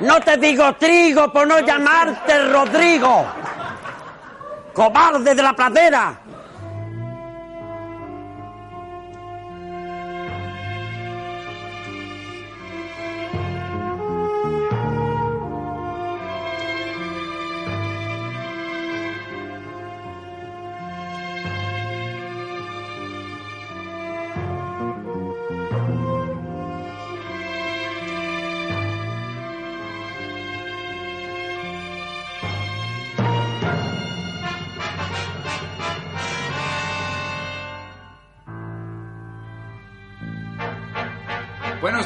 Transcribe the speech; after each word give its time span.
No 0.00 0.18
te 0.20 0.38
digo 0.38 0.74
trigo 0.76 1.30
por 1.30 1.46
no 1.46 1.60
llamarte 1.60 2.50
Rodrigo. 2.50 3.26
Cobarde 4.72 5.34
de 5.34 5.42
la 5.42 5.52
pradera. 5.52 6.18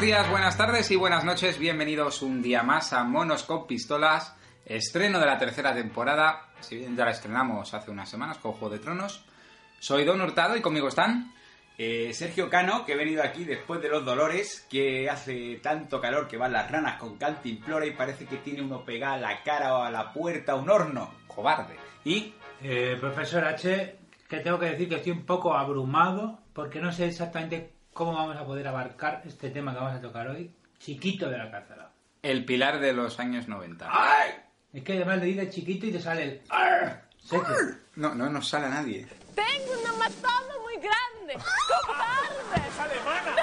Días, 0.05 0.29
buenas 0.29 0.59
tardes 0.59 0.91
y 0.91 0.97
buenas 0.97 1.25
noches. 1.25 1.59
Bienvenidos 1.59 2.21
un 2.21 2.43
día 2.43 2.63
más 2.63 2.93
a 2.93 3.05
Monos 3.05 3.43
con 3.45 3.67
Pistolas, 3.67 4.37
estreno 4.67 5.19
de 5.19 5.25
la 5.25 5.39
tercera 5.39 5.73
temporada. 5.73 6.51
Si 6.61 6.77
bien 6.77 6.95
ya 6.95 7.07
la 7.07 7.13
estrenamos 7.13 7.73
hace 7.73 7.91
unas 7.91 8.11
semanas 8.11 8.37
con 8.37 8.53
Juego 8.53 8.75
de 8.75 8.81
Tronos. 8.81 9.25
Soy 9.81 10.05
Don 10.05 10.21
Hurtado 10.21 10.59
y 10.59 10.61
conmigo 10.61 10.89
están. 10.89 11.33
Eh, 11.79 12.13
Sergio 12.13 12.51
Cano, 12.51 12.85
que 12.85 12.93
he 12.93 12.97
venido 12.97 13.23
aquí 13.23 13.45
después 13.45 13.81
de 13.81 13.89
los 13.89 14.05
dolores, 14.05 14.67
que 14.69 15.09
hace 15.09 15.59
tanto 15.63 16.03
calor 16.03 16.29
que 16.29 16.37
van 16.37 16.53
las 16.53 16.71
ranas 16.71 17.01
con 17.01 17.17
cantimplora 17.17 17.87
y 17.87 17.93
parece 17.93 18.27
que 18.27 18.37
tiene 18.37 18.61
uno 18.61 18.85
pegado 18.85 19.15
a 19.15 19.19
la 19.19 19.43
cara 19.43 19.75
o 19.75 19.83
a 19.85 19.91
la 19.91 20.13
puerta 20.13 20.55
un 20.55 20.69
horno. 20.69 21.15
Cobarde. 21.27 21.77
Y 22.05 22.35
Eh, 22.63 22.97
profesor 23.01 23.45
H, 23.45 23.99
que 24.29 24.41
tengo 24.41 24.59
que 24.59 24.67
decir 24.67 24.89
que 24.89 24.97
estoy 24.97 25.13
un 25.13 25.25
poco 25.25 25.55
abrumado 25.55 26.41
porque 26.53 26.81
no 26.81 26.93
sé 26.93 27.07
exactamente 27.07 27.74
cómo 27.95 28.13
vamos 28.13 28.37
a 28.37 28.45
poder 28.45 28.69
abarcar 28.69 29.23
este 29.25 29.49
tema 29.51 29.73
que 29.73 29.79
vamos 29.79 29.95
a 29.95 30.01
tocar 30.03 30.29
hoy. 30.29 30.55
Chiquito 30.79 31.31
de 31.31 31.39
la 31.39 31.51
cárcel. 31.51 31.79
el 32.23 32.45
pilar 32.45 32.81
de 32.81 32.93
los 32.93 33.19
años 33.21 33.49
90. 33.49 33.89
Es 34.73 34.83
que 34.83 34.95
además 34.95 35.19
le 35.19 35.27
dices 35.27 35.55
chiquito 35.55 35.87
y 35.87 35.93
te 35.93 36.01
sale 36.01 36.25
el... 36.25 36.43
seco. 37.23 37.47
No, 37.95 38.15
no 38.15 38.29
nos 38.29 38.49
sale 38.49 38.67
a 38.67 38.71
nadie. 38.71 39.07
Tengo 39.35 39.81
una 39.81 39.93
matada 39.93 40.59
muy 40.63 40.75
grande. 40.75 41.45
¡Cobarde! 41.87 43.43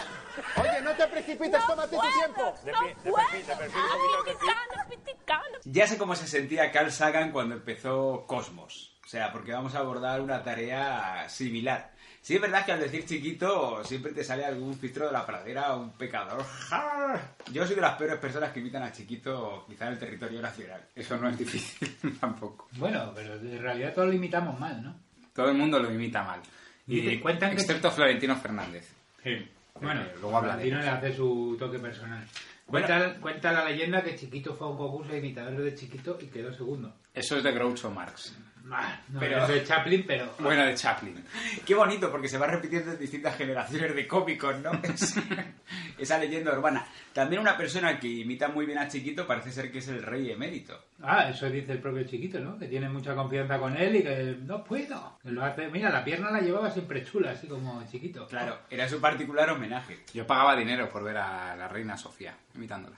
Oye, 0.57 0.81
no 0.81 0.91
te 0.91 1.07
precipites, 1.07 1.65
tómate 1.65 1.95
tu 1.95 2.01
tiempo. 2.01 2.55
No 2.65 3.11
puedo. 3.11 3.17
Ah, 3.17 4.25
piticano, 4.25 4.89
piticano. 4.89 5.57
ya 5.63 5.87
sé 5.87 5.97
cómo 5.97 6.15
se 6.15 6.27
sentía 6.27 6.71
Carl 6.71 6.91
Sagan 6.91 7.31
cuando 7.31 7.55
empezó 7.55 8.25
Cosmos. 8.27 8.99
O 9.05 9.07
sea, 9.07 9.31
porque 9.31 9.53
vamos 9.53 9.75
a 9.75 9.79
abordar 9.79 10.21
una 10.21 10.43
tarea 10.43 11.27
similar. 11.29 11.91
Sí, 12.21 12.35
es 12.35 12.41
verdad 12.41 12.63
que 12.65 12.71
al 12.71 12.79
decir 12.79 13.03
chiquito 13.05 13.83
siempre 13.83 14.11
te 14.13 14.23
sale 14.23 14.45
algún 14.45 14.75
filtro 14.77 15.07
de 15.07 15.11
la 15.11 15.25
pradera 15.25 15.75
o 15.75 15.81
un 15.81 15.91
pecador. 15.93 16.43
¡Ja! 16.43 17.19
Yo 17.51 17.65
soy 17.65 17.75
de 17.75 17.81
las 17.81 17.95
peores 17.97 18.17
personas 18.19 18.51
que 18.51 18.59
imitan 18.59 18.83
a 18.83 18.91
chiquito 18.91 19.65
quizá 19.67 19.87
en 19.87 19.93
el 19.93 19.99
territorio 19.99 20.39
nacional. 20.41 20.81
Eso 20.95 21.17
no 21.17 21.29
es 21.29 21.37
difícil 21.37 21.97
tampoco. 22.19 22.67
Bueno, 22.73 23.11
pero 23.15 23.33
en 23.33 23.59
realidad 23.61 23.93
todos 23.93 24.09
lo 24.09 24.13
imitamos 24.13 24.59
mal, 24.59 24.83
¿no? 24.83 24.95
Todo 25.33 25.49
el 25.49 25.57
mundo 25.57 25.79
lo 25.79 25.91
imita 25.91 26.23
mal. 26.23 26.41
Y 26.87 27.01
te 27.01 27.19
cuentan 27.19 27.51
que- 27.55 27.61
excepto 27.61 27.89
Florentino 27.89 28.35
Fernández. 28.35 28.87
Bueno, 29.79 30.01
Eh, 30.01 30.13
luego. 30.21 30.41
Valentino 30.41 30.79
le 30.79 30.89
hace 30.89 31.15
su 31.15 31.55
toque 31.57 31.79
personal. 31.79 32.23
Cuenta, 32.67 33.15
cuenta 33.19 33.51
la 33.51 33.65
leyenda 33.65 34.01
que 34.03 34.15
Chiquito 34.15 34.53
fue 34.53 34.67
a 34.67 34.69
un 34.69 34.77
concurso 34.77 35.11
de 35.11 35.17
imitadores 35.17 35.59
de 35.59 35.75
Chiquito 35.75 36.17
y 36.21 36.27
quedó 36.27 36.53
segundo. 36.53 36.93
Eso 37.13 37.35
es 37.37 37.43
de 37.43 37.51
Groucho 37.51 37.89
Marx. 37.91 38.33
Ah, 38.71 38.99
No, 39.09 39.19
Pero- 39.19 39.43
es 39.43 39.47
de 39.47 39.63
Chaplin, 39.63 40.03
pero... 40.07 40.33
Bueno, 40.39 40.65
de 40.65 40.75
Chaplin. 40.75 41.23
Qué 41.65 41.73
bonito, 41.75 42.11
porque 42.11 42.27
se 42.27 42.37
va 42.37 42.47
repitiendo 42.47 42.91
en 42.91 42.99
distintas 42.99 43.35
generaciones 43.37 43.95
de 43.95 44.07
cómicos, 44.07 44.57
¿no? 44.59 44.71
Es- 44.83 45.15
esa 45.97 46.17
leyenda 46.17 46.53
urbana. 46.53 46.85
También 47.13 47.41
una 47.41 47.57
persona 47.57 47.99
que 47.99 48.07
imita 48.07 48.47
muy 48.47 48.65
bien 48.65 48.77
a 48.79 48.87
Chiquito 48.87 49.27
parece 49.27 49.51
ser 49.51 49.71
que 49.71 49.79
es 49.79 49.87
el 49.87 50.01
rey 50.03 50.31
emérito. 50.31 50.79
Ah, 51.01 51.29
eso 51.29 51.49
dice 51.49 51.73
el 51.73 51.79
propio 51.79 52.03
Chiquito, 52.05 52.39
¿no? 52.39 52.57
Que 52.57 52.67
tiene 52.67 52.89
mucha 52.89 53.13
confianza 53.15 53.59
con 53.59 53.75
él 53.77 53.95
y 53.97 54.03
que 54.03 54.37
no 54.45 54.63
puedo. 54.63 55.17
Que 55.21 55.31
lo 55.31 55.43
hace... 55.43 55.67
Mira, 55.69 55.89
la 55.89 56.03
pierna 56.03 56.31
la 56.31 56.39
llevaba 56.41 56.69
siempre 56.71 57.03
chula, 57.03 57.31
así 57.31 57.47
como 57.47 57.83
Chiquito. 57.89 58.25
Claro, 58.27 58.57
era 58.69 58.87
su 58.87 58.99
particular 59.01 59.49
homenaje. 59.49 59.99
Yo 60.13 60.25
pagaba 60.25 60.55
dinero 60.55 60.89
por 60.89 61.03
ver 61.03 61.17
a 61.17 61.55
la 61.55 61.67
reina 61.67 61.97
Sofía 61.97 62.35
imitándola. 62.55 62.95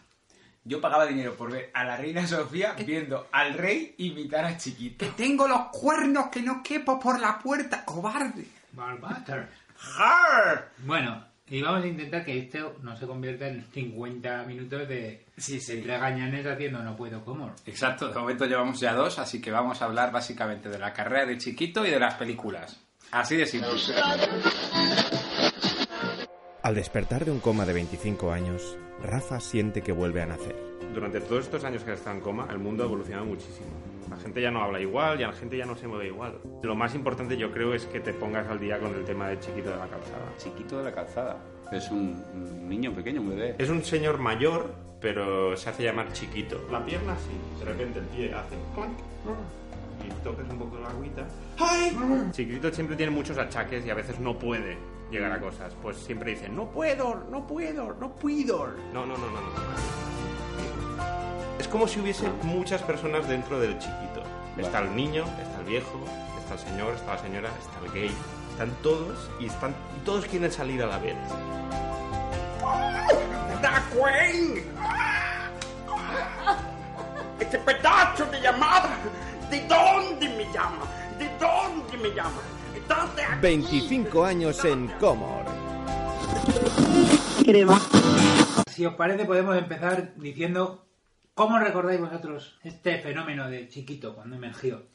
Yo 0.65 0.79
pagaba 0.79 1.05
dinero 1.05 1.35
por 1.35 1.51
ver 1.51 1.69
a 1.73 1.83
la 1.83 1.97
reina 1.97 2.25
Sofía 2.25 2.73
viendo 2.85 3.27
al 3.31 3.53
rey 3.55 3.95
imitar 3.97 4.45
a 4.45 4.57
Chiquito. 4.57 5.05
tengo 5.17 5.47
los 5.47 5.63
cuernos 5.71 6.27
que 6.27 6.41
no 6.41 6.63
quepo 6.63 6.99
por 6.99 7.19
la 7.19 7.37
puerta, 7.39 7.83
cobarde. 7.83 8.45
Barbater. 8.71 9.49
¡Jar! 9.77 10.69
Bueno, 10.85 11.25
y 11.49 11.61
vamos 11.61 11.83
a 11.83 11.87
intentar 11.87 12.23
que 12.23 12.39
esto 12.39 12.77
no 12.81 12.95
se 12.95 13.05
convierta 13.05 13.47
en 13.47 13.65
50 13.73 14.43
minutos 14.43 14.87
de 14.87 15.25
Sí, 15.37 15.59
sí. 15.59 15.73
entre 15.73 15.97
gañanes 15.97 16.45
haciendo 16.47 16.81
no 16.81 16.95
puedo 16.95 17.23
como. 17.25 17.53
Exacto, 17.65 18.07
de 18.07 18.15
momento 18.19 18.45
llevamos 18.45 18.79
ya 18.79 18.93
dos, 18.93 19.19
así 19.19 19.41
que 19.41 19.51
vamos 19.51 19.81
a 19.81 19.85
hablar 19.85 20.11
básicamente 20.13 20.69
de 20.69 20.79
la 20.79 20.93
carrera 20.93 21.25
de 21.25 21.37
Chiquito 21.37 21.85
y 21.85 21.89
de 21.89 21.99
las 21.99 22.13
películas. 22.15 22.79
Así 23.11 23.35
de 23.35 23.45
simple. 23.45 23.69
Al 26.63 26.75
despertar 26.75 27.25
de 27.25 27.31
un 27.31 27.41
coma 27.41 27.65
de 27.65 27.73
25 27.73 28.31
años, 28.31 28.77
Rafa 29.03 29.41
siente 29.41 29.81
que 29.81 29.91
vuelve 29.91 30.21
a 30.21 30.25
nacer. 30.25 30.55
Durante 30.93 31.19
todos 31.19 31.43
estos 31.43 31.65
años 31.65 31.83
que 31.83 31.91
está 31.91 32.09
en 32.13 32.21
coma, 32.21 32.47
el 32.49 32.57
mundo 32.57 32.83
ha 32.83 32.85
evolucionado 32.85 33.25
muchísimo. 33.25 33.67
La 34.09 34.15
gente 34.15 34.41
ya 34.41 34.49
no 34.49 34.63
habla 34.63 34.79
igual, 34.79 35.19
ya 35.19 35.27
la 35.27 35.33
gente 35.33 35.57
ya 35.57 35.65
no 35.65 35.75
se 35.75 35.89
mueve 35.89 36.07
igual. 36.07 36.39
Lo 36.61 36.73
más 36.73 36.95
importante 36.95 37.35
yo 37.35 37.51
creo 37.51 37.73
es 37.73 37.85
que 37.87 37.99
te 37.99 38.13
pongas 38.13 38.47
al 38.47 38.61
día 38.61 38.79
con 38.79 38.95
el 38.95 39.03
tema 39.03 39.27
de 39.27 39.41
chiquito 39.41 39.71
de 39.71 39.75
la 39.75 39.87
calzada. 39.87 40.33
Chiquito 40.37 40.77
de 40.77 40.83
la 40.85 40.91
calzada. 40.93 41.37
Es 41.73 41.91
un, 41.91 42.23
un 42.33 42.69
niño 42.69 42.93
pequeño, 42.93 43.19
un 43.19 43.31
bebé. 43.31 43.55
Es 43.57 43.69
un 43.69 43.83
señor 43.83 44.19
mayor, 44.19 44.73
pero 45.01 45.57
se 45.57 45.69
hace 45.69 45.83
llamar 45.83 46.13
chiquito. 46.13 46.65
La 46.71 46.85
pierna 46.85 47.17
sí, 47.17 47.59
de 47.59 47.65
repente 47.65 47.99
el 47.99 48.05
pie 48.05 48.33
hace 48.33 48.55
clank, 48.73 48.97
y 50.07 50.23
tocas 50.23 50.49
un 50.49 50.59
poco 50.59 50.79
la 50.79 50.87
agüita. 50.87 51.27
¡Ay! 51.59 51.91
Chiquito 52.31 52.71
siempre 52.71 52.95
tiene 52.95 53.11
muchos 53.11 53.37
achaques 53.37 53.85
y 53.85 53.89
a 53.89 53.95
veces 53.95 54.17
no 54.21 54.39
puede 54.39 54.77
llegar 55.13 55.31
a 55.31 55.39
cosas. 55.39 55.73
Pues 55.81 55.97
siempre 55.97 56.31
dice, 56.31 56.49
no 56.49 56.69
puedo, 56.69 57.23
no 57.29 57.47
puedo, 57.47 57.93
no 57.93 58.15
puedo. 58.15 58.67
No, 58.93 59.05
no, 59.05 59.17
no, 59.17 59.29
no, 59.29 59.41
no. 59.41 59.49
Es 61.59 61.67
como 61.67 61.87
si 61.87 61.99
hubiese 61.99 62.27
muchas 62.41 62.81
personas 62.81 63.27
dentro 63.27 63.59
del 63.59 63.77
chiquito. 63.77 64.23
Está 64.57 64.79
el 64.79 64.95
niño, 64.95 65.23
está 65.41 65.59
el 65.59 65.65
viejo, 65.65 65.99
está 66.39 66.55
el 66.55 66.59
señor, 66.59 66.93
está 66.95 67.13
la 67.13 67.21
señora, 67.21 67.49
está 67.49 67.85
el 67.85 67.91
gay. 67.93 68.15
Están 68.51 68.71
todos 68.83 69.31
y 69.39 69.47
están 69.47 69.73
todos 70.05 70.25
quieren 70.25 70.51
salir 70.51 70.83
a 70.83 70.87
la 70.87 70.97
vez. 70.99 71.15
Este 77.39 77.57
pedazo 77.59 78.25
de 78.25 78.41
llamada. 78.41 78.97
¿De 79.49 79.61
dónde 79.67 80.29
me 80.29 80.45
llama? 80.51 80.85
¿De 81.19 81.29
dónde 81.39 81.97
me 81.97 82.15
llama? 82.15 82.41
¿Dónde 82.87 83.23
25 83.41 84.23
años 84.25 84.63
en 84.65 84.87
Comor. 84.99 85.45
Si 88.71 88.85
os 88.85 88.93
parece 88.95 89.25
podemos 89.25 89.57
empezar 89.57 90.13
diciendo 90.15 90.85
cómo 91.33 91.59
recordáis 91.59 91.99
vosotros 91.99 92.57
este 92.63 92.99
fenómeno 92.99 93.49
de 93.49 93.67
Chiquito 93.67 94.15
cuando 94.15 94.35
emergió. 94.35 94.85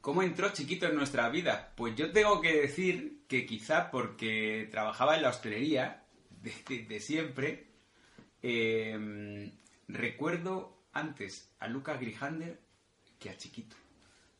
¿Cómo 0.00 0.22
entró 0.22 0.50
Chiquito 0.52 0.86
en 0.86 0.96
nuestra 0.96 1.28
vida? 1.30 1.72
Pues 1.76 1.94
yo 1.96 2.12
tengo 2.12 2.40
que 2.40 2.60
decir 2.60 3.22
que 3.26 3.46
quizá 3.46 3.90
porque 3.90 4.68
trabajaba 4.70 5.16
en 5.16 5.22
la 5.22 5.30
hostelería 5.30 6.02
de, 6.42 6.52
de- 6.68 6.82
de 6.84 7.00
siempre, 7.00 7.66
eh, 8.42 9.50
recuerdo 9.88 10.76
antes 10.92 11.50
a 11.58 11.68
Lucas 11.68 11.98
Grijander 12.00 12.60
que 13.18 13.30
a 13.30 13.36
Chiquito. 13.38 13.76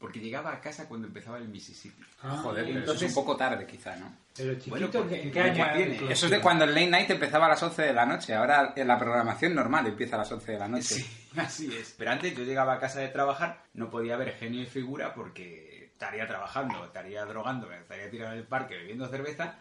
Porque 0.05 0.21
llegaba 0.21 0.53
a 0.53 0.61
casa 0.61 0.87
cuando 0.87 1.07
empezaba 1.07 1.39
el 1.39 1.49
Mississippi. 1.49 2.05
Ah, 2.23 2.39
Joder, 2.43 2.67
pero 2.67 2.79
entonces- 2.81 2.97
eso 2.97 3.07
es 3.07 3.17
un 3.17 3.25
poco 3.25 3.39
tarde 3.39 3.67
quizá, 3.67 3.97
¿no? 3.97 4.15
Pero 4.37 4.53
chiquito, 4.53 4.71
Bueno, 4.71 4.91
porque- 4.93 5.23
¿en 5.23 5.33
qué 5.33 5.41
año 5.41 5.65
tiene-? 5.75 6.13
Eso 6.13 6.27
es 6.27 6.31
de 6.33 6.41
cuando 6.43 6.65
el 6.67 6.75
late 6.75 6.89
night 6.89 7.11
empezaba 7.11 7.47
a 7.47 7.49
las 7.49 7.63
11 7.63 7.81
de 7.81 7.95
la 7.95 8.05
noche. 8.05 8.35
Ahora 8.35 8.75
en 8.77 8.87
la 8.87 8.99
programación 8.99 9.55
normal 9.55 9.87
empieza 9.87 10.17
a 10.17 10.19
las 10.19 10.31
11 10.31 10.53
de 10.53 10.59
la 10.59 10.69
noche. 10.69 10.83
Sí, 10.97 11.07
así 11.39 11.75
es. 11.75 11.95
Pero 11.97 12.11
antes 12.11 12.37
yo 12.37 12.45
llegaba 12.45 12.75
a 12.75 12.79
casa 12.81 13.01
de 13.01 13.09
trabajar, 13.09 13.63
no 13.73 13.89
podía 13.89 14.19
ver 14.19 14.35
genio 14.35 14.61
y 14.61 14.67
figura 14.67 15.15
porque 15.15 15.87
estaría 15.87 16.29
trabajando, 16.29 16.85
estaría 16.85 17.25
drogando, 17.25 17.73
estaría 17.73 18.11
tirado 18.11 18.33
en 18.33 18.41
el 18.41 18.45
parque 18.47 18.77
bebiendo 18.77 19.09
cerveza. 19.09 19.55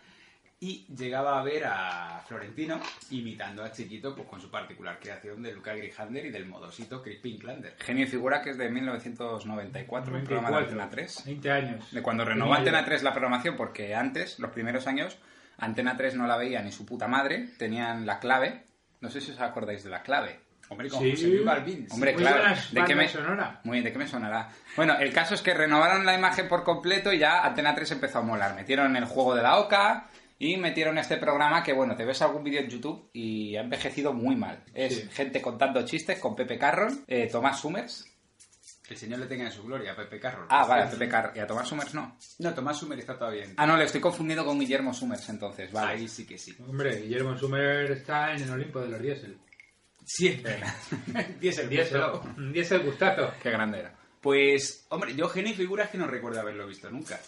Y 0.63 0.85
llegaba 0.95 1.41
a 1.41 1.43
ver 1.43 1.65
a 1.65 2.23
Florentino 2.25 2.79
imitando 3.09 3.65
a 3.65 3.71
Chiquito 3.73 4.15
pues, 4.15 4.29
con 4.29 4.39
su 4.39 4.49
particular 4.49 4.97
creación 4.97 5.43
de 5.43 5.51
Luca 5.51 5.73
Grijander 5.73 6.25
y 6.25 6.29
del 6.29 6.45
modosito 6.45 7.03
Crispin 7.03 7.37
Klander. 7.37 7.75
Genio 7.79 8.05
y 8.05 8.07
figura 8.07 8.41
que 8.41 8.51
es 8.51 8.57
de 8.57 8.69
1994, 8.69 10.15
un 10.15 10.23
programa 10.23 10.47
de 10.47 10.53
94, 10.53 10.81
Antena 10.81 10.89
3. 10.89 11.25
20 11.25 11.51
años. 11.51 11.91
De 11.91 12.01
cuando 12.01 12.23
renovó 12.23 12.53
Antena 12.53 12.85
3 12.85 13.03
la 13.03 13.11
programación, 13.11 13.57
porque 13.57 13.93
antes, 13.93 14.39
los 14.39 14.51
primeros 14.51 14.87
años, 14.87 15.17
Antena 15.57 15.97
3 15.97 16.15
no 16.15 16.27
la 16.27 16.37
veía 16.37 16.61
ni 16.61 16.71
su 16.71 16.85
puta 16.85 17.09
madre, 17.09 17.49
tenían 17.57 18.05
la 18.05 18.19
clave. 18.19 18.63
No 19.01 19.09
sé 19.09 19.19
si 19.19 19.31
os 19.31 19.41
acordáis 19.41 19.83
de 19.83 19.89
la 19.89 20.01
clave. 20.01 20.39
Hombre, 20.69 20.87
con 20.87 21.01
Sí. 21.01 21.11
José 21.11 21.27
Luis 21.27 21.43
Balvin. 21.43 21.87
Hombre, 21.91 22.13
Muy 22.13 22.21
claro. 22.21 22.55
¿De 22.71 22.85
qué, 22.85 22.95
me, 22.95 23.09
sonora. 23.09 23.59
Muy 23.65 23.73
bien, 23.73 23.83
¿de 23.83 23.91
qué 23.91 23.99
me 23.99 24.07
sonará? 24.07 24.47
Bueno, 24.77 24.97
el 24.97 25.11
caso 25.11 25.35
es 25.35 25.41
que 25.41 25.53
renovaron 25.53 26.05
la 26.05 26.15
imagen 26.15 26.47
por 26.47 26.63
completo 26.63 27.11
y 27.11 27.19
ya 27.19 27.43
Antena 27.43 27.75
3 27.75 27.91
empezó 27.91 28.19
a 28.19 28.21
molar. 28.21 28.55
Metieron 28.55 28.95
el 28.95 29.03
juego 29.03 29.35
de 29.35 29.43
la 29.43 29.57
OCA 29.57 30.07
y 30.45 30.57
metieron 30.57 30.97
este 30.97 31.15
programa 31.17 31.63
que, 31.63 31.71
bueno, 31.73 31.95
te 31.95 32.03
ves 32.03 32.21
algún 32.21 32.43
vídeo 32.43 32.59
en 32.59 32.67
YouTube 32.69 33.09
y 33.13 33.55
ha 33.55 33.61
envejecido 33.61 34.11
muy 34.13 34.35
mal. 34.35 34.61
Es 34.73 34.95
Sí. 34.97 35.09
gente 35.13 35.41
contando 35.41 35.85
chistes 35.85 36.19
con 36.19 36.35
Pepe 36.35 36.57
Carron, 36.57 37.05
eh, 37.07 37.29
Tomás 37.31 37.61
Summers. 37.61 38.05
El 38.89 38.97
señor 38.97 39.19
le 39.19 39.27
tenga 39.27 39.45
en 39.45 39.51
su 39.51 39.63
gloria, 39.63 39.95
Pepe 39.95 40.19
Carroll. 40.19 40.45
Ah, 40.49 40.65
vale, 40.65 40.91
Pepe 40.91 41.07
Carron. 41.07 41.31
¿Y 41.35 41.39
a 41.39 41.47
Tomás 41.47 41.69
Summers 41.69 41.93
no? 41.93 42.17
No, 42.39 42.53
Tomás 42.53 42.77
Sumer 42.77 42.99
está 42.99 43.17
todavía 43.17 43.45
en... 43.45 43.53
Ah, 43.55 43.65
no, 43.65 43.77
le 43.77 43.85
estoy 43.85 44.01
confundiendo 44.01 44.43
con 44.45 44.59
Guillermo 44.59 44.93
Summers 44.93 45.29
entonces, 45.29 45.71
vale. 45.71 45.93
Ahí 45.93 46.07
sí 46.09 46.25
que 46.25 46.37
sí. 46.37 46.53
Hombre, 46.67 46.97
Guillermo 47.01 47.37
Sumer 47.37 47.91
está 47.91 48.33
en 48.35 48.43
el 48.43 48.49
Olimpo 48.51 48.81
de 48.81 48.89
los 48.89 49.01
diésel. 49.01 49.37
Siempre. 50.05 50.59
Diesel, 51.39 51.69
diésel 51.69 52.79
gustazo. 52.83 53.33
Qué 53.41 53.49
grande 53.49 53.79
era. 53.79 53.95
Pues, 54.19 54.85
hombre, 54.89 55.15
yo 55.15 55.29
genio 55.29 55.53
y 55.53 55.55
figura 55.55 55.85
es 55.85 55.89
que 55.89 55.97
no 55.97 56.05
recuerdo 56.07 56.41
haberlo 56.41 56.67
visto 56.67 56.89
nunca. 56.91 57.19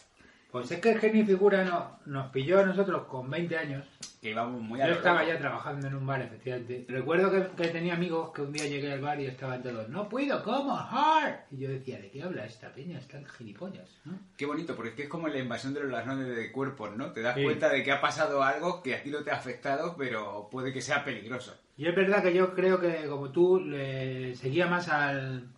Pues 0.55 0.71
es 0.71 0.79
que 0.79 0.91
el 0.93 0.99
genio 0.99 1.23
y 1.23 1.25
figura 1.25 1.65
no, 1.65 1.99
nos 2.05 2.31
pilló 2.31 2.61
a 2.61 2.65
nosotros 2.65 3.07
con 3.07 3.29
20 3.29 3.57
años. 3.57 3.85
Que 4.21 4.29
íbamos 4.29 4.61
muy 4.61 4.79
a 4.81 4.87
Yo 4.87 4.93
estaba 4.93 5.19
loco. 5.21 5.33
ya 5.33 5.37
trabajando 5.39 5.87
en 5.87 5.95
un 5.95 6.05
bar, 6.07 6.21
efectivamente. 6.21 6.85
Recuerdo 6.87 7.29
que, 7.29 7.61
que 7.61 7.67
tenía 7.71 7.93
amigos 7.95 8.31
que 8.33 8.41
un 8.41 8.53
día 8.53 8.65
llegué 8.65 8.93
al 8.93 9.01
bar 9.01 9.19
y 9.19 9.25
estaban 9.25 9.61
todos, 9.61 9.89
no 9.89 10.07
puedo, 10.07 10.41
¿cómo? 10.43 10.77
¡Hard! 10.77 11.33
Y 11.51 11.57
yo 11.57 11.67
decía, 11.69 11.99
¿de 11.99 12.09
qué 12.09 12.23
habla 12.23 12.45
esta 12.45 12.69
peña? 12.71 12.97
Están 12.99 13.25
gilipollas, 13.25 13.89
¿no? 14.05 14.17
Qué 14.37 14.45
bonito, 14.45 14.75
porque 14.77 14.91
es 14.91 14.95
que 14.95 15.03
es 15.03 15.09
como 15.09 15.27
la 15.27 15.39
invasión 15.39 15.73
de 15.73 15.81
los 15.81 15.91
ladrones 15.91 16.33
de 16.33 16.51
cuerpos, 16.53 16.95
¿no? 16.95 17.11
Te 17.11 17.21
das 17.21 17.35
Sí. 17.35 17.43
cuenta 17.43 17.67
de 17.67 17.83
que 17.83 17.91
ha 17.91 17.99
pasado 17.99 18.41
algo 18.41 18.81
que 18.81 18.95
a 18.95 19.03
ti 19.03 19.09
no 19.11 19.23
te 19.23 19.31
ha 19.31 19.35
afectado, 19.35 19.95
pero 19.97 20.47
puede 20.49 20.71
que 20.71 20.79
sea 20.81 21.03
peligroso. 21.03 21.53
Y 21.75 21.85
es 21.87 21.95
verdad 21.95 22.23
que 22.23 22.33
yo 22.33 22.55
creo 22.55 22.79
que, 22.79 23.07
como 23.09 23.29
tú, 23.31 23.59
le 23.59 24.33
seguía 24.35 24.67
más 24.67 24.87
al, 24.87 25.49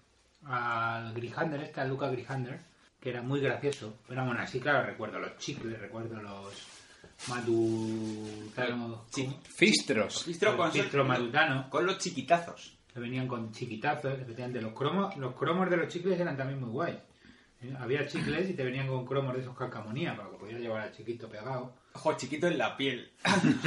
al 0.46 1.14
Grijander, 1.14 1.62
este, 1.62 1.82
al 1.82 1.90
Luca 1.90 2.10
Grijander, 2.10 2.62
que 3.00 3.10
era 3.10 3.22
muy 3.22 3.40
gracioso. 3.40 4.00
Pero 4.08 4.26
bueno, 4.26 4.42
así, 4.42 4.60
claro, 4.60 4.86
recuerdo 4.86 5.20
los 5.20 5.38
chicles, 5.38 5.80
recuerdo 5.80 6.22
los. 6.22 6.68
¿cómo? 8.70 9.06
Fistros. 9.56 10.24
Fistro 10.24 10.58
con, 10.58 10.72
Fistro 10.72 11.06
matutano. 11.06 11.70
con 11.70 11.86
los 11.86 11.98
chiquitazos. 11.98 12.78
que 12.94 13.00
venían 13.00 13.28
con 13.28 13.52
chiquitazos, 13.52 14.14
efectivamente. 14.14 14.62
Los 14.62 14.74
cromos, 14.74 15.16
los 15.18 15.36
cromos 15.36 15.70
de 15.70 15.78
los 15.78 15.88
chicles 15.88 16.20
eran 16.20 16.38
también 16.38 16.60
muy 16.60 16.70
guays. 16.70 16.98
¿eh? 17.62 17.74
Había 17.80 18.08
chicles 18.08 18.50
y 18.50 18.54
te 18.54 18.64
venían 18.64 18.88
con 18.88 19.06
cromos 19.06 19.34
de 19.36 19.42
esos 19.42 19.58
calcamonía 19.58 20.16
para 20.16 20.30
que 20.30 20.38
podías 20.38 20.60
llevar 20.60 20.82
al 20.82 20.92
chiquito 20.92 21.30
pegado. 21.30 21.74
Ojo, 21.94 22.14
chiquito 22.16 22.48
en 22.48 22.58
la 22.60 22.78
piel. 22.78 23.12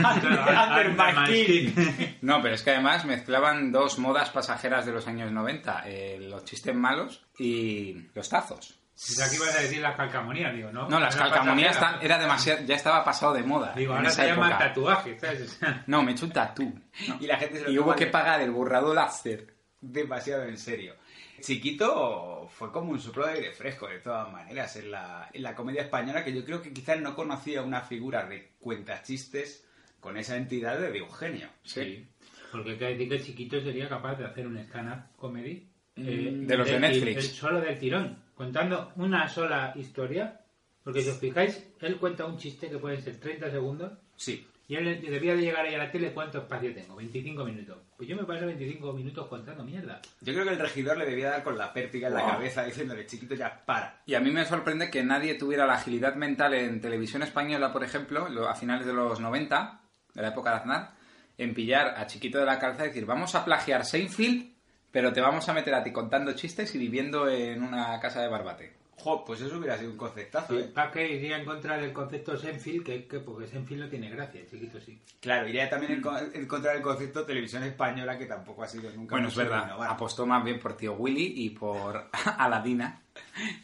No, 2.22 2.40
pero 2.40 2.54
es 2.54 2.62
que 2.62 2.70
además 2.70 3.04
mezclaban 3.04 3.72
dos 3.72 3.98
modas 3.98 4.30
pasajeras 4.30 4.86
de 4.86 4.92
los 4.92 5.06
años 5.08 5.32
90, 5.32 5.82
eh, 5.86 6.18
los 6.20 6.44
chistes 6.44 6.74
malos 6.74 7.24
y 7.38 7.96
los 8.14 8.28
tazos. 8.28 8.79
O 9.02 9.22
aquí 9.24 9.36
ibas 9.36 9.56
a 9.56 9.62
decir 9.62 9.80
las 9.80 9.96
calcamonías, 9.96 10.54
digo, 10.54 10.70
¿no? 10.72 10.88
No, 10.88 11.00
las 11.00 11.14
Era 11.16 11.24
calcamonías 11.24 11.74
pasajera. 11.76 11.92
está- 11.96 12.04
era 12.04 12.18
demasiado, 12.18 12.64
ya 12.64 12.74
estaba 12.76 13.02
pasado 13.04 13.32
de 13.32 13.42
moda. 13.42 13.72
Digo, 13.74 13.94
ahora 13.94 14.10
se 14.10 14.26
llaman 14.26 14.58
tatuajes, 14.58 15.20
¿sabes? 15.20 15.58
No, 15.86 16.02
me 16.02 16.10
he 16.10 16.14
hecho 16.14 16.26
un 16.26 16.32
tatú. 16.32 16.78
¿no? 17.08 17.16
Y 17.20 17.26
la 17.26 17.38
gente 17.38 17.58
se 17.58 17.64
lo 17.64 17.70
Y 17.70 17.78
hubo 17.78 17.94
que 17.96 18.04
de- 18.06 18.10
pagar 18.10 18.40
el 18.42 18.50
borrado 18.50 18.92
láser. 18.92 19.54
demasiado 19.80 20.44
en 20.44 20.58
serio. 20.58 20.94
Chiquito 21.40 22.48
fue 22.52 22.70
como 22.70 22.90
un 22.90 23.00
soplo 23.00 23.26
de 23.26 23.32
aire 23.32 23.52
fresco, 23.52 23.88
de 23.88 23.98
todas 24.00 24.30
maneras, 24.30 24.76
en 24.76 24.90
la, 24.90 25.30
en 25.32 25.42
la 25.42 25.54
comedia 25.54 25.82
española, 25.82 26.22
que 26.22 26.34
yo 26.34 26.44
creo 26.44 26.60
que 26.60 26.72
quizás 26.72 27.00
no 27.00 27.14
conocía 27.16 27.62
una 27.62 27.80
figura 27.80 28.26
de 28.26 28.52
cuentachistes 28.60 29.66
con 29.98 30.16
esa 30.18 30.36
entidad 30.36 30.78
de 30.78 30.96
Eugenio. 30.98 31.48
Sí. 31.64 32.06
Porque 32.52 32.72
hay 32.72 32.78
que 32.78 32.84
decir 32.86 33.08
que 33.08 33.14
el 33.16 33.24
chiquito 33.24 33.60
sería 33.60 33.88
capaz 33.88 34.16
de 34.16 34.26
hacer 34.26 34.46
un 34.46 34.58
stand-up 34.58 35.16
comedy. 35.16 35.66
eh, 35.96 36.30
Mm, 36.32 36.46
de 36.46 36.56
los 36.56 36.66
de 36.66 36.72
del- 36.74 36.80
Netflix. 36.82 37.16
el 37.16 37.30
solo 37.30 37.60
del 37.60 37.78
tirón, 37.78 38.22
contando 38.44 38.90
una 38.96 39.28
sola 39.28 39.74
historia. 39.76 40.40
Porque 40.82 41.02
si 41.02 41.10
os 41.10 41.18
fijáis, 41.18 41.62
él 41.80 41.98
cuenta 41.98 42.24
un 42.24 42.38
chiste 42.38 42.70
que 42.70 42.78
puede 42.78 43.02
ser 43.02 43.20
30 43.20 43.50
segundos. 43.50 43.92
Sí. 44.16 44.46
Y 44.66 44.76
él 44.76 45.02
debía 45.02 45.34
de 45.34 45.42
llegar 45.42 45.66
ahí 45.66 45.74
a 45.74 45.78
la 45.78 45.90
tele, 45.90 46.12
¿cuánto 46.14 46.38
espacio 46.38 46.72
tengo? 46.72 46.96
25 46.96 47.44
minutos. 47.44 47.76
Pues 47.98 48.08
yo 48.08 48.16
me 48.16 48.24
paso 48.24 48.46
25 48.46 48.92
minutos 48.94 49.26
contando 49.26 49.62
mierda. 49.62 50.00
Yo 50.22 50.32
creo 50.32 50.44
que 50.46 50.52
el 50.52 50.58
regidor 50.58 50.96
le 50.96 51.04
debía 51.04 51.28
dar 51.30 51.42
con 51.44 51.58
la 51.58 51.70
pértiga 51.72 52.08
en 52.08 52.14
la 52.14 52.22
Wow. 52.22 52.30
cabeza 52.30 52.64
diciéndole, 52.64 53.04
chiquito, 53.04 53.34
ya 53.34 53.62
para. 53.66 54.00
Y 54.06 54.14
a 54.14 54.20
mí 54.20 54.30
me 54.30 54.46
sorprende 54.46 54.90
que 54.90 55.02
nadie 55.02 55.34
tuviera 55.34 55.66
la 55.66 55.74
agilidad 55.74 56.14
mental 56.14 56.54
en 56.54 56.80
televisión 56.80 57.22
española, 57.22 57.72
por 57.74 57.84
ejemplo, 57.84 58.28
lo- 58.30 58.48
a 58.48 58.54
finales 58.54 58.86
de 58.86 58.94
los 58.94 59.20
90, 59.20 59.82
de 60.14 60.22
la 60.22 60.28
época 60.28 60.50
de 60.50 60.56
Aznar, 60.56 60.92
en 61.36 61.52
pillar 61.52 61.88
a 61.98 62.06
Chiquito 62.06 62.38
de 62.38 62.46
la 62.46 62.58
Calza 62.58 62.84
y 62.84 62.88
decir, 62.88 63.04
vamos 63.04 63.34
a 63.34 63.44
plagiar 63.44 63.84
Seinfeld, 63.84 64.54
pero 64.90 65.12
te 65.12 65.20
vamos 65.20 65.48
a 65.48 65.52
meter 65.54 65.74
a 65.74 65.82
ti 65.82 65.92
contando 65.92 66.32
chistes 66.32 66.74
y 66.74 66.78
viviendo 66.78 67.28
en 67.28 67.62
una 67.62 67.98
casa 68.00 68.20
de 68.22 68.28
barbate. 68.28 68.80
Jo, 69.02 69.24
pues 69.24 69.40
eso 69.40 69.56
hubiera 69.56 69.78
sido 69.78 69.92
un 69.92 69.96
conceptazo, 69.96 70.58
¿eh? 70.58 70.64
¿Para 70.74 70.90
qué 70.90 71.10
iría 71.10 71.38
en 71.38 71.46
contra 71.46 71.78
del 71.78 71.90
concepto 71.90 72.36
Senfield? 72.36 72.84
Que, 72.84 73.06
que 73.06 73.20
porque 73.20 73.46
Senfield 73.46 73.84
no 73.84 73.88
tiene 73.88 74.10
gracia, 74.10 74.42
el 74.42 74.46
chiquito 74.50 74.78
sí. 74.78 75.00
Claro, 75.20 75.48
iría 75.48 75.70
también 75.70 75.92
en, 75.92 76.00
con- 76.02 76.30
en 76.34 76.46
contra 76.46 76.74
del 76.74 76.82
concepto 76.82 77.24
televisión 77.24 77.62
española, 77.62 78.18
que 78.18 78.26
tampoco 78.26 78.62
ha 78.62 78.68
sido 78.68 78.90
nunca 78.92 79.14
Bueno, 79.14 79.28
es 79.28 79.34
mucho 79.34 79.44
de 79.44 79.48
verdad, 79.50 79.66
innovar. 79.68 79.90
apostó 79.90 80.26
más 80.26 80.44
bien 80.44 80.60
por 80.60 80.76
Tío 80.76 80.92
Willy 80.96 81.32
y 81.46 81.48
por 81.50 82.10
Aladina, 82.36 83.00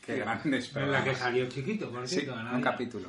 que 0.02 0.16
grandes 0.16 0.74
En 0.74 0.90
la 0.90 0.98
que 1.04 1.10
programas. 1.10 1.18
salió 1.18 1.48
chiquito, 1.50 1.90
por 1.90 2.08
Sí, 2.08 2.20
cierto. 2.20 2.34
un 2.54 2.62
capítulo. 2.62 3.08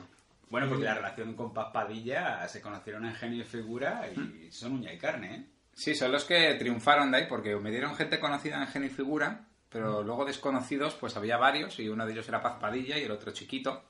Bueno, 0.50 0.68
porque 0.68 0.84
la 0.84 0.96
relación 0.96 1.34
con 1.34 1.54
Paz 1.54 1.68
Padilla 1.74 2.46
se 2.50 2.60
conocieron 2.62 3.06
en 3.06 3.14
Genio 3.16 3.42
y 3.42 3.46
Figura 3.46 4.02
y 4.14 4.52
son 4.52 4.74
uña 4.74 4.92
y 4.92 4.98
carne, 4.98 5.34
¿eh? 5.36 5.44
Sí, 5.78 5.94
son 5.94 6.12
los 6.12 6.26
que 6.26 6.56
triunfaron 6.56 7.12
de 7.12 7.18
ahí 7.20 7.26
porque 7.30 7.56
me 7.56 7.70
dieron 7.70 7.96
gente 7.96 8.20
conocida 8.20 8.60
en 8.60 8.68
Genio 8.68 8.88
y 8.90 8.92
Figura, 8.92 9.46
pero 9.69 10.02
luego 10.02 10.26
desconocidos, 10.26 10.96
pues 10.96 11.16
había 11.16 11.38
varios 11.38 11.80
y 11.80 11.88
uno 11.88 12.04
de 12.06 12.14
ellos 12.14 12.28
era 12.28 12.42
Paz 12.42 12.56
Padilla 12.60 12.98
y 12.98 13.04
el 13.04 13.12
otro 13.12 13.31
chiquito. 13.31 13.84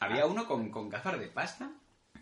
Había 0.00 0.26
uno 0.26 0.44
con, 0.44 0.70
con 0.70 0.88
gafas 0.88 1.20
de 1.20 1.28
pasta, 1.28 1.70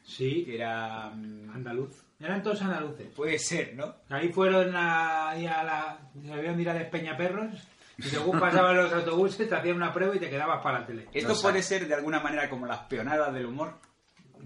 Sí, 0.05 0.45
que 0.45 0.57
era... 0.57 1.11
mm, 1.11 1.51
andaluz. 1.55 2.03
Eran 2.19 2.43
todos 2.43 2.61
andaluces. 2.63 3.09
Puede 3.15 3.39
ser, 3.39 3.75
¿no? 3.75 3.95
Ahí 4.11 4.31
fueron 4.31 4.77
a, 4.77 5.31
ahí 5.31 5.47
a 5.47 5.63
la... 5.63 5.99
Se 6.23 6.33
habían 6.33 6.69
a 6.69 6.75
Despeñaperros 6.75 7.55
y 7.97 8.03
según 8.03 8.39
pasaban 8.39 8.77
los 8.77 8.93
autobuses 8.93 9.49
te 9.49 9.55
hacían 9.55 9.77
una 9.77 9.93
prueba 9.93 10.15
y 10.15 10.19
te 10.19 10.29
quedabas 10.29 10.63
para 10.63 10.81
la 10.81 10.87
tele. 10.87 11.09
Esto 11.15 11.35
puede 11.41 11.63
ser 11.63 11.87
de 11.89 11.95
alguna 11.95 12.21
manera 12.21 12.51
como 12.51 12.67
las 12.67 12.81
peonadas 12.81 13.33
del 13.33 13.47
humor. 13.47 13.79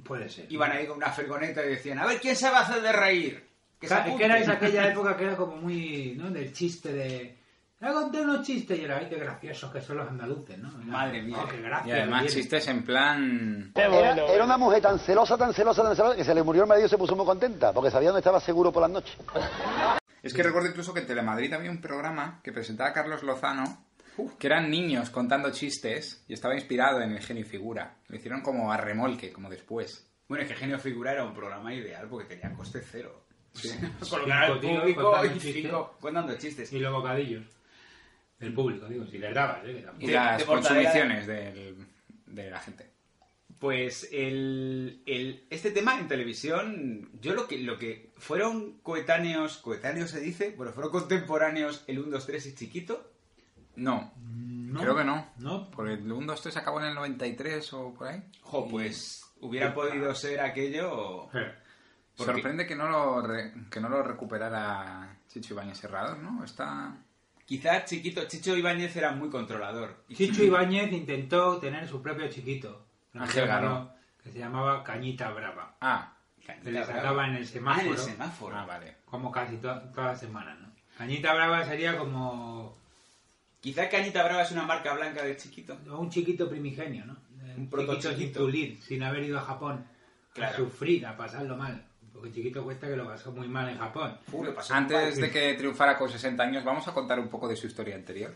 Puede 0.04 0.28
ser. 0.28 0.50
Iban 0.52 0.70
ahí 0.72 0.86
con 0.86 0.98
una 0.98 1.10
fergoneta 1.10 1.64
y 1.64 1.70
decían, 1.70 1.98
a 1.98 2.06
ver, 2.06 2.20
¿quién 2.20 2.36
se 2.36 2.50
va 2.50 2.58
a 2.60 2.62
hacer 2.62 2.80
de 2.82 2.92
reír? 2.92 3.53
Que 3.84 3.88
se 3.88 3.94
Ca- 3.94 4.00
apunte". 4.02 4.18
que 4.18 4.24
era 4.24 4.38
esa 4.38 4.52
aquella 4.52 4.88
época 4.88 5.16
que 5.16 5.24
era 5.24 5.36
como 5.36 5.56
muy, 5.56 6.14
¿no? 6.16 6.30
Del 6.30 6.52
chiste 6.52 6.92
de... 6.92 7.38
Ya 7.80 7.92
conté 7.92 8.22
unos 8.22 8.46
chistes 8.46 8.78
y 8.78 8.84
era, 8.84 8.96
ay, 8.96 9.08
qué 9.10 9.16
graciosos 9.16 9.70
que 9.70 9.80
son 9.82 9.98
los 9.98 10.08
andaluces, 10.08 10.58
¿no? 10.58 10.68
Era, 10.70 10.78
Madre 10.86 11.22
mía. 11.22 11.36
oh, 11.42 11.48
qué 11.48 11.60
gracia 11.60 11.94
Y 11.96 12.00
además 12.00 12.26
chistes 12.32 12.66
en 12.68 12.82
plan... 12.82 13.72
Era, 13.74 14.14
era 14.26 14.44
una 14.44 14.56
mujer 14.56 14.80
tan 14.80 14.98
celosa, 14.98 15.36
tan 15.36 15.52
celosa, 15.52 15.82
tan 15.82 15.94
celosa, 15.94 16.16
que 16.16 16.24
se 16.24 16.34
le 16.34 16.42
murió 16.42 16.62
el 16.62 16.68
marido 16.68 16.86
y 16.86 16.88
se 16.90 16.96
puso 16.96 17.14
muy 17.14 17.26
contenta, 17.26 17.72
porque 17.74 17.90
sabía 17.90 18.08
dónde 18.08 18.20
estaba 18.20 18.40
seguro 18.40 18.72
por 18.72 18.80
las 18.82 18.90
noches. 18.90 19.16
Es 20.22 20.32
que 20.32 20.42
recuerdo 20.42 20.68
incluso 20.70 20.94
que 20.94 21.00
en 21.00 21.06
Telemadrid 21.06 21.52
había 21.52 21.70
un 21.70 21.80
programa 21.82 22.40
que 22.42 22.52
presentaba 22.52 22.92
Carlos 22.94 23.22
Lozano, 23.22 23.84
que 24.38 24.46
eran 24.46 24.70
niños 24.70 25.10
contando 25.10 25.50
chistes 25.50 26.24
y 26.26 26.32
estaba 26.32 26.54
inspirado 26.54 27.02
en 27.02 27.12
el 27.12 27.20
genio 27.20 27.42
y 27.42 27.46
figura. 27.48 27.96
Lo 28.08 28.16
hicieron 28.16 28.40
como 28.40 28.72
a 28.72 28.78
remolque, 28.78 29.30
como 29.32 29.50
después. 29.50 30.08
Bueno, 30.26 30.42
es 30.44 30.48
que 30.48 30.56
Genio 30.56 30.78
Figura 30.78 31.12
era 31.12 31.22
un 31.24 31.34
programa 31.34 31.74
ideal 31.74 32.06
porque 32.08 32.34
tenía 32.36 32.56
coste 32.56 32.80
cero. 32.80 33.23
Cinco 33.54 33.86
Colocar 34.10 34.44
al 34.44 34.60
público 34.60 35.02
contando 35.02 35.26
y 35.26 35.38
chistes. 35.38 35.54
cinco 35.62 35.96
contando 36.00 36.36
chistes. 36.38 36.72
Y 36.72 36.78
los 36.80 36.92
bocadillos. 36.92 37.44
El 38.40 38.52
público, 38.52 38.86
digo, 38.86 39.06
si 39.06 39.18
les 39.18 39.32
dabas, 39.34 39.64
¿eh? 39.64 39.86
Y 40.00 40.08
las 40.08 40.38
de 40.38 40.44
consumiciones 40.44 41.26
del- 41.26 41.86
de 42.26 42.50
la 42.50 42.60
gente. 42.60 42.90
Pues 43.60 44.08
el, 44.12 45.02
el- 45.06 45.46
este 45.48 45.70
tema 45.70 45.98
en 45.98 46.08
televisión, 46.08 47.08
yo 47.20 47.34
lo 47.34 47.46
que, 47.46 47.58
lo 47.60 47.78
que 47.78 48.12
fueron 48.18 48.78
coetáneos, 48.82 49.56
coetáneos 49.58 50.10
se 50.10 50.20
dice, 50.20 50.52
bueno, 50.56 50.72
fueron 50.72 50.90
contemporáneos 50.92 51.84
el 51.86 52.00
1, 52.00 52.10
2, 52.10 52.26
3 52.26 52.46
y 52.46 52.54
Chiquito, 52.54 53.10
No, 53.76 54.12
No. 54.18 54.80
creo 54.80 54.96
que 54.96 55.04
no. 55.04 55.30
No. 55.38 55.70
Porque 55.70 55.94
el 55.94 56.10
1, 56.12 56.26
2, 56.26 56.42
3 56.42 56.56
acabó 56.58 56.80
en 56.80 56.86
el 56.88 56.94
93 56.94 57.72
o 57.72 57.94
por 57.94 58.08
ahí. 58.08 58.22
Jo, 58.42 58.68
pues 58.68 59.24
hubiera 59.40 59.72
podido 59.74 60.14
ser 60.14 60.40
aquello... 60.40 61.28
Porque- 62.16 62.32
Sorprende 62.34 62.66
que 62.66 62.76
no 62.76 62.88
lo 62.88 63.22
re- 63.22 63.52
que 63.70 63.80
no 63.80 63.88
lo 63.88 64.02
recuperara 64.02 65.16
Chicho 65.28 65.54
Ibañez 65.54 65.78
Serrador, 65.78 66.18
¿no? 66.18 66.44
Está... 66.44 66.94
Quizás 67.46 67.84
Chiquito, 67.84 68.24
Chicho 68.26 68.56
Ibáñez 68.56 68.96
era 68.96 69.10
muy 69.12 69.28
controlador. 69.28 69.96
Y 70.08 70.14
Chicho 70.14 70.42
Ibáñez 70.44 70.92
intentó 70.92 71.58
tener 71.58 71.86
su 71.86 72.00
propio 72.00 72.28
chiquito. 72.28 72.86
Ángel 73.12 73.46
Garó. 73.46 73.90
Que 74.22 74.30
se 74.30 74.38
llamaba 74.38 74.82
Cañita 74.82 75.30
Brava. 75.30 75.74
Ah, 75.80 76.12
Que 76.62 76.70
le 76.70 76.82
sacaba 76.84 77.26
en 77.28 77.34
el 77.36 77.46
semáforo. 77.46 77.82
Ah, 77.82 77.86
en 77.86 77.92
el 77.92 77.98
semáforo. 77.98 78.56
ah, 78.56 78.64
vale. 78.64 78.96
Como 79.04 79.30
casi 79.30 79.56
to- 79.58 79.80
todas 79.94 80.12
las 80.12 80.20
semanas, 80.20 80.58
¿no? 80.60 80.68
Cañita 80.96 81.34
Brava 81.34 81.64
sería 81.64 81.98
como 81.98 82.74
Quizás 83.60 83.88
Cañita 83.88 84.22
Brava 84.24 84.42
es 84.42 84.50
una 84.52 84.62
marca 84.64 84.94
blanca 84.94 85.22
de 85.22 85.36
Chiquito. 85.36 85.76
un 85.98 86.08
chiquito 86.10 86.48
primigenio, 86.48 87.04
¿no? 87.06 87.16
Un 87.56 87.68
proto 87.68 87.92
chiquito 87.94 88.08
sin 88.10 88.18
chiquito. 88.20 88.40
pulir, 88.40 88.82
sin 88.82 89.02
haber 89.02 89.24
ido 89.24 89.38
a 89.38 89.42
Japón. 89.42 89.84
Claro. 90.32 90.52
A 90.54 90.56
sufrir, 90.56 91.06
a 91.06 91.16
pasarlo 91.16 91.56
mal. 91.56 91.84
Porque 92.14 92.30
Chiquito 92.32 92.62
cuesta 92.64 92.86
que 92.88 92.96
lo 92.96 93.06
pasó 93.06 93.32
muy 93.32 93.48
mal 93.48 93.68
en 93.68 93.76
Japón. 93.78 94.16
Pasó 94.54 94.72
Antes 94.74 95.14
mal. 95.18 95.20
de 95.20 95.30
que 95.30 95.54
triunfara 95.54 95.98
con 95.98 96.08
60 96.08 96.42
años, 96.42 96.64
vamos 96.64 96.86
a 96.88 96.94
contar 96.94 97.18
un 97.18 97.28
poco 97.28 97.48
de 97.48 97.56
su 97.56 97.66
historia 97.66 97.96
anterior. 97.96 98.32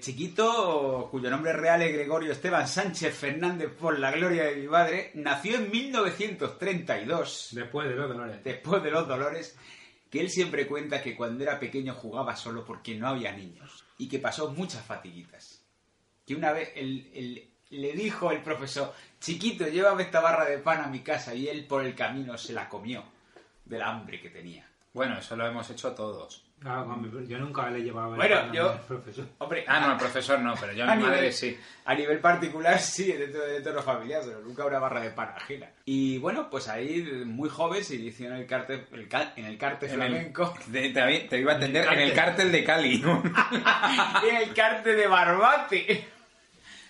Chiquito, 0.00 1.06
cuyo 1.10 1.30
nombre 1.30 1.52
real 1.52 1.80
es 1.82 1.92
Gregorio 1.92 2.32
Esteban 2.32 2.66
Sánchez 2.66 3.14
Fernández 3.16 3.70
por 3.78 3.96
la 4.00 4.10
gloria 4.10 4.44
de 4.46 4.56
mi 4.56 4.66
madre, 4.66 5.12
nació 5.14 5.54
en 5.56 5.70
1932, 5.70 7.50
Después 7.52 7.88
de 7.88 7.94
los 7.94 8.08
dolores. 8.08 8.42
después 8.42 8.82
de 8.82 8.90
los 8.90 9.06
dolores, 9.06 9.56
que 10.10 10.20
él 10.20 10.30
siempre 10.30 10.66
cuenta 10.66 11.00
que 11.00 11.14
cuando 11.16 11.44
era 11.44 11.60
pequeño 11.60 11.94
jugaba 11.94 12.34
solo 12.34 12.64
porque 12.64 12.96
no 12.96 13.06
había 13.08 13.32
niños 13.32 13.84
y 13.96 14.08
que 14.08 14.18
pasó 14.18 14.50
muchas 14.50 14.84
fatiguitas. 14.84 15.64
Que 16.26 16.34
una 16.34 16.52
vez 16.52 16.72
él- 16.74 17.10
él- 17.14 17.50
le 17.74 17.92
dijo 17.92 18.30
el 18.32 18.40
profesor, 18.42 18.92
chiquito, 19.20 19.66
llévame 19.68 20.02
esta 20.04 20.20
barra 20.20 20.44
de 20.46 20.58
pan 20.58 20.80
a 20.82 20.86
mi 20.88 21.00
casa 21.00 21.34
y 21.34 21.48
él 21.48 21.66
por 21.66 21.84
el 21.84 21.94
camino 21.94 22.36
se 22.38 22.52
la 22.52 22.68
comió 22.68 23.04
del 23.64 23.82
hambre 23.82 24.20
que 24.20 24.30
tenía. 24.30 24.66
Bueno, 24.92 25.18
eso 25.18 25.34
lo 25.36 25.46
hemos 25.46 25.68
hecho 25.70 25.92
todos. 25.92 26.42
Claro, 26.60 26.86
yo 27.28 27.38
nunca 27.38 27.68
le 27.68 27.82
llevaba 27.82 28.10
el 28.12 28.16
Bueno, 28.16 28.52
yo- 28.54 28.72
mi 28.72 28.78
profesor. 28.86 29.26
Hombre, 29.38 29.64
Ah, 29.66 29.80
no, 29.80 29.92
el 29.92 29.98
profesor 29.98 30.38
no, 30.38 30.54
pero 30.58 30.72
yo 30.72 30.84
a 30.84 30.86
mi 30.94 31.02
nivel- 31.02 31.10
madre 31.16 31.32
sí. 31.32 31.58
A 31.84 31.94
nivel 31.94 32.20
particular, 32.20 32.78
sí, 32.78 33.12
dentro 33.12 33.42
del 33.42 33.56
entorno 33.56 33.82
familiar, 33.82 34.22
pero 34.24 34.40
nunca 34.40 34.64
una 34.64 34.78
barra 34.78 35.00
de 35.00 35.10
pan 35.10 35.34
ajena. 35.36 35.68
Y 35.84 36.16
bueno, 36.18 36.48
pues 36.48 36.68
ahí, 36.68 37.02
muy 37.26 37.50
joven, 37.50 37.84
se 37.84 37.96
inició 37.96 38.28
en 38.28 38.34
el 38.36 38.46
cártel, 38.46 38.86
el 38.92 39.08
en 39.36 39.44
el 39.44 39.58
cártel 39.58 39.90
En 39.90 40.00
el- 40.00 40.08
flamenco, 40.08 40.54
Te, 40.72 40.88
te- 40.90 41.26
te 41.28 41.38
iba 41.38 41.52
a 41.52 41.54
entender 41.56 41.86
en 41.92 41.98
el 41.98 42.14
cártel 42.14 42.52
de 42.52 42.64
Cali. 42.64 43.02
en 44.30 44.36
el 44.36 44.54
cártel 44.54 44.96
de 44.96 45.06
Barbate. 45.06 46.08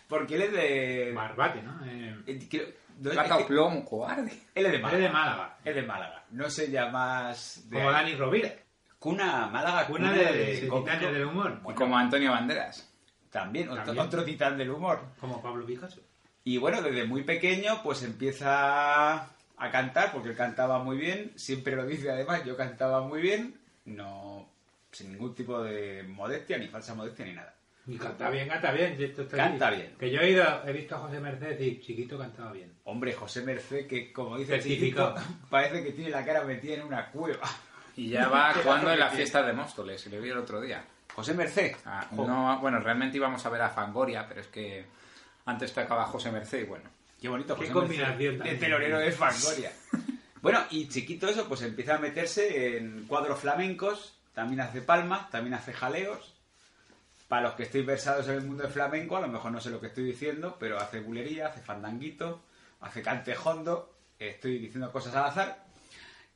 Porque 0.08 0.34
él 0.36 0.42
es 0.42 0.52
de... 0.52 1.12
Barbate, 1.14 1.62
¿no? 1.62 1.84
Eh, 1.86 2.16
eh, 2.26 2.46
creo- 2.50 2.66
Plata 3.02 3.38
o 3.38 3.46
plomo, 3.46 3.84
cobarde. 3.84 4.30
Él 4.54 4.66
es 4.66 4.70
de 4.72 4.76
es 4.76 4.82
Málaga. 4.82 5.02
de 5.02 5.08
Málaga. 5.10 5.56
Es 5.64 5.74
de 5.74 5.82
Málaga. 5.82 6.24
No 6.30 6.48
sé 6.50 6.70
ya 6.70 6.86
más... 6.90 7.68
De 7.68 7.78
Como 7.78 7.90
Dani 7.90 8.14
Rovira. 8.14 8.52
Cuna, 9.00 9.48
Málaga, 9.48 9.86
Una 9.90 10.12
de, 10.12 10.24
de 10.60 10.68
cómico. 10.68 10.90
titanes 10.90 11.12
del 11.12 11.24
humor. 11.24 11.60
Y 11.68 11.74
como 11.74 11.98
Antonio 11.98 12.30
Banderas. 12.30 12.88
También, 13.30 13.68
otro, 13.68 13.84
También. 13.84 14.06
otro 14.06 14.24
titán 14.24 14.56
del 14.56 14.70
humor. 14.70 15.00
Como 15.20 15.42
Pablo 15.42 15.66
Picasso. 15.66 16.00
Y 16.44 16.56
bueno, 16.58 16.80
desde 16.82 17.04
muy 17.04 17.24
pequeño 17.24 17.82
pues 17.82 18.02
empieza 18.04 19.14
a 19.24 19.70
cantar, 19.72 20.12
porque 20.12 20.28
él 20.30 20.36
cantaba 20.36 20.78
muy 20.78 20.96
bien, 20.96 21.32
siempre 21.36 21.74
lo 21.74 21.84
dice 21.86 22.10
además, 22.10 22.44
yo 22.44 22.56
cantaba 22.56 23.00
muy 23.02 23.20
bien, 23.20 23.58
no 23.86 24.48
sin 24.92 25.10
ningún 25.12 25.34
tipo 25.34 25.62
de 25.62 26.04
modestia, 26.04 26.58
ni 26.58 26.68
falsa 26.68 26.94
modestia, 26.94 27.24
ni 27.24 27.32
nada. 27.32 27.54
Y 27.86 27.98
canta 27.98 28.30
bien, 28.30 28.48
canta 28.48 28.72
bien. 28.72 28.96
esto 28.98 29.22
está 29.22 29.36
Canta 29.36 29.68
aquí. 29.68 29.76
bien. 29.76 29.94
Que 29.98 30.10
yo 30.10 30.20
he, 30.20 30.30
ido, 30.30 30.44
he 30.66 30.72
visto 30.72 30.96
a 30.96 31.00
José 31.00 31.20
Mercedes 31.20 31.60
y 31.60 31.80
chiquito 31.80 32.18
cantaba 32.18 32.52
bien. 32.52 32.72
Hombre, 32.84 33.12
José 33.12 33.42
Merced, 33.42 33.86
que 33.86 34.12
como 34.12 34.38
dice 34.38 34.54
el 34.54 34.62
Certificado. 34.62 35.14
chiquito, 35.16 35.36
parece 35.50 35.82
que 35.84 35.92
tiene 35.92 36.10
la 36.10 36.24
cara 36.24 36.44
metida 36.44 36.74
en 36.74 36.82
una 36.82 37.10
cueva. 37.10 37.40
Y 37.96 38.08
ya 38.08 38.28
va 38.28 38.52
Qué 38.54 38.60
jugando 38.60 38.92
en 38.92 38.98
la 38.98 39.08
que 39.10 39.16
fiesta 39.18 39.40
de 39.46 39.52
Móstoles, 39.52 40.04
y 40.06 40.10
le 40.10 40.18
vi 40.20 40.28
el 40.30 40.38
otro 40.38 40.60
día. 40.60 40.84
José 41.14 41.32
Merced. 41.32 41.76
Ah, 41.84 42.04
no, 42.10 42.58
bueno, 42.60 42.80
realmente 42.80 43.18
íbamos 43.18 43.46
a 43.46 43.50
ver 43.50 43.62
a 43.62 43.68
Fangoria, 43.70 44.26
pero 44.26 44.40
es 44.40 44.48
que 44.48 44.84
antes 45.44 45.72
tocaba 45.72 46.04
José 46.06 46.32
Merced 46.32 46.60
y 46.62 46.64
bueno. 46.64 46.90
Qué 47.20 47.28
bonito, 47.28 47.54
Qué 47.54 47.60
José 47.60 47.72
combinación 47.72 48.18
Merced, 48.18 48.30
de 48.32 48.36
también. 48.38 48.58
telonero 48.58 48.98
de 48.98 49.12
Fangoria. 49.12 49.70
bueno, 50.42 50.64
y 50.70 50.88
chiquito 50.88 51.28
eso, 51.28 51.46
pues 51.48 51.62
empieza 51.62 51.94
a 51.94 51.98
meterse 51.98 52.78
en 52.78 53.04
cuadros 53.06 53.38
flamencos, 53.38 54.18
también 54.34 54.60
hace 54.62 54.82
palmas, 54.82 55.30
también 55.30 55.54
hace 55.54 55.72
jaleos. 55.72 56.33
Para 57.34 57.48
los 57.48 57.54
que 57.56 57.64
estéis 57.64 57.84
versados 57.84 58.28
en 58.28 58.34
el 58.34 58.42
mundo 58.42 58.62
del 58.62 58.70
flamenco, 58.70 59.16
a 59.16 59.20
lo 59.20 59.26
mejor 59.26 59.50
no 59.50 59.60
sé 59.60 59.68
lo 59.68 59.80
que 59.80 59.88
estoy 59.88 60.04
diciendo, 60.04 60.56
pero 60.56 60.78
hace 60.78 61.00
bulería, 61.00 61.48
hace 61.48 61.60
fandanguito, 61.60 62.44
hace 62.80 63.02
cantejondo, 63.02 63.92
estoy 64.20 64.58
diciendo 64.58 64.92
cosas 64.92 65.16
al 65.16 65.24
azar. 65.24 65.64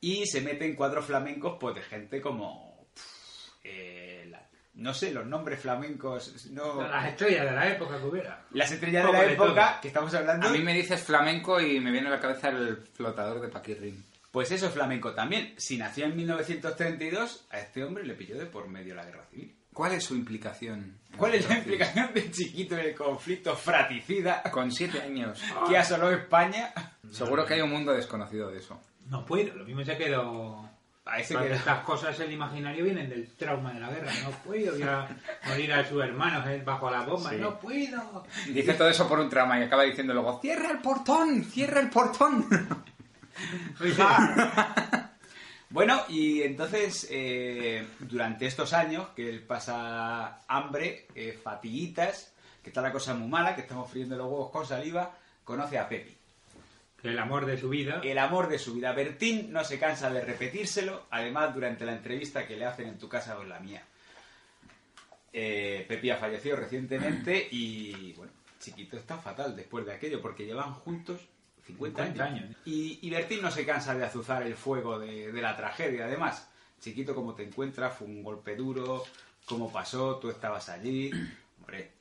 Y 0.01 0.27
se 0.27 0.41
mete 0.41 0.65
en 0.65 0.75
cuadros 0.75 1.05
flamencos, 1.05 1.57
pues 1.61 1.77
de 1.77 1.83
gente 1.83 2.21
como... 2.21 2.85
pff, 2.95 3.49
eh, 3.63 4.27
la- 4.29 4.43
no 4.75 4.93
sé, 4.93 5.13
los 5.13 5.25
nombres 5.25 5.61
flamencos... 5.61 6.47
No, 6.51 6.83
Las 6.83 7.11
estrellas 7.11 7.45
de 7.45 7.53
la 7.53 7.69
época 7.69 7.97
que 8.01 8.05
hubiera. 8.05 8.45
las 8.51 8.73
estrellas 8.73 9.07
de 9.07 9.13
la 9.13 9.21
de 9.23 9.33
época, 9.35 9.71
todo. 9.75 9.81
que 9.83 9.87
estamos 9.89 10.13
hablando... 10.15 10.49
A 10.49 10.51
mí 10.51 10.59
me 10.59 10.75
dices 10.75 11.01
flamenco 11.01 11.61
y 11.61 11.79
me 11.79 11.93
viene 11.93 12.09
a 12.09 12.11
la 12.11 12.21
cabeza 12.21 12.49
el 12.49 12.77
flotador 12.79 13.41
de 13.41 13.47
Paquirrin. 13.47 14.05
Pues 14.33 14.51
eso 14.51 14.67
es 14.67 14.73
flamenco 14.73 15.13
también. 15.15 15.55
Si 15.59 15.77
nació 15.79 16.07
en 16.07 16.17
1932, 16.17 17.47
a 17.51 17.61
este 17.61 17.85
hombre 17.85 18.05
le 18.05 18.15
pilló 18.15 18.37
de 18.37 18.47
por 18.47 18.67
medio 18.67 18.97
la 18.97 19.05
guerra 19.05 19.25
civil. 19.31 19.55
¿Cuál 19.79 19.93
es 19.93 20.03
su 20.03 20.17
implicación? 20.17 20.99
¿Cuál 21.17 21.37
es 21.37 21.49
la 21.49 21.59
implicación 21.59 22.13
de 22.13 22.29
chiquito 22.33 22.75
en 22.77 22.87
el 22.87 22.95
conflicto 22.97 23.55
fratricida 23.55 24.43
Con 24.51 24.73
siete 24.73 25.01
años. 25.01 25.41
que 25.69 25.79
asoló 25.79 26.11
España? 26.11 26.75
Seguro 27.13 27.47
que 27.47 27.55
hay 27.55 27.61
un 27.61 27.71
mundo 27.71 27.93
desconocido 27.93 28.51
de 28.51 28.59
eso. 28.59 28.77
No 29.07 29.25
puedo, 29.25 29.55
lo 29.55 29.65
mismo 29.65 29.85
se 29.85 29.97
quedó. 29.97 30.69
Parece 31.05 31.37
que 31.37 31.53
estas 31.53 31.85
cosas 31.85 32.19
el 32.19 32.33
imaginario 32.33 32.87
vienen 32.87 33.09
del 33.09 33.31
trauma 33.37 33.73
de 33.73 33.79
la 33.79 33.91
guerra. 33.91 34.11
No 34.25 34.31
puedo, 34.45 34.73
voy 34.73 34.83
a 34.83 35.09
morir 35.47 35.73
a 35.73 35.89
sus 35.89 36.03
hermanos 36.03 36.45
eh, 36.49 36.61
bajo 36.67 36.91
la 36.91 37.03
bomba. 37.03 37.31
Sí. 37.31 37.37
No 37.37 37.61
puedo. 37.61 38.25
Dice 38.49 38.75
todo 38.75 38.89
eso 38.89 39.09
por 39.09 39.21
un 39.21 39.31
trauma 39.31 39.61
y 39.61 39.63
acaba 39.63 39.85
diciendo 39.85 40.13
luego, 40.13 40.41
¡cierra 40.41 40.73
el 40.73 40.79
portón! 40.79 41.45
¡Cierra 41.45 41.81
el 41.81 41.89
portón! 41.89 42.49
Bueno, 45.71 46.03
y 46.09 46.43
entonces, 46.43 47.07
eh, 47.11 47.87
durante 48.01 48.47
estos 48.47 48.73
años 48.73 49.09
que 49.15 49.29
él 49.29 49.43
pasa 49.43 50.41
hambre, 50.49 51.07
eh, 51.15 51.39
fatiguitas, 51.43 52.33
que 52.63 52.71
está 52.71 52.81
la 52.81 52.93
cosa 52.93 53.13
muy 53.13 53.29
mala, 53.29 53.55
que 53.55 53.61
estamos 53.61 53.91
friendo 53.91 54.17
los 54.17 54.27
huevos 54.27 54.51
con 54.51 54.67
saliva, 54.67 55.15
conoce 55.45 55.79
a 55.79 55.89
Pepi. 55.89 56.17
El 57.03 57.19
amor 57.19 57.45
de 57.45 57.59
su 57.59 57.69
vida. 57.69 58.01
El 58.03 58.19
amor 58.19 58.49
de 58.49 58.59
su 58.59 58.75
vida. 58.75 58.93
Bertín 58.93 59.53
no 59.53 59.63
se 59.63 59.79
cansa 59.79 60.11
de 60.11 60.23
repetírselo, 60.23 61.07
además 61.11 61.55
durante 61.55 61.85
la 61.85 61.93
entrevista 61.93 62.47
que 62.47 62.57
le 62.57 62.65
hacen 62.65 62.89
en 62.89 62.99
tu 62.99 63.09
casa 63.09 63.39
o 63.39 63.43
en 63.43 63.51
la 63.51 63.61
mía. 63.61 63.83
Eh, 65.33 65.85
Pepi 65.87 66.11
ha 66.11 66.17
fallecido 66.17 66.57
recientemente 66.57 67.47
y, 67.51 68.15
bueno, 68.15 68.33
Chiquito 68.59 68.97
está 68.97 69.19
fatal 69.19 69.55
después 69.55 69.85
de 69.85 69.93
aquello, 69.93 70.21
porque 70.21 70.47
llevan 70.47 70.73
juntos 70.73 71.21
50, 71.69 72.03
50 72.07 72.25
años. 72.25 72.43
años. 72.45 72.57
Y, 72.65 72.99
y 73.03 73.11
Bertín 73.11 73.41
no 73.43 73.51
se 73.51 73.65
cansa 73.65 73.95
de 73.95 74.05
azuzar 74.05 74.43
el 74.43 74.57
fuego 74.57 74.99
de, 74.99 75.31
de 75.33 75.41
la 75.43 75.57
tragedia. 75.57 76.05
Además, 76.07 76.49
Chiquito, 76.81 77.15
como 77.15 77.35
te 77.35 77.45
encuentras, 77.45 77.97
fue 77.97 78.07
un 78.09 78.23
golpe 78.23 78.55
duro, 78.57 79.05
cómo 79.45 79.71
pasó, 79.73 80.17
tú 80.17 80.29
estabas 80.31 80.69
allí. 80.69 81.11
Hombre, 81.61 81.93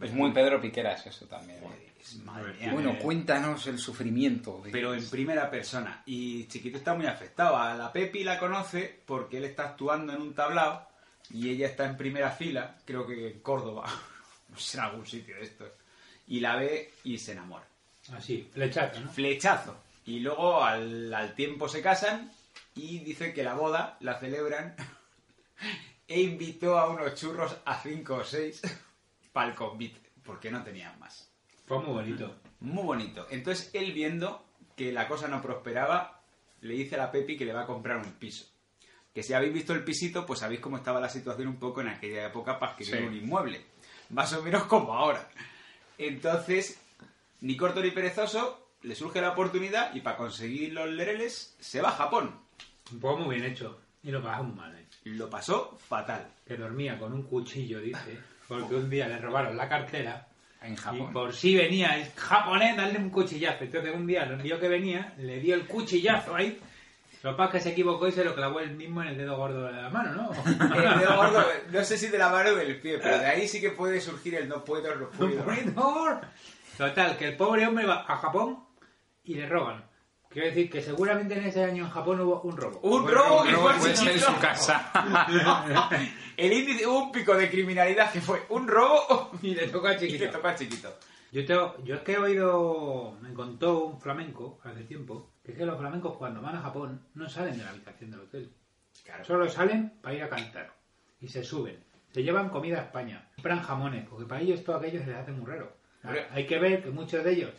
Es 0.00 0.12
muy 0.12 0.32
Pedro 0.32 0.60
Piqueras 0.60 1.06
eso 1.06 1.26
también. 1.26 1.58
¿eh? 1.58 1.62
joder, 1.62 2.24
madre 2.24 2.52
mía. 2.54 2.72
Bueno, 2.72 2.98
cuéntanos 2.98 3.66
el 3.66 3.78
sufrimiento. 3.78 4.60
de- 4.64 4.70
pero 4.70 4.94
en 4.94 5.08
primera 5.08 5.50
persona. 5.50 6.02
Y 6.06 6.46
Chiquito 6.48 6.78
está 6.78 6.94
muy 6.94 7.06
afectado. 7.06 7.56
A 7.56 7.74
la 7.74 7.92
Pepi 7.92 8.24
la 8.24 8.38
conoce 8.38 9.00
porque 9.06 9.38
él 9.38 9.44
está 9.44 9.64
actuando 9.70 10.12
en 10.12 10.20
un 10.20 10.34
tablao 10.34 10.86
y 11.30 11.48
ella 11.48 11.66
está 11.68 11.86
en 11.86 11.96
primera 11.96 12.30
fila, 12.30 12.76
creo 12.84 13.06
que 13.06 13.28
en 13.30 13.40
Córdoba, 13.40 13.86
no 14.50 14.58
sé, 14.58 14.76
en 14.76 14.84
algún 14.84 15.06
sitio 15.06 15.34
de 15.36 15.42
estos. 15.44 15.70
Y 16.28 16.40
la 16.40 16.56
ve 16.56 16.92
y 17.04 17.16
se 17.18 17.32
enamora. 17.32 17.66
Así, 18.12 18.48
flechazo, 18.52 19.00
¿no? 19.00 19.10
Flechazo. 19.10 19.76
Y 20.06 20.20
luego 20.20 20.62
al, 20.62 21.12
al 21.14 21.34
tiempo 21.34 21.68
se 21.68 21.80
casan 21.80 22.30
y 22.74 22.98
dice 22.98 23.32
que 23.32 23.42
la 23.42 23.54
boda 23.54 23.96
la 24.00 24.18
celebran 24.20 24.76
e 26.08 26.20
invitó 26.20 26.78
a 26.78 26.88
unos 26.90 27.14
churros 27.14 27.56
a 27.64 27.80
cinco 27.80 28.16
o 28.16 28.24
seis 28.24 28.60
para 29.32 29.48
el 29.48 29.54
convite, 29.54 30.00
porque 30.22 30.50
no 30.50 30.62
tenían 30.62 30.98
más. 30.98 31.30
Fue 31.66 31.78
muy 31.78 31.92
bonito. 31.94 32.34
Muy 32.60 32.82
bonito. 32.84 33.26
Entonces 33.30 33.70
él 33.72 33.92
viendo 33.92 34.44
que 34.76 34.92
la 34.92 35.08
cosa 35.08 35.28
no 35.28 35.40
prosperaba, 35.40 36.20
le 36.60 36.74
dice 36.74 36.96
a 36.96 36.98
la 36.98 37.10
Pepi 37.12 37.36
que 37.36 37.44
le 37.46 37.52
va 37.52 37.62
a 37.62 37.66
comprar 37.66 37.96
un 37.98 38.12
piso. 38.12 38.46
Que 39.14 39.22
si 39.22 39.32
habéis 39.32 39.54
visto 39.54 39.72
el 39.72 39.84
pisito, 39.84 40.26
pues 40.26 40.40
sabéis 40.40 40.60
cómo 40.60 40.76
estaba 40.76 41.00
la 41.00 41.08
situación 41.08 41.48
un 41.48 41.56
poco 41.58 41.80
en 41.80 41.88
aquella 41.88 42.26
época 42.26 42.58
para 42.58 42.72
adquirir 42.72 42.96
Sí. 42.96 43.02
un 43.02 43.14
inmueble. 43.14 43.64
Más 44.10 44.32
o 44.34 44.42
menos 44.42 44.64
como 44.64 44.92
ahora. 44.92 45.28
Entonces, 45.98 46.80
ni 47.44 47.58
corto 47.58 47.80
ni 47.82 47.90
perezoso, 47.90 48.70
le 48.82 48.94
surge 48.94 49.20
la 49.20 49.30
oportunidad 49.30 49.94
y 49.94 50.00
para 50.00 50.16
conseguir 50.16 50.72
los 50.72 50.88
lereles 50.88 51.54
se 51.60 51.82
va 51.82 51.90
a 51.90 51.92
Japón. 51.92 52.40
Un 52.90 53.00
poco 53.00 53.18
muy 53.24 53.36
bien 53.36 53.50
hecho. 53.52 53.80
Y 54.02 54.10
lo 54.10 54.22
pagamos 54.22 54.56
mal, 54.56 54.74
¿eh? 54.74 54.86
lo 55.04 55.28
pasó 55.28 55.78
fatal. 55.88 56.26
Que 56.46 56.56
dormía 56.56 56.98
con 56.98 57.12
un 57.12 57.22
cuchillo, 57.24 57.80
dice, 57.80 58.18
porque 58.48 58.74
un 58.74 58.88
día 58.88 59.08
le 59.08 59.18
robaron 59.18 59.56
la 59.56 59.68
cartera. 59.68 60.26
En 60.62 60.72
Y 60.72 60.76
Japón. 60.76 61.12
por 61.12 61.34
si 61.34 61.54
venía 61.54 61.98
el 61.98 62.10
japonés, 62.12 62.76
darle 62.78 62.98
un 62.98 63.10
cuchillazo. 63.10 63.64
Entonces 63.64 63.94
un 63.94 64.06
día, 64.06 64.24
vio 64.24 64.58
que 64.58 64.68
venía, 64.68 65.12
le 65.18 65.38
dio 65.40 65.54
el 65.54 65.66
cuchillazo 65.66 66.34
ahí. 66.34 66.58
Lo 67.22 67.32
que 67.32 67.36
pasa 67.36 67.44
es 67.48 67.52
que 67.52 67.60
se 67.68 67.72
equivocó 67.72 68.08
y 68.08 68.12
se 68.12 68.24
lo 68.24 68.34
clavó 68.34 68.60
él 68.60 68.70
mismo 68.74 69.02
en 69.02 69.08
el 69.08 69.18
dedo 69.18 69.36
gordo 69.36 69.64
de 69.66 69.72
la 69.72 69.90
mano, 69.90 70.12
¿no? 70.12 70.30
El 70.74 70.98
dedo 71.00 71.16
gordo, 71.16 71.42
no 71.70 71.84
sé 71.84 71.96
si 71.96 72.08
de 72.08 72.18
la 72.18 72.28
mano 72.30 72.50
o 72.50 72.54
del 72.54 72.78
pie, 72.80 72.98
pero 73.02 73.18
de 73.18 73.24
ahí 73.26 73.48
sí 73.48 73.62
que 73.62 73.70
puede 73.70 73.98
surgir 74.00 74.34
el 74.34 74.46
no 74.46 74.62
puedo, 74.62 74.94
no 74.94 75.08
puedo. 75.08 75.42
¡Puedo! 75.42 76.20
Total, 76.76 77.16
que 77.16 77.28
el 77.28 77.36
pobre 77.36 77.66
hombre 77.66 77.86
va 77.86 78.04
a 78.06 78.16
Japón 78.16 78.64
y 79.24 79.34
le 79.34 79.48
roban. 79.48 79.84
Quiero 80.28 80.48
decir 80.48 80.68
que 80.68 80.82
seguramente 80.82 81.38
en 81.38 81.44
ese 81.44 81.62
año 81.62 81.84
en 81.84 81.90
Japón 81.90 82.20
hubo 82.20 82.40
un 82.42 82.56
robo. 82.56 82.80
Un 82.80 83.06
robo 83.08 83.42
un 83.42 83.48
que 83.48 83.54
fue 83.54 83.90
en 84.12 84.18
su 84.18 84.36
casa. 84.40 84.90
El 86.36 86.52
índice, 86.52 86.84
hubo 86.86 87.04
un 87.04 87.12
pico 87.12 87.36
de 87.36 87.48
criminalidad 87.48 88.10
que 88.10 88.20
fue 88.20 88.42
un 88.48 88.66
robo 88.66 89.30
Y 89.42 89.54
le 89.54 89.68
toca 89.68 89.90
a 89.90 89.94
y 89.94 89.98
chiquito. 90.00 90.24
le 90.24 90.30
tocó 90.32 90.48
al 90.48 90.56
chiquito. 90.56 90.92
Yo, 91.30 91.44
tengo- 91.46 91.76
yo 91.84 91.94
es 91.96 92.00
que 92.02 92.12
he 92.14 92.18
oído, 92.18 93.16
me 93.20 93.32
contó 93.32 93.84
un 93.84 94.00
flamenco 94.00 94.58
hace 94.64 94.82
tiempo, 94.84 95.30
que 95.44 95.52
es 95.52 95.58
que 95.58 95.64
los 95.66 95.78
flamencos 95.78 96.16
cuando 96.16 96.40
van 96.42 96.56
a 96.56 96.62
Japón 96.62 97.00
no 97.14 97.28
salen 97.28 97.56
de 97.56 97.64
la 97.64 97.70
habitación 97.70 98.10
del 98.10 98.20
hotel. 98.20 98.52
Solo 99.22 99.48
salen 99.48 99.98
para 100.02 100.14
ir 100.16 100.22
a 100.24 100.28
cantar. 100.28 100.72
Y 101.20 101.28
se 101.28 101.44
suben. 101.44 101.82
Se 102.12 102.22
llevan 102.22 102.48
comida 102.48 102.78
a 102.78 102.82
España. 102.84 103.28
Compran 103.36 103.62
jamones, 103.62 104.06
porque 104.08 104.26
para 104.26 104.40
ellos 104.40 104.62
todo 104.64 104.76
aquello 104.76 105.00
se 105.00 105.06
les 105.06 105.16
hace 105.16 105.32
muy 105.32 105.46
raro. 105.46 105.76
Hay 106.32 106.46
que 106.46 106.58
ver 106.58 106.82
que 106.82 106.90
muchos 106.90 107.24
de 107.24 107.32
ellos, 107.32 107.50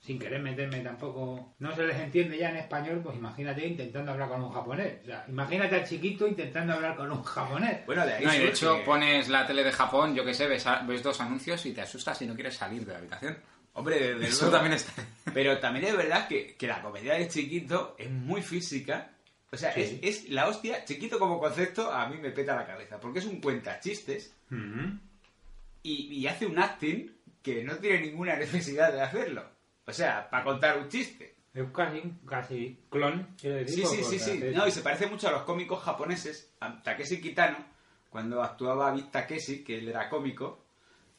sin 0.00 0.18
querer 0.18 0.40
meterme 0.42 0.80
tampoco, 0.80 1.54
no 1.58 1.74
se 1.74 1.82
les 1.84 1.96
entiende 1.98 2.36
ya 2.36 2.50
en 2.50 2.56
español, 2.56 3.00
pues 3.02 3.16
imagínate 3.16 3.66
intentando 3.66 4.12
hablar 4.12 4.28
con 4.28 4.42
un 4.42 4.50
japonés. 4.52 4.98
O 5.02 5.06
sea, 5.06 5.24
imagínate 5.28 5.76
al 5.76 5.88
chiquito 5.88 6.26
intentando 6.26 6.74
hablar 6.74 6.96
con 6.96 7.10
un 7.10 7.22
japonés. 7.22 7.86
Bueno, 7.86 8.04
de 8.04 8.14
ahí 8.14 8.24
No, 8.24 8.34
y 8.34 8.38
de 8.38 8.48
hecho 8.48 8.82
pones 8.84 9.28
la 9.28 9.46
tele 9.46 9.64
de 9.64 9.72
Japón, 9.72 10.14
yo 10.14 10.24
que 10.24 10.34
sé, 10.34 10.46
ves, 10.46 10.66
a- 10.66 10.82
ves 10.82 11.02
dos 11.02 11.20
anuncios 11.20 11.64
y 11.66 11.72
te 11.72 11.80
asustas 11.82 12.20
y 12.22 12.26
no 12.26 12.34
quieres 12.34 12.54
salir 12.56 12.84
de 12.84 12.92
la 12.92 12.98
habitación. 12.98 13.36
Hombre, 13.76 13.98
desde 14.14 14.26
Eso 14.28 14.42
luego. 14.44 14.56
también 14.58 14.74
está. 14.74 14.92
Pero 15.32 15.58
también 15.58 15.86
es 15.86 15.96
verdad 15.96 16.28
que, 16.28 16.54
que 16.54 16.66
la 16.68 16.80
comedia 16.80 17.14
de 17.14 17.26
Chiquito 17.28 17.96
es 17.98 18.08
muy 18.10 18.40
física. 18.42 19.10
O 19.50 19.56
sea, 19.56 19.72
Sí. 19.72 19.98
es, 20.02 20.24
es 20.24 20.30
la 20.30 20.46
hostia. 20.48 20.84
Chiquito 20.84 21.18
como 21.18 21.40
concepto 21.40 21.90
a 21.92 22.08
mí 22.08 22.16
me 22.18 22.30
peta 22.30 22.54
la 22.54 22.66
cabeza. 22.66 23.00
Porque 23.00 23.18
es 23.20 23.24
un 23.24 23.40
cuenta 23.40 23.80
chistes 23.80 24.32
y, 25.82 25.92
y 26.14 26.26
hace 26.26 26.46
un 26.46 26.58
acting 26.58 27.10
que 27.44 27.62
no 27.62 27.76
tiene 27.76 28.00
ninguna 28.00 28.34
necesidad 28.36 28.92
de 28.92 29.02
hacerlo. 29.02 29.44
O 29.86 29.92
sea, 29.92 30.28
para 30.30 30.42
contar 30.42 30.78
un 30.78 30.88
chiste. 30.88 31.34
Es 31.52 31.62
casi, 31.72 32.02
casi 32.26 32.80
clon, 32.90 33.36
quiero 33.40 33.56
decir. 33.58 33.86
Sí, 33.86 33.96
sí, 34.02 34.04
sí, 34.04 34.18
sí. 34.18 34.44
No, 34.52 34.66
y 34.66 34.72
se 34.72 34.80
parece 34.80 35.06
mucho 35.06 35.28
a 35.28 35.32
los 35.32 35.42
cómicos 35.42 35.80
japoneses. 35.84 36.50
A 36.60 36.82
Takeshi 36.82 37.20
Kitano, 37.20 37.58
cuando 38.10 38.42
actuaba 38.42 38.90
Big 38.92 39.10
Takeshi, 39.10 39.62
que 39.62 39.78
él 39.78 39.88
era 39.88 40.08
cómico. 40.08 40.64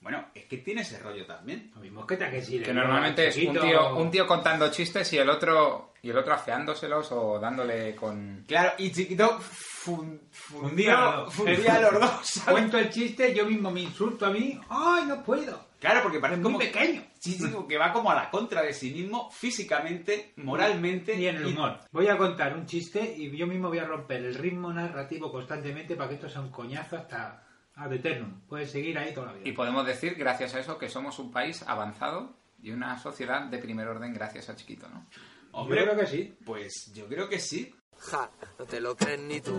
Bueno, 0.02 0.26
es 0.36 0.46
que 0.46 0.58
tiene 0.58 0.82
ese 0.82 1.00
rollo 1.00 1.26
también. 1.26 1.72
Lo 1.74 1.80
mismo 1.82 2.06
que 2.06 2.18
Takeshi. 2.18 2.60
Que 2.60 2.74
normalmente 2.74 3.28
es 3.28 3.38
un 3.38 3.54
tío, 3.60 3.96
un 3.96 4.12
tío 4.12 4.28
contando 4.28 4.70
chistes 4.72 5.14
y 5.14 5.18
el 5.20 5.30
otro 5.30 5.94
y 6.02 6.10
el 6.10 6.18
otro 6.18 6.34
afeándoselos 6.34 7.12
o 7.14 7.40
dándole 7.40 7.96
con... 7.96 8.44
Claro, 8.48 8.74
y 8.78 8.92
Chiquito 8.92 9.40
fun- 9.40 10.22
Fundía 10.30 11.76
a 11.78 11.82
los 11.82 11.94
dos. 12.00 12.20
¿sabes? 12.26 12.52
Cuento 12.52 12.78
el 12.78 12.90
chiste, 12.92 13.34
yo 13.34 13.46
mismo 13.46 13.72
me 13.72 13.82
insulto 13.82 14.26
a 14.28 14.30
mí. 14.32 14.60
¡Ay, 14.70 15.06
no 15.08 15.24
puedo! 15.24 15.66
Claro, 15.80 16.02
porque 16.04 16.20
parece 16.20 16.40
Es 16.40 16.44
como 16.44 16.58
muy 16.58 16.66
pequeño. 16.68 17.04
Sí, 17.20 17.34
sí, 17.34 17.52
como 17.52 17.68
que 17.68 17.78
va 17.78 17.92
como 17.92 18.12
a 18.12 18.16
la 18.16 18.30
contra 18.30 18.62
de 18.62 18.74
sí 18.74 18.92
mismo, 18.92 19.30
físicamente, 19.32 20.34
moralmente. 20.38 21.16
Y 21.16 21.28
en 21.28 21.38
el 21.38 21.46
humor. 21.48 21.80
Voy 21.92 22.08
a 22.08 22.18
contar 22.18 22.56
un 22.56 22.66
chiste 22.66 23.16
y 23.18 23.36
yo 23.36 23.48
mismo 23.48 23.70
voy 23.70 23.80
a 23.80 23.86
romper 23.86 24.24
el 24.24 24.36
ritmo 24.36 24.72
narrativo 24.72 25.32
constantemente 25.32 25.96
para 25.96 26.10
que 26.10 26.16
esto 26.16 26.30
sea 26.30 26.42
un 26.42 26.52
coñazo 26.52 26.98
hasta 26.98 27.44
ad 27.76 27.94
eternum. 27.94 28.42
Puedes 28.48 28.72
seguir 28.72 28.98
ahí 28.98 29.14
toda 29.14 29.28
la 29.28 29.34
vida. 29.34 29.48
Y 29.48 29.52
podemos 29.52 29.86
decir, 29.86 30.16
gracias 30.16 30.56
a 30.56 30.60
eso, 30.60 30.78
que 30.78 30.90
somos 30.90 31.20
un 31.20 31.32
país 31.32 31.64
avanzado 31.68 32.36
y 32.62 32.72
una 32.72 32.98
sociedad 32.98 33.44
de 33.44 33.58
primer 33.58 33.88
orden 33.88 34.14
gracias 34.14 34.50
a 34.50 34.56
Chiquito, 34.56 34.88
¿no? 34.90 35.06
Hombre, 35.52 35.80
Yo 35.80 35.86
creo 35.86 36.00
que 36.00 36.08
sí. 36.08 36.38
Pues 36.46 36.92
yo 36.94 37.08
creo 37.08 37.30
que 37.30 37.40
sí. 37.40 37.74
Ja, 37.98 38.30
no 38.60 38.66
te 38.66 38.80
lo 38.82 38.96
crees 38.96 39.22
ni 39.22 39.40
tú. 39.40 39.58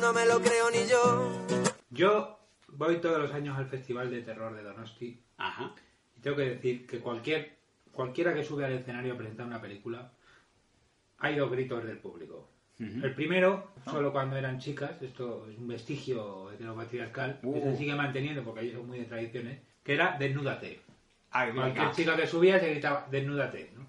No 0.00 0.12
me 0.12 0.26
lo 0.26 0.40
creo 0.40 0.70
ni 0.70 0.86
yo. 0.88 1.46
Yo 1.90 2.41
voy 2.72 2.96
todos 2.98 3.18
los 3.18 3.32
años 3.32 3.56
al 3.56 3.66
Festival 3.66 4.10
de 4.10 4.22
Terror 4.22 4.54
de 4.54 4.62
Donosti 4.62 5.20
Ajá. 5.38 5.72
y 6.16 6.20
tengo 6.20 6.36
que 6.36 6.50
decir 6.50 6.86
que 6.86 6.98
cualquier 7.00 7.56
cualquiera 7.92 8.34
que 8.34 8.42
sube 8.44 8.64
al 8.64 8.72
escenario 8.72 9.14
a 9.14 9.16
presentar 9.18 9.46
una 9.46 9.60
película 9.60 10.10
hay 11.18 11.36
dos 11.36 11.50
gritos 11.50 11.84
del 11.84 11.98
público. 11.98 12.48
El 12.78 13.14
primero, 13.14 13.70
solo 13.84 14.10
cuando 14.12 14.36
eran 14.36 14.58
chicas, 14.58 15.00
esto 15.02 15.46
es 15.48 15.56
un 15.56 15.68
vestigio 15.68 16.50
heteropatriarcal, 16.50 17.38
que 17.40 17.60
se 17.60 17.68
Uh. 17.68 17.76
sigue 17.76 17.94
manteniendo 17.94 18.42
porque 18.42 18.62
ellos 18.62 18.78
son 18.78 18.88
muy 18.88 18.98
de 18.98 19.04
tradiciones, 19.04 19.60
que 19.84 19.94
era 19.94 20.16
desnúdate. 20.18 20.80
Ay, 21.30 21.52
Cualquier 21.52 21.92
chica 21.92 22.16
que 22.16 22.26
subía 22.26 22.58
se 22.58 22.70
gritaba 22.70 23.06
desnúdate, 23.08 23.70
¿no? 23.76 23.86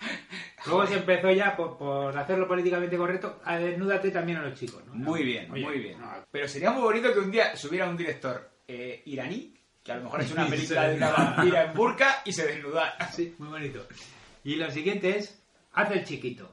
Luego 0.66 0.86
se 0.86 0.94
empezó 0.96 1.30
ya, 1.30 1.56
por, 1.56 1.76
por 1.76 2.16
hacerlo 2.16 2.48
políticamente 2.48 2.96
correcto, 2.96 3.40
a 3.44 3.56
desnúdate 3.56 4.10
también 4.10 4.38
a 4.38 4.42
los 4.42 4.58
chicos, 4.58 4.82
¿no? 4.86 4.94
Muy 4.94 5.22
bien, 5.22 5.50
Oye, 5.52 5.62
muy 5.64 5.78
bien. 5.78 6.00
no, 6.00 6.10
Pero 6.30 6.48
sería 6.48 6.70
muy 6.70 6.82
bonito 6.82 7.12
que 7.12 7.18
un 7.20 7.30
día 7.30 7.54
subiera 7.56 7.88
un 7.88 7.96
director 7.96 8.50
eh, 8.66 9.02
iraní, 9.06 9.54
que 9.82 9.92
a 9.92 9.96
lo 9.96 10.04
mejor 10.04 10.22
hecho 10.22 10.34
una 10.34 10.46
película 10.48 10.88
de 10.88 10.96
una 10.96 11.10
vampira 11.10 11.64
en 11.64 11.74
burka 11.74 12.22
y 12.24 12.32
se 12.32 12.46
desnudara. 12.46 13.10
Sí, 13.12 13.34
muy 13.38 13.48
bonito. 13.48 13.86
Y 14.44 14.56
lo 14.56 14.70
siguiente 14.70 15.18
es, 15.18 15.42
haz 15.74 15.90
el 15.90 16.04
chiquito. 16.04 16.50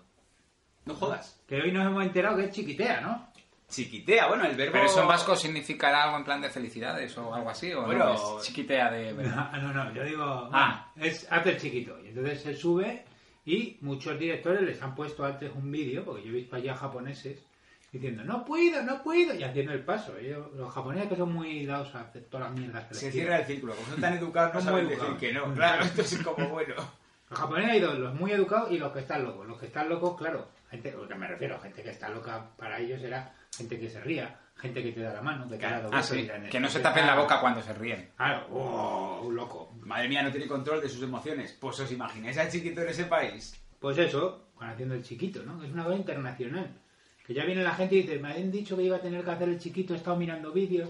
No 0.86 0.96
jodas. 0.96 1.40
Que 1.48 1.62
hoy 1.62 1.72
nos 1.72 1.86
hemos 1.86 2.04
enterado 2.04 2.38
que 2.38 2.46
es 2.46 2.52
chiquitea, 2.52 3.02
¿no? 3.02 3.30
Chiquitea, 3.70 4.28
bueno, 4.28 4.46
el 4.46 4.56
verbo... 4.58 4.74
Pero 4.74 4.86
eso 4.86 5.02
en 5.02 5.08
vasco 5.08 5.34
significará 5.36 6.04
algo 6.04 6.18
en 6.18 6.26
plan 6.26 6.42
de 6.42 6.50
felicidades 6.50 7.18
o 7.18 7.34
algo 7.34 7.50
así, 7.50 7.72
o 7.72 7.84
Bueno, 7.86 8.06
no, 8.14 8.38
es 8.40 8.46
chiquitea 8.46 8.92
de... 8.92 9.14
No, 9.14 9.52
no, 9.62 9.74
no, 9.74 9.94
yo 9.94 10.04
digo, 10.04 10.50
Ah. 10.52 10.92
es 10.98 11.26
haz 11.32 11.46
el 11.48 11.58
chiquito. 11.58 11.98
Y 12.04 12.10
entonces 12.10 12.42
se 12.42 12.54
sube 12.56 13.06
y 13.46 13.78
muchos 13.82 14.18
directores 14.20 14.62
les 14.62 14.82
han 14.82 14.96
puesto 14.96 15.26
antes 15.26 15.52
un 15.56 15.72
vídeo, 15.72 16.04
porque 16.06 16.24
yo 16.24 16.30
he 16.30 16.34
visto 16.36 16.56
allá 16.56 16.76
japoneses 16.76 17.44
diciendo, 17.92 18.24
no 18.24 18.46
puedo, 18.46 18.82
no 18.84 19.04
puedo, 19.04 19.34
y 19.36 19.44
haciendo 19.44 19.74
el 19.74 19.84
paso. 19.84 20.16
Ellos- 20.18 20.54
los 20.56 20.72
japoneses 20.74 21.10
que 21.10 21.16
son 21.18 21.34
muy 21.34 21.66
dados 21.66 21.94
a 21.96 22.02
hacer 22.02 22.24
todas 22.26 22.50
las 22.50 22.58
mierdas 22.60 22.86
que 22.88 22.94
Se 22.96 23.12
cierra 23.12 23.40
el 23.40 23.46
círculo. 23.46 23.76
Como 23.76 23.88
son 23.90 24.00
tan 24.02 24.14
educados, 24.18 24.54
no 24.54 24.62
saben 24.62 24.88
decir 24.88 25.18
que 25.20 25.34
no. 25.34 25.54
Claro, 25.54 25.84
esto 25.84 26.02
es 26.02 26.18
como 26.24 26.48
bueno. 26.50 26.76
Los 27.30 27.40
japoneses 27.40 27.72
hay 27.72 27.80
dos, 27.80 27.98
los 28.00 28.14
muy 28.14 28.32
educados 28.32 28.72
y 28.72 28.78
los 28.78 28.92
que 28.94 29.00
están 29.00 29.24
locos. 29.24 29.48
Los 29.48 29.60
que 29.60 29.66
están 29.66 29.90
locos, 29.90 30.18
claro, 30.18 30.48
gente, 30.70 30.92
lo 30.92 31.08
que 31.08 31.16
me 31.16 31.28
refiero, 31.28 31.60
gente 31.60 31.82
que 31.84 31.90
está 31.90 32.10
loca 32.10 32.46
para 32.58 32.80
ellos 32.80 33.02
era 33.02 33.34
gente 33.58 33.80
que 33.80 33.90
se 33.90 34.00
ría, 34.02 34.40
gente 34.62 34.84
que 34.84 34.92
te 34.92 35.02
da 35.02 35.14
la 35.14 35.22
mano, 35.22 35.50
que 35.50 35.58
te 35.58 35.66
da 35.66 35.82
dos 35.82 35.92
Ah, 35.94 36.04
sí, 36.04 36.24
la 36.24 36.50
que 36.50 36.60
no 36.60 36.70
se 36.70 36.80
tapen 36.80 37.08
la 37.08 37.16
boca 37.16 37.42
cuando 37.42 37.62
se 37.62 37.74
ríen. 37.74 38.10
Claro, 38.16 38.48
oh, 38.52 39.22
un 39.24 39.36
loco. 39.36 39.74
Madre 39.82 40.08
mía, 40.08 40.22
no 40.22 40.32
tiene 40.32 40.48
control 40.48 40.80
de 40.82 40.88
sus 40.88 41.02
emociones. 41.02 41.58
Pues 41.60 41.80
os 41.80 41.92
imagináis 41.92 42.38
al 42.38 42.50
chiquito 42.50 42.82
en 42.82 42.90
ese 42.90 43.06
país. 43.06 43.60
Pues 43.80 43.98
eso, 43.98 44.52
van 44.60 44.70
haciendo 44.70 44.96
el 44.96 45.04
chiquito, 45.04 45.42
¿no? 45.44 45.64
Es 45.64 45.72
una 45.72 45.84
cosa 45.84 45.98
internacional. 45.98 46.70
Que 47.26 47.34
ya 47.34 47.44
viene 47.46 47.64
la 47.64 47.74
gente 47.74 47.96
y 47.96 48.02
dice, 48.04 48.20
me 48.20 48.32
habían 48.32 48.52
dicho 48.52 48.78
que 48.78 48.84
iba 48.84 48.98
a 48.98 49.02
tener 49.02 49.24
que 49.24 49.32
hacer 49.32 49.50
el 49.50 49.60
chiquito, 49.60 49.94
he 49.94 49.98
estado 49.98 50.18
mirando 50.18 50.52
vídeos. 50.52 50.90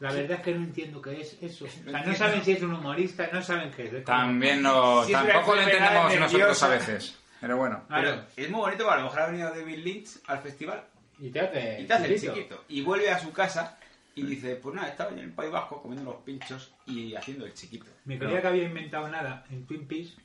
La 0.00 0.12
verdad 0.12 0.38
es 0.38 0.42
que 0.42 0.54
no 0.54 0.64
entiendo 0.64 1.00
qué 1.00 1.20
es 1.20 1.36
eso. 1.42 1.66
O 1.86 1.90
sea, 1.90 2.02
no 2.02 2.14
saben 2.14 2.42
si 2.42 2.52
es 2.52 2.62
un 2.62 2.74
humorista, 2.74 3.28
no 3.32 3.42
saben 3.42 3.70
qué 3.70 3.84
es. 3.84 4.04
También 4.04 4.62
no... 4.62 5.04
Tampoco 5.06 5.54
lo 5.54 5.62
entendemos 5.62 6.18
nosotros 6.18 6.62
a 6.62 6.68
veces. 6.68 7.18
Pero 7.40 7.56
bueno. 7.56 7.82
Claro. 7.88 8.22
Pero 8.34 8.46
es 8.46 8.50
muy 8.50 8.60
bonito, 8.60 8.84
porque 8.84 8.94
a 8.94 9.02
lo 9.02 9.04
mejor 9.04 9.20
ha 9.20 9.26
venido 9.26 9.50
David 9.50 9.78
Lynch 9.78 10.08
al 10.26 10.38
festival 10.38 10.84
Y 11.22 11.30
te 11.30 11.40
hace, 11.40 11.80
y 11.80 11.86
te 11.86 11.94
hace 11.94 12.12
el 12.14 12.20
chiquito. 12.20 12.64
Y 12.68 12.82
vuelve 12.82 13.08
a 13.10 13.18
su 13.18 13.32
casa 13.32 13.78
y 14.14 14.22
dice, 14.24 14.56
pues 14.56 14.74
nada, 14.74 14.88
estaba 14.88 15.12
en 15.12 15.20
el 15.20 15.32
País 15.32 15.52
Vasco 15.52 15.80
comiendo 15.80 16.10
los 16.12 16.22
pinchos 16.22 16.74
y 16.86 17.14
haciendo 17.14 17.46
el 17.46 17.54
chiquito. 17.54 17.86
Me 18.04 18.18
creía 18.18 18.40
que 18.42 18.48
había 18.48 18.64
inventado 18.64 19.08
nada 19.08 19.44
en 19.50 19.64
Twin 19.66 19.86
Peaks 19.86 20.16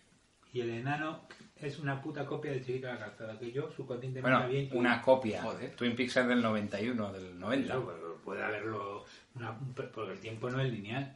y 0.51 0.61
el 0.61 0.71
enano 0.71 1.21
es 1.57 1.77
una 1.79 2.01
puta 2.01 2.25
copia 2.25 2.51
del 2.51 2.65
chiquito 2.65 2.87
de 2.87 2.93
la 2.93 2.99
calzada. 2.99 3.37
Que 3.37 3.51
yo 3.51 3.69
subconscientemente 3.71 4.21
Bueno, 4.21 4.37
había 4.37 4.59
intuido. 4.61 4.79
una 4.79 5.01
copia. 5.01 5.41
Joder. 5.43 5.75
Twin 5.75 5.95
Peaks 5.95 6.17
es 6.17 6.27
del 6.27 6.41
91, 6.41 7.13
del 7.13 7.39
90. 7.39 7.65
Claro, 7.67 7.85
pero 7.87 8.21
puede 8.23 8.43
haberlo. 8.43 9.05
una- 9.35 9.55
porque 9.93 10.13
el 10.13 10.19
tiempo 10.19 10.49
no 10.49 10.59
es 10.59 10.71
lineal. 10.71 11.15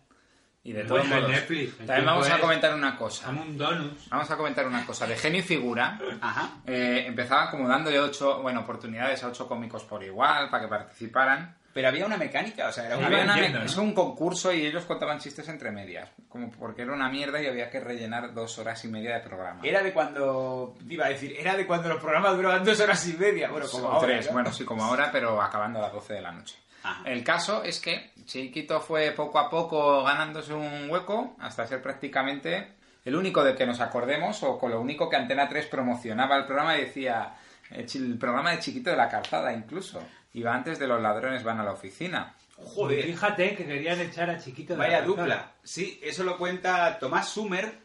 Y 0.63 0.74
de 0.74 0.84
todos 0.84 1.08
modos, 1.08 1.28
Netflix, 1.30 1.76
también 1.78 2.06
vamos 2.06 2.30
a 2.30 2.38
comentar 2.39 2.74
una 2.76 2.95
cosa. 2.95 3.30
Un 3.30 3.58
donuts. 3.58 4.10
Vamos 4.10 4.30
a 4.30 4.38
comentar 4.38 4.67
una 4.67 4.86
cosa. 4.86 5.08
De 5.08 5.15
genio 5.15 5.39
y 5.39 5.43
figura, 5.43 6.00
Ajá. 6.21 6.50
eh, 6.67 7.06
empezaban 7.08 7.50
como 7.50 7.67
dándole 7.67 8.00
ocho, 8.00 8.41
bueno, 8.43 8.60
oportunidades 8.62 9.24
a 9.24 9.30
ocho 9.30 9.47
cómicos 9.47 9.84
por 9.86 10.04
igual 10.04 10.50
para 10.52 10.63
que 10.63 10.69
participaran. 10.69 11.58
Pero 11.74 11.88
había 11.88 12.06
una 12.06 12.17
mecánica, 12.17 12.67
o 12.67 12.71
sea, 12.74 12.86
era 12.86 12.97
una 12.97 13.08
Había 13.08 13.24
una- 13.24 13.34
entiendo, 13.36 13.60
¿no? 13.60 13.65
Es 13.65 13.78
un 13.78 13.93
concurso 13.93 14.52
y 14.52 14.65
ellos 14.65 14.84
contaban 14.84 15.19
chistes 15.19 15.47
entre 15.47 15.71
medias, 15.71 16.10
como 16.28 16.52
porque 16.52 16.82
era 16.82 16.91
una 16.93 17.08
mierda 17.10 17.41
y 17.41 17.47
había 17.47 17.69
que 17.69 17.80
rellenar 17.80 18.34
dos 18.34 18.60
horas 18.60 18.84
y 18.84 18.89
media 18.89 19.15
de 19.15 19.21
programa. 19.21 19.62
Era 19.63 19.82
de 19.82 19.93
cuando, 19.93 20.76
iba 20.89 21.06
a 21.06 21.10
decir, 21.10 21.34
era 21.39 21.56
de 21.56 21.65
cuando 21.65 21.88
los 21.88 22.00
programas 22.02 22.36
duraban 22.36 22.65
dos 22.65 22.78
horas 22.82 23.08
y 23.08 23.13
media. 23.13 23.50
Bueno, 23.50 23.67
como 23.71 23.88
O 23.88 23.91
ahora. 23.93 24.06
tres, 24.08 24.26
¿no? 24.28 24.34
bueno, 24.34 24.52
sí, 24.52 24.65
como 24.65 24.84
ahora, 24.84 25.10
pero 25.13 25.41
acabando 25.41 25.80
a 25.80 25.84
las 25.84 25.93
12 25.93 26.13
de 26.15 26.21
la 26.21 26.34
noche. 26.34 26.58
El 27.06 27.24
caso 27.24 27.63
es 27.63 27.80
que 27.80 28.12
Chiquito 28.26 28.80
fue 28.82 29.12
poco 29.12 29.39
a 29.39 29.50
poco 29.50 30.04
ganándose 30.04 30.54
un 30.54 30.89
hueco 30.89 31.36
hasta 31.39 31.67
ser 31.67 31.82
prácticamente 31.82 32.74
el 33.06 33.15
único 33.15 33.44
de 33.44 33.56
que 33.56 33.65
nos 33.65 33.80
acordemos 33.82 34.41
o 34.44 34.58
con 34.60 34.72
lo 34.72 34.80
único 34.80 35.10
que 35.10 35.15
Antena 35.15 35.50
3 35.50 35.67
promocionaba 35.67 36.38
el 36.38 36.46
programa 36.46 36.78
y 36.78 36.82
decía 36.82 37.36
eh, 37.72 37.86
el 37.96 38.17
programa 38.17 38.52
de 38.52 38.60
Chiquito 38.60 38.89
de 38.91 38.98
la 38.98 39.10
Calzada 39.10 39.54
incluso. 39.54 40.02
va 40.46 40.54
antes 40.54 40.80
de 40.80 40.88
los 40.88 41.02
ladrones 41.02 41.44
van 41.44 41.60
a 41.60 41.63
la 41.63 41.72
oficina. 41.74 42.36
Joder. 42.58 43.04
Fíjate 43.06 43.56
que 43.56 43.65
querían 43.65 44.00
echar 44.00 44.30
a 44.30 44.38
Chiquito 44.38 44.74
de 44.74 44.80
Vaya 44.80 45.00
la 45.00 45.06
calzada. 45.06 45.22
dupla. 45.24 45.52
Sí, 45.63 46.00
eso 46.04 46.24
lo 46.24 46.38
cuenta 46.38 47.00
Tomás 47.00 47.30
Sumer, 47.30 47.80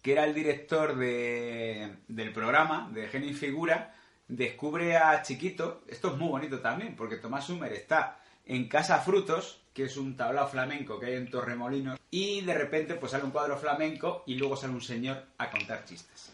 que 0.00 0.12
era 0.12 0.24
el 0.24 0.32
director 0.34 0.96
de, 0.96 1.96
del 2.06 2.32
programa 2.32 2.88
de 2.92 3.08
Genio 3.08 3.30
y 3.30 3.34
Figura. 3.34 3.94
Descubre 4.28 4.96
a 4.96 5.20
Chiquito. 5.22 5.82
Esto 5.88 6.12
es 6.12 6.16
muy 6.16 6.28
bonito 6.28 6.60
también, 6.60 6.94
porque 6.94 7.16
Tomás 7.16 7.44
Sumer 7.46 7.72
está 7.72 8.21
en 8.46 8.68
Casa 8.68 8.98
Frutos, 9.00 9.60
que 9.72 9.84
es 9.84 9.96
un 9.96 10.16
tablao 10.16 10.48
flamenco 10.48 10.98
que 10.98 11.06
hay 11.06 11.14
en 11.14 11.30
Torremolinos, 11.30 11.98
y 12.10 12.42
de 12.42 12.54
repente 12.54 12.94
pues 12.94 13.12
sale 13.12 13.24
un 13.24 13.30
cuadro 13.30 13.56
flamenco 13.56 14.22
y 14.26 14.34
luego 14.34 14.56
sale 14.56 14.74
un 14.74 14.82
señor 14.82 15.24
a 15.38 15.50
contar 15.50 15.84
chistes. 15.84 16.32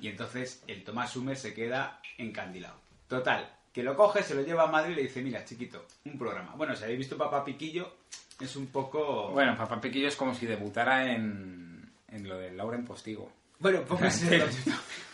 Y 0.00 0.08
entonces 0.08 0.62
el 0.66 0.82
Tomás 0.82 1.12
Sumer 1.12 1.36
se 1.36 1.52
queda 1.52 2.00
encandilado. 2.16 2.76
Total, 3.06 3.50
que 3.72 3.82
lo 3.82 3.96
coge, 3.96 4.22
se 4.22 4.34
lo 4.34 4.42
lleva 4.42 4.64
a 4.64 4.68
Madrid 4.68 4.92
y 4.92 4.96
le 4.96 5.02
dice, 5.02 5.22
mira, 5.22 5.44
chiquito, 5.44 5.84
un 6.04 6.18
programa. 6.18 6.54
Bueno, 6.56 6.74
si 6.74 6.84
habéis 6.84 7.00
visto 7.00 7.18
Papá 7.18 7.44
Piquillo, 7.44 7.92
es 8.40 8.56
un 8.56 8.68
poco... 8.68 9.28
Bueno, 9.30 9.56
Papá 9.56 9.80
Piquillo 9.80 10.08
es 10.08 10.16
como 10.16 10.34
si 10.34 10.46
debutara 10.46 11.12
en, 11.12 11.90
en 12.08 12.28
lo 12.28 12.38
de 12.38 12.52
Lauren 12.52 12.84
Postigo. 12.84 13.30
Bueno, 13.58 13.82
póngase 13.88 14.44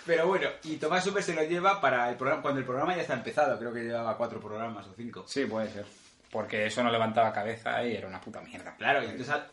Pero 0.07 0.27
bueno, 0.27 0.49
y 0.65 0.77
Tomás 0.77 1.03
Super 1.05 1.23
se 1.23 1.35
lo 1.35 1.43
lleva 1.45 1.81
para 1.81 2.11
el 2.11 2.17
programa, 2.17 2.43
cuando 2.43 2.61
el 2.61 2.67
programa 2.67 2.95
ya 2.95 3.03
está 3.03 3.15
empezado, 3.15 3.59
creo 3.59 3.73
que 3.73 3.83
llevaba 3.85 4.17
cuatro 4.17 4.39
programas 4.41 4.87
o 4.87 4.95
cinco. 4.95 5.25
Sí, 5.27 5.47
puede 5.47 5.71
ser. 5.71 5.87
Porque 6.31 6.67
eso 6.67 6.83
no 6.83 6.91
levantaba 6.91 7.33
cabeza 7.33 7.83
y 7.87 7.95
era 7.95 8.09
una 8.09 8.21
puta 8.21 8.41
mierda. 8.41 8.75
Claro, 8.77 9.01
y 9.03 9.07
entonces 9.07 9.31
al- 9.31 9.47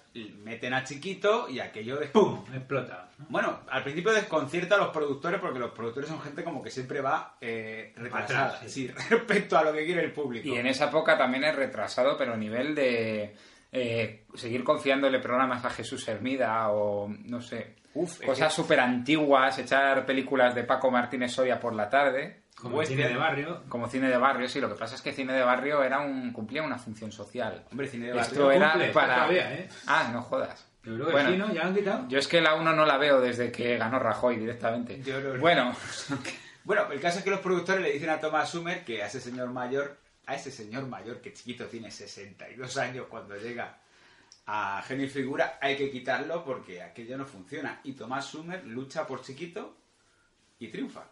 meten 0.43 0.73
a 0.73 0.83
Chiquito 0.83 1.47
y 1.47 1.59
aquello 1.59 1.97
de... 1.97 2.07
¡Pum! 2.07 2.43
Explota. 2.53 3.07
Bueno, 3.29 3.59
al 3.69 3.83
principio 3.83 4.11
desconcierta 4.11 4.75
a 4.75 4.77
los 4.79 4.89
productores 4.89 5.39
porque 5.39 5.59
los 5.59 5.71
productores 5.71 6.09
son 6.09 6.19
gente 6.21 6.43
como 6.43 6.61
que 6.63 6.71
siempre 6.71 6.99
va 6.99 7.37
eh, 7.39 7.93
retrasada, 7.95 8.55
Atrás, 8.55 8.71
sí, 8.71 8.87
respecto 9.09 9.57
a 9.59 9.63
lo 9.63 9.71
que 9.73 9.85
quiere 9.85 10.03
el 10.03 10.11
público. 10.11 10.47
Y 10.47 10.55
en 10.57 10.65
esa 10.65 10.85
época 10.85 11.17
también 11.19 11.43
es 11.43 11.55
retrasado, 11.55 12.17
pero 12.17 12.33
a 12.33 12.37
nivel 12.37 12.73
de 12.73 13.35
eh, 13.71 14.23
seguir 14.33 14.63
confiándole 14.63 15.19
programas 15.19 15.63
a 15.63 15.69
Jesús 15.69 16.05
Hermida 16.07 16.67
o 16.71 17.07
no 17.07 17.41
sé, 17.41 17.75
Uf, 17.93 18.21
es 18.21 18.25
cosas 18.25 18.49
que- 18.49 18.55
súper 18.61 18.79
antiguas, 18.79 19.57
echar 19.59 20.05
películas 20.05 20.55
de 20.55 20.63
Paco 20.63 20.89
Martínez 20.91 21.31
Soria 21.33 21.59
por 21.59 21.73
la 21.73 21.89
tarde. 21.89 22.41
Como 22.55 22.77
Western. 22.77 22.99
cine 22.99 23.09
de 23.09 23.17
barrio. 23.17 23.63
Como 23.69 23.87
cine 23.87 24.07
de 24.09 24.17
barrio, 24.17 24.47
sí. 24.47 24.61
Lo 24.61 24.69
que 24.69 24.75
pasa 24.75 24.95
es 24.95 25.01
que 25.01 25.11
cine 25.13 25.33
de 25.33 25.41
barrio 25.41 25.83
era 25.83 25.99
un 25.99 26.31
cumplía 26.31 26.61
una 26.61 26.77
función 26.77 27.11
social. 27.11 27.65
Hombre, 27.71 27.87
cine 27.87 28.11
de 28.11 28.19
Esto 28.19 28.47
barrio 28.47 28.51
era 28.51 28.69
cumple, 28.71 28.87
está 28.89 28.99
para... 29.01 29.15
todavía, 29.15 29.53
¿eh? 29.55 29.69
Ah, 29.87 30.09
no 30.13 30.21
jodas. 30.21 30.67
Yo 30.83 30.93
creo 30.95 31.05
que 31.07 31.11
Bueno, 31.11 31.29
sí, 31.31 31.37
¿no? 31.37 31.53
Ya 31.53 31.61
lo 31.63 31.67
han 31.69 31.75
quitado. 31.75 32.07
Yo 32.07 32.19
es 32.19 32.27
que 32.27 32.41
la 32.41 32.55
1 32.55 32.73
no 32.73 32.85
la 32.85 32.97
veo 32.97 33.19
desde 33.21 33.51
que 33.51 33.77
ganó 33.77 33.99
Rajoy 33.99 34.37
directamente. 34.37 35.01
Yo 35.01 35.19
no- 35.19 35.39
Bueno, 35.39 35.75
Bueno, 36.63 36.91
el 36.91 36.99
caso 37.01 37.17
es 37.19 37.23
que 37.23 37.31
los 37.31 37.39
productores 37.39 37.81
le 37.81 37.91
dicen 37.91 38.09
a 38.11 38.19
Thomas 38.19 38.49
Sumer 38.49 38.83
que 38.85 39.01
a 39.01 39.07
ese 39.07 39.19
señor 39.19 39.49
mayor, 39.49 39.97
a 40.27 40.35
ese 40.35 40.51
señor 40.51 40.85
mayor 40.87 41.19
que 41.19 41.33
chiquito 41.33 41.65
tiene 41.65 41.89
62 41.89 42.77
años 42.77 43.07
cuando 43.09 43.35
llega 43.35 43.77
a 44.53 44.81
Genio 44.83 45.05
y 45.05 45.09
Figura, 45.09 45.57
hay 45.61 45.77
que 45.77 45.89
quitarlo 45.89 46.43
porque 46.43 46.81
aquello 46.81 47.17
no 47.17 47.25
funciona. 47.25 47.79
Y 47.85 47.93
Tomás 47.93 48.25
Sumer 48.25 48.65
lucha 48.65 49.07
por 49.07 49.21
chiquito 49.21 49.77
y 50.59 50.67
triunfa. 50.67 51.05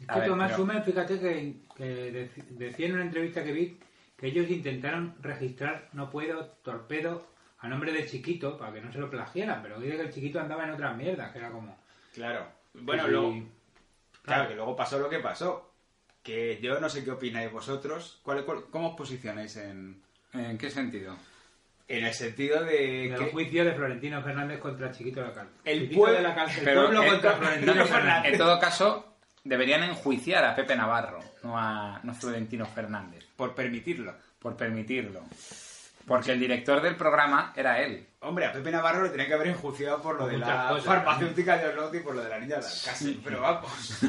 Es 0.00 0.06
que 0.06 0.18
ver, 0.20 0.28
Tomás 0.28 0.46
pero- 0.52 0.56
Sumer, 0.62 0.82
fíjate 0.82 1.20
que, 1.20 1.56
que 1.76 2.12
dec- 2.34 2.44
decía 2.48 2.86
en 2.86 2.94
una 2.94 3.02
entrevista 3.04 3.44
que 3.44 3.52
vi 3.52 3.78
que 4.16 4.28
ellos 4.28 4.48
intentaron 4.48 5.14
registrar 5.20 5.90
No 5.92 6.08
Puedo, 6.08 6.46
Torpedo, 6.62 7.26
a 7.58 7.68
nombre 7.68 7.92
de 7.92 8.06
Chiquito, 8.06 8.56
para 8.56 8.72
que 8.72 8.80
no 8.80 8.90
se 8.92 8.98
lo 8.98 9.10
plagiaran, 9.10 9.60
pero 9.62 9.78
dice 9.78 9.96
que 9.96 10.02
el 10.02 10.12
Chiquito 10.12 10.40
andaba 10.40 10.64
en 10.64 10.70
otras 10.70 10.96
mierdas, 10.96 11.32
que 11.32 11.38
era 11.38 11.50
como... 11.50 11.76
Claro. 12.14 12.46
Bueno, 12.72 13.06
luego, 13.08 13.34
claro, 14.22 14.48
que 14.48 14.54
luego 14.54 14.74
pasó 14.74 14.98
lo 14.98 15.10
que 15.10 15.18
pasó. 15.18 15.70
Que 16.22 16.58
yo 16.62 16.80
no 16.80 16.88
sé 16.88 17.04
qué 17.04 17.10
opináis 17.10 17.52
vosotros. 17.52 18.20
¿Cuál, 18.22 18.44
cuál- 18.46 18.64
¿Cómo 18.70 18.90
os 18.90 18.96
posicionáis 18.96 19.56
en, 19.56 20.00
¿en 20.32 20.56
qué 20.56 20.70
sentido? 20.70 21.14
En 21.88 22.04
el 22.04 22.12
sentido 22.14 22.64
de 22.64 23.06
El 23.12 23.16
que 23.18 23.24
juicio 23.30 23.64
de 23.64 23.72
Florentino 23.72 24.22
Fernández 24.22 24.58
contra 24.58 24.90
Chiquito 24.90 25.20
de 25.20 25.26
la 25.28 25.34
cárcel. 25.34 25.54
El 25.64 25.80
Chiquito 25.82 26.00
pueblo- 26.00 26.16
de 26.16 26.22
la 26.22 26.34
cárcel. 26.34 26.58
El 26.60 26.64
Pero 26.64 26.80
pueblo 26.82 27.04
contra 27.06 27.32
en- 27.32 27.38
Florentino 27.38 27.72
en- 27.82 27.88
Fernández. 27.88 28.32
En 28.32 28.38
todo 28.38 28.58
caso, 28.58 29.16
deberían 29.44 29.82
enjuiciar 29.82 30.44
a 30.44 30.54
Pepe 30.54 30.76
Navarro, 30.76 31.20
no 31.42 31.58
a 31.58 32.00
no 32.02 32.12
a 32.12 32.14
Florentino 32.14 32.64
Fernández, 32.66 33.24
por 33.36 33.54
permitirlo. 33.54 34.14
por 34.38 34.56
permitirlo. 34.56 35.22
Porque 36.06 36.32
el 36.32 36.40
director 36.40 36.82
del 36.82 36.96
programa 36.96 37.52
era 37.56 37.80
él. 37.80 38.06
Hombre, 38.20 38.46
a 38.46 38.52
Pepe 38.52 38.70
Navarro 38.70 39.04
le 39.04 39.10
tenía 39.10 39.26
que 39.26 39.34
haber 39.34 39.48
enjuiciado 39.48 40.00
por 40.00 40.14
lo 40.14 40.22
Por 40.22 40.32
de 40.32 40.38
la 40.38 40.68
cosas, 40.68 40.84
farmacéutica 40.84 41.58
de 41.58 41.68
Orlando 41.68 41.96
y 41.96 42.00
por 42.00 42.14
lo 42.14 42.22
de 42.22 42.28
la 42.28 42.38
niña 42.38 42.56
de 42.56 42.66
Alcácer, 42.66 43.16
pero 43.22 43.40
vamos. 43.40 44.00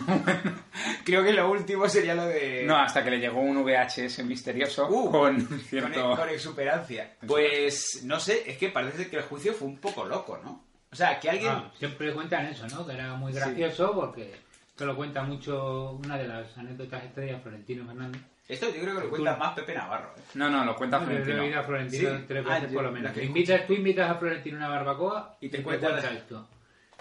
Creo 1.05 1.23
que 1.23 1.33
lo 1.33 1.49
último 1.49 1.87
sería 1.89 2.15
lo 2.15 2.25
de... 2.25 2.63
No, 2.65 2.77
hasta 2.77 3.03
que 3.03 3.11
le 3.11 3.19
llegó 3.19 3.41
un 3.41 3.63
VHS 3.63 4.23
misterioso 4.23 4.87
Uh, 4.87 5.11
con 5.11 5.45
con, 5.45 5.59
cierto... 5.69 6.15
con 6.15 6.29
exuperancia. 6.29 7.15
Pues, 7.27 8.03
no 8.03 8.19
sé, 8.19 8.43
es 8.49 8.57
que 8.57 8.69
parece 8.69 9.09
que 9.09 9.17
el 9.17 9.23
juicio 9.23 9.53
fue 9.53 9.67
un 9.67 9.77
poco 9.77 10.05
loco, 10.05 10.39
¿no? 10.43 10.63
O 10.91 10.95
sea, 10.95 11.19
que 11.19 11.29
alguien... 11.29 11.51
Ah, 11.51 11.71
siempre 11.77 12.13
cuentan 12.13 12.45
eso, 12.45 12.67
¿no? 12.67 12.85
Que 12.85 12.93
era 12.93 13.13
muy 13.15 13.33
gracioso 13.33 13.93
porque 13.93 14.33
esto 14.67 14.85
lo 14.85 14.95
cuenta 14.95 15.23
mucho 15.23 15.91
una 15.91 16.17
de 16.17 16.27
las 16.27 16.57
anécdotas 16.57 17.03
estrellas 17.03 17.41
Florentino 17.41 17.85
Fernández. 17.85 18.21
Esto 18.47 18.67
yo 18.67 18.81
creo 18.81 18.95
que 18.97 19.01
lo 19.05 19.09
cuenta 19.09 19.35
más 19.37 19.53
Pepe 19.55 19.73
Navarro. 19.73 20.13
¿eh? 20.17 20.21
No, 20.35 20.49
no, 20.49 20.63
lo 20.63 20.75
cuenta 20.75 20.99
Florentino. 20.99 21.41
oído 21.43 21.59
a 21.59 21.63
Florentino 21.63 22.17
Sí. 22.17 22.25
tres 22.27 22.45
Ah, 22.47 22.53
veces 22.55 22.69
yo- 22.69 22.75
por 22.75 22.83
lo 22.83 22.89
la 22.91 22.95
menos. 22.95 23.11
que 23.13 23.19
Te 23.21 23.25
invitas, 23.25 23.65
tú 23.67 23.73
invitas 23.73 24.11
a 24.11 24.15
Florentino 24.15 24.57
a 24.57 24.59
una 24.59 24.69
barbacoa 24.69 25.37
Y 25.41 25.47
y 25.47 25.49
te 25.49 25.57
te, 25.57 25.63
cuenta 25.63 25.97
esto. 26.11 26.47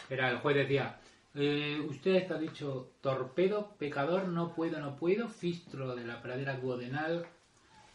Era 0.08 0.30
el 0.30 0.38
juez 0.38 0.56
decía, 0.56 0.98
eh, 1.34 1.80
usted 1.86 2.30
ha 2.32 2.38
dicho 2.38 2.92
torpedo, 3.02 3.74
pecador, 3.78 4.28
no 4.28 4.54
puedo, 4.54 4.78
no 4.80 4.96
puedo, 4.96 5.28
fistro 5.28 5.94
de 5.94 6.04
la 6.04 6.22
pradera 6.22 6.54
duodenal. 6.54 7.26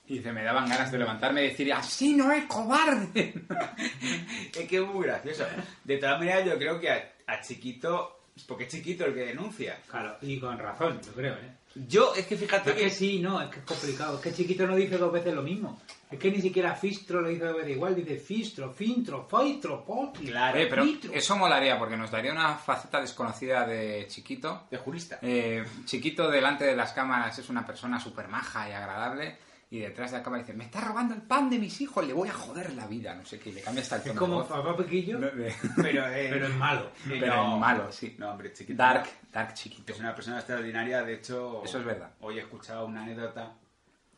Y 0.06 0.18
dice, 0.18 0.32
me 0.32 0.44
daban 0.44 0.68
ganas 0.68 0.92
de 0.92 0.98
levantarme 0.98 1.44
y 1.46 1.50
decir, 1.50 1.72
así 1.74 2.16
no 2.16 2.32
es 2.32 2.46
cobarde. 2.46 3.34
Es 4.56 4.68
que 4.68 4.78
es 4.78 4.86
muy 4.88 5.06
gracioso. 5.06 5.46
De 5.84 5.98
todas 5.98 6.20
maneras, 6.20 6.46
yo 6.46 6.58
creo 6.58 6.80
que 6.80 6.90
a, 6.92 7.14
a 7.28 7.42
Chiquito... 7.42 8.16
Porque 8.48 8.64
es 8.64 8.70
Chiquito 8.72 9.06
el 9.06 9.14
que 9.14 9.26
denuncia. 9.26 9.78
Claro, 9.90 10.18
y 10.22 10.40
con 10.40 10.58
razón, 10.58 11.00
yo 11.06 11.12
creo, 11.14 11.34
¿eh? 11.36 11.52
Yo, 11.76 12.14
es 12.16 12.26
que 12.26 12.36
fíjate 12.36 12.72
Es 12.72 12.76
que... 12.76 12.82
que 12.84 12.90
sí, 12.90 13.20
no, 13.20 13.42
es 13.42 13.50
que 13.50 13.60
es 13.60 13.66
complicado. 13.66 14.16
Es 14.16 14.22
que 14.22 14.34
Chiquito 14.34 14.66
no 14.66 14.76
dice 14.76 14.98
dos 14.98 15.12
veces 15.12 15.34
lo 15.34 15.42
mismo. 15.44 15.82
Es 16.10 16.18
que 16.18 16.32
ni 16.32 16.42
siquiera 16.42 16.74
Fistro 16.76 17.22
lo 17.22 17.30
dice 17.30 17.46
dos 17.46 17.56
veces 17.58 17.72
igual. 17.76 17.96
Dice 17.96 18.18
Fistro, 18.18 18.72
Fintro, 18.74 19.28
Foitro, 19.30 19.86
Potri. 19.86 20.28
Claro, 20.28 20.58
Oye, 20.58 20.68
pero 20.68 20.84
Fitro. 20.84 21.14
eso 21.14 21.36
molaría 21.38 21.78
porque 21.78 21.96
nos 21.96 22.10
daría 22.10 22.32
una 22.32 22.56
faceta 22.56 23.00
desconocida 23.00 23.68
de 23.68 24.08
Chiquito. 24.10 24.64
De 24.72 24.78
jurista. 24.78 25.20
Eh, 25.22 25.64
Chiquito 25.86 26.30
delante 26.30 26.66
de 26.66 26.76
las 26.76 26.94
cámaras 26.94 27.38
es 27.38 27.48
una 27.50 27.66
persona 27.66 28.00
súper 28.00 28.28
maja 28.28 28.68
y 28.68 28.72
agradable. 28.74 29.38
Y 29.72 29.80
detrás 29.80 30.10
de 30.12 30.18
la 30.18 30.24
cámara 30.24 30.42
dice, 30.42 30.56
me 30.58 30.64
está 30.64 30.82
robando 30.82 31.14
el 31.14 31.22
pan 31.22 31.48
de 31.48 31.60
mis 31.60 31.80
hijos, 31.82 32.06
le 32.08 32.12
voy 32.14 32.28
a 32.28 32.34
joder 32.34 32.74
la 32.74 32.88
vida. 32.88 33.14
No 33.14 33.24
sé 33.24 33.40
qué, 33.40 33.52
y 33.52 33.54
le 33.54 33.62
cambia 33.62 33.84
hasta 33.84 33.98
el 33.98 34.02
Es 34.02 34.08
tono 34.08 34.20
como 34.20 34.34
de 34.34 34.40
voz. 34.40 34.48
papá 34.48 34.76
No, 34.78 35.20
de- 35.20 35.54
Pero, 35.84 36.08
eh, 36.08 36.28
pero 36.32 36.48
es 36.48 36.56
malo. 36.56 36.92
pero 37.08 37.36
no. 37.36 37.54
es 37.54 37.60
malo, 37.60 37.92
sí. 37.92 38.16
No, 38.18 38.32
hombre, 38.32 38.52
Chiquito. 38.52 38.76
Dark, 38.82 39.08
Dark 39.32 39.54
Chiquito. 39.54 39.94
Es 39.94 40.00
una 40.00 40.16
persona 40.16 40.38
extraordinaria, 40.38 41.04
de 41.04 41.14
hecho... 41.14 41.62
Eso 41.64 41.78
es 41.80 41.86
verdad. 41.86 42.10
Hoy 42.22 42.40
he 42.40 42.42
escuchado 42.42 42.88
una 42.88 43.04
anécdota 43.04 43.54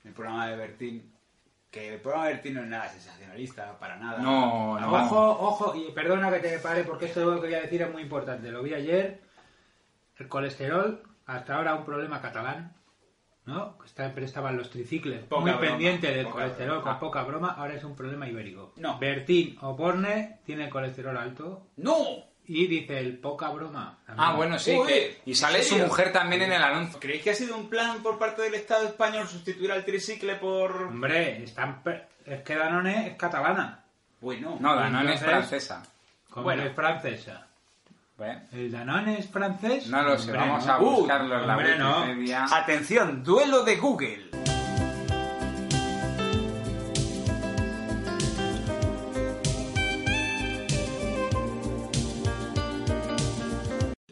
en 0.03 0.07
el 0.07 0.13
programa 0.13 0.47
de 0.47 0.55
Bertín, 0.55 1.11
que 1.69 1.95
el 1.95 1.99
programa 1.99 2.27
de 2.27 2.33
Bertín 2.35 2.53
no 2.53 2.61
es 2.61 2.67
nada 2.67 2.87
sensacionalista, 2.89 3.77
para 3.77 3.97
nada. 3.97 4.19
No, 4.19 4.79
no. 4.79 4.89
Ojo, 4.93 5.29
ojo, 5.31 5.75
y 5.75 5.91
perdona 5.91 6.31
que 6.31 6.39
te 6.39 6.59
pare 6.59 6.85
porque 6.85 7.07
esto 7.07 7.25
lo 7.29 7.41
que 7.41 7.47
voy 7.47 7.55
a 7.55 7.61
decir 7.61 7.81
es 7.81 7.91
muy 7.91 8.03
importante. 8.03 8.49
Lo 8.51 8.63
vi 8.63 8.73
ayer. 8.73 9.19
El 10.17 10.29
colesterol, 10.29 11.03
hasta 11.25 11.55
ahora 11.55 11.75
un 11.75 11.83
problema 11.83 12.21
catalán, 12.21 12.73
¿no? 13.51 13.77
Siempre 13.93 14.25
estaban 14.25 14.57
los 14.57 14.69
tricicles 14.69 15.23
Poca 15.25 15.41
muy 15.41 15.51
broma, 15.51 15.67
pendientes 15.67 16.15
del 16.15 16.25
poca 16.25 16.35
colesterol 16.43 16.77
broma. 16.77 16.83
con 16.91 16.99
poca 16.99 17.23
broma. 17.23 17.49
Ahora 17.57 17.73
es 17.75 17.83
un 17.83 17.95
problema 17.95 18.27
ibérico. 18.27 18.73
No. 18.77 18.97
Bertín 18.97 19.57
Oporne 19.61 20.39
tiene 20.45 20.63
el 20.65 20.69
colesterol 20.69 21.15
alto 21.17 21.67
¡No! 21.77 21.95
y 22.47 22.67
dice 22.67 22.97
el 22.99 23.17
poca 23.19 23.49
broma. 23.49 23.99
también. 24.05 24.27
Ah, 24.27 24.33
bueno, 24.33 24.57
sí. 24.57 24.75
Uy, 24.75 24.87
que- 24.87 25.21
y 25.25 25.29
¿en 25.31 25.35
sale 25.35 25.63
su 25.63 25.77
mujer 25.77 26.11
también 26.11 26.41
en 26.41 26.53
el 26.53 26.63
anuncio. 26.63 26.99
¿Creéis 26.99 27.23
que 27.23 27.29
ha 27.31 27.35
sido 27.35 27.55
un 27.55 27.69
plan 27.69 28.01
por 28.01 28.17
parte 28.17 28.41
del 28.41 28.55
Estado 28.55 28.87
español 28.87 29.27
sustituir 29.27 29.71
al 29.71 29.85
tricicle 29.85 30.35
por...? 30.35 30.83
Hombre, 30.83 31.43
están 31.43 31.81
es 32.25 32.41
que 32.41 32.55
Danone 32.55 33.07
es 33.09 33.15
catalana. 33.17 33.83
Bueno, 34.19 34.57
No, 34.59 34.75
Danone 34.75 35.13
es 35.13 35.19
francesa. 35.21 35.83
Como 36.29 36.45
Bueno. 36.45 36.63
es 36.63 36.73
francesa. 36.73 37.47
Bueno, 38.21 38.39
¿El 38.51 38.71
Danone 38.71 39.17
es 39.17 39.27
francés? 39.31 39.87
No 39.87 40.03
lo 40.03 40.15
sé, 40.19 40.29
Hombre, 40.29 40.47
vamos 40.47 40.67
no. 40.67 40.73
a 40.73 40.79
Uh, 40.79 40.91
buscarlo 40.97 41.39
en 41.39 41.47
la 41.47 41.57
hombre, 41.57 41.75
no. 41.79 42.55
Atención, 42.55 43.23
duelo 43.23 43.63
de 43.63 43.77
Google. 43.77 44.29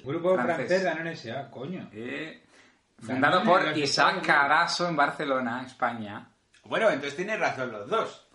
Grupo 0.03 0.33
Francés. 0.35 0.55
francés 0.55 0.83
Danone 0.83 1.11
S.A., 1.13 1.49
coño. 1.51 1.87
Eh, 1.93 2.43
fundado 2.99 3.39
Danone, 3.39 3.67
por 3.67 3.77
Isaac. 3.77 4.25
Caraso 4.25 4.87
en 4.87 4.95
Barcelona, 4.95 5.63
España. 5.65 6.27
Bueno, 6.63 6.87
entonces 6.89 7.15
tienen 7.15 7.39
razón 7.39 7.71
los 7.71 7.87
dos. 7.89 8.27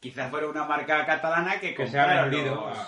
Quizás 0.00 0.30
fuera 0.30 0.46
una 0.48 0.64
marca 0.64 1.04
catalana 1.06 1.58
que 1.58 1.74
Que 1.74 1.86
se 1.86 1.98
ha 1.98 2.22
vendido 2.22 2.54
los- 2.54 2.78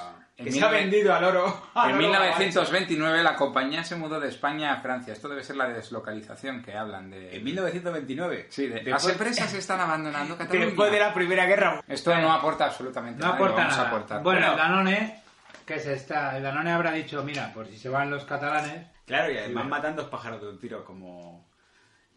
que 0.44 0.52
se 0.52 0.64
ha 0.64 0.68
vendido 0.70 1.14
al 1.14 1.24
oro. 1.24 1.62
al 1.74 1.90
En 1.90 1.96
oro 1.96 2.04
1929 2.06 3.22
la 3.22 3.34
compañía 3.36 3.82
se 3.84 3.96
mudó 3.96 4.20
de 4.20 4.28
España 4.28 4.72
a 4.72 4.80
Francia. 4.80 5.12
Esto 5.12 5.28
debe 5.28 5.42
ser 5.42 5.56
la 5.56 5.68
deslocalización 5.68 6.62
que 6.62 6.76
hablan 6.76 7.10
de... 7.10 7.36
En 7.36 7.44
1929. 7.44 8.46
Sí, 8.50 8.66
de- 8.68 8.74
Después- 8.76 8.92
las 9.04 9.08
empresas 9.08 9.54
están 9.54 9.80
abandonando 9.80 10.36
Cataluña. 10.38 10.66
Después 10.66 10.92
de 10.92 11.00
la 11.00 11.12
Primera 11.12 11.46
Guerra 11.46 11.82
Esto 11.88 12.16
no 12.16 12.32
aporta 12.32 12.66
absolutamente 12.66 13.20
No 13.20 13.26
nada. 13.26 13.36
y 13.36 13.38
lo 13.40 13.44
aporta 13.46 13.62
vamos 13.62 13.74
a 13.74 13.76
nada. 13.82 13.88
aportar. 13.88 14.22
Bueno, 14.22 14.50
el 14.52 14.56
Danone, 14.56 15.22
que 15.66 15.78
se 15.80 15.94
está, 15.94 16.36
el 16.36 16.42
Danone 16.42 16.70
habrá 16.72 16.92
dicho, 16.92 17.22
mira, 17.24 17.52
por 17.52 17.66
si 17.66 17.76
se 17.76 17.88
van 17.88 18.10
los 18.10 18.24
catalanes, 18.24 18.86
Claro, 19.06 19.32
y 19.32 19.38
además 19.38 19.64
Sí, 19.64 19.70
matando 19.70 20.02
dos 20.02 20.10
pájaros 20.10 20.40
de 20.42 20.48
un 20.50 20.58
tiro, 20.60 20.84
como 20.84 21.48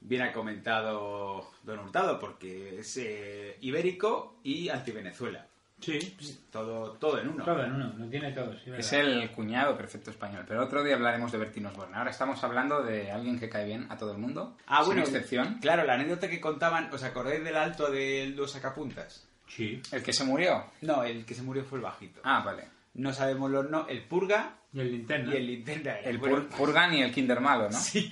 bien 0.02 0.24
ha 0.24 0.34
comentado 0.34 1.50
Don 1.64 1.80
Hurtado, 1.80 2.20
porque 2.20 2.80
es 2.80 2.98
eh, 2.98 3.58
ibérico 3.62 4.40
y 4.44 4.68
anti-Venezuela. 4.70 5.46
Sí. 5.82 6.16
Todo, 6.52 6.92
todo 6.94 7.20
en 7.20 7.30
uno. 7.30 7.44
todo 7.44 7.64
en 7.64 7.74
uno, 7.74 7.94
lo 7.98 8.06
tiene 8.08 8.32
todo. 8.32 8.54
sí, 8.54 8.72
Es 8.78 8.94
el 8.94 9.32
cuñado 9.32 9.76
perfecto 9.76 10.12
español. 10.12 10.46
Pero 10.48 10.64
otro 10.64 10.84
día 10.84 10.96
hablaremos 10.96 11.32
de 11.32 11.38
Bertín 11.40 11.66
Osborne. 11.66 11.96
Ahora 11.98 12.12
estamos 12.12 12.44
hablando 12.44 12.84
de 12.84 13.12
alguien 13.12 13.40
que 13.40 13.50
cae 13.50 13.66
bien 13.66 13.88
a 13.90 13.98
todo 13.98 14.12
el 14.12 14.20
mundo. 14.20 14.56
Ah, 14.68 14.78
sin 14.80 14.88
bueno, 14.88 15.02
excepción. 15.02 15.58
Claro, 15.60 15.84
la 15.84 15.96
anécdota 15.96 16.30
que 16.30 16.40
contaban, 16.40 16.94
¿os 16.94 17.04
acordáis 17.04 17.44
del 17.44 17.56
alto 17.58 17.92
del 17.92 18.36
dos 18.36 18.52
sacapuntas? 18.52 19.28
Sí. 19.48 19.82
¿El 19.92 20.04
que 20.04 20.14
se 20.14 20.24
murió? 20.24 20.66
No, 20.82 21.04
el 21.04 21.26
que 21.26 21.34
se 21.34 21.42
murió 21.42 21.64
fue 21.64 21.80
el 21.80 21.84
bajito. 21.84 22.22
Ah, 22.24 22.42
vale. 22.46 22.66
No 22.94 23.14
sabemos 23.14 23.50
los 23.50 23.70
no, 23.70 23.88
el 23.88 24.04
purga 24.04 24.54
Y 24.74 24.80
el 24.80 24.92
linterna. 24.92 25.34
y 25.34 25.38
el 25.38 25.48
linterna. 25.48 26.00
El 26.00 26.18
Bueno, 26.18 26.38
Pur- 26.38 26.48
Purgan 26.58 26.94
y 26.94 27.02
el 27.02 27.12
Kinder 27.12 27.42
Malo, 27.42 27.70
¿no? 27.70 27.78
Sí, 27.78 28.10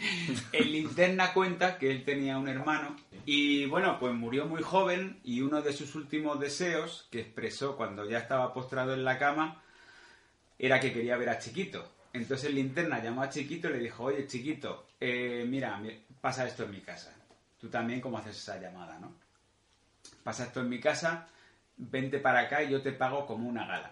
el 0.51 0.71
linterna 0.71 1.31
cuenta 1.33 1.77
que 1.77 1.89
él 1.89 2.03
tenía 2.03 2.37
un 2.37 2.49
hermano 2.49 2.95
y 3.25 3.65
bueno, 3.67 3.97
pues 3.99 4.13
murió 4.13 4.45
muy 4.45 4.61
joven 4.61 5.19
y 5.23 5.41
uno 5.41 5.61
de 5.61 5.71
sus 5.73 5.95
últimos 5.95 6.39
deseos 6.39 7.07
que 7.11 7.21
expresó 7.21 7.77
cuando 7.77 8.09
ya 8.09 8.17
estaba 8.17 8.53
postrado 8.53 8.93
en 8.93 9.05
la 9.05 9.17
cama 9.17 9.61
era 10.57 10.79
que 10.81 10.91
quería 10.91 11.15
ver 11.15 11.29
a 11.29 11.39
Chiquito. 11.39 11.89
Entonces 12.11 12.49
el 12.49 12.55
linterna 12.55 13.01
llamó 13.01 13.21
a 13.21 13.29
Chiquito 13.29 13.69
y 13.69 13.73
le 13.73 13.79
dijo, 13.79 14.03
oye 14.05 14.27
Chiquito, 14.27 14.87
eh, 14.99 15.45
mira, 15.47 15.77
mi- 15.77 15.97
pasa 16.19 16.45
esto 16.45 16.63
en 16.65 16.71
mi 16.71 16.81
casa. 16.81 17.15
Tú 17.61 17.69
también 17.69 18.01
cómo 18.01 18.17
haces 18.17 18.35
esa 18.37 18.59
llamada, 18.59 18.99
¿no? 18.99 19.13
Pasa 20.23 20.43
esto 20.45 20.59
en 20.61 20.69
mi 20.69 20.79
casa, 20.81 21.27
vente 21.77 22.19
para 22.19 22.41
acá 22.41 22.63
y 22.63 22.71
yo 22.71 22.81
te 22.81 22.91
pago 22.91 23.25
como 23.25 23.47
una 23.47 23.65
gala. 23.65 23.91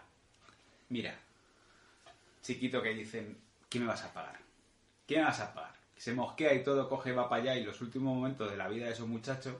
Mira, 0.90 1.16
chiquito 2.48 2.82
que 2.82 2.94
dicen, 2.94 3.38
¿qué 3.70 3.80
me 3.80 3.88
vas 3.88 4.04
a 4.06 4.14
pagar? 4.14 4.40
¿Qué 5.06 5.18
me 5.18 5.24
vas 5.24 5.42
a 5.42 5.54
pagar? 5.54 5.76
Se 5.98 6.14
mosquea 6.14 6.54
y 6.54 6.64
todo, 6.64 6.88
coge 6.88 7.10
y 7.10 7.14
va 7.14 7.28
para 7.28 7.42
allá 7.42 7.58
y 7.58 7.64
los 7.64 7.82
últimos 7.82 8.16
momentos 8.16 8.50
de 8.50 8.56
la 8.56 8.70
vida 8.70 8.86
de 8.86 8.94
esos 8.94 9.08
muchachos 9.08 9.56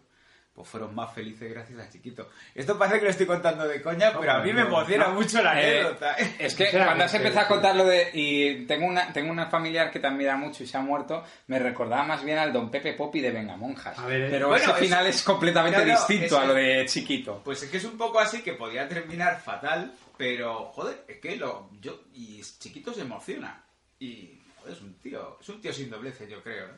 pues 0.58 0.68
fueron 0.70 0.96
más 0.96 1.14
felices 1.14 1.52
gracias 1.52 1.80
a 1.80 1.88
Chiquito. 1.88 2.32
Esto 2.56 2.80
parece 2.80 2.98
que 2.98 3.06
lo 3.06 3.12
estoy 3.12 3.28
contando 3.28 3.68
de 3.68 3.80
coña, 3.80 4.12
pero 4.20 4.32
a 4.32 4.40
mí 4.42 4.52
me 4.52 4.62
emociona 4.62 5.10
mucho 5.10 5.40
la 5.44 5.62
eh, 5.62 5.82
anécdota. 5.82 6.14
Es 6.16 6.56
que 6.56 6.72
cuando 6.72 7.04
has 7.04 7.14
empezado 7.14 7.46
a 7.46 7.48
contar 7.48 7.76
lo 7.76 7.86
de... 7.86 8.10
Y 8.12 8.66
tengo 8.66 8.88
una, 8.88 9.14
tengo 9.14 9.32
una 9.32 9.46
familiar 9.52 9.92
que 9.92 10.00
te 10.00 10.08
admira 10.08 10.36
mucho 10.36 10.64
y 10.64 10.68
se 10.68 10.76
ha 10.76 10.82
muerto, 10.82 11.24
me 11.46 11.60
recordaba 11.60 12.04
más 12.06 12.24
bien 12.24 12.40
al 12.40 12.52
Don 12.52 12.72
Pepe 12.72 12.94
Popi 12.94 13.22
de 13.22 13.30
Vengamonjas. 13.30 14.00
A 14.00 14.08
ver, 14.08 14.22
eh, 14.24 14.28
Pero 14.32 14.48
bueno, 14.48 14.64
ese 14.64 14.72
es- 14.74 14.80
final 14.80 15.06
es, 15.06 15.22
completamente 15.22 15.86
distinto 15.86 16.26
es 16.26 16.34
a 16.34 16.46
lo 16.46 16.56
de 16.56 16.86
Chiquito. 16.88 17.42
Pues 17.46 17.62
es 17.62 17.70
que 17.70 17.78
es 17.78 17.84
un 17.86 17.96
poco 17.96 18.20
así 18.20 18.42
que 18.42 18.54
podría 18.54 18.88
terminar 18.88 19.40
fatal, 19.40 19.94
pero 20.18 20.72
joder, 20.74 21.04
es 21.08 21.18
que 21.20 21.36
lo 21.36 21.70
yo 21.80 22.02
y 22.16 22.42
Chiquito 22.42 22.92
se 22.96 23.02
emociona 23.02 23.62
y 24.00 24.40
joder, 24.60 24.74
es 24.74 24.82
un 24.82 24.96
tío, 24.96 25.38
es 25.40 25.50
un 25.50 25.62
tío 25.62 25.72
sin 25.72 25.92
doblece, 25.92 26.28
yo 26.28 26.42
creo. 26.42 26.66
¿eh? 26.66 26.78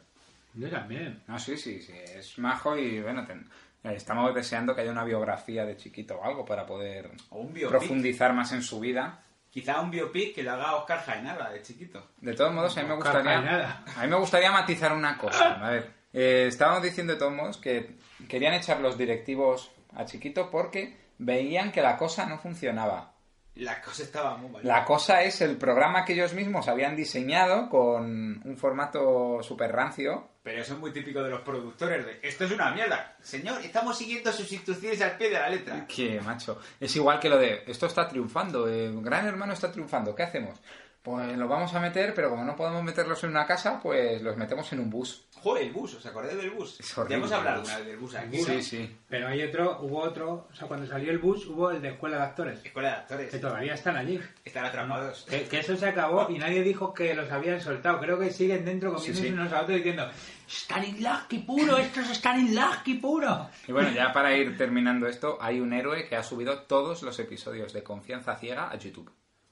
Yo 0.56 0.68
también. 0.70 1.22
No, 1.28 1.38
sí, 1.38 1.56
sí, 1.58 1.80
sí, 1.82 1.94
es 1.96 2.38
majo 2.40 2.76
y 2.76 3.00
bueno, 3.02 3.24
ten- 3.26 3.48
eh, 3.48 3.69
estamos 3.84 4.34
deseando 4.36 4.76
que 4.76 4.82
haya 4.82 4.92
una 4.92 5.04
biografía 5.04 5.66
de 5.66 5.78
Chiquito 5.78 6.20
o 6.20 6.24
algo 6.24 6.46
para 6.46 6.66
poder 6.66 7.12
un 7.32 7.54
profundizar 7.54 8.34
más 8.34 8.52
en 8.52 8.62
su 8.62 8.80
vida. 8.80 9.24
Quizá 9.50 9.82
un 9.82 9.90
biopic 9.90 10.36
que 10.36 10.44
lo 10.44 10.52
haga 10.52 10.76
Oscar 10.76 11.00
Jaenada 11.00 11.50
de 11.50 11.62
Chiquito. 11.62 12.12
De 12.22 12.34
todos 12.34 12.54
modos, 12.54 12.78
a 12.78 12.84
mí 12.84 12.88
me 12.88 12.96
gustaría, 12.96 13.84
a 13.98 14.02
mí 14.04 14.08
me 14.08 14.18
gustaría 14.18 14.52
matizar 14.52 14.94
una 14.94 15.18
cosa. 15.18 15.66
A 15.66 15.72
ver, 15.72 15.92
eh, 16.14 16.46
estábamos 16.48 16.84
diciendo 16.84 17.14
de 17.14 17.20
todos 17.20 17.34
modos 17.34 17.58
que 17.58 17.98
querían 18.28 18.54
echar 18.54 18.80
los 18.80 18.98
directivos 18.98 19.72
a 19.96 20.06
Chiquito 20.06 20.50
porque 20.52 20.98
veían 21.18 21.72
que 21.72 21.82
la 21.82 21.98
cosa 21.98 22.26
no 22.26 22.38
funcionaba. 22.38 23.14
La 23.56 23.82
cosa 23.82 24.04
estaba 24.04 24.38
muy 24.38 24.50
mal. 24.52 24.62
La 24.64 24.86
cosa 24.86 25.22
es 25.24 25.42
el 25.42 25.58
programa 25.58 26.06
que 26.06 26.14
ellos 26.14 26.34
mismos 26.34 26.68
habían 26.68 26.96
diseñado 26.96 27.70
con 27.70 28.42
un 28.46 28.58
formato 28.58 29.44
súper 29.44 29.72
rancio. 29.72 30.30
Pero 30.50 30.64
eso 30.64 30.74
es 30.74 30.80
muy 30.80 30.92
típico 30.92 31.22
de 31.22 31.30
los 31.30 31.42
productores 31.42 32.04
de 32.04 32.20
esto 32.24 32.44
es 32.46 32.52
una 32.52 32.72
mierda. 32.72 33.16
Señor, 33.22 33.62
estamos 33.62 33.96
siguiendo 33.96 34.32
sus 34.32 34.52
instrucciones 34.52 35.00
al 35.00 35.16
pie 35.16 35.30
de 35.30 35.36
la 35.36 35.48
letra. 35.48 35.86
Que 35.86 36.20
macho, 36.22 36.60
es 36.80 36.96
igual 36.96 37.20
que 37.20 37.30
lo 37.30 37.38
de 37.38 37.64
esto 37.68 37.86
está 37.86 38.08
triunfando, 38.08 38.68
eh, 38.68 38.90
Gran 38.96 39.28
Hermano 39.28 39.54
está 39.54 39.72
triunfando, 39.72 40.16
¿qué 40.16 40.24
hacemos? 40.24 40.58
Pues 41.02 41.38
los 41.38 41.48
vamos 41.50 41.74
a 41.74 41.80
meter, 41.80 42.14
pero 42.14 42.30
como 42.30 42.44
no 42.44 42.56
podemos 42.58 42.84
meterlos 42.84 43.24
en 43.24 43.30
una 43.32 43.46
casa, 43.48 43.80
pues 43.82 44.22
los 44.22 44.36
metemos 44.36 44.72
en 44.74 44.82
un 44.82 44.90
bus. 44.90 45.26
Joder, 45.42 45.64
el 45.64 45.72
bus, 45.72 45.94
¿os 45.96 46.06
acordáis 46.06 46.36
del 46.38 46.50
bus? 46.52 46.78
Es 46.82 46.98
horrible 46.98 47.14
ya 47.14 47.18
hemos 47.20 47.32
hablado 47.32 47.62
una 47.64 47.78
vez 47.78 47.86
del 47.88 47.98
bus 47.98 48.16
aquí. 48.16 48.38
Sí, 48.44 48.56
¿no? 48.56 48.62
sí. 48.62 48.98
Pero 49.08 49.28
hay 49.30 49.42
otro, 49.44 49.80
hubo 49.82 50.00
otro, 50.02 50.50
o 50.52 50.54
sea, 50.54 50.68
cuando 50.68 50.86
salió 50.86 51.12
el 51.12 51.20
bus, 51.20 51.46
hubo 51.48 51.72
el 51.72 51.82
de 51.82 51.92
Escuela 51.92 52.18
de 52.18 52.24
Actores, 52.24 52.66
Escuela 52.66 52.90
de 52.90 52.96
actores. 52.96 53.32
que 53.32 53.40
todavía 53.40 53.74
están 53.76 53.96
allí. 53.96 54.20
Están 54.44 54.66
atrapados. 54.66 55.26
Que, 55.30 55.44
que 55.46 55.60
eso 55.60 55.78
se 55.78 55.88
acabó 55.88 56.30
y 56.30 56.38
nadie 56.38 56.62
dijo 56.64 56.94
que 56.94 57.14
los 57.14 57.32
habían 57.32 57.62
soltado. 57.62 58.02
Creo 58.02 58.20
que 58.20 58.32
siguen 58.32 58.66
dentro 58.66 58.94
comiéndose 58.94 59.22
Sí, 59.22 59.28
sí. 59.30 59.34
unos 59.34 59.54
a 59.54 59.62
otros 59.62 59.78
diciendo 59.78 60.10
Stanislavski 60.50 61.40
puro, 61.40 61.78
esto 61.78 62.02
es 62.02 62.10
Stanislavski 62.18 62.96
puro. 62.96 63.50
Y 63.68 63.72
bueno, 63.72 63.92
ya 63.92 64.12
para 64.12 64.36
ir 64.36 64.58
terminando 64.58 65.08
esto, 65.08 65.38
hay 65.40 65.62
un 65.62 65.72
héroe 65.72 66.08
que 66.10 66.18
ha 66.18 66.24
subido 66.24 66.64
todos 66.64 67.02
los 67.04 67.18
episodios 67.20 67.72
de 67.72 67.84
Confianza 67.84 68.36
Ciega 68.36 68.70
a 68.70 68.76
YouTube. 68.76 69.10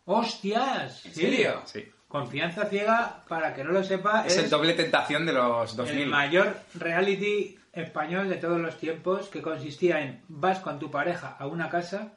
¡Hostias! 0.07 1.05
¿En 1.05 1.13
serio? 1.13 1.61
Sí. 1.65 1.85
Confianza 2.07 2.65
ciega, 2.65 3.25
para 3.27 3.53
que 3.53 3.61
no 3.63 3.71
lo 3.71 3.83
sepa, 3.83 4.25
Es 4.25 4.37
es, 4.37 4.45
el 4.45 4.49
doble 4.49 4.73
tentación 4.73 5.25
de 5.25 5.33
los 5.33 5.71
el 5.71 5.77
2000. 5.77 6.07
mayor 6.07 6.55
reality 6.75 7.59
español 7.73 8.29
de 8.29 8.37
todos 8.37 8.57
los 8.59 8.77
tiempos 8.77 9.27
que 9.27 9.41
consistía 9.41 9.99
en 10.01 10.21
vas 10.29 10.59
con 10.59 10.79
tu 10.79 10.89
pareja 10.89 11.35
a 11.37 11.45
una 11.47 11.69
casa, 11.69 12.13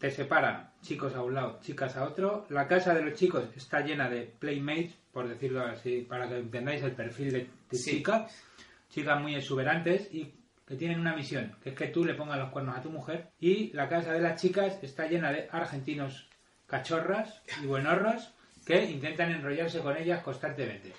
te 0.00 0.10
separan 0.10 0.72
chicos 0.82 1.14
a 1.14 1.22
un 1.22 1.34
lado, 1.34 1.60
chicas 1.62 1.96
a 1.96 2.02
otro, 2.04 2.46
la 2.48 2.66
casa 2.66 2.94
de 2.94 3.02
los 3.02 3.14
chicos 3.14 3.44
está 3.54 3.80
llena 3.82 4.08
de 4.10 4.22
playmates, 4.22 4.96
por 5.12 5.28
decirlo 5.28 5.64
así, 5.64 6.00
para 6.02 6.28
que 6.28 6.38
entendáis 6.38 6.82
el 6.82 6.92
perfil 6.92 7.32
de, 7.32 7.38
de 7.70 7.76
Sí. 7.78 7.98
chica, 7.98 8.26
chicas 8.88 9.20
muy 9.22 9.36
exuberantes 9.36 10.12
y 10.12 10.34
que 10.66 10.74
tienen 10.74 10.98
una 10.98 11.14
misión, 11.14 11.54
que 11.62 11.70
es 11.70 11.76
que 11.76 11.86
tú 11.88 12.04
le 12.04 12.14
pongas 12.14 12.38
los 12.38 12.50
cuernos 12.50 12.76
a 12.76 12.82
tu 12.82 12.90
mujer 12.90 13.30
y 13.38 13.72
la 13.72 13.88
casa 13.88 14.12
de 14.12 14.20
las 14.20 14.40
chicas 14.40 14.78
está 14.82 15.06
llena 15.06 15.30
de 15.30 15.48
argentinos 15.52 16.28
cachorras 16.70 17.42
y 17.62 17.66
buenorros 17.66 18.32
que 18.66 18.84
intentan 18.84 19.30
enrollarse 19.32 19.80
con 19.80 19.96
ellas 19.96 20.22
constantemente. 20.22 20.92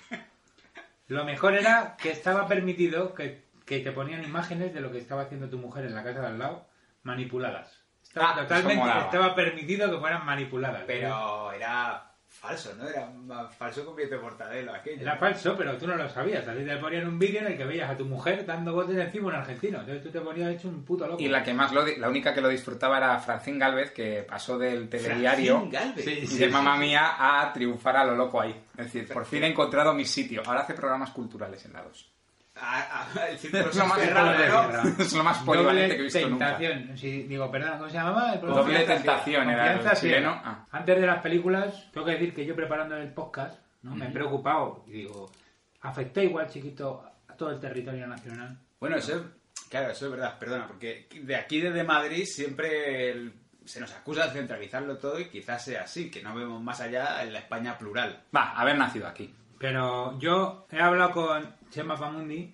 Lo 1.08 1.24
mejor 1.24 1.54
era 1.56 1.96
que 2.00 2.10
estaba 2.10 2.46
permitido 2.46 3.14
que, 3.14 3.44
que 3.66 3.80
te 3.80 3.92
ponían 3.92 4.24
imágenes 4.24 4.72
de 4.74 4.80
lo 4.80 4.92
que 4.92 4.98
estaba 4.98 5.22
haciendo 5.22 5.48
tu 5.48 5.58
mujer 5.58 5.84
en 5.86 5.94
la 5.94 6.04
casa 6.04 6.20
de 6.20 6.26
al 6.28 6.38
lado, 6.38 6.68
manipuladas. 7.02 7.72
Estaba 8.02 8.28
Ah, 8.28 8.32
eso 8.32 8.42
totalmente, 8.42 8.76
molaba. 8.76 9.00
estaba 9.04 9.34
permitido 9.34 9.90
que 9.90 9.98
fueran 9.98 10.24
manipuladas. 10.26 10.82
Pero 10.86 11.52
era 11.52 12.11
falso, 12.42 12.74
¿no? 12.74 12.88
Era 12.88 13.08
más 13.08 13.54
falso 13.54 13.86
con 13.86 13.94
billete 13.94 14.18
mortadelo 14.18 14.74
aquello. 14.74 15.00
Era 15.02 15.16
falso, 15.16 15.54
pero 15.56 15.76
tú 15.78 15.86
no 15.86 15.94
lo 15.94 16.08
sabías. 16.08 16.46
A 16.48 16.52
ti 16.54 16.64
te 16.64 16.76
ponían 16.76 17.06
un 17.06 17.18
vídeo 17.18 17.40
en 17.40 17.46
el 17.46 17.56
que 17.56 17.64
veías 17.64 17.88
a 17.88 17.96
tu 17.96 18.04
mujer 18.04 18.44
dando 18.44 18.74
botes 18.74 18.96
encima 18.96 19.26
a 19.26 19.28
un 19.28 19.40
argentino. 19.42 19.78
Entonces 19.80 20.02
tú 20.02 20.10
te 20.10 20.20
ponías 20.20 20.50
hecho 20.50 20.68
un 20.68 20.84
puto 20.84 21.06
loco. 21.06 21.22
Y 21.22 21.28
la 21.28 21.44
que 21.44 21.54
más 21.54 21.72
lo, 21.72 21.84
di- 21.84 21.96
la 21.96 22.08
única 22.08 22.34
que 22.34 22.40
lo 22.40 22.48
disfrutaba 22.48 22.98
era 22.98 23.18
Francine 23.20 23.58
Galvez, 23.58 23.92
que 23.92 24.24
pasó 24.28 24.58
del 24.58 24.88
telediario 24.88 25.60
Francine 25.60 25.78
Galvez. 25.78 26.04
Sí, 26.04 26.10
y 26.22 26.26
sí, 26.26 26.38
de 26.38 26.46
sí, 26.46 26.52
mamá 26.52 26.74
sí. 26.74 26.80
mía 26.80 27.14
a 27.18 27.52
triunfar 27.52 27.96
a 27.96 28.04
lo 28.04 28.16
loco 28.16 28.40
ahí. 28.40 28.54
Es 28.76 28.92
decir, 28.92 29.06
por 29.12 29.24
fin 29.24 29.44
he 29.44 29.46
encontrado 29.48 29.94
mi 29.94 30.04
sitio. 30.04 30.42
Ahora 30.44 30.62
hace 30.62 30.74
programas 30.74 31.10
culturales 31.10 31.64
en 31.64 31.74
la 31.74 31.82
2. 31.82 32.12
Ah, 32.54 33.08
ah, 33.16 33.28
el 33.30 33.38
círculo 33.38 33.70
Es 33.70 33.76
lo 33.76 33.86
más 33.86 33.98
¿no? 33.98 34.98
Es 35.02 35.12
lo 35.14 35.24
más 35.24 35.38
polivalente 35.38 35.94
que 35.96 36.00
he 36.00 36.04
visto 36.04 36.28
nunca. 36.28 36.58
tentación. 36.58 36.98
Sí, 36.98 37.22
digo, 37.22 37.50
perdón, 37.50 37.78
¿cómo 37.78 37.88
se 37.88 37.94
llamaba? 37.96 38.34
El? 38.34 38.40
Doble 38.40 38.84
tentación 38.84 39.50
era 39.50 39.72
el 39.72 39.96
chileno. 39.96 40.40
Ah. 40.44 40.66
Antes 40.70 41.00
de 41.00 41.06
las 41.06 41.22
películas, 41.22 41.90
tengo 41.92 42.06
que 42.06 42.12
decir 42.12 42.34
que 42.34 42.44
yo 42.44 42.54
preparando 42.54 42.96
el 42.96 43.08
podcast, 43.12 43.58
¿no? 43.82 43.94
me 43.94 44.06
he 44.06 44.10
preocupado 44.10 44.84
y 44.86 44.92
digo, 44.92 45.30
¿afectó 45.80 46.20
igual 46.22 46.48
chiquito 46.48 47.02
a 47.26 47.34
todo 47.34 47.50
el 47.52 47.58
territorio 47.60 48.06
nacional? 48.06 48.58
Bueno, 48.78 48.96
eso 48.96 49.16
es, 49.16 49.22
claro, 49.70 49.90
eso 49.90 50.04
es 50.06 50.10
verdad, 50.12 50.38
perdona, 50.38 50.66
porque 50.66 51.08
de 51.22 51.36
aquí 51.36 51.60
desde 51.60 51.84
Madrid 51.84 52.24
siempre 52.26 53.10
el- 53.10 53.32
se 53.64 53.80
nos 53.80 53.92
acusa 53.92 54.26
de 54.26 54.32
centralizarlo 54.32 54.98
todo 54.98 55.20
y 55.20 55.26
quizás 55.28 55.64
sea 55.64 55.82
así, 55.82 56.10
que 56.10 56.20
no 56.20 56.34
vemos 56.34 56.60
más 56.60 56.80
allá 56.80 57.22
en 57.22 57.32
la 57.32 57.38
España 57.38 57.78
plural. 57.78 58.24
Va, 58.34 58.50
haber 58.52 58.76
nacido 58.76 59.06
aquí. 59.06 59.32
Pero 59.62 60.18
yo 60.18 60.66
he 60.72 60.80
hablado 60.80 61.12
con 61.12 61.54
Chema 61.70 61.96
Pamundi. 61.96 62.52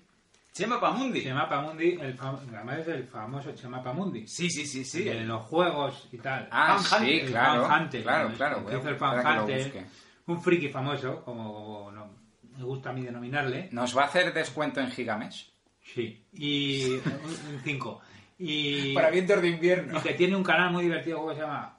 Chema 0.52 0.78
Pamundi. 0.78 1.22
Chema 1.22 1.48
Pamundi, 1.48 1.92
el 1.98 2.14
fam- 2.18 2.38
además 2.54 2.80
es 2.80 2.88
el 2.88 3.04
famoso 3.08 3.52
Chema 3.54 3.82
Pamundi. 3.82 4.26
Sí, 4.28 4.50
sí, 4.50 4.66
sí, 4.66 4.84
sí. 4.84 5.08
En 5.08 5.26
los 5.26 5.42
juegos 5.46 6.06
y 6.12 6.18
tal. 6.18 6.46
Ah, 6.50 6.76
Fan 6.78 7.00
sí, 7.06 7.12
Hunter, 7.14 7.30
claro, 7.30 7.66
Fan 7.66 7.82
Hunter, 7.84 8.02
claro, 8.02 8.32
claro, 8.36 8.66
Que 8.66 8.74
a- 8.74 8.78
hizo 8.78 8.88
el 8.90 8.96
Fan 8.96 9.22
que 9.22 9.40
Hunter. 9.40 9.86
Un 10.26 10.42
friki 10.42 10.68
famoso, 10.68 11.24
como 11.24 11.90
no, 11.92 12.10
me 12.58 12.62
gusta 12.64 12.90
a 12.90 12.92
mí 12.92 13.00
denominarle. 13.02 13.70
¿Nos 13.72 13.96
va 13.96 14.02
a 14.02 14.06
hacer 14.06 14.34
descuento 14.34 14.78
en 14.80 14.90
Gigamesh? 14.90 15.50
Sí. 15.82 16.26
Y 16.34 16.90
un 16.92 17.60
5. 17.64 18.00
Y, 18.38 18.92
Para 18.94 19.08
vientos 19.08 19.40
de 19.40 19.48
invierno. 19.48 19.98
y 19.98 20.02
que 20.02 20.12
tiene 20.12 20.36
un 20.36 20.44
canal 20.44 20.70
muy 20.72 20.82
divertido, 20.84 21.20
¿cómo 21.20 21.32
se 21.32 21.40
llama? 21.40 21.74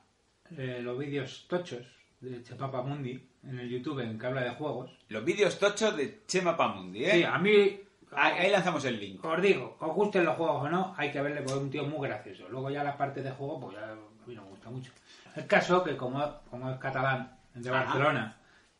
eh, 0.58 0.80
los 0.82 0.98
vídeos 0.98 1.46
tochos 1.48 1.86
de 2.20 2.42
Chepapa 2.42 2.82
Mundi 2.82 3.29
en 3.44 3.60
el 3.60 3.70
YouTube 3.70 4.00
en 4.00 4.18
que 4.20 4.28
habla 4.28 4.42
de 4.44 4.52
juegos. 4.52 4.92
Los 5.10 5.24
vídeos 5.24 5.58
tochos 5.60 5.96
de 5.96 6.24
Chema 6.28 6.56
Pamundi, 6.58 7.06
¿eh? 7.06 7.12
Sí, 7.12 7.24
a 7.24 7.38
mí, 7.38 7.80
Ahí, 8.12 8.34
ahí 8.40 8.52
lanzamos 8.52 8.84
el 8.86 9.00
link. 9.00 9.24
os 9.24 9.42
digo, 9.42 9.78
os 9.80 9.94
gusten 9.94 10.26
los 10.26 10.36
juegos 10.36 10.64
o 10.64 10.70
no, 10.70 10.94
hay 10.98 11.12
que 11.12 11.22
verle 11.22 11.42
porque 11.42 11.54
es 11.58 11.64
un 11.64 11.70
tío 11.70 11.84
muy 11.86 12.08
gracioso. 12.08 12.48
Luego 12.50 12.70
ya 12.72 12.84
la 12.84 12.98
parte 12.98 13.22
de 13.22 13.30
juego, 13.32 13.60
pues 13.60 13.76
ya 13.78 13.84
a 13.92 13.96
mí 14.28 14.34
no 14.36 14.42
me 14.44 14.50
gusta 14.50 14.70
mucho. 14.70 14.92
El 15.36 15.46
caso 15.46 15.84
que 15.84 15.96
como, 15.96 16.42
como 16.50 16.72
es 16.72 16.78
catalán, 16.80 17.38
de 17.54 17.70
Ajá. 17.70 17.84
Barcelona, 17.84 18.38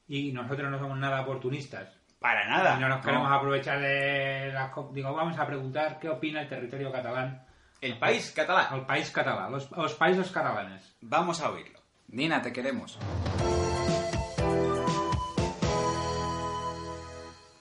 y 0.08 0.32
nosotros 0.32 0.72
no 0.72 0.80
somos 0.80 0.98
nada 0.98 1.22
oportunistas, 1.22 1.90
Para 2.20 2.48
nada. 2.50 2.76
y 2.78 2.82
no 2.82 2.90
nos 2.90 3.06
queremos 3.06 3.30
No. 3.30 3.36
aprovechar 3.36 3.80
de 3.80 4.52
las... 4.52 4.72
Digo, 4.94 5.14
vamos 5.14 5.38
a 5.38 5.46
preguntar 5.46 6.00
qué 6.00 6.10
opina 6.10 6.42
el 6.42 6.50
territorio 6.50 6.92
catalán. 6.92 7.46
El 7.82 7.98
país 8.00 8.32
catalán. 8.36 8.74
El 8.74 8.86
país 8.88 9.12
catalán, 9.12 9.52
los, 9.52 9.70
los 9.72 9.94
países 9.94 10.32
catalanes. 10.32 10.96
Vamos 11.02 11.40
a 11.42 11.52
oírlo. 11.52 11.80
Nina, 12.08 12.42
te 12.42 12.52
queremos. 12.52 12.98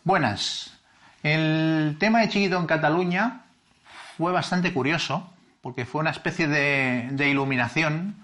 Buenas. 0.09 0.71
El 1.23 1.97
tema 2.01 2.21
de 2.21 2.31
Chiquito 2.31 2.59
en 2.59 2.65
Cataluña 2.65 3.43
fue 4.17 4.33
bastante 4.33 4.73
curioso, 4.73 5.31
porque 5.61 5.85
fue 5.85 6.01
una 6.01 6.09
especie 6.09 6.49
de, 6.49 7.29
iluminación 7.29 8.17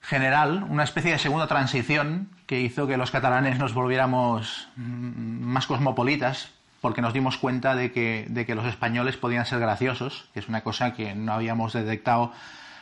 general, 0.00 0.64
una 0.68 0.82
especie 0.82 1.12
de 1.12 1.18
segunda 1.20 1.46
transición 1.46 2.30
que 2.48 2.60
hizo 2.62 2.88
que 2.88 2.96
los 2.96 3.12
catalanes 3.12 3.60
nos 3.60 3.74
volviéramos 3.74 4.70
mm, 4.74 5.44
más 5.44 5.68
cosmopolitas, 5.68 6.50
porque 6.80 7.00
nos 7.00 7.12
dimos 7.12 7.38
cuenta 7.38 7.76
de 7.76 7.92
que, 7.92 8.26
de 8.28 8.44
que 8.44 8.56
los 8.56 8.66
españoles 8.66 9.16
podían 9.16 9.46
ser 9.46 9.60
graciosos, 9.60 10.28
que 10.34 10.40
es 10.40 10.48
una 10.48 10.62
cosa 10.62 10.94
que 10.94 11.14
no 11.14 11.32
habíamos 11.32 11.74
detectado 11.74 12.32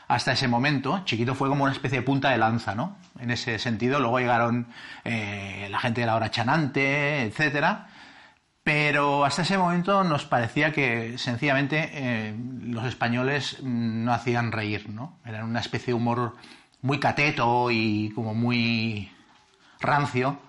hasta 0.08 0.32
ese 0.32 0.48
momento. 0.48 1.02
Chiquito 1.04 1.34
fue 1.34 1.50
como 1.50 1.64
una 1.64 1.74
especie 1.74 1.98
de 1.98 2.02
punta 2.02 2.30
de 2.30 2.38
lanza, 2.38 2.74
¿no? 2.74 2.96
En 3.20 3.30
ese 3.30 3.58
sentido, 3.58 4.00
luego 4.00 4.20
llegaron 4.20 4.68
eh, 5.04 5.68
la 5.70 5.80
gente 5.80 6.00
de 6.00 6.06
la 6.06 6.16
hora 6.16 6.30
chanante, 6.30 7.24
etcétera. 7.24 7.88
Pero 8.66 9.24
hasta 9.24 9.42
ese 9.42 9.56
momento 9.58 10.02
nos 10.02 10.24
parecía 10.24 10.72
que 10.72 11.18
sencillamente 11.18 11.88
eh, 11.92 12.34
los 12.62 12.84
españoles 12.84 13.62
no 13.62 14.12
hacían 14.12 14.50
reír, 14.50 14.88
¿no? 14.90 15.18
Eran 15.24 15.44
una 15.44 15.60
especie 15.60 15.92
de 15.92 15.94
humor 15.94 16.34
muy 16.82 16.98
cateto 16.98 17.70
y 17.70 18.10
como 18.12 18.34
muy 18.34 19.08
rancio. 19.78 20.40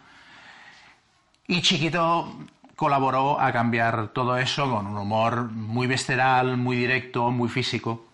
Y 1.46 1.62
Chiquito 1.62 2.36
colaboró 2.76 3.40
a 3.40 3.52
cambiar 3.52 4.08
todo 4.08 4.36
eso 4.36 4.68
con 4.68 4.88
un 4.88 4.98
humor 4.98 5.52
muy 5.52 5.86
visceral, 5.86 6.58
muy 6.58 6.76
directo, 6.76 7.30
muy 7.30 7.50
físico. 7.50 8.08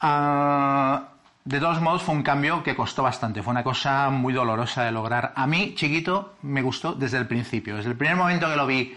Ah, 0.00 1.15
de 1.46 1.60
todos 1.60 1.80
modos, 1.80 2.02
fue 2.02 2.12
un 2.12 2.24
cambio 2.24 2.64
que 2.64 2.74
costó 2.74 3.04
bastante. 3.04 3.40
Fue 3.40 3.52
una 3.52 3.62
cosa 3.62 4.10
muy 4.10 4.32
dolorosa 4.32 4.82
de 4.82 4.90
lograr. 4.90 5.32
A 5.36 5.46
mí, 5.46 5.74
chiquito, 5.76 6.34
me 6.42 6.60
gustó 6.60 6.92
desde 6.92 7.18
el 7.18 7.28
principio. 7.28 7.76
Desde 7.76 7.90
el 7.90 7.96
primer 7.96 8.16
momento 8.16 8.48
que 8.48 8.56
lo 8.56 8.66
vi 8.66 8.96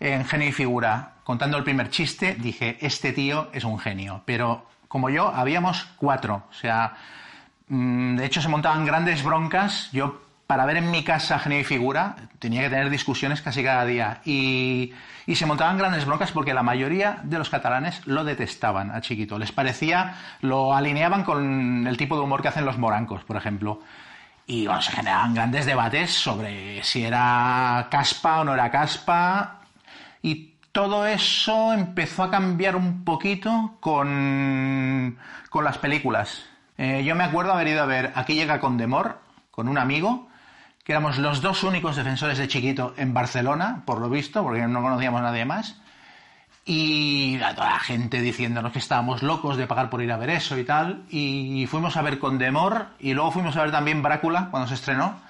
en 0.00 0.24
Genio 0.24 0.48
y 0.48 0.52
Figura 0.52 1.16
contando 1.22 1.58
el 1.58 1.64
primer 1.64 1.90
chiste, 1.90 2.34
dije, 2.34 2.78
este 2.80 3.12
tío 3.12 3.50
es 3.52 3.64
un 3.64 3.78
genio. 3.78 4.22
Pero 4.24 4.66
como 4.88 5.10
yo, 5.10 5.28
habíamos 5.28 5.84
cuatro. 5.98 6.44
O 6.48 6.54
sea, 6.54 6.94
mm, 7.68 8.16
de 8.16 8.24
hecho 8.24 8.40
se 8.40 8.48
montaban 8.48 8.86
grandes 8.86 9.22
broncas. 9.22 9.90
Yo, 9.92 10.21
para 10.52 10.66
ver 10.66 10.76
en 10.76 10.90
mi 10.90 11.02
casa 11.02 11.38
Genio 11.38 11.60
y 11.60 11.64
Figura, 11.64 12.14
tenía 12.38 12.60
que 12.60 12.68
tener 12.68 12.90
discusiones 12.90 13.40
casi 13.40 13.64
cada 13.64 13.86
día. 13.86 14.20
Y, 14.26 14.92
se 15.34 15.46
montaban 15.46 15.78
grandes 15.78 16.04
broncas 16.04 16.30
porque 16.30 16.52
la 16.52 16.62
mayoría 16.62 17.20
de 17.22 17.38
los 17.38 17.48
catalanes 17.48 18.06
lo 18.06 18.22
detestaban 18.22 18.90
a 18.90 19.00
Chiquito. 19.00 19.38
Les 19.38 19.50
parecía, 19.50 20.14
lo 20.42 20.74
alineaban 20.74 21.24
con 21.24 21.86
el 21.86 21.96
tipo 21.96 22.16
de 22.16 22.20
humor 22.20 22.42
que 22.42 22.48
hacen 22.48 22.66
los 22.66 22.76
morancos, 22.76 23.24
por 23.24 23.38
ejemplo. 23.38 23.80
Y 24.46 24.68
se 24.82 24.92
generaban 24.92 25.32
grandes 25.32 25.64
debates 25.64 26.10
sobre 26.10 26.84
si 26.84 27.02
era 27.02 27.88
caspa 27.90 28.40
o 28.40 28.44
no 28.44 28.52
era 28.52 28.70
caspa. 28.70 29.60
Y 30.20 30.56
todo 30.70 31.06
eso 31.06 31.72
empezó 31.72 32.24
a 32.24 32.30
cambiar 32.30 32.76
un 32.76 33.04
poquito 33.06 33.78
con, 33.80 35.16
con 35.48 35.64
las 35.64 35.78
películas. 35.78 36.44
Eh, 36.76 37.04
yo 37.06 37.14
me 37.14 37.24
acuerdo 37.24 37.52
haber 37.54 37.68
ido 37.68 37.82
a 37.82 37.86
ver 37.86 38.12
Aquí 38.16 38.34
llega 38.34 38.60
Condemor 38.60 39.18
con 39.50 39.68
un 39.68 39.78
amigo, 39.78 40.28
que 40.84 40.92
éramos 40.92 41.18
los 41.18 41.40
dos 41.42 41.62
únicos 41.62 41.96
defensores 41.96 42.38
de 42.38 42.48
Chiquito 42.48 42.94
en 42.96 43.14
Barcelona, 43.14 43.82
por 43.84 44.00
lo 44.00 44.10
visto, 44.10 44.42
porque 44.42 44.66
no 44.66 44.82
conocíamos 44.82 45.20
a 45.20 45.24
nadie 45.24 45.44
más. 45.44 45.80
Y 46.64 47.40
a 47.42 47.54
toda 47.54 47.70
la 47.70 47.78
gente 47.80 48.20
diciéndonos 48.20 48.72
que 48.72 48.78
estábamos 48.78 49.22
locos 49.22 49.56
de 49.56 49.66
pagar 49.66 49.90
por 49.90 50.02
ir 50.02 50.12
a 50.12 50.16
ver 50.16 50.30
eso 50.30 50.56
y 50.58 50.64
tal. 50.64 51.04
Y 51.10 51.66
fuimos 51.68 51.96
a 51.96 52.02
ver 52.02 52.18
Condemor 52.18 52.86
y 53.00 53.14
luego 53.14 53.32
fuimos 53.32 53.56
a 53.56 53.62
ver 53.62 53.72
también 53.72 54.02
Brácula 54.02 54.48
cuando 54.50 54.68
se 54.68 54.74
estrenó. 54.74 55.20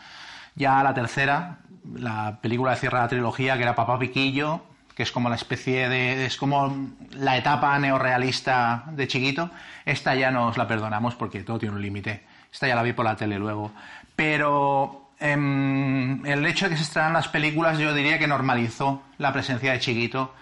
Ya 0.54 0.82
la 0.82 0.92
tercera, 0.92 1.58
la 1.94 2.38
película 2.42 2.72
de 2.72 2.76
cierre 2.78 2.98
de 2.98 3.02
la 3.04 3.08
trilogía, 3.08 3.56
que 3.56 3.62
era 3.62 3.74
Papá 3.74 3.98
Piquillo, 3.98 4.62
que 4.94 5.02
es 5.02 5.12
como 5.12 5.30
la 5.30 5.36
especie 5.36 5.88
de. 5.88 6.26
es 6.26 6.36
como 6.36 6.90
la 7.12 7.38
etapa 7.38 7.78
neorrealista 7.78 8.84
de 8.88 9.08
Chiquito. 9.08 9.50
Esta 9.86 10.14
ya 10.14 10.30
nos 10.30 10.58
la 10.58 10.66
perdonamos 10.66 11.14
porque 11.14 11.42
todo 11.44 11.58
tiene 11.58 11.76
un 11.76 11.82
límite. 11.82 12.24
Esta 12.52 12.68
ya 12.68 12.74
la 12.74 12.82
vi 12.82 12.92
por 12.92 13.06
la 13.06 13.16
tele 13.16 13.38
luego. 13.38 13.72
Pero 14.14 15.01
el 15.22 16.46
hecho 16.46 16.66
de 16.66 16.70
que 16.70 16.76
se 16.76 16.82
estrenaran 16.82 17.14
las 17.14 17.28
películas, 17.28 17.78
yo 17.78 17.94
diría 17.94 18.18
que 18.18 18.26
normalizó 18.26 19.02
la 19.18 19.32
presencia 19.32 19.72
de 19.72 19.80
Chiquito 19.80 20.34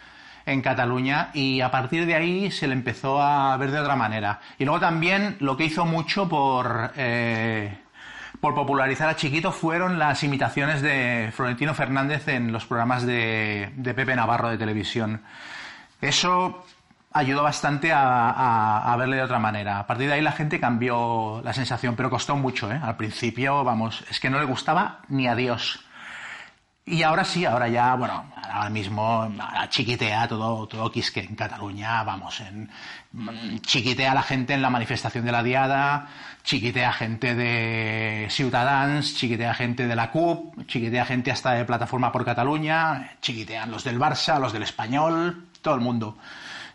en 0.47 0.63
Cataluña 0.63 1.31
y 1.35 1.61
a 1.61 1.71
partir 1.71 2.07
de 2.07 2.15
ahí 2.15 2.51
se 2.51 2.67
le 2.67 2.73
empezó 2.73 3.23
a 3.23 3.57
ver 3.57 3.71
de 3.71 3.79
otra 3.79 3.97
manera. 3.97 4.41
Y 4.59 4.65
luego 4.65 4.81
también 4.81 5.37
lo 5.41 5.57
que 5.57 5.65
hizo 5.65 5.85
mucho 5.85 6.29
por, 6.29 6.93
eh, 6.97 7.79
popularizar 8.41 9.09
a 9.09 9.17
Chiquito 9.17 9.53
fueron 9.53 9.99
las 9.99 10.25
imitaciones 10.25 10.81
de 10.81 11.31
Florentino 11.35 11.75
Fernández 11.75 12.27
en 12.29 12.53
los 12.53 12.65
programas 12.65 13.05
de 13.05 13.71
Pepe 13.85 14.17
Navarro 14.17 14.49
de 14.49 14.59
televisión. 14.59 15.21
Eso 16.01 16.65
ayudó 17.13 17.43
bastante 17.43 17.93
a, 17.93 18.95
verle 18.99 19.17
de 19.17 19.23
otra 19.23 19.39
manera. 19.39 19.81
A 19.81 19.87
partir 19.87 20.09
de 20.09 20.15
ahí 20.15 20.23
la 20.23 20.33
gente 20.33 20.61
cambió 20.61 21.41
la 21.45 21.53
sensación, 21.53 21.97
pero 21.97 22.11
costó 22.11 22.37
mucho, 22.37 22.71
¿eh? 22.71 22.81
Al 22.83 22.97
principio, 22.97 23.65
vamos, 23.65 24.05
es 24.11 24.21
que 24.21 24.31
no 24.31 24.39
le 24.39 24.45
gustaba 24.45 25.01
ni 25.09 25.27
a 25.27 25.35
Dios. 25.35 25.81
Y 26.87 27.03
ahora 27.03 27.25
sí, 27.25 27.45
ahora 27.45 27.69
ya, 27.69 27.95
bueno, 27.95 28.33
ahora 28.51 28.71
mismo 28.71 29.23
ahora 29.23 29.69
chiquitea 29.69 30.27
todo, 30.27 30.67
todo 30.67 30.91
Quisque 30.91 31.21
en 31.21 31.37
Cataluña, 31.37 32.03
vamos, 32.03 32.41
en, 32.41 32.69
chiquitea 33.61 34.11
a 34.11 34.15
la 34.15 34.23
gente 34.23 34.55
en 34.55 34.63
la 34.63 34.71
manifestación 34.71 35.25
de 35.25 35.31
la 35.31 35.43
Diada, 35.43 36.09
chiquitea 36.43 36.93
gente 36.93 37.35
de 37.35 38.27
Ciutadans, 38.31 39.15
chiquitea 39.17 39.55
gente 39.55 39.87
de 39.87 39.95
la 39.95 40.11
CUP, 40.11 40.67
chiquitea 40.67 41.05
gente 41.05 41.31
hasta 41.31 41.53
de 41.53 41.65
Plataforma 41.65 42.11
por 42.11 42.25
Cataluña, 42.25 43.17
chiquitean 43.21 43.71
los 43.71 43.85
del 43.85 43.99
Barça, 44.01 44.41
los 44.41 44.53
del 44.53 44.63
Español, 44.63 45.47
todo 45.63 45.75
el 45.75 45.81
mundo. 45.81 46.17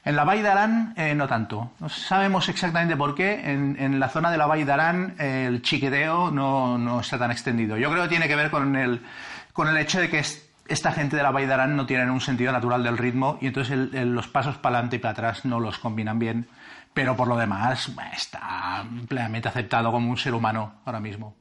En 0.06 0.16
la 0.16 0.24
Vall 0.24 0.44
d'Aran 0.44 0.94
eh, 0.98 1.16
no 1.16 1.28
tanto. 1.28 1.72
No 1.80 1.90
sabemos 1.90 2.48
exactamente 2.48 2.96
por 2.96 3.16
qué. 3.16 3.52
En, 3.52 3.76
en 3.80 4.00
la 4.00 4.08
zona 4.08 4.30
de 4.30 4.38
la 4.38 4.46
Vall 4.46 4.64
d'Aran 4.66 5.16
eh, 5.18 5.46
el 5.48 5.64
chiquiteo 5.64 6.30
no, 6.30 6.78
no 6.78 7.00
está 7.00 7.18
tan 7.18 7.32
extendido. 7.32 7.76
Yo 7.78 7.90
creo 7.90 8.04
que 8.04 8.10
tiene 8.10 8.28
que 8.28 8.36
ver 8.36 8.52
con 8.52 8.76
el, 8.76 9.04
con 9.52 9.68
el 9.68 9.78
hecho 9.78 10.00
de 10.00 10.10
que 10.10 10.20
es- 10.20 10.48
esta 10.68 10.92
gente 10.92 11.16
de 11.16 11.24
la 11.24 11.32
Vall 11.32 11.48
d'Aran 11.48 11.76
no 11.76 11.86
tienen 11.88 12.12
un 12.12 12.22
sentido 12.22 12.52
natural 12.52 12.84
del 12.84 12.98
ritmo 13.00 13.40
y 13.42 13.48
entonces 13.48 13.74
el- 13.74 13.96
el- 13.96 14.14
los 14.14 14.28
pasos 14.28 14.58
para 14.58 14.76
adelante 14.78 14.98
y 14.98 15.00
para 15.00 15.12
atrás 15.14 15.44
no 15.46 15.60
los 15.60 15.80
combinan 15.80 16.20
bien. 16.20 16.48
Pero 16.94 17.16
por 17.16 17.28
lo 17.28 17.36
demás 17.36 17.92
está 18.16 18.86
plenamente 19.08 19.50
aceptado 19.50 19.92
como 19.92 20.10
un 20.12 20.18
ser 20.18 20.34
humano 20.36 20.76
ahora 20.86 21.00
mismo. 21.00 21.36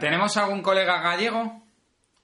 ¿Tenemos 0.00 0.36
algún 0.36 0.62
colega 0.62 1.00
gallego? 1.00 1.62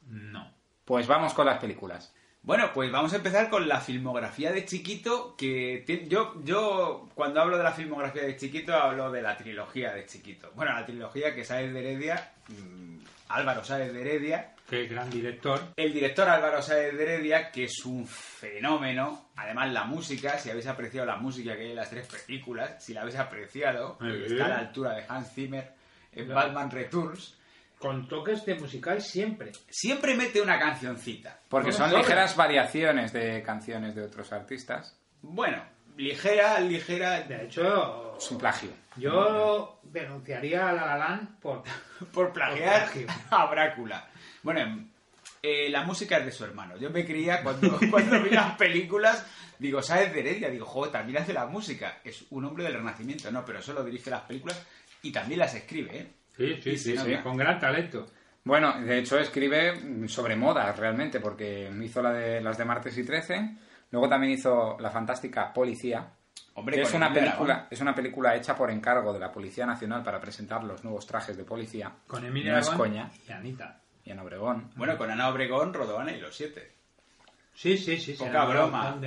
No. 0.09 0.48
Pues 0.85 1.07
vamos 1.07 1.33
con 1.33 1.46
las 1.46 1.59
películas. 1.59 2.12
Bueno, 2.46 2.70
pues 2.72 2.92
vamos 2.92 3.12
a 3.12 3.16
empezar 3.16 3.50
con 3.50 3.66
la 3.66 3.80
filmografía 3.80 4.52
de 4.52 4.64
Chiquito, 4.64 5.35
que 5.37 5.85
yo, 6.09 6.35
yo 6.44 7.09
cuando 7.16 7.40
hablo 7.40 7.59
de 7.59 7.64
la 7.64 7.72
filmografía 7.72 8.22
de 8.22 8.37
Chiquito 8.37 8.72
hablo 8.72 9.11
de 9.11 9.20
la 9.20 9.37
trilogía 9.37 9.92
de 9.92 10.06
Chiquito. 10.06 10.52
Bueno, 10.54 10.72
la 10.72 10.87
trilogía 10.87 11.35
que 11.35 11.44
Sáez 11.44 11.72
de 11.72 11.80
Heredia, 11.80 12.30
mm, 12.46 12.98
Álvaro 13.30 13.64
Sáez 13.64 13.92
de 13.92 14.00
Heredia, 14.00 14.52
Qué 14.70 14.87
gran 14.87 15.11
director. 15.11 15.61
el 15.74 15.92
director 15.92 16.28
Álvaro 16.28 16.62
Sáez 16.62 16.96
de 16.96 17.02
Heredia, 17.02 17.50
que 17.50 17.64
es 17.64 17.85
un 17.85 18.06
fenómeno. 18.06 19.30
Además, 19.35 19.72
la 19.72 19.82
música, 19.85 20.38
si 20.38 20.48
habéis 20.48 20.68
apreciado 20.68 21.04
la 21.04 21.16
música 21.16 21.56
que 21.56 21.62
hay 21.62 21.70
en 21.70 21.76
las 21.76 21.90
tres 21.90 22.06
películas, 22.06 22.76
si 22.85 22.94
la 22.94 23.00
habéis 23.02 23.16
apreciado, 23.16 23.98
está 24.24 24.44
a 24.44 24.48
la 24.50 24.59
altura 24.59 24.94
de 24.94 25.04
Hans 25.09 25.32
Zimmer 25.32 25.72
en 26.12 26.26
Claro. 26.26 26.46
Batman 26.46 26.70
Returns. 26.70 27.37
Con 27.79 28.08
toques 28.08 28.44
de 28.44 28.54
musical 28.54 29.02
siempre. 29.02 29.52
Siempre 29.68 30.14
mete 30.14 30.40
una 30.40 30.58
cancioncita. 30.58 31.40
Porque 31.48 31.72
son 31.72 31.88
sobra. 31.90 32.02
ligeras 32.02 32.35
variaciones 32.37 33.12
de 33.12 33.42
canciones 33.42 33.94
de 33.94 34.02
otros 34.02 34.33
artistas. 34.33 34.98
Bueno, 35.22 35.62
ligera, 35.96 36.58
ligera. 36.60 37.20
De 37.22 37.44
hecho, 37.44 38.16
Es 38.16 38.31
un 38.31 38.38
plagio. 38.38 38.70
yo 38.96 39.81
denunciaría 39.83 40.68
a 40.68 40.72
La 40.72 40.87
La 40.87 40.96
Land 40.98 41.40
por, 41.40 41.62
por 42.12 42.33
plagiar 42.33 42.85
por 42.90 43.04
plagio. 43.04 43.06
a 43.31 43.46
Brácula. 43.46 44.08
Bueno, 44.42 44.88
eh, 45.42 45.68
la 45.68 45.83
música 45.85 46.18
es 46.18 46.24
de 46.27 46.33
su 46.33 46.44
hermano. 46.44 46.77
Yo 46.79 46.90
me 46.90 47.04
creía 47.04 47.42
cuando, 47.42 47.79
cuando 47.90 48.22
vi 48.22 48.31
las 48.31 48.56
películas, 48.56 49.24
Digo, 49.58 49.81
¿sabes 49.83 50.12
de 50.12 50.20
Heredia? 50.20 50.50
Digo, 50.50 50.66
joder, 50.66 50.92
también 50.92 51.22
hace 51.22 51.33
la 51.33 51.46
música. 51.46 51.98
Es 52.04 52.27
un 52.31 52.44
hombre 52.44 52.64
del 52.64 52.74
Renacimiento. 52.74 53.31
No, 53.31 53.44
pero 53.44 53.62
solo 53.62 53.83
dirige 53.85 54.10
las 54.10 54.22
películas 54.22 54.62
y 55.02 55.12
también 55.12 55.40
las 55.40 55.54
escribe, 55.54 55.98
¿eh? 55.98 56.12
Sí, 56.37 56.60
sí, 56.62 56.76
sí, 56.76 56.96
sí, 56.96 57.16
con 57.22 57.37
gran 57.37 57.58
talento. 57.58 58.06
Bueno, 58.44 58.80
de 58.80 58.98
hecho 58.98 59.18
escribe 59.18 60.08
sobre 60.08 60.37
moda 60.37 60.70
realmente, 60.72 61.18
porque 61.18 61.70
hizo 61.82 62.02
la 62.02 62.12
de 62.12 62.40
las 62.40 62.56
de 62.56 62.64
martes 62.64 62.96
y 62.96 63.04
13, 63.04 63.56
luego 63.90 64.08
también 64.08 64.34
hizo 64.34 64.76
la 64.78 64.90
fantástica 64.90 65.52
Policía, 65.52 66.08
Hombre, 66.54 66.80
es 66.80 66.94
una 66.94 67.12
película, 67.12 67.54
Aragón. 67.54 67.68
es 67.70 67.80
una 67.80 67.94
película 67.94 68.34
hecha 68.34 68.56
por 68.56 68.70
encargo 68.70 69.12
de 69.12 69.18
la 69.18 69.30
Policía 69.30 69.66
Nacional 69.66 70.02
para 70.02 70.20
presentar 70.20 70.64
los 70.64 70.84
nuevos 70.84 71.06
trajes 71.06 71.37
de 71.37 71.44
policía. 71.44 71.92
Con 72.06 72.24
Emilio 72.24 72.52
no 72.52 72.58
es 72.58 72.68
Aragón 72.68 72.88
coña. 72.88 73.10
y 73.28 73.32
Anita. 73.32 73.80
Y 74.04 74.12
Ana 74.12 74.22
Obregón. 74.22 74.70
Bueno, 74.76 74.96
con 74.96 75.10
Ana 75.10 75.28
Obregón, 75.28 75.74
Rodoana 75.74 76.12
y 76.12 76.20
los 76.20 76.34
siete. 76.34 76.72
Sí, 77.52 77.76
sí, 77.76 77.98
sí. 77.98 78.12
Poca 78.12 78.24
se 78.24 78.37
enamoró, 78.37 78.68
broma. 78.68 78.98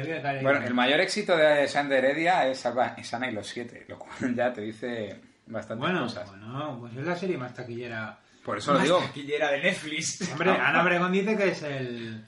Bueno, 0.42 0.64
el 0.64 0.74
mayor 0.74 1.00
éxito 1.00 1.38
de 1.38 1.68
Sander 1.68 2.04
Heredia 2.04 2.46
es 2.48 2.66
Ana 3.14 3.30
y 3.30 3.34
los 3.34 3.48
siete, 3.48 3.86
lo 3.88 3.98
cual 3.98 4.12
ya 4.36 4.52
te 4.52 4.62
dice 4.62 5.22
bastantes 5.50 5.80
Bueno, 5.86 6.04
cosas. 6.04 6.30
bueno, 6.30 6.78
pues 6.80 6.96
es 6.96 7.06
la 7.06 7.16
serie 7.16 7.38
más 7.38 7.54
taquillera. 7.54 8.18
Por 8.46 8.58
eso 8.58 8.72
lo 8.72 8.80
Más 8.80 8.88
digo. 8.88 9.00
taquillera 9.00 9.52
de 9.52 9.62
Netflix. 9.62 10.32
Hombre, 10.32 10.52
Ana 10.52 10.82
Obregón 10.82 11.12
dice 11.12 11.36
que 11.38 11.50
es 11.50 11.62
el... 11.64 12.26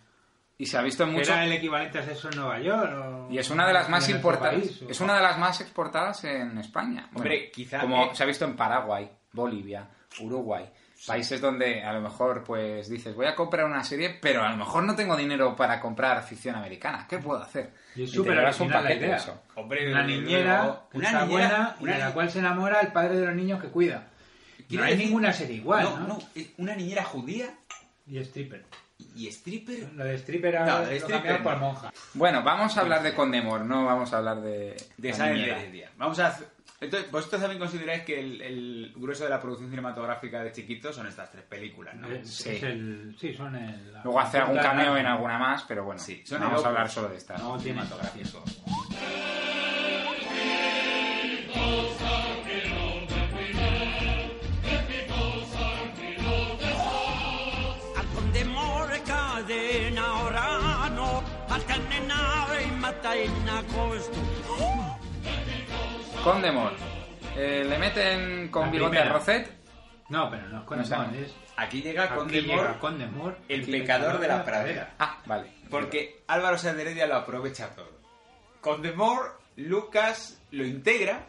Y 0.58 0.66
se 0.68 0.78
ha 0.78 0.82
visto 0.82 1.08
mucho... 1.08 1.32
era 1.34 1.44
el 1.46 1.54
equivalente 1.54 1.98
a 1.98 2.04
Sexo 2.04 2.30
en 2.30 2.36
Nueva 2.38 2.60
York. 2.60 2.92
o- 2.94 3.28
Y 3.32 3.38
es 3.40 3.50
una 3.50 3.66
de 3.66 3.74
las 3.74 3.90
más 3.90 4.08
importadas. 4.10 4.54
país, 4.60 4.82
o- 4.84 4.90
Es 4.90 5.00
una 5.00 5.16
de 5.16 5.22
las 5.24 5.38
más 5.40 5.60
exportadas 5.62 6.24
en 6.26 6.58
España. 6.60 7.10
Hombre, 7.16 7.38
Bueno, 7.38 7.52
quizá 7.54 7.80
Como 7.80 8.10
que- 8.10 8.16
se 8.16 8.24
ha 8.24 8.26
visto 8.28 8.46
en 8.46 8.56
Paraguay, 8.56 9.10
Bolivia, 9.32 9.88
Uruguay. 10.20 10.70
Países 11.08 11.42
donde 11.42 11.84
a 11.84 11.94
lo 11.94 12.02
mejor 12.02 12.44
pues 12.44 12.88
dices, 12.90 13.16
voy 13.16 13.26
a 13.26 13.36
comprar 13.36 13.66
una 13.66 13.84
serie, 13.84 14.18
pero 14.22 14.44
a 14.44 14.50
lo 14.50 14.58
mejor 14.58 14.84
no 14.84 14.96
tengo 14.96 15.16
dinero 15.18 15.56
para 15.56 15.80
comprar 15.80 16.22
ficción 16.24 16.56
americana. 16.56 17.08
¿Qué 17.10 17.18
puedo 17.18 17.42
hacer? 17.42 17.74
Y 17.96 18.04
es 18.04 18.12
súper 18.12 18.38
original 18.38 18.70
la 18.70 18.82
paquete 18.82 19.00
de 19.00 19.06
idea. 19.08 19.16
eso. 19.18 19.42
Hombre, 19.56 19.92
Una 19.92 20.04
niñera, 20.04 20.84
una 20.94 21.08
está 21.08 21.26
buena, 21.26 21.76
y 21.80 21.84
una 21.84 21.94
de 21.94 22.00
la 22.00 22.14
cual 22.14 22.30
se 22.32 22.40
enamora 22.40 22.80
el 22.82 22.92
padre 22.92 23.18
de 23.18 23.26
los 23.26 23.36
niños 23.36 23.62
que 23.62 23.70
cuida. 23.70 24.08
No 24.70 24.84
hay 24.84 24.92
decir- 24.94 25.06
ninguna 25.08 25.34
serie 25.34 25.56
igual, 25.58 25.84
no, 25.84 26.00
¿no? 26.00 26.08
no, 26.08 26.20
es 26.36 26.50
una 26.58 26.76
niñera 26.76 27.04
judía 27.04 27.50
Y 28.08 28.18
stripper. 28.20 28.64
y 29.16 29.28
stripper. 29.28 29.92
Lo 29.94 30.04
de 30.06 30.16
stripper 30.16 30.60
No, 30.62 30.66
lo 30.66 30.80
de 30.82 30.86
lo 30.86 30.92
stripper 30.92 31.12
cambiaron 31.16 31.44
por 31.44 31.54
no. 31.54 31.60
monja. 31.60 31.94
Bueno, 32.14 32.44
vamos 32.44 32.78
a 32.78 32.82
hablar 32.82 33.02
de 33.04 33.14
Condemor, 33.16 33.62
no 33.66 33.86
vamos 33.86 34.14
a 34.14 34.18
hablar 34.20 34.40
de... 34.42 34.78
de 34.98 35.12
niñera. 35.12 35.60
Heredia. 35.60 35.90
Vamos 35.98 36.20
a 36.20 36.28
hacer- 36.28 36.48
Entonces, 36.82 37.12
vosotros 37.12 37.40
también 37.42 37.60
consideráis 37.60 38.02
que 38.04 38.20
el, 38.20 38.42
el 38.42 38.94
grueso 38.96 39.24
de 39.24 39.30
la 39.30 39.40
producción 39.40 39.70
cinematográfica 39.70 40.44
de 40.44 40.52
Chiquito 40.52 40.92
son 40.92 41.06
estas 41.06 41.30
tres 41.30 41.44
películas, 41.44 41.94
¿no? 41.96 42.08
Es- 42.10 42.28
Sí. 42.28 42.50
es 42.50 42.64
el- 42.64 43.16
sí, 43.20 43.34
son 43.36 43.56
el... 43.56 43.94
Luego 44.04 44.20
hace 44.20 44.40
algún 44.40 44.58
cameo 44.58 44.98
en 44.98 45.06
alguna 45.06 45.38
más, 45.38 45.64
pero 45.68 45.84
bueno, 45.86 46.02
Sí, 46.02 46.24
son 46.26 46.40
vamos 46.42 46.60
el 46.60 46.66
a 46.66 46.70
hablar 46.70 46.90
solo 46.90 47.10
de 47.10 47.18
esta. 47.18 47.38
No. 47.38 47.54
Al 47.54 47.62
agosto. 47.62 48.44
Condemor. 66.24 66.72
Eh, 67.36 67.64
le 67.68 67.78
meten 67.78 68.50
con 68.50 68.66
La 68.66 68.72
bigote 68.72 68.90
primera. 68.92 69.10
a 69.10 69.14
Rocet. 69.18 69.50
No, 70.10 70.30
pero 70.30 70.48
no 70.50 70.60
es 70.60 70.64
con 70.66 70.78
No 70.80 70.84
sé. 70.86 70.96
es... 71.24 71.36
Aquí 71.58 71.82
llega 71.82 72.04
Aquí 72.06 72.16
Condemor, 72.80 73.38
el 73.48 73.62
aquí 73.62 73.72
pecador 73.72 74.20
de 74.20 74.28
la 74.28 74.44
pradera. 74.44 74.94
Ah, 75.00 75.22
vale. 75.26 75.48
Porque 75.70 76.24
Álvaro 76.28 76.58
Sáenz 76.58 76.78
de 76.78 76.84
Heredia 76.84 77.08
lo 77.08 77.16
aprovecha 77.16 77.70
todo. 77.76 77.92
Condemor, 78.60 79.40
Lucas 79.58 80.42
lo 80.52 80.66
integra 80.66 81.26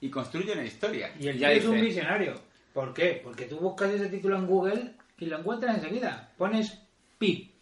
y 0.00 0.10
construye 0.10 0.52
una 0.52 0.64
historia. 0.64 1.12
Y 1.18 1.28
el 1.28 1.38
Ya 1.38 1.48
tío 1.50 1.56
es 1.58 1.64
un 1.66 1.74
dice. 1.74 1.86
visionario. 1.86 2.34
¿Por 2.72 2.92
qué? 2.92 3.20
Porque 3.22 3.44
tú 3.44 3.58
buscas 3.58 3.90
ese 3.90 4.08
título 4.08 4.36
en 4.36 4.46
Google 4.46 4.94
y 5.18 5.26
lo 5.26 5.38
encuentras 5.38 5.76
enseguida. 5.76 6.30
Pones 6.36 6.78
Pi 7.18 7.54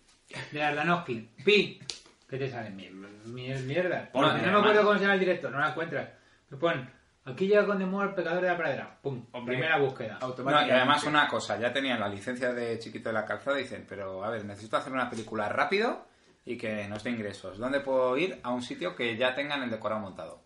de 0.52 0.62
Ardanovsky. 0.62 1.28
Pi. 1.44 1.80
¿Qué 2.28 2.38
te 2.38 2.48
sale? 2.48 2.70
Mi- 2.70 2.88
mi- 2.88 3.52
Mierda. 3.54 4.08
Bueno, 4.12 4.28
no, 4.28 4.34
me 4.34 4.40
además- 4.40 4.60
acuerdo 4.60 4.82
cómo 4.84 4.94
se 4.94 5.00
llama 5.02 5.14
el 5.14 5.20
director, 5.20 5.50
no 5.52 5.58
la 5.60 5.68
encuentras. 5.70 6.08
Me 6.52 6.58
ponen, 6.58 6.90
aquí 7.24 7.46
llega 7.48 7.64
con 7.66 7.78
Demor 7.78 8.08
el 8.08 8.14
pecador 8.14 8.42
de 8.42 8.48
la 8.48 8.56
pradera. 8.58 8.98
Pum. 9.02 9.24
Hombre, 9.32 9.54
Primera 9.54 9.78
búsqueda. 9.78 10.18
No, 10.20 10.66
y 10.66 10.70
además 10.70 11.02
una 11.04 11.26
cosa, 11.26 11.58
ya 11.58 11.72
tenían 11.72 11.98
la 11.98 12.08
licencia 12.08 12.52
de 12.52 12.78
Chiquito 12.78 13.08
de 13.08 13.14
la 13.14 13.24
Calzada 13.24 13.58
y 13.58 13.62
dicen, 13.62 13.86
pero 13.88 14.22
a 14.22 14.28
ver, 14.30 14.44
necesito 14.44 14.76
hacer 14.76 14.92
una 14.92 15.08
película 15.08 15.48
rápido 15.48 16.06
y 16.44 16.58
que 16.58 16.86
nos 16.88 17.02
dé 17.04 17.10
ingresos. 17.10 17.56
¿Dónde 17.56 17.80
puedo 17.80 18.16
ir? 18.18 18.38
A 18.42 18.50
un 18.50 18.62
sitio 18.62 18.94
que 18.94 19.16
ya 19.16 19.34
tengan 19.34 19.62
el 19.62 19.70
decorado 19.70 20.00
montado. 20.02 20.42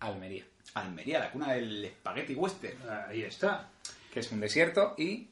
Almería, 0.00 0.44
Almería, 0.74 1.18
la 1.18 1.30
cuna 1.30 1.52
del 1.54 1.84
espagueti 1.86 2.34
western. 2.34 2.78
Ahí 3.08 3.22
está. 3.22 3.68
que 4.12 4.20
es 4.20 4.30
un 4.32 4.40
desierto 4.40 4.94
y 4.96 5.28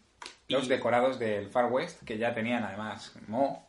los 0.48 0.64
Y- 0.64 0.68
decorados 0.68 1.18
del 1.18 1.48
Far 1.50 1.66
West, 1.72 2.02
que 2.04 2.18
ya 2.18 2.34
tenían 2.34 2.64
además 2.64 3.14
Mo, 3.28 3.66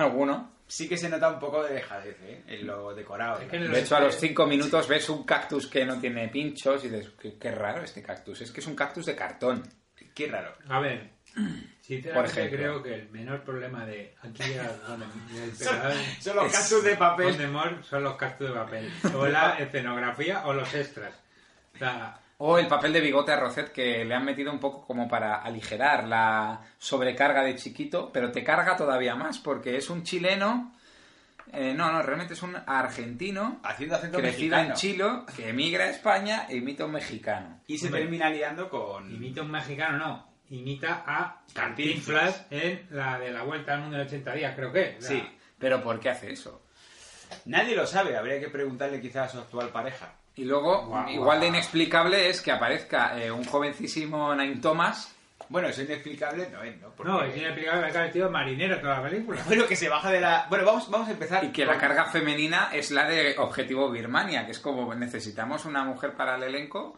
alguno. 0.00 0.56
Sí 0.66 0.86
que 0.88 0.98
se 0.98 1.08
nota 1.08 1.30
un 1.32 1.38
poco 1.40 1.62
de 1.64 1.74
dejadez, 1.74 2.16
¿eh? 2.22 2.42
En 2.46 2.66
lo 2.66 2.94
decorado. 2.94 3.40
Es 3.40 3.48
que 3.48 3.58
De 3.58 3.80
hecho, 3.80 3.96
a 3.96 4.00
los 4.00 4.14
cinco 4.16 4.46
minutos 4.46 4.86
ves 4.86 5.08
un 5.08 5.24
cactus 5.24 5.66
que 5.66 5.86
no 5.86 5.98
tiene 5.98 6.28
pinchos 6.28 6.84
y 6.84 6.88
dices, 6.90 7.12
qué, 7.18 7.38
qué 7.38 7.50
raro 7.50 7.82
este 7.82 8.02
cactus. 8.02 8.42
Es 8.42 8.50
que 8.50 8.60
es 8.60 8.66
un 8.66 8.74
cactus 8.76 9.06
de 9.06 9.16
cartón. 9.16 9.62
Qué 10.14 10.26
raro. 10.26 10.52
A 10.68 10.78
ver, 10.80 11.10
sinceramente 11.80 12.12
Por 12.12 12.24
ejemplo. 12.26 12.58
creo 12.58 12.82
que 12.82 12.94
el 12.96 13.08
menor 13.10 13.42
problema 13.44 13.86
de 13.86 14.14
aquí 14.20 14.42
el, 14.42 14.60
el 15.42 15.56
Son- 15.56 16.36
los 16.36 16.46
es- 16.46 16.52
cactus 16.58 16.84
de 16.84 16.96
papel. 16.96 17.34
son 17.88 18.04
los 18.04 18.16
cactus 18.16 18.48
de 18.48 18.54
papel. 18.54 18.92
O 19.14 19.26
la 19.26 19.52
escenografía 19.58 20.46
o 20.46 20.52
los 20.52 20.74
extras. 20.74 21.14
O 21.74 21.78
sea, 21.78 22.20
O 22.40 22.56
el 22.56 22.68
papel 22.68 22.92
de 22.92 23.00
bigote 23.00 23.32
a 23.32 23.36
Rocet 23.40 23.72
que 23.72 24.04
le 24.04 24.14
han 24.14 24.24
metido 24.24 24.52
un 24.52 24.60
poco 24.60 24.86
como 24.86 25.08
para 25.08 25.36
aligerar 25.42 26.06
la 26.06 26.60
sobrecarga 26.78 27.42
de 27.42 27.56
chiquito, 27.56 28.10
pero 28.12 28.30
te 28.30 28.44
carga 28.44 28.76
todavía 28.76 29.16
más 29.16 29.38
porque 29.38 29.76
es 29.76 29.90
un 29.90 30.04
chileno. 30.04 30.72
eh, 31.52 31.74
no, 31.74 31.90
no, 31.90 32.00
realmente 32.02 32.34
es 32.34 32.42
un 32.42 32.54
argentino 32.66 33.58
Haciendo 33.64 33.96
acento 33.96 34.18
crecido 34.18 34.56
en. 34.56 34.72
Chilo 34.74 35.26
que 35.34 35.48
emigra 35.48 35.84
a 35.86 35.90
España 35.90 36.46
e 36.48 36.56
imita 36.56 36.84
a 36.84 36.86
un 36.86 36.92
mexicano. 36.92 37.60
Y 37.66 37.76
se 37.76 37.86
Hombre. 37.86 38.02
termina 38.02 38.30
liando 38.30 38.68
con... 38.68 39.10
imita 39.12 39.42
un 39.42 39.50
mexicano, 39.50 39.98
no. 39.98 40.28
Imita 40.50 41.02
a 41.06 41.42
Cantinflas. 41.52 42.46
En 42.50 42.86
la 42.90 43.18
de 43.18 43.32
la 43.32 43.42
vuelta 43.42 43.74
al 43.74 43.80
mundo 43.80 43.96
en 43.96 44.06
80 44.06 44.32
días, 44.34 44.54
creo 44.54 44.72
que. 44.72 44.96
Sí. 45.00 45.22
Pero 45.58 45.82
¿por 45.82 45.98
qué 45.98 46.10
hace 46.10 46.30
eso? 46.32 46.62
Nadie 47.46 47.74
lo 47.74 47.86
sabe, 47.86 48.16
habría 48.16 48.38
que 48.40 48.48
preguntarle 48.48 49.00
quizás 49.00 49.28
a 49.28 49.32
su 49.32 49.38
actual 49.40 49.70
pareja. 49.70 50.14
Y 50.38 50.44
luego, 50.44 51.04
igual 51.10 51.40
de 51.40 51.48
inexplicable 51.48 52.28
es 52.30 52.40
que 52.40 52.52
aparezca 52.52 53.20
eh, 53.20 53.30
un 53.30 53.44
jovencísimo 53.44 54.34
Nain 54.34 54.60
Thomas. 54.60 55.14
Bueno, 55.48 55.68
eso 55.68 55.82
inexplicable 55.82 56.48
no 56.50 56.62
es, 56.62 56.80
¿no? 56.80 56.90
Porque- 56.90 57.10
No, 57.10 57.22
es 57.22 57.36
inexplicable 57.36 57.90
que 57.90 57.98
el 57.98 58.12
tío 58.12 58.26
es 58.26 58.30
marinero 58.30 58.80
toda 58.80 58.96
la 59.00 59.08
película. 59.08 59.42
Bueno, 59.46 59.66
que 59.66 59.76
se 59.76 59.88
baja 59.88 60.10
de 60.10 60.20
la... 60.20 60.46
Bueno, 60.48 60.64
vamos, 60.66 60.90
vamos 60.90 61.08
a 61.08 61.12
empezar. 61.12 61.42
Y 61.44 61.48
que 61.48 61.64
con- 61.64 61.74
la 61.74 61.80
carga 61.80 62.04
femenina 62.06 62.68
es 62.72 62.90
la 62.90 63.08
de 63.08 63.34
Objetivo 63.38 63.90
Birmania, 63.90 64.44
que 64.44 64.52
es 64.52 64.58
como 64.60 64.94
necesitamos 64.94 65.64
una 65.64 65.82
mujer 65.84 66.12
para 66.14 66.36
el 66.36 66.42
elenco, 66.42 66.96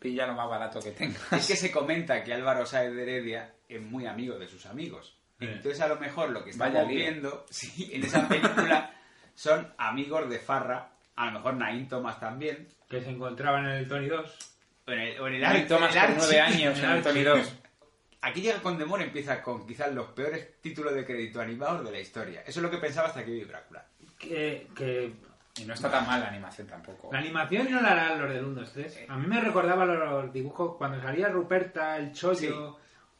pilla 0.00 0.26
lo 0.26 0.34
más 0.34 0.48
barato 0.48 0.80
que 0.80 0.90
tengas. 0.90 1.32
Es 1.32 1.46
que 1.46 1.56
se 1.56 1.70
comenta 1.70 2.22
que 2.24 2.34
Álvaro 2.34 2.66
Sáez 2.66 2.92
de 2.94 3.02
Heredia 3.02 3.54
es 3.68 3.80
muy 3.80 4.06
amigo 4.06 4.38
de 4.38 4.48
sus 4.48 4.66
amigos. 4.66 5.16
Entonces, 5.40 5.80
a 5.80 5.88
lo 5.88 5.96
mejor 5.96 6.30
lo 6.30 6.44
que 6.44 6.50
estamos 6.50 6.86
viendo 6.88 7.46
sí, 7.50 7.90
en 7.92 8.04
esa 8.04 8.26
película 8.28 8.90
son 9.34 9.72
amigos 9.78 10.28
de 10.28 10.38
Farra, 10.38 10.90
a 11.16 11.26
lo 11.26 11.32
mejor 11.32 11.54
Naín 11.54 11.88
Thomas 11.88 12.18
también, 12.20 12.68
Que 12.88 13.00
se 13.00 13.10
encontraban 13.10 13.64
en 13.66 13.72
el 13.72 13.88
Tony 13.88 14.06
2. 14.08 14.38
o 14.86 14.90
en 14.92 14.98
el, 15.00 15.20
o 15.20 15.26
en 15.28 15.34
el 15.34 15.40
Nain 15.42 15.62
Ar- 15.62 15.68
Thomas 15.68 15.94
con 15.96 16.16
nueve 16.18 16.40
años 16.40 16.78
en 16.78 16.90
el 16.90 17.02
Tony 17.02 17.20
Archie. 17.20 17.42
2. 17.42 17.54
Aquí 18.22 18.40
llega 18.40 18.58
con 18.60 18.78
Demor 18.78 19.02
empieza 19.02 19.42
con 19.42 19.66
quizás 19.66 19.92
los 19.92 20.06
peores 20.08 20.60
títulos 20.62 20.94
de 20.94 21.04
crédito 21.04 21.40
animados 21.40 21.84
de 21.84 21.90
la 21.92 22.00
historia. 22.00 22.40
Eso 22.46 22.60
es 22.60 22.62
lo 22.62 22.70
que 22.70 22.78
pensaba 22.78 23.08
hasta 23.08 23.22
que 23.24 23.30
vi 23.30 23.44
Drácula. 23.44 23.84
Que, 24.18 24.68
que 24.74 25.12
Y 25.58 25.64
no 25.66 25.74
está 25.74 25.90
tan 25.90 26.06
mal 26.06 26.20
la 26.20 26.28
animación 26.28 26.66
tampoco. 26.66 27.10
La 27.12 27.18
animación 27.18 27.70
no 27.70 27.80
la 27.82 27.90
harán 27.92 28.20
los 28.22 28.32
del 28.32 28.44
1, 28.44 28.60
2, 28.62 28.72
3. 28.72 28.98
A 29.08 29.16
mí 29.18 29.26
me 29.26 29.40
recordaba 29.42 29.84
los 29.84 30.32
dibujos 30.32 30.76
cuando 30.78 31.00
salía 31.02 31.28
Ruperta, 31.28 31.98
el 31.98 32.12
Chollo. 32.12 32.78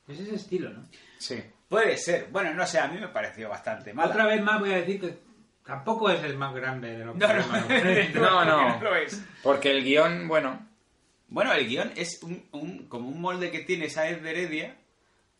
Es 0.09 0.20
ese 0.20 0.34
estilo, 0.36 0.70
¿no? 0.70 0.84
Sí. 1.18 1.42
Puede 1.68 1.97
ser. 1.99 2.28
Bueno, 2.30 2.55
no 2.55 2.66
sé, 2.66 2.78
a 2.78 2.88
mí 2.88 2.99
me 2.99 3.09
pareció 3.09 3.49
bastante 3.51 3.92
mala. 3.92 4.11
Otra 4.11 4.26
vez 4.26 4.42
más 4.42 4.59
voy 4.61 4.72
a 4.72 4.76
decir 4.76 5.01
que 5.01 5.18
tampoco 5.65 6.11
es 6.11 6.23
el 6.25 6.37
más 6.37 6.55
grande 6.55 6.97
de 6.99 7.05
los 7.05 7.17
No, 7.17 7.27
no, 7.27 7.43
problemas. 7.45 8.15
No, 8.15 8.45
no. 8.45 8.69
no 8.79 8.83
lo 8.83 8.97
es. 8.97 9.25
Porque 9.43 9.71
el 9.71 9.83
guion, 9.85 10.29
bueno, 10.29 10.67
Bueno, 11.29 11.53
el 11.53 11.67
guion 11.67 11.93
es 11.97 12.23
un, 12.23 12.47
un- 12.53 12.87
como 12.89 13.09
un 13.09 13.21
molde 13.21 13.51
que 13.51 13.61
tiene 13.61 13.89
Saez 13.91 14.23
de 14.23 14.31
Heredia. 14.31 14.77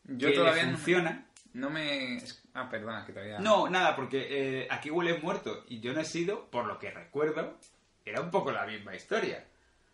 yo 0.05 0.29
que 0.29 0.35
todavía 0.35 0.65
funciona. 0.65 1.27
no 1.53 1.71
me... 1.71 2.19
Ah, 2.55 2.69
perdona, 2.71 3.05
que 3.05 3.13
todavía... 3.13 3.39
No, 3.41 3.69
nada, 3.69 3.97
porque 3.97 4.27
eh, 4.63 4.69
aquí 4.71 4.91
huele 4.91 5.19
muerto 5.19 5.65
y 5.69 5.81
yo 5.81 5.93
no 5.93 6.01
he 6.01 6.05
sido, 6.05 6.47
por 6.51 6.67
lo 6.67 6.79
que 6.79 6.91
recuerdo, 6.91 7.59
era 8.05 8.21
un 8.21 8.31
poco 8.31 8.53
la 8.53 8.65
misma 8.67 8.95
historia. 8.95 9.45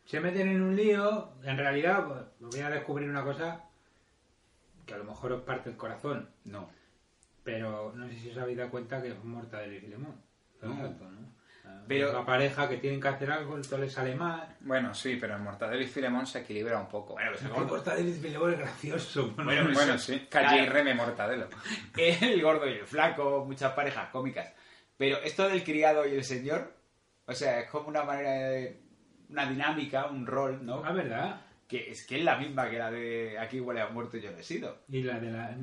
Se 0.05 0.21
meten 0.21 0.49
en 0.49 0.61
un 0.63 0.77
lío. 0.77 1.33
En 1.45 1.57
realidad, 1.57 2.07
pues, 2.07 2.53
voy 2.53 2.61
a 2.61 2.69
descubrir 2.71 3.09
una 3.09 3.23
cosa 3.25 3.65
que 4.87 4.95
a 4.95 4.99
lo 4.99 5.05
mejor 5.05 5.33
os 5.33 5.43
parte 5.43 5.71
el 5.71 5.77
corazón. 5.77 6.29
No. 6.45 6.69
Pero 7.51 7.93
no 7.95 8.09
sé 8.09 8.15
si 8.19 8.31
os 8.31 8.39
habéis 8.39 8.59
dado 8.59 8.71
cuenta 8.71 9.03
que 9.03 9.09
es 9.09 9.25
Mortadelo 9.25 9.75
y 9.75 9.81
Filemón. 9.81 10.15
Todo 10.61 10.73
el 10.73 10.79
rato, 10.79 11.11
¿no? 11.11 11.31
Pero- 11.87 12.13
la 12.13 12.25
pareja 12.25 12.69
que 12.69 12.77
tienen 12.77 13.01
que 13.01 13.09
hacer 13.09 13.31
algo, 13.31 13.61
todo 13.63 13.79
les 13.81 13.93
sale 13.93 14.15
mal. 14.15 14.57
Bueno, 14.61 14.95
sí, 14.95 15.17
pero 15.21 15.37
en 15.37 15.43
Mortadelo 15.43 15.83
y 15.83 15.87
Filemón 15.87 16.27
se 16.27 16.41
equilibra 16.41 16.79
un 16.79 16.89
poco. 16.89 17.15
Bueno, 17.15 17.33
El 17.33 17.67
Mortadelo 17.67 18.09
y 18.09 18.13
Filemón 18.13 18.53
es 18.53 18.59
gracioso. 18.59 19.31
Bueno, 19.37 19.65
pues, 19.65 19.75
bueno, 19.75 19.99
sí. 19.99 20.27
Calle 20.31 20.57
y 20.57 20.59
claro. 20.59 20.73
Reme 20.73 20.95
Mortadelo. 20.95 21.49
El 21.97 22.43
gordo 22.43 22.69
y 22.69 22.75
el 22.75 22.87
flaco, 22.87 23.45
muchas 23.45 23.73
parejas 23.73 24.09
cómicas. 24.11 24.53
Pero 24.97 25.19
esto 25.23 25.49
del 25.49 25.65
criado 25.65 26.07
y 26.07 26.15
el 26.15 26.25
señor, 26.25 26.73
o 27.27 27.33
sea, 27.33 27.61
es 27.61 27.71
como 27.71 27.89
una 27.89 28.05
manera 28.05 28.51
de... 28.51 28.81
una 29.29 29.47
dinámica, 29.49 30.07
un 30.07 30.27
rol, 30.27 30.65
¿no? 30.65 30.83
Ah, 30.85 30.93
¿verdad? 30.93 31.41
Que 31.67 31.91
es 31.91 32.07
que 32.07 32.19
es 32.19 32.25
la 32.25 32.37
misma 32.37 32.69
que 32.69 32.79
la 32.79 32.91
de 32.91 33.39
aquí 33.39 33.61
huele 33.61 33.81
a 33.81 33.89
muerto 33.89 34.17
y 34.17 34.21
yo 34.21 34.31
no 34.31 34.39
he 34.39 34.43
sido. 34.43 34.83
Y 34.89 35.03
la 35.03 35.19
de 35.19 35.31
la... 35.31 35.57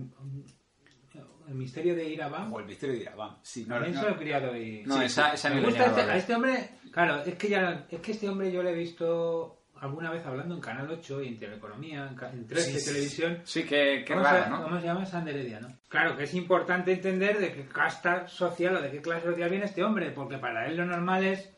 El 1.48 1.56
misterio 1.56 1.96
de 1.96 2.10
Irabam. 2.10 2.52
O 2.54 2.60
el 2.60 2.66
misterio 2.66 2.96
de 2.96 3.02
Irabam. 3.04 3.38
Sí, 3.42 3.66
no, 3.68 3.76
También 3.76 3.96
no- 3.96 4.02
lo 4.04 4.10
he 4.10 4.16
criado 4.18 4.58
y... 4.58 4.84
No, 4.86 5.02
esa- 5.02 5.34
esa 5.34 5.50
Me 5.50 5.62
gusta 5.62 5.86
este, 5.86 6.02
a 6.02 6.18
este 6.18 6.36
hombre... 6.36 6.70
Claro, 6.92 7.24
es 7.24 7.36
que 7.36 7.48
ya... 7.50 7.86
Es 7.90 8.00
que 8.02 8.12
este 8.12 8.28
hombre 8.30 8.52
yo 8.52 8.62
lo 8.64 8.70
he 8.70 8.74
visto 8.76 9.54
alguna 9.80 10.10
vez 10.12 10.26
hablando 10.26 10.56
en 10.56 10.62
Canal 10.62 10.90
8 10.90 11.22
y 11.22 11.28
en 11.30 11.40
Teleeconomía, 11.40 12.08
en, 12.10 12.16
ca- 12.16 12.32
en 12.32 12.46
13 12.48 12.72
Sí, 12.72 12.80
sí, 12.80 12.86
Televisión. 12.86 13.42
Sí, 13.46 13.64
que, 13.64 14.04
qué 14.06 14.14
¿Cómo 14.14 14.24
raro, 14.26 14.50
¿no? 14.50 14.64
¿Cómo 14.64 14.80
se 14.80 14.86
llama? 14.88 15.06
Sander 15.06 15.36
Heredia, 15.36 15.60
¿no? 15.62 15.68
Claro, 15.88 16.18
que 16.18 16.24
es 16.24 16.34
importante 16.34 16.92
entender 16.92 17.38
de 17.40 17.54
qué 17.54 17.66
casta 17.68 18.28
social 18.28 18.76
o 18.78 18.82
de 18.82 18.90
qué 18.92 19.02
clase 19.02 19.26
social 19.28 19.50
viene 19.50 19.66
este 19.66 19.84
hombre, 19.84 20.12
porque 20.12 20.38
para 20.40 20.68
él 20.68 20.76
lo 20.76 20.86
normal 20.86 21.24
es, 21.24 21.50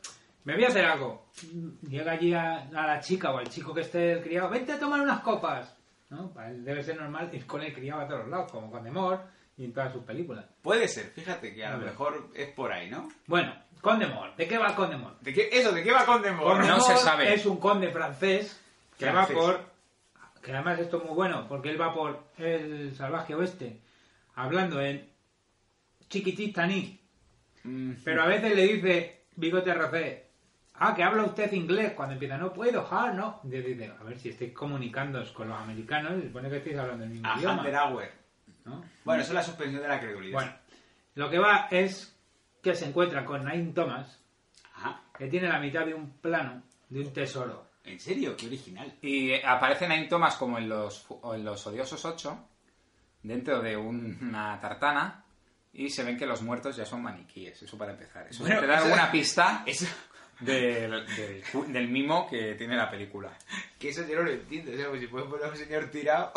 me 0.44 0.54
voy 0.54 0.64
a 0.64 0.68
hacer 0.68 0.84
algo. 0.84 1.26
Llega 1.88 2.12
allí 2.12 2.32
a, 2.34 2.68
a 2.68 2.86
la 2.86 3.00
chica 3.00 3.32
o 3.32 3.38
al 3.38 3.48
chico 3.48 3.72
que 3.74 3.80
esté 3.80 4.12
el 4.12 4.22
criado, 4.22 4.50
vente 4.50 4.72
a 4.72 4.78
tomar 4.78 5.00
unas 5.00 5.20
copas. 5.20 5.74
¿No? 6.10 6.32
Para 6.32 6.50
él 6.50 6.64
debe 6.64 6.82
ser 6.82 6.96
normal 7.00 7.30
ir 7.32 7.46
con 7.46 7.62
el 7.62 7.72
criado 7.72 8.00
a 8.02 8.06
todos 8.08 8.20
los 8.22 8.30
lados, 8.30 8.50
como 8.52 8.68
con 8.70 8.82
Demor 8.82 9.20
y 9.56 9.64
en 9.64 9.72
todas 9.72 9.92
sus 9.92 10.04
películas. 10.04 10.44
Puede 10.62 10.88
ser, 10.88 11.06
fíjate 11.06 11.54
que 11.54 11.64
a 11.64 11.74
A 11.74 11.76
lo 11.76 11.84
mejor 11.84 12.30
es 12.34 12.48
por 12.48 12.72
ahí, 12.72 12.90
¿no? 12.90 13.08
Bueno, 13.26 13.54
Condemor. 13.80 14.36
¿De 14.36 14.46
qué 14.46 14.58
va 14.58 14.74
Condemor? 14.74 15.18
¿De 15.20 15.32
qué, 15.32 15.48
eso, 15.52 15.72
¿de 15.72 15.82
qué 15.82 15.92
va 15.92 16.04
Condemor? 16.04 16.44
Condemor 16.44 17.22
es 17.26 17.46
un 17.46 17.58
conde 17.58 17.90
francés 17.90 18.60
que 18.98 19.10
Francés. 19.10 19.36
va 19.36 19.40
por... 19.40 19.70
Que 20.42 20.52
además 20.52 20.78
esto 20.78 20.98
es 20.98 21.04
muy 21.04 21.14
bueno, 21.14 21.46
porque 21.48 21.70
él 21.70 21.80
va 21.80 21.92
por 21.92 22.24
el 22.38 22.94
salvaje 22.96 23.34
oeste, 23.34 23.80
hablando 24.34 24.80
en 24.80 25.06
chiquititaní. 26.08 26.98
Pero 28.04 28.22
a 28.22 28.26
veces 28.26 28.56
le 28.56 28.66
dice 28.66 29.24
Bigote 29.36 29.74
Rocé, 29.74 30.26
ah, 30.74 30.94
que 30.94 31.02
habla 31.02 31.24
usted 31.24 31.52
inglés. 31.52 31.92
Cuando 31.92 32.14
empieza, 32.14 32.38
no 32.38 32.52
puedo, 32.52 32.86
ah, 32.90 33.12
no. 33.14 33.40
Y 33.44 33.48
dice, 33.48 33.92
a 33.98 34.02
ver 34.02 34.18
si 34.18 34.30
estáis 34.30 34.52
comunicándoos 34.52 35.30
con 35.32 35.48
los 35.48 35.58
americanos, 35.58 36.14
y 36.16 36.22
se 36.22 36.26
supone 36.28 36.48
que 36.48 36.56
estáis 36.56 36.78
hablando 36.78 37.04
el 37.04 37.10
mismo 37.10 37.28
A 37.28 37.38
idioma. 37.38 37.62
¿No? 38.64 38.84
Bueno, 39.04 39.22
eso 39.22 39.30
es 39.32 39.34
la 39.34 39.42
suspensión 39.42 39.82
de 39.82 39.88
la 39.88 40.00
credulidad. 40.00 40.34
Bueno, 40.34 40.52
lo 41.14 41.30
que 41.30 41.38
va 41.38 41.68
es 41.70 42.16
que 42.62 42.74
se 42.74 42.86
encuentra 42.86 43.24
con 43.24 43.44
Nain 43.44 43.72
Thomas, 43.74 44.18
que 45.16 45.26
tiene 45.28 45.48
la 45.48 45.58
mitad 45.60 45.84
de 45.84 45.94
un 45.94 46.10
plano 46.18 46.62
de 46.88 47.00
un 47.00 47.12
tesoro. 47.12 47.66
¿En 47.84 47.98
serio? 48.00 48.36
Qué 48.36 48.46
original. 48.46 48.92
Y 49.02 49.30
eh, 49.32 49.42
aparece 49.44 49.88
Nine 49.88 50.06
Thomas 50.08 50.36
como 50.36 50.58
en 50.58 50.68
los, 50.68 51.06
en 51.34 51.46
Odiosos 51.48 52.04
8, 52.04 52.38
dentro 53.22 53.60
de 53.60 53.76
un- 53.76 54.18
una 54.22 54.58
tartana, 54.60 55.24
y 55.72 55.88
se 55.90 56.02
ven 56.04 56.16
que 56.18 56.26
los 56.26 56.42
muertos 56.42 56.76
ya 56.76 56.84
son 56.84 57.02
maniquíes. 57.02 57.62
Eso 57.62 57.76
para 57.78 57.92
empezar. 57.92 58.26
Eso 58.28 58.42
Bueno, 58.44 58.60
te 58.60 58.66
da 58.66 58.74
eso- 58.76 58.84
alguna 58.84 59.10
pista 59.10 59.62
Eso, 59.66 59.86
del, 60.40 61.06
del, 61.16 61.42
cu- 61.52 61.66
del 61.66 61.88
mimo 61.88 62.28
que 62.28 62.54
tiene 62.54 62.76
la 62.76 62.90
película. 62.90 63.36
que 63.78 63.90
eso 63.90 64.06
yo 64.06 64.16
no 64.16 64.22
lo 64.24 64.30
entiendo. 64.30 64.72
O 64.72 64.76
sea, 64.76 64.88
pues 64.88 65.00
si 65.00 65.06
puedes 65.06 65.28
poner 65.28 65.46
a 65.46 65.48
un 65.50 65.56
señor 65.56 65.90
tirado, 65.90 66.32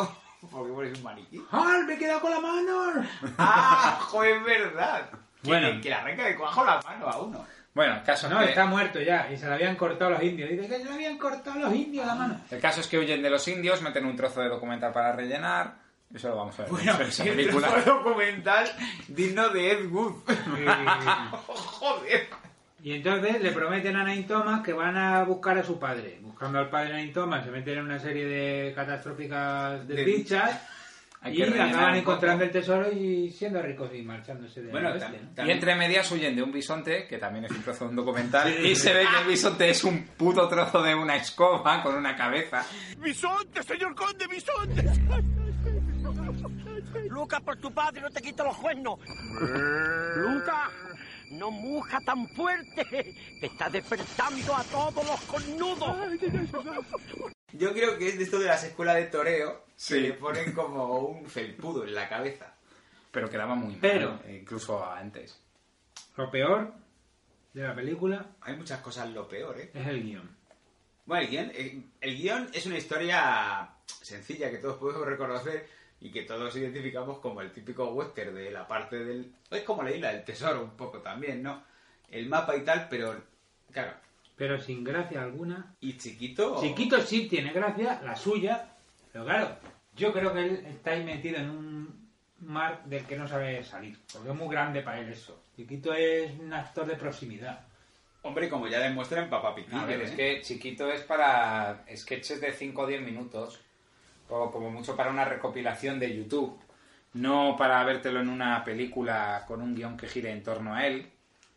¿por 0.50 0.66
qué 0.66 0.72
pones 0.72 0.98
un 0.98 1.02
maniquí? 1.04 1.42
¡Ah, 1.52 1.80
me 1.86 1.94
he 1.94 1.98
quedado 1.98 2.20
con 2.20 2.30
la 2.30 2.40
mano! 2.40 3.04
¡Ah, 3.38 3.98
joder, 4.00 4.36
es 4.36 4.44
verdad! 4.44 5.10
Que, 5.42 5.48
Bueno. 5.50 5.80
que 5.82 5.88
le 5.88 5.94
arranca 5.94 6.24
de 6.24 6.36
cuajo 6.36 6.64
la 6.64 6.80
mano 6.82 7.06
a 7.08 7.20
uno. 7.20 7.46
Bueno, 7.74 7.96
el 7.96 8.02
caso, 8.04 8.28
No, 8.28 8.38
es 8.38 8.44
que, 8.44 8.50
está 8.50 8.66
muerto 8.66 9.00
ya, 9.00 9.28
y 9.32 9.36
se 9.36 9.46
le 9.48 9.54
habían 9.54 9.74
cortado 9.76 10.12
los 10.12 10.22
indios. 10.22 10.48
Dice 10.48 10.68
que 10.68 10.76
se 10.78 10.84
le 10.84 10.92
habían 10.92 11.18
cortado 11.18 11.58
los 11.58 11.74
indios 11.74 12.06
la 12.06 12.14
mano. 12.14 12.40
el 12.50 12.60
caso 12.60 12.80
es 12.80 12.86
que 12.86 12.98
huyen 12.98 13.20
de 13.22 13.30
los 13.30 13.46
indios, 13.48 13.82
meten 13.82 14.06
un 14.06 14.14
trozo 14.16 14.40
de 14.42 14.48
documental 14.48 14.92
para 14.92 15.12
rellenar. 15.12 15.82
Eso 16.14 16.28
lo 16.28 16.36
vamos 16.36 16.56
a 16.60 16.62
ver 16.62 16.70
Bueno, 16.70 16.94
en 16.94 17.02
esa 17.08 17.24
el 17.24 17.30
película. 17.34 17.66
trozo 17.68 17.94
documental 17.94 18.70
digno 19.08 19.48
de 19.48 19.72
Ed 19.72 19.90
Wood. 19.90 20.14
Joder. 21.46 22.28
Y 22.84 22.92
entonces 22.92 23.40
le 23.40 23.50
prometen 23.52 23.96
a 23.96 24.04
Nain 24.04 24.26
Thomas 24.26 24.62
que 24.62 24.74
van 24.74 24.94
a 24.98 25.24
buscar 25.24 25.56
a 25.56 25.62
su 25.64 25.78
padre. 25.78 26.18
Buscando 26.20 26.58
al 26.58 26.68
padre 26.68 26.88
de 26.88 26.92
Nain 26.96 27.12
Thomas, 27.14 27.42
se 27.44 27.50
meten 27.50 27.78
en 27.78 27.84
una 27.86 27.98
serie 27.98 28.26
de 28.26 28.74
catastróficas 28.74 29.88
De 29.88 29.94
desdichas 29.94 30.60
Hay 31.22 31.38
y 31.38 31.42
acaban 31.42 31.94
encontrando 31.94 32.44
el 32.44 32.50
tesoro 32.50 32.92
y 32.92 33.30
siendo 33.30 33.62
ricos 33.62 33.90
y 33.94 34.02
marchándose 34.02 34.60
de 34.60 34.70
Bueno, 34.70 34.90
oeste, 34.90 35.06
tam- 35.06 35.10
¿no? 35.12 35.16
Y 35.16 35.34
también- 35.34 35.56
entre 35.56 35.74
medias 35.76 36.12
huyen 36.12 36.36
de 36.36 36.42
un 36.42 36.52
bisonte, 36.52 37.06
que 37.06 37.16
también 37.16 37.46
es 37.46 37.52
un 37.52 37.62
trozo 37.62 37.84
de 37.84 37.90
un 37.90 37.96
documental, 37.96 38.52
y 38.66 38.76
se 38.76 38.92
ve 38.92 39.06
que 39.10 39.22
el 39.22 39.28
bisonte 39.28 39.70
es 39.70 39.82
un 39.82 40.04
puto 40.18 40.46
trozo 40.46 40.82
de 40.82 40.94
una 40.94 41.16
escoba 41.16 41.82
con 41.82 41.94
una 41.94 42.14
cabeza. 42.14 42.66
¡Bisonte, 42.98 43.62
señor 43.62 43.94
conde, 43.94 44.26
bisonte! 44.26 44.84
Luca, 47.08 47.40
por 47.40 47.56
tu 47.56 47.72
padre, 47.72 48.02
no 48.02 48.10
te 48.10 48.20
quito 48.20 48.44
los 48.44 48.56
cuernos. 48.58 48.98
Luca, 50.16 50.70
no 51.32 51.50
muja 51.50 52.00
tan 52.00 52.28
fuerte. 52.28 52.84
Te 53.40 53.46
está 53.46 53.68
despertando 53.70 54.54
a 54.54 54.64
todos 54.64 55.06
los 55.06 55.20
cornudos. 55.22 55.96
Yo 57.52 57.72
creo 57.72 57.96
que 57.98 58.08
es 58.08 58.18
de 58.18 58.24
esto 58.24 58.38
de 58.38 58.46
las 58.46 58.64
escuelas 58.64 58.96
de 58.96 59.04
toreo 59.06 59.64
Sí. 59.76 59.94
que 59.94 60.00
le 60.00 60.12
ponen 60.14 60.52
como 60.52 60.98
un 61.00 61.26
felpudo 61.26 61.84
en 61.84 61.94
la 61.94 62.08
cabeza. 62.08 62.54
Pero 63.10 63.28
quedaba 63.30 63.54
muy 63.54 63.72
mal, 63.72 63.80
Pero- 63.80 64.20
¿no? 64.24 64.30
incluso 64.32 64.84
antes. 64.84 65.40
Lo 66.16 66.30
peor 66.30 66.72
de 67.52 67.62
la 67.62 67.74
película 67.74 68.30
Hay 68.40 68.56
muchas 68.56 68.80
cosas 68.80 69.08
lo 69.10 69.28
peor, 69.28 69.58
¿eh? 69.60 69.70
es 69.74 69.86
el 69.86 70.02
guion. 70.02 70.36
Bueno, 71.06 71.22
el 71.24 71.30
guion, 71.30 71.52
el, 71.54 71.84
el 72.00 72.16
guion 72.16 72.50
es 72.52 72.66
una 72.66 72.78
historia 72.78 73.70
sencilla 74.00 74.50
que 74.50 74.58
todos 74.58 74.76
podemos 74.78 75.06
reconocer 75.06 75.68
y 76.04 76.10
que 76.10 76.22
todos 76.22 76.54
identificamos 76.54 77.18
como 77.18 77.40
el 77.40 77.50
típico 77.50 77.88
western 77.88 78.34
de 78.34 78.50
la 78.50 78.68
parte 78.68 79.02
del... 79.02 79.32
Es 79.50 79.62
como 79.62 79.82
la 79.82 79.90
isla 79.90 80.12
del 80.12 80.22
tesoro 80.22 80.62
un 80.62 80.76
poco 80.76 80.98
también, 80.98 81.42
¿no? 81.42 81.64
El 82.10 82.28
mapa 82.28 82.54
y 82.54 82.60
tal, 82.60 82.88
pero 82.90 83.22
claro. 83.72 83.94
Pero 84.36 84.60
sin 84.60 84.84
gracia 84.84 85.22
alguna. 85.22 85.74
Y 85.80 85.96
chiquito... 85.96 86.60
Chiquito 86.60 87.00
sí 87.00 87.26
tiene 87.26 87.54
gracia, 87.54 88.02
la 88.04 88.14
suya. 88.14 88.68
Pero 89.14 89.24
claro, 89.24 89.56
yo 89.96 90.12
creo 90.12 90.34
que 90.34 90.40
él 90.40 90.66
está 90.66 90.90
ahí 90.90 91.02
metido 91.04 91.38
en 91.38 91.48
un 91.48 92.10
mar 92.40 92.84
del 92.84 93.06
que 93.06 93.16
no 93.16 93.26
sabe 93.26 93.64
salir. 93.64 93.98
Porque 94.12 94.28
es 94.28 94.36
muy 94.36 94.54
grande 94.54 94.82
para 94.82 95.00
él 95.00 95.08
eso. 95.08 95.42
Chiquito 95.56 95.94
es 95.94 96.38
un 96.38 96.52
actor 96.52 96.84
de 96.84 96.96
proximidad. 96.96 97.66
Hombre, 98.20 98.50
como 98.50 98.68
ya 98.68 98.78
demuestra 98.78 99.22
en 99.22 99.30
Papá 99.30 99.54
Piquillo, 99.54 99.78
A 99.78 99.86
ver, 99.86 100.02
¿eh? 100.02 100.04
es 100.04 100.10
que 100.10 100.42
chiquito 100.42 100.86
es 100.92 101.00
para 101.00 101.82
sketches 101.96 102.42
de 102.42 102.52
5 102.52 102.82
o 102.82 102.86
10 102.86 103.00
minutos, 103.00 103.63
o 104.28 104.50
como 104.50 104.70
mucho 104.70 104.96
para 104.96 105.10
una 105.10 105.24
recopilación 105.24 105.98
de 105.98 106.16
YouTube, 106.16 106.58
no 107.14 107.56
para 107.56 107.82
vértelo 107.84 108.20
en 108.20 108.28
una 108.28 108.64
película 108.64 109.44
con 109.46 109.62
un 109.62 109.74
guion 109.74 109.96
que 109.96 110.08
gire 110.08 110.30
en 110.30 110.42
torno 110.42 110.74
a 110.74 110.86
él. 110.86 111.10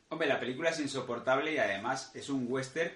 Hombre, 0.10 0.28
la 0.28 0.40
película 0.40 0.70
es 0.70 0.80
insoportable 0.80 1.54
y 1.54 1.58
además 1.58 2.12
es 2.16 2.30
un 2.30 2.46
western 2.48 2.92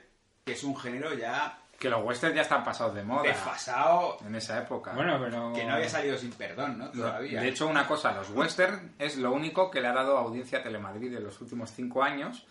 que 0.46 0.54
es 0.54 0.64
un 0.64 0.76
género 0.76 1.14
ya 1.14 1.60
Que 1.80 1.90
los 1.90 2.04
westerns 2.04 2.36
ya 2.36 2.42
están 2.42 2.64
pasados 2.64 2.96
de 2.96 3.04
moda 3.04 3.24
desfasado, 3.24 4.18
en 4.26 4.36
esa 4.36 4.60
época. 4.60 4.94
Bueno, 4.94 5.20
pero... 5.20 5.52
que 5.54 5.66
no 5.66 5.74
había 5.74 5.90
salido 5.90 6.18
sin 6.18 6.32
perdón, 6.32 6.78
¿no? 6.78 6.92
Todavía. 6.92 7.42
De 7.42 7.50
hecho, 7.50 7.68
una 7.68 7.88
cosa, 7.88 8.12
los 8.14 8.30
western 8.30 8.94
es 9.00 9.18
lo 9.18 9.32
único 9.32 9.72
que 9.72 9.82
le 9.82 9.88
ha 9.88 9.94
dado 9.94 10.18
audiencia 10.18 10.60
a 10.60 10.64
Telemadrid 10.64 11.16
en 11.16 11.24
los 11.24 11.42
últimos 11.42 11.72
cinco 11.72 12.04
años, 12.04 12.46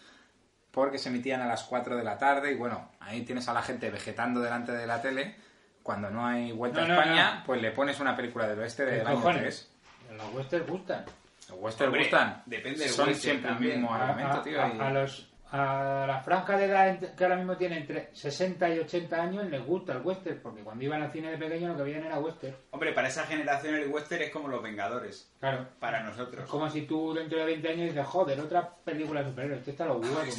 porque 0.70 0.98
se 0.98 1.08
emitían 1.08 1.40
a 1.40 1.46
las 1.46 1.64
4 1.64 1.96
de 1.96 2.04
la 2.04 2.18
tarde 2.18 2.52
y 2.52 2.56
bueno, 2.56 2.90
ahí 3.00 3.22
tienes 3.22 3.48
a 3.48 3.52
la 3.52 3.62
gente 3.62 3.90
vegetando 3.90 4.40
delante 4.40 4.72
de 4.72 4.86
la 4.86 5.00
tele. 5.00 5.36
Cuando 5.82 6.10
no 6.10 6.26
hay 6.26 6.52
vuelta 6.52 6.82
No, 6.84 6.94
a 6.94 6.96
España, 6.98 7.34
no. 7.36 7.44
pues 7.46 7.62
le 7.62 7.70
pones 7.70 7.98
una 8.00 8.14
película 8.16 8.46
del 8.46 8.58
oeste 8.58 8.84
¿Qué 8.84 8.90
del 8.90 9.06
año 9.06 9.16
cojones? 9.16 9.70
3. 10.08 10.16
Los 10.18 10.34
westerns 10.34 10.66
gustan. 10.68 11.04
Los 11.48 11.58
western 11.58 11.88
Hombre, 11.88 12.02
gustan. 12.02 12.42
depende 12.46 12.78
del 12.80 12.88
Son 12.90 13.08
western 13.08 13.22
siempre 13.22 13.50
también. 13.50 13.72
el 13.72 13.78
mismo 13.80 13.94
A, 13.94 14.10
a- 14.10 14.42
tío. 14.42 14.62
a- 14.62 14.68
y- 14.68 14.78
a 14.80 14.90
los, 14.90 15.29
a 15.52 16.04
la 16.06 16.20
franja 16.22 16.56
de 16.56 16.66
edad 16.66 17.14
que 17.16 17.24
ahora 17.24 17.36
mismo 17.36 17.56
tiene 17.56 17.78
entre 17.78 18.10
60 18.14 18.68
y 18.70 18.78
80 18.78 19.20
años 19.20 19.44
les 19.50 19.64
gusta 19.64 19.92
el 19.94 20.02
western, 20.02 20.38
porque 20.40 20.62
cuando 20.62 20.84
iban 20.84 21.02
al 21.02 21.10
cine 21.12 21.30
de 21.32 21.38
pequeño 21.38 21.68
lo 21.68 21.76
que 21.76 21.82
veían 21.82 22.04
era 22.04 22.18
western. 22.20 22.54
Hombre, 22.70 22.92
para 22.92 23.08
esa 23.08 23.24
generación 23.26 23.74
el 23.74 23.88
western 23.88 24.22
es 24.22 24.30
como 24.30 24.48
Los 24.48 24.62
Vengadores, 24.62 25.28
Claro. 25.40 25.66
para 25.80 25.98
Es 26.00 26.04
nosotros. 26.04 26.48
como 26.48 26.70
si 26.70 26.82
tú 26.82 27.12
dentro 27.14 27.38
de 27.38 27.44
20 27.46 27.68
años 27.68 27.88
dices, 27.88 28.06
joder, 28.06 28.38
otra 28.40 28.68
película 28.84 29.22
de 29.22 29.28
superhéroes, 29.30 29.58
esto 29.60 29.70
está 29.72 29.84
los 29.86 29.96
huevos. 30.02 30.36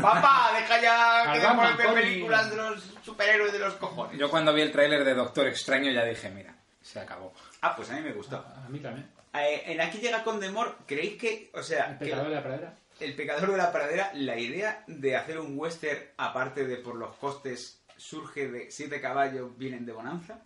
Papá, 0.00 0.50
deja 0.56 0.80
ya 0.80 1.32
que 1.32 1.82
de 1.84 1.92
películas 1.92 2.50
de 2.50 2.56
los 2.56 2.82
superhéroes 3.02 3.52
de 3.52 3.58
los 3.58 3.74
cojones. 3.74 4.18
Yo 4.18 4.30
cuando 4.30 4.52
vi 4.52 4.62
el 4.62 4.72
tráiler 4.72 5.04
de 5.04 5.14
Doctor 5.14 5.46
Extraño 5.48 5.90
ya 5.90 6.04
dije, 6.04 6.30
mira, 6.30 6.54
se 6.80 7.00
acabó. 7.00 7.32
Ah, 7.60 7.74
pues 7.76 7.90
a 7.90 7.94
mí 7.94 8.02
me 8.02 8.12
gustó. 8.12 8.36
A 8.36 8.68
mí 8.68 8.78
también. 8.78 9.08
Eh, 9.34 9.64
en 9.72 9.80
Aquí 9.80 9.98
llega 9.98 10.22
Condemor, 10.22 10.76
¿creéis 10.86 11.20
que, 11.20 11.50
o 11.54 11.62
sea, 11.62 11.86
El 11.90 11.98
que 11.98 12.04
pecador 12.04 12.28
de 12.28 12.34
la 12.36 12.42
pradera. 12.42 12.74
El 13.00 13.14
pecador 13.14 13.50
de 13.52 13.56
la 13.56 13.72
pradera, 13.72 14.10
la 14.14 14.38
idea 14.38 14.84
de 14.86 15.16
hacer 15.16 15.38
un 15.38 15.58
western, 15.58 16.00
aparte 16.16 16.66
de 16.66 16.76
por 16.76 16.94
los 16.96 17.14
costes, 17.16 17.80
surge 17.96 18.48
de 18.48 18.70
siete 18.70 19.00
caballos 19.00 19.56
vienen 19.56 19.86
de 19.86 19.92
Bonanza? 19.92 20.38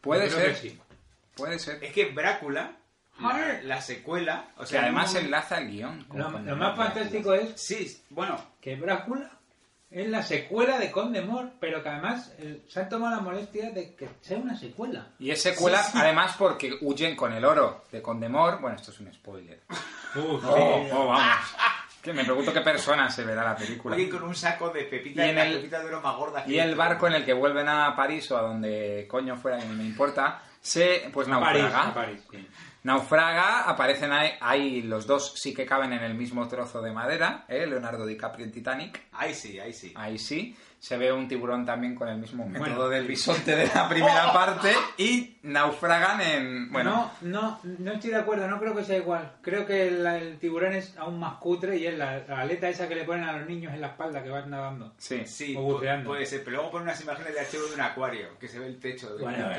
Puede 0.00 0.28
Yo 0.28 0.36
ser. 0.36 0.50
que 0.54 0.56
sí. 0.56 0.80
Puede 1.36 1.58
ser. 1.58 1.82
Es 1.82 1.92
que 1.92 2.06
Brácula, 2.06 2.76
la, 3.20 3.60
la 3.62 3.80
secuela. 3.80 4.48
O 4.56 4.60
que 4.60 4.66
sea, 4.66 4.82
además 4.82 5.06
un 5.08 5.14
momento- 5.14 5.26
enlaza 5.26 5.58
el 5.58 5.70
guion. 5.70 6.06
Lo, 6.14 6.30
más 6.56 6.76
fantástico 6.76 7.34
es 7.34 7.60
Sí, 7.60 8.00
bueno, 8.10 8.36
que 8.60 8.76
Drácula 8.76 9.30
es 9.90 10.08
la 10.08 10.22
secuela 10.22 10.78
de 10.78 10.90
Conde 10.90 11.22
Mor, 11.22 11.52
pero 11.60 11.82
que 11.82 11.88
además 11.88 12.32
eh, 12.38 12.64
se 12.68 12.80
han 12.80 12.88
tomado 12.88 13.14
la 13.16 13.22
molestia 13.22 13.70
de 13.70 13.94
que 13.94 14.08
sea 14.20 14.38
una 14.38 14.56
secuela. 14.58 15.06
Y 15.20 15.30
es 15.30 15.40
secuela, 15.42 15.82
Sí, 15.84 15.92
sí. 15.92 15.98
además, 16.00 16.34
porque 16.36 16.78
huyen 16.80 17.14
con 17.14 17.32
el 17.32 17.44
oro 17.44 17.84
de 17.92 18.02
Condemor. 18.02 18.60
Bueno, 18.60 18.76
esto 18.76 18.90
es 18.90 18.98
un 19.00 19.12
spoiler. 19.14 19.60
Uf, 20.16 20.44
Oh, 20.46 20.88
oh, 20.92 21.06
vamos. 21.08 21.34
Que 22.04 22.12
me 22.12 22.22
pregunto 22.24 22.52
qué 22.52 22.60
persona 22.60 23.10
se 23.10 23.24
verá 23.24 23.42
la 23.42 23.56
película. 23.56 23.96
Oye, 23.96 24.10
con 24.10 24.22
un 24.24 24.34
saco 24.34 24.68
de 24.68 24.84
pepita 24.84 25.24
Y 25.26 25.30
en 25.30 25.36
la 25.36 25.46
el- 25.46 25.54
pepita 25.56 25.80
de 25.80 25.86
oro 25.86 26.00
más 26.02 26.14
gorda 26.16 26.44
Y 26.46 26.58
el 26.58 26.74
barco 26.74 27.06
en 27.06 27.14
el 27.14 27.24
que 27.24 27.32
vuelven 27.32 27.66
a 27.68 27.96
París 27.96 28.30
o 28.30 28.36
a 28.36 28.42
donde 28.42 29.06
coño 29.08 29.36
fuera, 29.36 29.58
que 29.58 29.64
no 29.64 29.72
me 29.72 29.84
importa, 29.84 30.42
se 30.60 31.08
pues 31.12 31.26
A 31.28 31.40
París, 31.40 31.62
naufraga. 31.62 31.88
a 31.88 31.94
París, 31.94 32.20
sí. 32.30 32.46
Naufraga, 32.84 33.62
aparecen 33.68 34.12
ahí, 34.12 34.30
ahí 34.40 34.82
los 34.82 35.06
dos 35.06 35.32
sí 35.36 35.52
que 35.54 35.64
caben 35.66 35.92
en 35.94 36.02
el 36.04 36.14
mismo 36.14 36.46
trozo 36.48 36.80
de 36.82 36.92
madera, 36.92 37.44
¿eh? 37.48 37.66
Leonardo 37.66 38.04
DiCaprio 38.06 38.44
en 38.44 38.52
Titanic. 38.52 39.00
Ahí 39.12 39.34
sí, 39.34 39.58
ahí 39.58 39.72
sí. 39.72 39.92
Ahí 39.96 40.18
sí. 40.18 40.54
Se 40.78 40.98
ve 40.98 41.10
un 41.10 41.26
tiburón 41.26 41.64
también 41.64 41.94
con 41.94 42.08
el 42.10 42.18
mismo 42.18 42.44
método 42.46 42.68
Bueno. 42.74 42.88
del 42.90 43.06
bisonte 43.06 43.56
de 43.56 43.66
la 43.74 43.88
primera 43.88 44.30
parte 44.34 44.70
y 44.98 45.38
naufragan 45.44 46.20
en... 46.20 46.70
Bueno, 46.70 47.10
No, 47.22 47.58
no, 47.62 47.76
no 47.78 47.92
estoy 47.92 48.10
de 48.10 48.16
acuerdo, 48.16 48.46
no 48.48 48.60
creo 48.60 48.76
que 48.76 48.84
sea 48.84 48.98
igual. 48.98 49.32
Creo 49.40 49.64
que 49.64 49.88
el 49.88 50.36
tiburón 50.38 50.74
es 50.74 50.94
aún 50.98 51.18
más 51.18 51.36
cutre 51.36 51.78
y 51.78 51.86
es 51.86 51.96
la, 51.96 52.18
la 52.28 52.40
aleta 52.42 52.68
esa 52.68 52.86
que 52.86 52.96
le 52.96 53.04
ponen 53.04 53.24
a 53.24 53.32
los 53.38 53.48
niños 53.48 53.72
en 53.72 53.80
la 53.80 53.86
espalda 53.86 54.22
que 54.22 54.28
van 54.28 54.50
nadando. 54.50 54.92
sí. 54.98 55.22
Sí, 55.24 55.54
O 55.56 55.62
buceando. 55.62 56.10
puede 56.10 56.26
ser, 56.26 56.44
pero 56.44 56.56
luego 56.56 56.72
ponen 56.72 56.88
unas 56.88 57.00
imágenes 57.00 57.32
de 57.32 57.40
archivo 57.40 57.64
de 57.66 57.74
un 57.76 57.80
acuario, 57.80 58.38
que 58.38 58.46
se 58.46 58.58
ve 58.58 58.66
el 58.66 58.78
techo. 58.78 59.16
De 59.16 59.22
Bueno, 59.22 59.48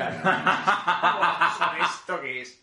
¿Esto 1.84 2.20
qué 2.20 2.42
es? 2.42 2.62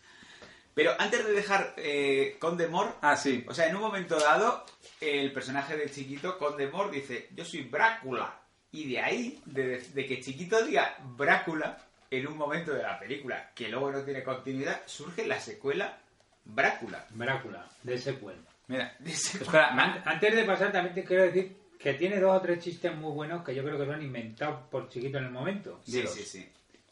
Pero 0.74 0.92
antes 0.98 1.24
de 1.24 1.32
dejar 1.32 1.72
eh, 1.76 2.36
Conde 2.40 2.66
Mor, 2.68 2.96
Ah, 3.00 3.16
sí. 3.16 3.44
o 3.48 3.54
sea, 3.54 3.68
en 3.68 3.76
un 3.76 3.82
momento 3.82 4.18
dado, 4.18 4.64
el 5.00 5.32
personaje 5.32 5.76
del 5.76 5.90
chiquito, 5.92 6.36
Conde 6.38 6.66
Mor, 6.68 6.90
dice, 6.90 7.28
yo 7.34 7.44
soy 7.44 7.62
Brácula. 7.62 8.40
Y 8.72 8.88
de 8.90 9.00
ahí, 9.00 9.40
de, 9.44 9.78
de 9.78 10.06
que 10.06 10.20
chiquito 10.20 10.64
diga 10.64 10.96
Brácula, 11.16 11.78
en 12.10 12.26
un 12.26 12.36
momento 12.36 12.72
de 12.74 12.82
la 12.82 12.98
película, 12.98 13.50
que 13.54 13.68
luego 13.68 13.92
no 13.92 14.02
tiene 14.02 14.24
continuidad, 14.24 14.82
surge 14.86 15.26
la 15.26 15.38
secuela 15.38 15.98
Brácula. 16.44 17.06
Drácula, 17.10 17.68
de 17.84 17.96
secuela. 17.98 18.40
Mira, 18.66 18.96
De 18.98 19.12
espera, 19.12 19.68
han- 19.72 19.78
An- 19.80 20.02
Antes 20.06 20.34
de 20.34 20.44
pasar, 20.44 20.72
también 20.72 20.94
te 20.94 21.04
quiero 21.04 21.22
decir 21.24 21.56
que 21.78 21.94
tiene 21.94 22.18
dos 22.18 22.36
o 22.36 22.40
tres 22.40 22.64
chistes 22.64 22.94
muy 22.96 23.12
buenos 23.12 23.44
que 23.44 23.54
yo 23.54 23.62
creo 23.62 23.78
que 23.78 23.84
son 23.86 24.02
inventados 24.02 24.66
por 24.70 24.88
chiquito 24.88 25.18
en 25.18 25.24
el 25.24 25.30
momento. 25.30 25.80
Sí, 25.84 26.04
sí, 26.06 26.22
sí. 26.22 26.48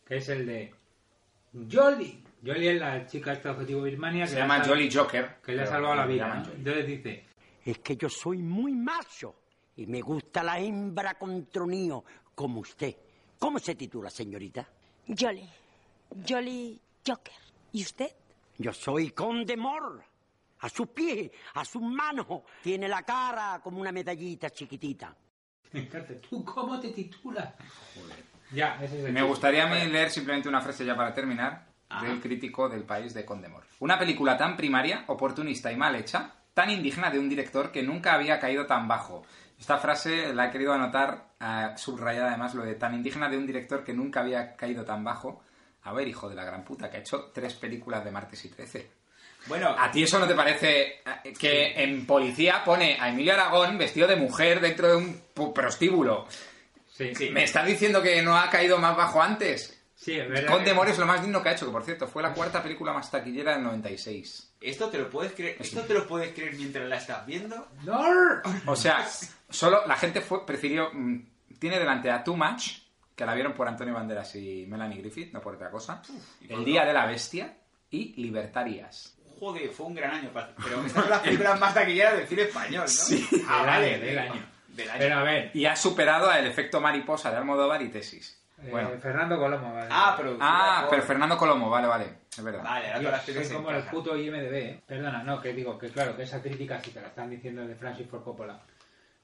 Que 0.07 0.16
es 0.18 0.28
el 0.28 0.47
de 0.47 0.72
Jolly. 1.70 2.22
Jolly 2.45 2.68
es 2.68 2.80
la 2.80 3.07
chica 3.07 3.32
esta 3.32 3.53
objetivo 3.53 3.82
Birmania 3.82 4.24
que 4.24 4.32
se 4.32 4.36
llama 4.38 4.64
Jolly 4.64 4.90
Joker. 4.93 5.36
Que 5.45 5.53
le 5.53 5.62
ha 5.62 5.66
salvado 5.66 5.95
la 5.95 6.07
vida. 6.07 6.43
Entonces 6.57 6.86
dice, 6.86 7.24
Es 7.64 7.78
que 7.78 7.97
yo 7.97 8.09
soy 8.09 8.38
muy 8.38 8.74
macho 8.74 9.36
y 9.76 9.86
me 9.86 10.01
gusta 10.01 10.43
la 10.43 10.59
hembra 10.59 11.14
con 11.14 11.47
tronío 11.47 12.05
como 12.34 12.61
usted. 12.61 12.97
¿Cómo 13.38 13.59
se 13.61 13.76
titula, 13.76 14.11
señorita? 14.11 14.68
Jolly. 15.07 15.49
Jolly 16.28 16.80
Joker. 17.07 17.32
¿Y 17.72 17.82
usted? 17.82 18.11
Yo 18.59 18.72
soy 18.72 19.11
Conde 19.11 19.57
Mor. 19.57 20.03
A 20.61 20.68
sus 20.68 20.88
pies, 20.88 21.30
a 21.55 21.64
sus 21.64 21.82
manos. 21.82 22.26
Tiene 22.62 22.88
la 22.88 23.03
cara 23.03 23.61
como 23.62 23.80
una 23.80 23.93
medallita 23.93 24.51
chiquitita. 24.51 25.14
me 25.72 25.80
encanta, 25.80 26.14
¿tú 26.20 26.45
cómo 26.45 26.78
te 26.80 26.90
titulas? 26.90 27.55
Ya, 28.53 28.76
ese 28.82 28.99
es 28.99 29.05
el 29.07 29.12
Me 29.12 29.22
gustaría 29.22 29.64
a 29.64 29.66
mí 29.66 29.90
leer 29.90 30.11
simplemente 30.11 30.49
una 30.49 30.61
frase 30.61 30.84
ya 30.84 30.95
para 30.95 31.14
terminar 31.14 31.72
Ajá. 31.93 32.07
del 32.07 32.20
crítico 32.20 32.68
del 32.68 32.84
país 32.84 33.14
de 33.14 33.24
Condemor. 33.24 33.64
Una 33.80 33.99
película 33.99 34.36
tan 34.36 34.57
primaria, 34.57 35.05
oportunista 35.09 35.70
y 35.70 35.76
mal 35.76 35.95
hecha, 35.95 36.32
tan 36.55 36.70
indigna 36.70 37.11
de 37.11 37.18
un 37.18 37.28
director 37.28 37.70
que 37.70 37.82
nunca 37.82 38.14
había 38.14 38.38
caído 38.38 38.66
tan 38.66 38.86
bajo. 38.88 39.24
Esta 39.59 39.78
frase 39.78 40.34
la 40.34 40.47
he 40.47 40.51
querido 40.51 40.72
anotar, 40.72 41.28
eh, 41.40 41.70
subrayada 41.76 42.28
además, 42.30 42.55
lo 42.55 42.64
de 42.64 42.74
tan 42.74 42.95
indigna 42.95 43.28
de 43.28 43.36
un 43.38 43.47
director 43.47 43.84
que 43.84 43.93
nunca 43.95 44.20
había 44.20 44.57
caído 44.57 44.84
tan 44.84 45.05
bajo. 45.05 45.43
A 45.84 45.93
ver, 45.93 46.09
hijo 46.09 46.28
de 46.28 46.34
la 46.34 46.45
gran 46.45 46.64
puta, 46.64 46.90
que 46.90 46.97
ha 46.97 47.01
hecho 47.01 47.30
tres 47.32 47.55
películas 47.55 48.05
de 48.05 48.11
martes 48.11 48.45
y 48.45 48.49
13. 48.49 48.90
Bueno, 49.47 49.74
¿A 49.76 49.90
ti 49.90 50.05
eso 50.05 50.18
no 50.20 50.28
te 50.28 50.34
parece 50.34 51.01
eh, 51.24 51.32
que 51.38 51.72
en 51.82 52.07
policía 52.07 52.62
pone 52.64 52.97
a 53.01 53.09
Emilio 53.09 53.34
Aragón 53.34 53.76
vestido 53.76 54.07
de 54.07 54.14
mujer 54.16 54.61
dentro 54.61 54.88
de 54.88 54.97
un 54.97 55.53
prostíbulo? 55.53 56.26
Sí, 56.88 57.14
Sí. 57.14 57.30
¿Me 57.30 57.45
estás 57.45 57.66
diciendo 57.66 58.03
que 58.03 58.22
no 58.22 58.36
ha 58.36 58.49
caído 58.51 58.78
más 58.78 58.97
bajo 58.97 59.20
antes? 59.22 59.82
Sí, 60.03 60.18
es 60.18 60.28
verdad. 60.28 60.50
Conde 60.53 60.74
es 60.90 60.98
lo 60.98 61.07
más 61.07 61.22
digno 61.22 61.40
que 61.42 61.48
ha 61.50 61.53
hecho, 61.53 61.66
que 61.66 61.72
por 61.72 61.84
cierto 61.84 62.09
fue 62.09 62.22
la 62.24 62.34
cuarta 62.34 62.61
película 62.61 62.92
más 62.92 63.09
taquillera 63.11 63.53
del 63.55 63.62
96. 63.62 64.55
¿esto 64.61 64.88
te 64.88 64.98
lo 64.98 65.09
puedes 65.09 65.32
creer? 65.32 65.57
¿Esto 65.61 65.82
te 65.82 65.94
lo 65.94 66.07
puedes 66.09 66.32
creer 66.34 66.55
mientras 66.57 66.88
la 66.88 66.96
estás 66.96 67.24
viendo? 67.24 67.68
¡No! 67.84 68.00
O 68.66 68.74
sea, 68.76 69.07
solo 69.48 69.86
la 69.86 69.96
gente 69.96 70.20
fue 70.20 70.44
prefirió 70.44 70.90
mm, 70.92 71.18
tiene 71.59 71.78
delante 71.78 72.11
a 72.11 72.24
Too 72.24 72.36
Much, 72.36 72.78
que 73.14 73.24
la 73.24 73.34
vieron 73.34 73.53
por 73.53 73.68
Antonio 73.68 73.94
Banderas 73.94 74.34
y 74.34 74.66
Melanie 74.66 74.98
Griffith, 74.98 75.32
no 75.32 75.40
por 75.40 75.55
otra 75.55 75.70
cosa. 75.70 76.03
El 76.48 76.64
Día 76.64 76.84
de 76.84 76.92
la 76.92 77.07
Bestia 77.07 77.57
y 77.90 78.20
Libertarias. 78.20 79.16
Joder, 79.38 79.70
fue 79.70 79.86
un 79.86 79.94
gran 79.94 80.12
año. 80.12 80.30
pa- 80.32 80.50
Pero 80.64 80.80
estas 80.86 81.03
son 81.03 81.11
las 81.11 81.20
películas 81.20 81.61
más 81.61 81.74
taquilleras 81.74 82.16
del 82.16 82.26
cine 82.26 82.42
español, 82.42 82.82
¿no? 82.84 82.88
Sí. 82.88 83.28
Ah, 83.48 83.59
Del 83.59 83.66
vale, 83.66 83.94
año, 83.94 84.05
del 84.05 84.18
año. 84.18 84.46
Del 84.68 84.90
año. 84.90 84.98
Pero 84.98 85.14
a 85.18 85.22
ver, 85.22 85.50
Y 85.55 85.64
ha 85.66 85.76
superado 85.76 86.28
a 86.30 86.38
El 86.38 86.46
efecto 86.46 86.80
mariposa 86.80 87.30
de 87.30 87.36
Almodóvar 87.36 87.82
y 87.82 87.88
Tesis. 87.88 88.41
Eh, 88.64 88.70
Bueno. 88.70 88.90
Fernando 89.00 89.38
Colomo. 89.38 89.74
Vale. 89.74 89.88
Ah, 89.90 90.14
pero... 90.16 90.36
Ah, 90.40 90.86
pero 90.90 91.02
Fernando 91.02 91.36
Colomo, 91.36 91.68
vale, 91.70 91.86
vale, 91.86 92.06
es 92.30 92.42
verdad. 92.42 92.62
Vale, 92.64 92.86
ahora 92.92 93.00
todas 93.20 93.28
las 93.28 93.48
como 93.52 93.70
el 93.70 93.82
puto 93.84 94.16
IMDB, 94.16 94.54
¿eh? 94.54 94.82
Perdona, 94.86 95.22
no, 95.22 95.40
que 95.40 95.52
digo 95.52 95.78
que 95.78 95.88
claro, 95.90 96.16
que 96.16 96.22
esa 96.22 96.40
crítica 96.42 96.80
sí 96.80 96.90
te 96.90 97.00
la 97.00 97.08
están 97.08 97.30
diciendo 97.30 97.66
de 97.66 97.74
Francis 97.74 98.08
Ford 98.08 98.22
Coppola. 98.22 98.60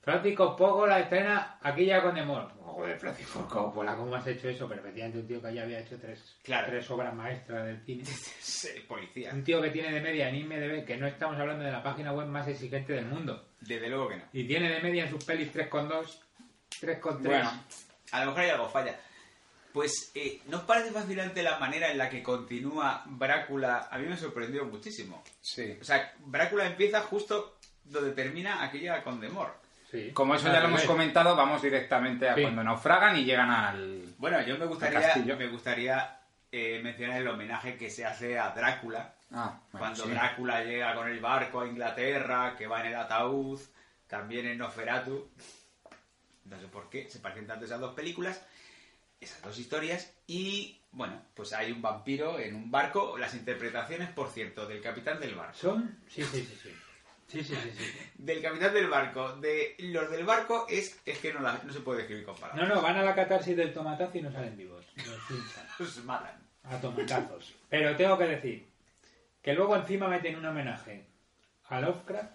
Francis 0.00 0.36
Ford 0.36 0.56
Coppola 0.56 1.00
estrena 1.00 1.58
aquí 1.62 1.84
ya 1.84 2.02
con 2.02 2.14
Demor. 2.14 2.50
Joder, 2.62 2.98
Francis 2.98 3.26
Ford 3.26 3.48
Coppola, 3.48 3.94
¿cómo 3.96 4.14
has 4.14 4.26
hecho 4.26 4.48
eso? 4.48 4.66
Pero 4.68 4.80
efectivamente 4.80 5.18
un 5.18 5.26
tío 5.26 5.42
que 5.42 5.52
ya 5.54 5.62
había 5.64 5.80
hecho 5.80 5.98
tres, 6.00 6.36
Claro. 6.42 6.68
tres 6.68 6.90
obras 6.90 7.12
maestras 7.14 7.64
del 7.66 7.80
cine. 7.84 8.04
Sí, 8.40 8.68
policía. 8.88 9.32
Un 9.34 9.44
tío 9.44 9.60
que 9.60 9.70
tiene 9.70 9.92
de 9.92 10.00
media 10.00 10.28
en 10.28 10.36
IMDB, 10.36 10.84
que 10.84 10.96
no 10.96 11.06
estamos 11.06 11.38
hablando 11.38 11.64
de 11.64 11.70
la 11.72 11.82
página 11.82 12.12
web 12.12 12.26
más 12.26 12.48
exigente 12.48 12.92
del 12.92 13.06
mundo. 13.06 13.48
Desde 13.60 13.88
luego 13.88 14.08
que 14.08 14.16
no. 14.16 14.22
Y 14.32 14.44
tiene 14.46 14.68
de 14.70 14.80
media 14.80 15.04
en 15.04 15.10
sus 15.10 15.22
pelis 15.24 15.52
3,2, 15.52 16.20
3,3. 16.80 17.18
Bueno, 17.22 17.50
a 18.12 18.20
lo 18.20 18.26
mejor 18.26 18.40
hay 18.42 18.50
algo 18.50 18.68
falla. 18.68 18.96
Pues, 19.78 20.10
eh, 20.16 20.40
¿no 20.48 20.56
os 20.56 20.62
parece 20.64 20.90
fascinante 20.90 21.40
la 21.40 21.56
manera 21.60 21.88
en 21.88 21.98
la 21.98 22.10
que 22.10 22.20
continúa 22.20 23.04
Brácula? 23.06 23.86
A 23.88 23.96
mí 23.98 24.08
me 24.08 24.16
sorprendió 24.16 24.64
muchísimo. 24.64 25.22
Sí. 25.40 25.78
O 25.80 25.84
sea, 25.84 26.14
Brácula 26.18 26.66
empieza 26.66 27.00
justo 27.02 27.58
donde 27.84 28.10
termina 28.10 28.64
aquella 28.64 29.04
con 29.04 29.20
Demor. 29.20 29.54
Sí. 29.88 30.10
Como 30.12 30.34
eso 30.34 30.48
ya 30.52 30.58
lo 30.58 30.66
hemos 30.66 30.82
comentado, 30.82 31.36
vamos 31.36 31.62
directamente 31.62 32.28
a 32.28 32.34
Sí. 32.34 32.42
cuando 32.42 32.64
naufragan 32.64 33.18
y 33.18 33.24
llegan 33.24 33.50
al... 33.50 34.14
Bueno, 34.18 34.42
yo 34.42 34.58
me 34.58 34.66
gustaría, 34.66 35.14
me 35.14 35.46
gustaría 35.46 36.22
eh, 36.50 36.80
mencionar 36.82 37.20
el 37.20 37.28
homenaje 37.28 37.76
que 37.76 37.88
se 37.88 38.04
hace 38.04 38.36
a 38.36 38.50
Drácula. 38.50 39.14
Ah, 39.30 39.60
bueno, 39.70 39.78
cuando 39.78 40.04
sí. 40.06 40.10
Drácula 40.10 40.64
llega 40.64 40.92
con 40.96 41.06
el 41.06 41.20
barco 41.20 41.60
a 41.60 41.68
Inglaterra, 41.68 42.56
que 42.58 42.66
va 42.66 42.80
en 42.80 42.86
el 42.88 42.96
ataúd, 42.96 43.60
también 44.08 44.44
en 44.48 44.58
Nosferatu. 44.58 45.30
No 46.46 46.58
sé 46.58 46.66
por 46.66 46.90
qué, 46.90 47.08
se 47.08 47.20
parecen 47.20 47.46
tanto 47.46 47.64
esas 47.64 47.78
dos 47.78 47.94
películas, 47.94 48.44
esas 49.20 49.42
dos 49.42 49.58
historias. 49.58 50.14
Y 50.26 50.80
bueno, 50.92 51.20
pues 51.34 51.52
hay 51.52 51.72
un 51.72 51.82
vampiro 51.82 52.38
en 52.38 52.54
un 52.54 52.70
barco. 52.70 53.16
Las 53.18 53.34
interpretaciones, 53.34 54.10
por 54.10 54.28
cierto, 54.30 54.66
del 54.66 54.80
capitán 54.82 55.20
del 55.20 55.34
barco. 55.34 55.56
Son. 55.56 55.98
Sí, 56.08 56.22
sí, 56.24 56.40
sí. 56.42 56.58
sí. 56.62 56.74
Sí, 57.28 57.44
sí, 57.44 57.54
sí, 57.54 57.70
sí. 57.76 57.84
Del 58.16 58.40
capitán 58.40 58.72
del 58.72 58.88
barco, 58.88 59.34
de 59.36 59.76
los 59.80 60.10
del 60.10 60.24
barco, 60.24 60.64
es, 60.66 60.98
es 61.04 61.18
que 61.18 61.30
no, 61.34 61.40
la- 61.40 61.60
no 61.62 61.70
se 61.74 61.80
puede 61.80 61.98
describir 61.98 62.24
con 62.24 62.34
No, 62.36 62.40
palabras. 62.40 62.68
no, 62.70 62.80
van 62.80 62.96
a 62.96 63.02
la 63.02 63.14
catarsis 63.14 63.54
del 63.54 63.74
tomatazo 63.74 64.16
y 64.16 64.22
no 64.22 64.32
salen 64.32 64.56
vivos. 64.56 64.86
Los 64.96 65.20
pinchan. 65.28 65.66
Los 65.78 66.04
matan. 66.04 66.42
A 66.64 66.80
tomatazos. 66.80 67.54
Pero 67.68 67.94
tengo 67.96 68.16
que 68.16 68.24
decir 68.24 68.66
que 69.42 69.52
luego 69.52 69.76
encima 69.76 70.08
meten 70.08 70.36
un 70.36 70.46
homenaje 70.46 71.04
a 71.68 71.80
Lovecraft. 71.82 72.32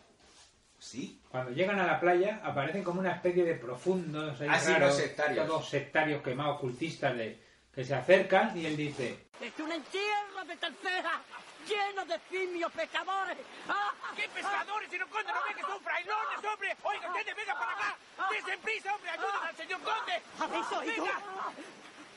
Sí. 0.83 1.17
Cuando 1.31 1.51
llegan 1.51 1.79
a 1.79 1.85
la 1.87 1.99
playa 1.99 2.41
aparecen 2.43 2.83
como 2.83 2.99
una 2.99 3.11
especie 3.13 3.45
de 3.45 3.55
profundos, 3.55 4.39
ahí 4.41 4.47
Ah, 4.51 4.59
sí, 4.59 4.73
raros, 4.73 4.89
los 4.89 4.97
sectarios. 4.97 5.47
todos 5.47 5.69
sectarios 5.69 6.21
quemados, 6.21 6.57
ocultistas 6.57 7.15
de, 7.17 7.39
que 7.73 7.85
se 7.85 7.95
acercan 7.95 8.55
y 8.57 8.65
él 8.65 8.75
dice, 8.75 9.17
Es 9.39 9.57
un 9.59 9.71
entierro 9.71 10.43
de 10.45 10.57
tercera, 10.57 11.21
lleno 11.67 12.05
de 12.05 12.19
simios 12.29 12.71
pecadores. 12.73 13.37
¡Ah! 13.69 13.91
¿Qué 14.15 14.27
pescadores? 14.29 14.89
Si 14.91 14.97
no, 14.97 15.07
conde, 15.07 15.31
no 15.31 15.39
ve 15.47 15.55
que 15.55 15.61
son 15.61 15.79
frailones, 15.81 16.37
hombre. 16.51 16.77
Oiga, 16.83 17.07
ustedes, 17.11 17.35
vengan 17.37 17.57
para 17.57 17.71
acá. 17.71 17.97
Dense 18.29 18.57
prisa, 18.57 18.93
hombre. 18.93 19.09
Ayuden 19.09 19.43
al 19.47 19.55
señor 19.55 19.81
conde. 19.81 20.21
¿Habéis 20.39 20.71
oído? 20.73 21.03
Venga. 21.05 21.21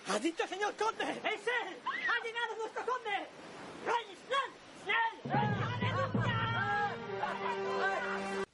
¡Ha 0.09 0.19
dicho 0.19 0.43
el 0.43 0.49
señor 0.49 0.75
conde! 0.77 1.05
¡Es 1.05 1.47
él! 1.47 1.77
¡Ha 1.87 2.25
llegado 2.25 2.57
nuestro 2.59 2.85
conde! 2.87 3.27
¡Rey 3.87 4.17
Snell! 4.27 5.56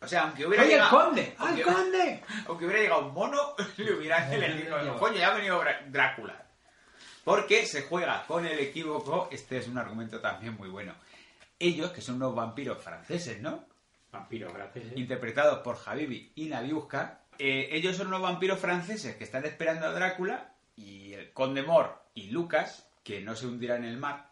O 0.03 0.09
sea, 0.09 0.23
aunque 0.23 0.47
hubiera 0.47 0.65
¡Oye, 0.65 0.73
llegado... 0.73 0.91
conde! 1.05 1.35
¡Al 1.39 1.49
aunque- 1.49 1.63
conde! 1.63 2.25
Aunque 2.47 2.65
hubiera 2.67 2.83
llegado 2.83 3.07
un 3.07 3.15
mono, 3.15 3.55
le 3.77 3.93
hubieran 3.95 4.33
elegido. 4.33 4.99
Coño, 4.99 5.17
ya 5.19 5.29
ha 5.29 5.35
venido 5.37 5.63
Drácula. 5.89 6.45
Porque 7.25 7.67
se 7.67 7.83
juega 7.83 8.25
con 8.27 8.45
el 8.47 8.59
equívoco. 8.59 9.29
Este 9.31 9.59
es 9.59 9.69
un 9.69 9.79
argumento 9.79 10.21
también 10.21 10.57
muy 10.57 10.69
bueno. 10.69 10.95
ellos, 11.59 11.93
que 11.93 12.01
son 12.01 12.17
unos 12.17 12.35
vampiros 12.35 12.83
franceses, 12.83 13.41
¿no? 13.41 13.65
Vampiros 14.11 14.53
franceses. 14.53 14.93
Interpretados 14.97 15.61
por 15.61 15.79
Habibi 15.87 16.33
y 16.35 16.47
Nadiuska. 16.47 17.21
eh, 17.39 17.69
ellos 17.71 17.97
son 17.97 18.09
unos 18.09 18.21
vampiros 18.23 18.59
franceses 18.59 19.15
que 19.17 19.25
están 19.25 19.45
esperando 19.47 19.87
a 19.87 19.93
Drácula 19.93 20.53
y 20.77 21.13
el 21.15 21.33
Conde 21.33 21.63
Mor 21.63 22.03
y 22.15 22.31
Lucas, 22.31 22.89
que 23.05 23.21
no 23.21 23.37
se 23.37 23.47
hundirán 23.47 23.85
en 23.85 23.91
el 23.91 23.97
mar, 23.99 24.29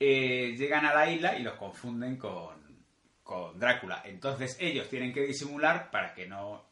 eh, 0.00 0.54
llegan 0.58 0.84
a 0.86 0.92
la 0.94 1.08
isla 1.10 1.36
y 1.38 1.42
los 1.42 1.54
confunden 1.54 2.16
con, 2.16 2.57
con 3.28 3.58
Drácula. 3.58 4.00
Entonces 4.06 4.56
ellos 4.58 4.88
tienen 4.88 5.12
que 5.12 5.20
disimular 5.20 5.90
para 5.90 6.14
que 6.14 6.26
no 6.26 6.64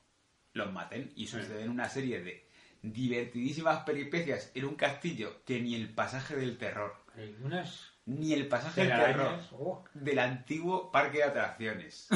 los 0.54 0.72
maten 0.72 1.12
y 1.14 1.26
suceden 1.26 1.68
una 1.68 1.86
serie 1.90 2.22
de 2.22 2.48
divertidísimas 2.80 3.84
peripecias 3.84 4.50
en 4.54 4.64
un 4.64 4.74
castillo 4.74 5.42
que 5.44 5.61
ni 5.61 5.74
el 5.74 5.92
pasaje 5.92 6.34
del 6.34 6.57
terror, 6.57 6.94
Hay 7.14 7.36
unas 7.42 7.92
ni 8.07 8.32
el 8.32 8.48
pasaje 8.48 8.86
del 8.86 8.88
terror. 8.98 9.38
Oh. 9.52 9.84
del 9.92 10.18
antiguo 10.18 10.90
parque 10.90 11.18
de 11.18 11.24
atracciones. 11.24 12.09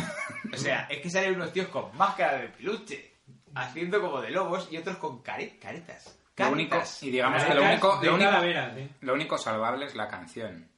o 0.51 0.57
sea, 0.57 0.87
es 0.89 1.01
que 1.03 1.11
salen 1.11 1.35
unos 1.35 1.53
tíos 1.53 1.69
con 1.69 1.95
máscara 1.99 2.39
de 2.39 2.49
peluche, 2.49 3.17
haciendo 3.55 4.01
como 4.01 4.23
de 4.23 4.31
lobos 4.31 4.69
y 4.73 4.79
otros 4.79 4.97
con 4.97 5.21
care- 5.23 5.59
caretas. 5.59 6.17
Lo 6.39 6.53
único, 6.53 6.71
Caretas. 6.71 7.03
y 7.03 7.11
digamos 7.11 7.45
que 7.45 7.53
lo 7.55 7.63
único, 7.63 8.01
lo 8.03 8.43
¿eh? 8.45 8.89
lo 9.03 9.13
único 9.13 9.37
salvable 9.37 9.85
es 9.85 9.95
la 9.95 10.09
canción. 10.09 10.70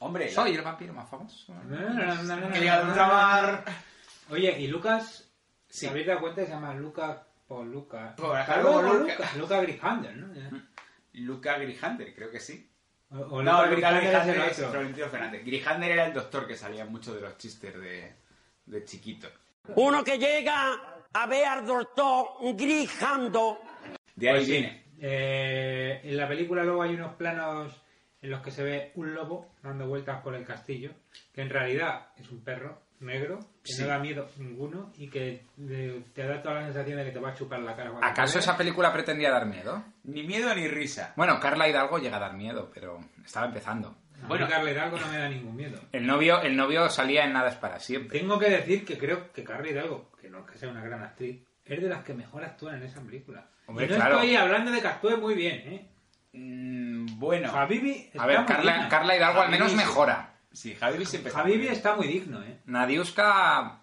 Hombre, 0.00 0.28
Soy 0.30 0.54
el 0.54 0.62
vampiro 0.62 0.92
más 0.92 1.08
famoso. 1.08 1.52
Que 2.52 2.60
llega 2.60 2.78
de 2.80 2.84
ultramar. 2.88 3.64
Oye, 4.30 4.60
y 4.60 4.66
Lucas, 4.68 5.28
si 5.68 5.86
habéis 5.86 6.06
dado 6.06 6.20
cuenta, 6.20 6.44
se 6.44 6.50
llama 6.50 6.74
Lucas 6.74 7.18
por 7.46 7.66
Lucas. 7.66 8.14
Por 8.16 8.36
Lucas. 8.62 9.00
Lucas. 9.00 9.36
Lucas 9.36 9.62
Grijander, 9.62 10.16
¿no? 10.16 10.62
Luca 11.14 11.58
Grijander, 11.58 12.14
creo 12.14 12.30
que 12.30 12.38
sí. 12.40 12.70
O- 13.10 13.16
o 13.16 13.42
no, 13.42 13.64
Luca 13.66 13.90
Luca 13.90 14.00
Grijander 14.00 14.38
es. 14.50 14.56
Florentino 14.58 15.06
Fernández. 15.08 15.44
Grijander 15.44 15.90
era 15.92 16.06
el 16.06 16.12
doctor 16.12 16.46
que 16.46 16.56
salía 16.56 16.84
mucho 16.84 17.14
de 17.14 17.22
los 17.22 17.36
chistes 17.38 17.74
de, 17.74 18.16
de 18.66 18.84
chiquito. 18.84 19.28
Uno 19.76 20.04
que 20.04 20.18
llega 20.18 20.74
a 21.12 21.26
ver 21.26 21.46
al 21.46 21.66
doctor 21.66 22.26
grijando. 22.54 23.60
De 24.14 24.28
ahí 24.28 24.34
Pues 24.36 24.44
sí. 24.46 24.52
viene. 24.52 24.84
Eh, 25.00 26.00
en 26.04 26.16
la 26.16 26.28
película 26.28 26.64
luego 26.64 26.82
hay 26.82 26.94
unos 26.94 27.14
planos 27.14 27.72
en 28.22 28.30
los 28.30 28.40
que 28.42 28.50
se 28.50 28.62
ve 28.64 28.92
un 28.96 29.14
lobo 29.14 29.48
dando 29.62 29.86
vueltas 29.86 30.20
por 30.22 30.34
el 30.34 30.44
castillo, 30.44 30.92
que 31.32 31.42
en 31.42 31.50
realidad 31.50 32.08
es 32.16 32.28
un 32.30 32.42
perro 32.42 32.80
negro, 33.00 33.38
que 33.62 33.72
Sí. 33.72 33.82
no 33.82 33.88
da 33.88 33.98
miedo 33.98 34.28
ninguno 34.38 34.92
y 34.98 35.08
que 35.08 35.44
te 35.56 36.26
da 36.26 36.42
toda 36.42 36.56
la 36.56 36.64
sensación 36.64 36.98
de 36.98 37.04
que 37.04 37.12
te 37.12 37.20
va 37.20 37.30
a 37.30 37.34
chupar 37.34 37.60
la 37.60 37.76
cara. 37.76 37.92
¿Acaso 38.02 38.34
te 38.34 38.38
esa 38.40 38.56
película 38.56 38.92
pretendía 38.92 39.30
dar 39.30 39.46
miedo? 39.46 39.84
Ni 40.04 40.24
miedo 40.24 40.52
ni 40.54 40.66
risa. 40.66 41.12
Bueno, 41.16 41.38
Carla 41.38 41.68
Hidalgo 41.68 41.98
llega 41.98 42.16
a 42.16 42.20
dar 42.20 42.34
miedo, 42.34 42.70
pero 42.74 42.98
estaba 43.24 43.46
empezando. 43.46 43.94
Bueno, 44.26 44.48
Carla 44.48 44.72
Hidalgo 44.72 44.98
no 44.98 45.06
me 45.06 45.18
da 45.18 45.28
ningún 45.28 45.54
miedo. 45.54 45.80
El 45.92 46.04
novio, 46.04 46.40
el 46.42 46.56
novio 46.56 46.88
salía 46.88 47.24
en 47.24 47.32
Nada 47.32 47.50
es 47.50 47.54
para 47.54 47.78
siempre. 47.78 48.18
Tengo 48.18 48.36
que 48.36 48.50
decir 48.50 48.84
que 48.84 48.98
creo 48.98 49.32
que 49.32 49.44
Carla 49.44 49.70
Hidalgo, 49.70 50.10
que 50.20 50.28
no 50.28 50.40
es 50.40 50.50
que 50.50 50.58
sea 50.58 50.68
una 50.68 50.82
gran 50.82 51.04
actriz, 51.04 51.40
es 51.64 51.80
de 51.80 51.88
las 51.88 52.02
que 52.02 52.14
mejor 52.14 52.42
actúan 52.42 52.76
en 52.78 52.82
esa 52.82 53.00
película. 53.00 53.46
Hombre, 53.66 53.86
y 53.86 53.88
no 53.90 53.94
claro. 53.94 54.14
estoy 54.16 54.34
hablando 54.34 54.72
de 54.72 54.80
que 54.80 54.88
actúe 54.88 55.16
muy 55.18 55.34
bien, 55.34 55.56
¿eh? 55.72 55.88
Mm, 56.32 57.18
bueno. 57.18 57.50
A 57.54 57.66
ver, 57.66 58.44
Carla. 58.46 58.88
Carla 58.88 59.16
Hidalgo 59.16 59.40
al 59.42 59.50
menos 59.50 59.74
mejora. 59.74 60.34
Sí, 60.52 60.76
Habibi 60.80 61.04
siempre 61.06 61.30
está 61.30 61.44
muy 61.44 61.56
bien. 61.58 61.72
está 61.72 61.94
muy 61.96 62.06
digno, 62.08 62.42
¿eh? 62.42 62.60
Nadiuska, 62.66 63.80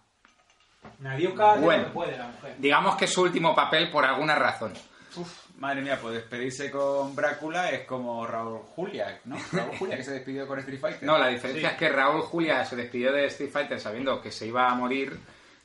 Nadiuska 1.00 1.56
Bueno. 1.56 1.92
puede 1.94 2.18
la 2.18 2.28
mujer. 2.28 2.56
digamos 2.60 2.96
que 2.96 3.06
es 3.06 3.14
su 3.14 3.22
último 3.22 3.56
papel 3.56 3.90
por 3.92 4.04
alguna 4.06 4.36
razón. 4.36 4.74
Uf, 5.16 5.50
madre 5.58 5.82
mía, 5.82 5.98
pues 6.02 6.16
despedirse 6.16 6.70
con 6.70 7.16
Brácula 7.16 7.70
es 7.72 7.86
como 7.88 8.26
Raúl 8.28 8.60
Julia, 8.76 9.20
¿no? 9.26 9.38
Raúl 9.54 9.78
Julia 9.78 9.96
que 9.98 10.04
se 10.04 10.12
despidió 10.12 10.46
con 10.48 10.60
Street 10.60 10.80
Fighter. 10.80 11.04
No, 11.04 11.18
la 11.18 11.28
diferencia 11.30 11.70
es 11.70 11.78
que 11.78 11.90
Raúl 11.90 12.22
Julia 12.22 12.66
se 12.66 12.76
despidió 12.76 13.12
de 13.14 13.26
Street 13.28 13.52
Fighter 13.52 13.80
sabiendo 13.80 14.22
que 14.22 14.32
se 14.32 14.48
iba 14.48 14.70
a 14.70 14.76
morir 14.76 15.18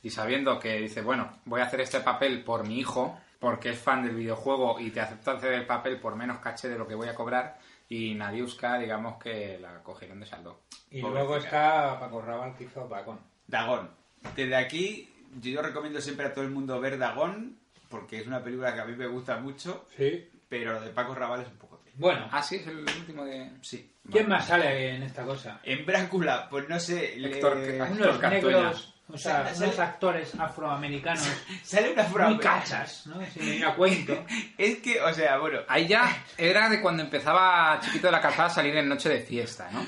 y 0.03 0.09
sabiendo 0.09 0.57
que 0.59 0.77
dice, 0.77 1.01
bueno, 1.01 1.39
voy 1.45 1.59
a 1.61 1.65
hacer 1.65 1.81
este 1.81 1.99
papel 1.99 2.43
por 2.43 2.65
mi 2.65 2.79
hijo, 2.79 3.19
porque 3.41 3.71
es 3.71 3.79
fan 3.79 4.03
del 4.05 4.15
videojuego 4.15 4.79
y 4.79 4.91
te 4.91 5.01
acepta 5.01 5.31
hacer 5.31 5.53
el 5.53 5.65
papel 5.65 5.99
por 5.99 6.15
menos 6.15 6.37
caché 6.37 6.69
de 6.69 6.77
lo 6.77 6.87
que 6.87 6.93
voy 6.95 7.07
a 7.09 7.15
cobrar. 7.15 7.57
Y 7.89 8.13
Nadiuska, 8.13 8.77
digamos 8.77 9.21
que 9.21 9.57
la 9.59 9.81
cogieron 9.83 10.19
de 10.19 10.27
saldo. 10.27 10.61
Y 10.91 11.01
luego 11.01 11.35
está 11.37 11.99
Paco 11.99 12.21
Rabanne 12.21 12.53
que 12.55 12.65
hizo 12.65 12.87
Bacon. 12.87 13.19
Dagón. 13.47 13.89
Desde 14.35 14.55
aquí, 14.55 15.09
yo 15.41 15.61
recomiendo 15.63 15.99
siempre 15.99 16.27
a 16.27 16.33
todo 16.33 16.45
el 16.45 16.51
mundo 16.51 16.79
ver 16.79 16.99
Dagón, 16.99 17.57
porque 17.89 18.19
es 18.19 18.27
una 18.27 18.43
película 18.43 18.73
que 18.75 18.81
a 18.81 18.85
mí 18.85 18.95
me 18.95 19.07
gusta 19.07 19.37
mucho, 19.37 19.87
Sí. 19.97 20.29
pero 20.47 20.73
lo 20.73 20.81
de 20.81 20.91
Paco 20.91 21.15
Raval 21.15 21.41
es 21.41 21.47
un 21.47 21.57
poco... 21.57 21.81
Bueno, 21.95 22.27
Ah, 22.31 22.41
sí, 22.43 22.55
es 22.57 22.67
el 22.67 22.77
último 22.79 23.25
de... 23.25 23.51
Sí. 23.61 23.91
¿quién 24.09 24.29
más 24.29 24.47
sale 24.47 24.95
en 24.95 25.03
esta 25.03 25.23
cosa? 25.23 25.59
En 25.63 25.85
Brácula, 25.85 26.47
pues 26.49 26.69
no 26.69 26.79
sé... 26.79 27.15
le- 27.17 27.31
Héctor- 27.41 27.57
Unos 27.91 28.17
Cantoya. 28.19 28.29
negros, 28.57 28.95
o 29.13 29.17
sea, 29.17 29.53
Sale- 29.53 29.65
unos 29.67 29.79
actores 29.79 30.33
afroamericanos 30.39 31.27
Sale 31.63 31.93
una 31.93 32.03
muy 32.03 32.13
frase. 32.13 32.39
cachas, 32.39 33.07
¿no? 33.07 33.19
Si 33.25 33.39
me 33.39 33.63
a 33.65 33.75
cuento. 33.75 34.25
Es 34.57 34.77
que, 34.79 35.01
o 35.01 35.13
sea, 35.13 35.37
bueno, 35.37 35.59
Ahí 35.67 35.87
ya 35.87 36.23
era 36.37 36.69
de 36.69 36.81
cuando 36.81 37.03
empezaba 37.03 37.79
Chiquito 37.81 38.07
de 38.07 38.11
la 38.13 38.21
Calzada 38.21 38.47
a 38.47 38.51
salir 38.51 38.75
en 38.77 38.87
Noche 38.89 39.09
de 39.09 39.19
Fiesta, 39.21 39.69
¿no? 39.71 39.85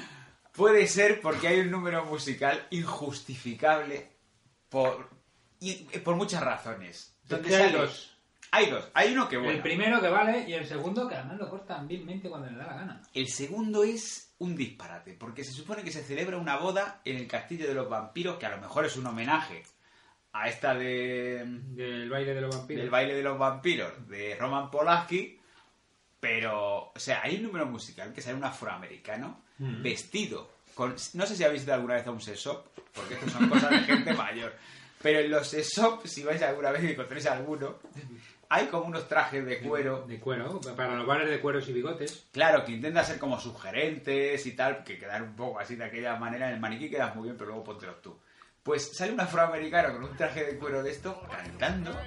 puede 0.53 0.85
ser 0.85 1.19
porque 1.19 1.47
hay 1.47 1.61
un 1.61 1.71
número 1.71 2.05
musical 2.05 2.67
injustificable 2.69 4.07
por, 4.69 5.09
y, 5.59 5.73
por 5.99 6.15
muchas 6.15 6.41
razones. 6.43 7.15
Es 7.23 7.29
Donde 7.29 7.49
sale- 7.49 7.71
dos. 7.71 8.12
Hay 8.55 8.69
dos. 8.69 8.87
Hay 8.93 9.13
uno 9.13 9.27
que 9.27 9.37
bueno. 9.37 9.51
El 9.51 9.61
primero 9.61 9.99
que 9.99 10.09
vale 10.09 10.45
y 10.47 10.53
el 10.53 10.67
segundo 10.67 11.07
que 11.07 11.15
además 11.15 11.37
lo 11.39 11.49
cortan 11.49 11.87
vilmente 11.87 12.29
cuando 12.29 12.49
le 12.51 12.57
da 12.57 12.67
la 12.67 12.73
gana. 12.75 13.01
El 13.13 13.27
segundo 13.27 13.83
es 13.83 14.31
un 14.37 14.55
disparate, 14.55 15.13
porque 15.13 15.43
se 15.43 15.51
supone 15.53 15.83
que 15.83 15.91
se 15.91 16.03
celebra 16.03 16.37
una 16.37 16.57
boda 16.57 17.01
en 17.03 17.17
el 17.17 17.27
castillo 17.27 17.67
de 17.67 17.73
los 17.73 17.89
vampiros, 17.89 18.37
que 18.37 18.45
a 18.45 18.55
lo 18.55 18.61
mejor 18.61 18.85
es 18.85 18.95
un 18.95 19.07
homenaje 19.07 19.63
a 20.33 20.47
esta 20.49 20.75
de 20.75 21.43
Del 21.45 22.09
baile 22.09 22.33
de 22.35 22.41
los 22.41 22.55
vampiros. 22.55 22.81
del 22.81 22.89
baile 22.91 23.15
de 23.15 23.23
los 23.23 23.37
vampiros 23.39 24.07
de 24.07 24.35
Roman 24.35 24.69
Polanski, 24.69 25.39
pero, 26.19 26.91
o 26.95 26.99
sea, 26.99 27.21
hay 27.23 27.35
un 27.37 27.43
número 27.43 27.65
musical 27.65 28.13
que 28.13 28.21
sale 28.21 28.35
un 28.37 28.43
afroamericano 28.43 29.41
Mm. 29.59 29.83
vestido 29.83 30.49
con, 30.73 30.95
no 31.13 31.25
sé 31.27 31.35
si 31.35 31.43
habéis 31.43 31.63
ido 31.63 31.75
alguna 31.75 31.93
vez 31.93 32.07
a 32.07 32.11
un 32.11 32.19
sex-shop, 32.19 32.65
porque 32.93 33.13
esto 33.13 33.29
son 33.29 33.47
cosas 33.49 33.69
de 33.69 33.79
gente 33.81 34.13
mayor, 34.15 34.53
pero 35.01 35.19
en 35.19 35.29
los 35.29 35.47
sex-shop, 35.47 36.07
si 36.07 36.23
vais 36.23 36.41
alguna 36.41 36.71
vez 36.71 36.83
y 36.83 36.87
encontréis 36.91 37.27
alguno, 37.27 37.77
hay 38.53 38.67
como 38.67 38.85
unos 38.85 39.07
trajes 39.07 39.43
de 39.43 39.57
cuero 39.59 40.05
De 40.07 40.19
cuero, 40.19 40.61
para 40.75 40.95
los 40.95 41.07
bares 41.07 41.27
de 41.27 41.39
cueros 41.39 41.67
y 41.69 41.73
bigotes. 41.73 42.27
Claro, 42.31 42.63
que 42.63 42.73
intenta 42.73 43.03
ser 43.03 43.17
como 43.17 43.39
sugerentes 43.39 44.45
y 44.45 44.51
tal, 44.51 44.83
que 44.83 44.99
quedar 44.99 45.23
un 45.23 45.35
poco 45.35 45.59
así 45.59 45.75
de 45.75 45.85
aquella 45.85 46.15
manera. 46.17 46.47
En 46.47 46.53
el 46.53 46.59
maniquí 46.59 46.87
quedas 46.87 47.15
muy 47.15 47.23
bien, 47.23 47.35
pero 47.35 47.49
luego 47.49 47.63
póntelos 47.63 47.99
tú. 48.03 48.15
Pues 48.61 48.95
sale 48.95 49.11
un 49.11 49.19
afroamericano 49.19 49.93
con 49.93 50.03
un 50.03 50.15
traje 50.15 50.43
de 50.43 50.57
cuero 50.57 50.83
de 50.83 50.91
esto, 50.91 51.19
cantando. 51.31 51.97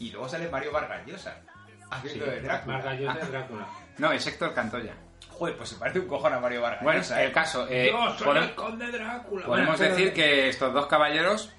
Y 0.00 0.10
luego 0.10 0.28
sale 0.28 0.48
Mario 0.48 0.72
Vargas 0.72 1.06
Llosa, 1.06 1.36
haciendo 1.90 2.26
de 2.26 2.40
Drácula. 2.40 2.76
Vargas 2.78 2.98
Llosa 3.00 3.18
es 3.20 3.30
Drácula. 3.30 3.68
No, 3.98 4.12
es 4.12 4.26
Héctor 4.26 4.52
Cantoya. 4.54 4.94
Joder, 5.30 5.56
pues 5.56 5.68
se 5.70 5.76
parece 5.76 6.00
un 6.00 6.06
cojón 6.08 6.32
a 6.34 6.40
Mario 6.40 6.60
Vargas 6.62 6.82
Bueno, 6.82 6.98
Llosa, 7.00 7.22
¿eh? 7.22 7.26
el 7.26 7.32
caso... 7.32 7.66
eh, 7.70 7.90
Yo 7.92 8.18
soy 8.18 8.38
el 8.38 8.54
conde 8.54 8.90
Drácula. 8.90 9.46
Podemos 9.46 9.78
Bueno, 9.78 9.94
decir 9.94 10.12
que 10.12 10.48
estos 10.48 10.72
dos 10.74 10.86
caballeros, 10.86 11.52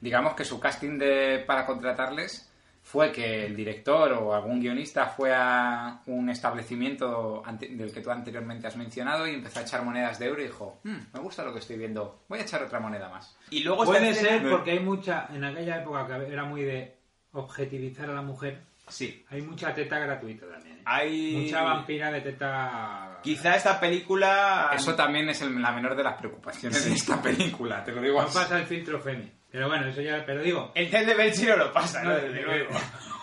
digamos 0.00 0.34
que 0.34 0.44
su 0.44 0.58
casting 0.60 0.98
de, 0.98 1.42
para 1.46 1.66
contratarles 1.66 2.50
fue 2.82 3.10
que 3.10 3.44
el 3.46 3.56
director 3.56 4.12
o 4.12 4.32
algún 4.32 4.60
guionista 4.60 5.06
fue 5.06 5.34
a 5.34 6.02
un 6.06 6.30
establecimiento 6.30 7.42
ante- 7.44 7.68
del 7.68 7.92
que 7.92 8.00
tú 8.00 8.10
anteriormente 8.12 8.66
has 8.68 8.76
mencionado 8.76 9.26
y 9.26 9.34
empezó 9.34 9.58
a 9.58 9.62
echar 9.62 9.82
monedas 9.82 10.18
de 10.20 10.26
euro 10.26 10.40
y 10.40 10.44
dijo, 10.44 10.78
"Hmm, 10.84 10.98
me 11.12 11.20
gusta 11.20 11.42
lo 11.42 11.52
que 11.52 11.58
estoy 11.58 11.76
viendo, 11.78 12.22
voy 12.28 12.38
a 12.38 12.42
echar 12.42 12.62
otra 12.62 12.78
moneda 12.78 13.08
más. 13.08 13.36
Y 13.50 13.64
luego 13.64 13.84
Puede 13.84 14.14
ser 14.14 14.48
porque 14.48 14.70
hay 14.72 14.80
mucha, 14.80 15.26
en 15.34 15.42
aquella 15.44 15.78
época 15.82 16.06
que 16.06 16.32
era 16.32 16.44
muy 16.44 16.62
de 16.62 16.95
objetivizar 17.36 18.10
a 18.10 18.14
la 18.14 18.22
mujer, 18.22 18.60
Sí. 18.88 19.24
hay 19.30 19.42
mucha 19.42 19.74
teta 19.74 19.98
gratuita 19.98 20.46
también. 20.46 20.76
¿eh? 20.76 20.82
Hay... 20.84 21.32
Mucha 21.36 21.62
vampira 21.62 22.12
de 22.12 22.20
teta... 22.20 23.18
Quizá 23.22 23.56
esta 23.56 23.80
película... 23.80 24.70
Eso 24.74 24.94
también 24.94 25.28
es 25.28 25.42
el- 25.42 25.60
la 25.60 25.72
menor 25.72 25.96
de 25.96 26.04
las 26.04 26.14
preocupaciones 26.14 26.84
de 26.84 26.92
esta 26.94 27.20
película, 27.20 27.82
te 27.82 27.90
lo 27.92 28.00
digo 28.00 28.20
No 28.20 28.28
así. 28.28 28.38
pasa 28.38 28.58
el 28.60 28.66
filtro 28.66 29.00
Femi. 29.00 29.28
Pero 29.50 29.68
bueno, 29.68 29.88
eso 29.88 30.00
ya... 30.02 30.24
Pero 30.24 30.40
digo... 30.42 30.70
El 30.74 30.88
test 30.90 31.06
de 31.08 31.14
Belchi 31.14 31.46
no 31.46 31.56
lo 31.56 31.72
pasa, 31.72 32.02
¿no? 32.04 32.10
No, 32.10 32.16
Desde 32.16 32.42
luego. 32.42 32.70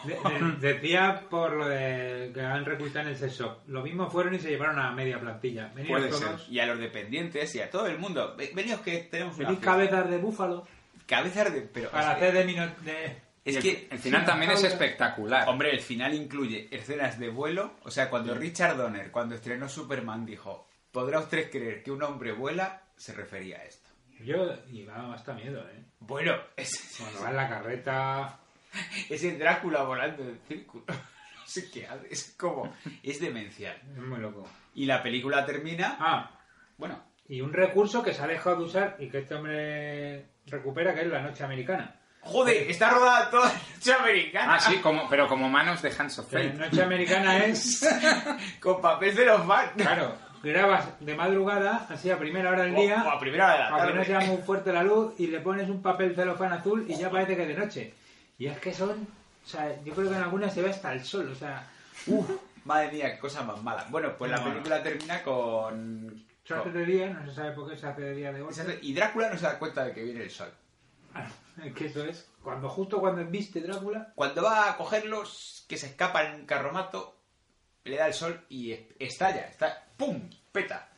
de- 0.04 0.16
de- 0.16 0.74
decía 0.74 1.22
por 1.30 1.54
lo 1.54 1.70
de 1.70 2.32
que 2.34 2.42
han 2.42 2.66
reclutado 2.66 3.06
en 3.06 3.12
el 3.14 3.18
sex 3.18 3.38
shop. 3.40 3.60
Lo 3.68 3.84
mismo 3.84 4.10
fueron 4.10 4.34
y 4.36 4.40
se 4.40 4.50
llevaron 4.50 4.78
a 4.80 4.92
media 4.92 5.18
plantilla. 5.20 5.72
Puede 5.88 6.12
ser. 6.12 6.36
Y 6.50 6.60
a 6.60 6.66
los 6.66 6.78
dependientes 6.80 7.56
y 7.56 7.62
a 7.62 7.70
todo 7.70 7.88
el 7.88 7.98
mundo. 8.00 8.36
Ve- 8.38 8.52
Veníos 8.54 8.82
que 8.82 8.98
tenemos 9.10 9.38
Venís 9.38 9.60
cabezas 9.60 10.10
de 10.10 10.18
búfalo 10.18 10.68
Cabezas 11.06 11.54
de... 11.54 11.62
Pero 11.62 11.90
para 11.90 12.12
hacer 12.12 12.34
de... 12.34 12.44
mino- 12.46 12.76
de... 12.82 13.23
Es 13.46 13.58
el- 13.58 13.62
que 13.62 13.88
el 13.92 14.00
final 14.00 14.26
también 14.26 14.52
es 14.52 14.64
espectacular. 14.64 15.48
Hombre, 15.50 15.72
el 15.72 15.82
final 15.82 16.14
incluye 16.14 16.68
escenas 16.72 17.20
de 17.20 17.30
vuelo. 17.30 17.76
O 17.84 17.92
sea, 17.92 18.10
cuando 18.10 18.34
Richard 18.34 18.78
Donner, 18.78 19.12
cuando 19.12 19.36
estrenó 19.36 19.68
Superman, 19.68 20.26
dijo: 20.26 20.68
podrá 20.92 21.20
usted 21.20 21.50
creer 21.52 21.84
que 21.84 21.92
un 21.92 22.04
hombre 22.04 22.32
vuela, 22.32 22.84
se 22.96 23.14
refería 23.14 23.58
a 23.58 23.64
esto. 23.66 23.90
Yo, 24.24 24.46
da 24.48 25.14
hasta 25.14 25.34
miedo, 25.34 25.60
¿eh? 25.70 25.84
Bueno, 26.00 26.36
es, 26.56 26.96
Cuando 26.98 27.22
va 27.24 27.30
en 27.32 27.36
la 27.36 27.50
carreta... 27.50 28.40
es 29.10 29.24
el 29.24 29.38
Drácula 29.38 29.84
volando 29.84 30.24
en 30.24 30.40
círculo. 30.48 30.86
No 31.44 31.50
sé 31.50 31.70
qué 31.70 31.86
hace, 31.86 32.08
es 32.10 32.36
como... 32.40 32.74
Es 33.04 33.20
demencial. 33.20 33.76
Es 33.94 34.02
muy 34.02 34.18
loco. 34.20 34.48
Y 34.76 34.86
la 34.86 35.04
película 35.04 35.46
termina... 35.46 35.98
Ah, 36.00 36.40
Bueno, 36.78 37.04
y 37.28 37.42
un 37.42 37.52
recurso 37.52 38.02
que 38.02 38.14
se 38.14 38.22
ha 38.24 38.28
dejado 38.28 38.60
de 38.60 38.64
usar 38.64 38.96
y 38.98 39.10
que 39.10 39.20
este 39.20 39.36
hombre 39.36 40.26
recupera, 40.46 40.96
que 40.96 41.02
es 41.02 41.08
la 41.08 41.22
noche 41.22 41.44
americana. 41.44 42.00
Joder, 42.26 42.70
está 42.70 42.90
rodada 42.90 43.30
toda 43.30 43.48
la 43.48 43.54
noche 43.54 43.94
americana. 43.94 44.56
Ah, 44.56 44.60
sí, 44.60 44.78
como, 44.78 45.10
pero 45.10 45.28
como 45.28 45.50
manos 45.50 45.82
de 45.82 45.94
Hands 45.98 46.20
of 46.20 46.32
La 46.32 46.40
Fate. 46.40 46.54
noche 46.54 46.84
americana 46.84 47.46
es... 47.46 47.88
Con 48.60 48.82
papel 48.82 49.16
de 49.16 49.26
los 49.26 49.46
fans. 49.46 49.72
Claro, 49.76 50.16
grabas 50.42 50.86
de 51.00 51.16
madrugada, 51.16 51.88
así 51.90 52.10
a 52.10 52.18
primera 52.18 52.50
hora 52.50 52.64
del 52.64 52.76
día, 52.76 53.04
o 53.06 53.10
a 53.10 53.20
primera 53.20 53.46
hora 53.46 53.54
de 53.54 53.60
la 53.64 53.70
para 53.70 53.88
que 53.88 53.98
no 53.98 54.04
sea 54.06 54.20
muy 54.22 54.38
fuerte 54.38 54.74
la 54.74 54.84
luz, 54.84 55.14
y 55.20 55.28
le 55.28 55.40
pones 55.40 55.70
un 55.70 55.82
papel 55.82 56.16
celofán 56.16 56.54
azul 56.54 56.86
y 56.88 56.96
ya 56.96 57.10
parece 57.10 57.36
que 57.36 57.44
es 57.44 57.48
de 57.48 57.56
noche. 57.56 57.94
Y 58.38 58.48
es 58.48 58.58
que 58.60 58.74
son... 58.74 58.92
O 58.92 59.48
sea, 59.48 59.70
yo 59.84 59.94
creo 59.94 60.10
que 60.10 60.16
en 60.16 60.24
algunas 60.24 60.54
se 60.54 60.62
ve 60.62 60.70
hasta 60.70 60.94
el 60.94 61.04
sol, 61.04 61.30
o 61.32 61.36
sea... 61.36 61.68
Uf, 62.08 62.30
madre 62.66 62.92
mía, 62.92 63.14
qué 63.14 63.20
cosa 63.20 63.44
más 63.44 63.62
mala. 63.62 63.86
Bueno, 63.90 64.14
pues 64.18 64.32
la 64.32 64.44
película 64.44 64.82
termina 64.82 65.22
con... 65.22 66.24
Se 66.46 66.54
hace 66.54 66.72
de 66.72 66.86
día, 66.86 67.10
no 67.10 67.26
se 67.30 67.36
sabe 67.36 67.52
por 67.52 67.70
qué 67.70 67.78
se 67.78 67.88
hace 67.88 68.02
de 68.02 68.16
día 68.16 68.34
de 68.34 68.42
golpe. 68.42 68.80
Y 68.82 68.94
Drácula 68.94 69.30
no 69.30 69.38
se 69.38 69.46
da 69.46 69.58
cuenta 69.58 69.86
de 69.86 69.94
que 69.94 70.04
viene 70.04 70.24
el 70.24 70.30
sol. 70.30 70.52
Es 71.64 71.74
que 71.76 71.86
eso 71.86 72.04
es, 72.04 72.30
cuando 72.42 72.70
justo 72.70 73.00
cuando 73.00 73.26
viste 73.26 73.62
Drácula, 73.62 74.12
Cuando 74.16 74.44
va 74.44 74.70
a 74.70 74.78
cogerlos, 74.78 75.66
que 75.68 75.78
se 75.78 75.88
escapa 75.88 76.24
en 76.24 76.36
un 76.42 76.46
carromato, 76.46 77.18
le 77.84 77.98
da 77.98 78.08
el 78.08 78.14
sol 78.14 78.46
y 78.50 78.72
es- 78.72 78.82
estalla, 79.00 79.42
está, 79.48 79.86
¡pum! 79.98 80.30
Peta. 80.52 80.90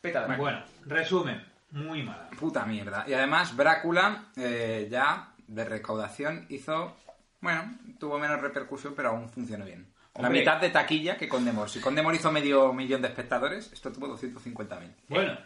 Peta 0.00 0.26
de 0.26 0.36
bueno, 0.36 0.62
resumen, 0.86 1.44
muy 1.70 2.02
mala. 2.02 2.28
Puta 2.38 2.64
mierda. 2.66 3.04
Y 3.08 3.14
además, 3.14 3.56
Brácula 3.56 4.26
eh, 4.36 4.86
ya 4.90 5.32
de 5.46 5.64
recaudación 5.64 6.46
hizo. 6.50 6.96
Bueno, 7.40 7.78
tuvo 7.98 8.18
menos 8.18 8.40
repercusión, 8.40 8.94
pero 8.94 9.10
aún 9.10 9.28
funcionó 9.28 9.64
bien. 9.64 9.92
La 10.16 10.28
Hombre. 10.28 10.40
mitad 10.40 10.60
de 10.60 10.70
taquilla 10.70 11.16
que 11.16 11.28
Condemor. 11.28 11.68
Si 11.68 11.80
Condemor 11.80 12.14
hizo 12.14 12.30
medio 12.30 12.72
millón 12.72 13.02
de 13.02 13.08
espectadores, 13.08 13.72
esto 13.72 13.90
tuvo 13.92 14.16
250.000. 14.16 14.94
Bueno, 15.08 15.36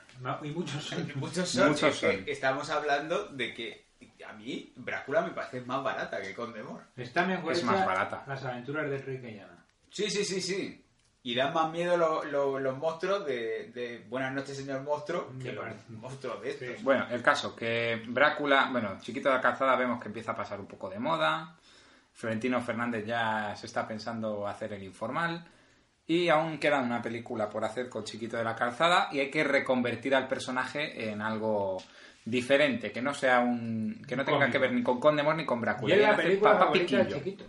y 0.42 0.50
muchos 0.50 0.84
son. 0.84 1.10
Muchos 1.16 1.48
son. 1.48 1.70
Muchos 1.70 1.96
son. 1.96 2.24
Estamos 2.26 2.68
hablando 2.70 3.28
de 3.28 3.54
que 3.54 3.87
a 4.28 4.32
mí 4.34 4.72
Drácula 4.76 5.22
me 5.22 5.30
parece 5.30 5.60
más 5.62 5.82
barata 5.82 6.20
que 6.20 6.34
Condemor. 6.34 6.82
Está 6.96 7.24
mejor 7.26 7.52
Es 7.52 7.64
más 7.64 7.84
barata. 7.86 8.24
Las 8.26 8.44
aventuras 8.44 8.88
de 8.90 8.96
Enrique 8.96 9.32
Llana. 9.36 9.64
Sí, 9.90 10.10
sí, 10.10 10.24
sí, 10.24 10.40
sí. 10.40 10.84
Y 11.22 11.34
dan 11.34 11.52
más 11.52 11.70
miedo 11.72 11.96
lo- 11.96 12.24
lo- 12.24 12.58
los 12.58 12.78
monstruos 12.78 13.26
de, 13.26 13.70
de 13.74 14.04
Buenas 14.08 14.32
noches, 14.32 14.56
señor 14.56 14.82
monstruo, 14.82 15.32
que 15.42 15.52
los 15.52 15.66
monstruos 15.90 16.40
de 16.42 16.50
estos. 16.50 16.82
Bueno, 16.82 17.06
el 17.10 17.22
caso, 17.22 17.54
que 17.56 18.02
Brácula, 18.06 18.68
bueno, 18.70 18.96
Chiquito 19.00 19.28
de 19.28 19.34
la 19.34 19.40
Calzada 19.40 19.76
vemos 19.76 20.00
que 20.00 20.08
empieza 20.08 20.32
a 20.32 20.36
pasar 20.36 20.60
un 20.60 20.66
poco 20.66 20.88
de 20.88 20.98
moda. 20.98 21.56
Florentino 22.12 22.60
Fernández 22.60 23.04
ya 23.06 23.54
se 23.56 23.66
está 23.66 23.86
pensando 23.86 24.46
hacer 24.46 24.72
el 24.72 24.82
informal. 24.82 25.44
Y 26.06 26.30
aún 26.30 26.58
queda 26.58 26.80
una 26.80 27.02
película 27.02 27.50
por 27.50 27.64
hacer 27.64 27.88
con 27.90 28.04
Chiquito 28.04 28.38
de 28.38 28.44
la 28.44 28.56
Calzada 28.56 29.08
y 29.12 29.20
hay 29.20 29.30
que 29.30 29.44
reconvertir 29.44 30.14
al 30.14 30.26
personaje 30.26 31.10
en 31.10 31.20
algo 31.20 31.82
diferente, 32.30 32.92
que 32.92 33.00
no 33.02 33.14
sea 33.14 33.40
un 33.40 34.02
que 34.06 34.16
no 34.16 34.24
tenga 34.24 34.38
Cómico. 34.38 34.52
que 34.52 34.58
ver 34.58 34.72
ni 34.72 34.82
con 34.82 35.00
Condemor 35.00 35.36
ni 35.36 35.44
con 35.44 35.58
Y 35.58 35.62
Brácula. 35.62 35.94
es 35.94 36.00
la 36.02 36.16
película 36.16 36.56
favorita 36.58 37.08
chiquito. 37.08 37.44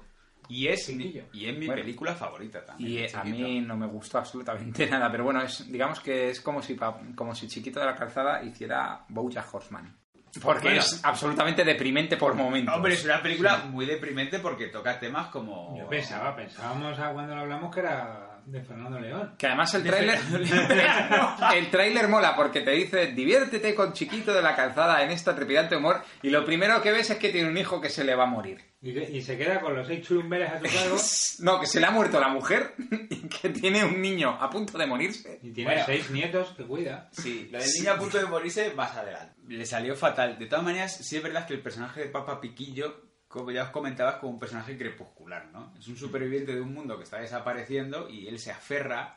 Y 0.51 0.67
es, 0.67 0.87
Chiquillo. 0.87 1.25
y 1.31 1.45
es 1.47 1.55
mi 1.57 1.67
Bueno. 1.67 1.81
película 1.83 2.15
favorita 2.15 2.65
también. 2.65 2.89
Y 2.91 2.97
eh, 2.97 3.05
a 3.13 3.21
Chiquito. 3.23 3.47
mí 3.47 3.61
no 3.61 3.77
me 3.77 3.85
gustó 3.85 4.17
absolutamente 4.17 4.87
nada, 4.89 5.11
pero 5.11 5.23
bueno, 5.23 5.41
es 5.43 5.71
digamos 5.71 5.99
que 5.99 6.29
es 6.31 6.41
como 6.41 6.61
si 6.63 6.73
pa- 6.73 6.99
como 7.15 7.35
si 7.35 7.47
Chiquito 7.47 7.79
de 7.79 7.85
la 7.85 7.95
Calzada 7.95 8.43
hiciera 8.43 9.05
Bojack 9.09 9.53
Horseman. 9.53 9.95
Porque 10.41 10.63
Bueno. 10.69 10.79
es 10.79 11.03
absolutamente 11.03 11.63
deprimente 11.63 12.15
por 12.17 12.33
momentos. 12.35 12.75
Hombre, 12.75 12.93
es 12.93 13.03
una 13.03 13.21
película 13.21 13.57
muy 13.69 13.85
deprimente 13.87 14.37
porque 14.39 14.67
toca 14.67 14.99
temas 14.99 15.27
como... 15.29 15.75
Yo 15.77 15.87
pensaba, 15.87 16.35
pensábamos 16.35 16.97
a 16.99 17.11
cuando 17.13 17.33
lo 17.35 17.41
hablamos 17.41 17.73
que 17.73 17.79
era 17.81 18.28
de 18.51 18.61
Fernando 18.63 18.99
León. 18.99 19.35
Que 19.37 19.47
además 19.47 19.73
el 19.75 19.83
tráiler 19.83 20.19
el 21.55 21.69
tráiler 21.69 22.07
mola 22.07 22.35
porque 22.35 22.61
te 22.61 22.71
dice 22.71 23.07
diviértete 23.07 23.75
con 23.75 23.93
Chiquito 23.93 24.33
de 24.33 24.41
la 24.41 24.55
Calzada 24.55 25.03
en 25.03 25.11
esta 25.11 25.35
trepidante 25.35 25.75
humor 25.75 26.01
y 26.21 26.29
lo 26.29 26.45
primero 26.45 26.81
que 26.81 26.91
ves 26.91 27.09
es 27.09 27.17
que 27.17 27.29
tiene 27.29 27.49
un 27.49 27.57
hijo 27.57 27.79
que 27.81 27.89
se 27.89 28.03
le 28.03 28.15
va 28.15 28.23
a 28.23 28.27
morir. 28.27 28.63
Y, 28.81 28.93
que- 28.93 29.09
y 29.11 29.21
se 29.21 29.37
queda 29.37 29.59
con 29.59 29.75
los 29.75 29.85
seis 29.87 30.07
churumbeles 30.07 30.49
a 30.51 30.57
su 30.59 30.63
cargo 30.63 30.97
No, 31.39 31.59
que 31.59 31.67
se 31.67 31.79
le 31.79 31.85
ha 31.87 31.91
muerto 31.91 32.19
la 32.19 32.29
mujer 32.29 32.73
y 33.09 33.27
que 33.27 33.49
tiene 33.49 33.83
un 33.83 34.01
niño 34.01 34.37
a 34.39 34.49
punto 34.49 34.77
de 34.77 34.85
morirse. 34.87 35.39
y 35.43 35.51
tiene 35.51 35.71
Bueno. 35.71 35.85
seis 35.85 36.09
nietos 36.11 36.53
que 36.55 36.63
cuida. 36.65 37.09
Sí, 37.11 37.49
lo 37.51 37.59
del 37.59 37.69
niño 37.77 37.91
a 37.91 37.97
punto 37.97 38.17
de 38.17 38.25
morirse 38.25 38.73
más 38.75 38.95
adelante. 38.95 39.35
Le 39.47 39.65
salió 39.65 39.95
fatal. 39.95 40.37
De 40.39 40.45
todas 40.45 40.63
maneras, 40.63 40.95
sí 40.95 41.17
es 41.17 41.23
verdad 41.23 41.45
que 41.45 41.55
el 41.55 41.61
personaje 41.61 42.01
de 42.01 42.07
Papa 42.07 42.39
Piquillo, 42.39 43.08
como 43.29 43.51
ya 43.51 43.63
os 43.63 43.69
comentaba, 43.69 44.11
es 44.11 44.17
como 44.17 44.33
un 44.33 44.39
personaje 44.39 44.77
crepuscular, 44.77 45.45
¿no? 45.53 45.71
Es 45.79 45.87
un 45.87 45.95
superviviente 45.95 46.53
de 46.53 46.59
un 46.61 46.73
mundo 46.73 46.97
que 46.97 47.03
está 47.05 47.19
desapareciendo 47.21 48.09
y 48.09 48.27
él 48.27 48.39
se 48.39 48.51
aferra 48.51 49.15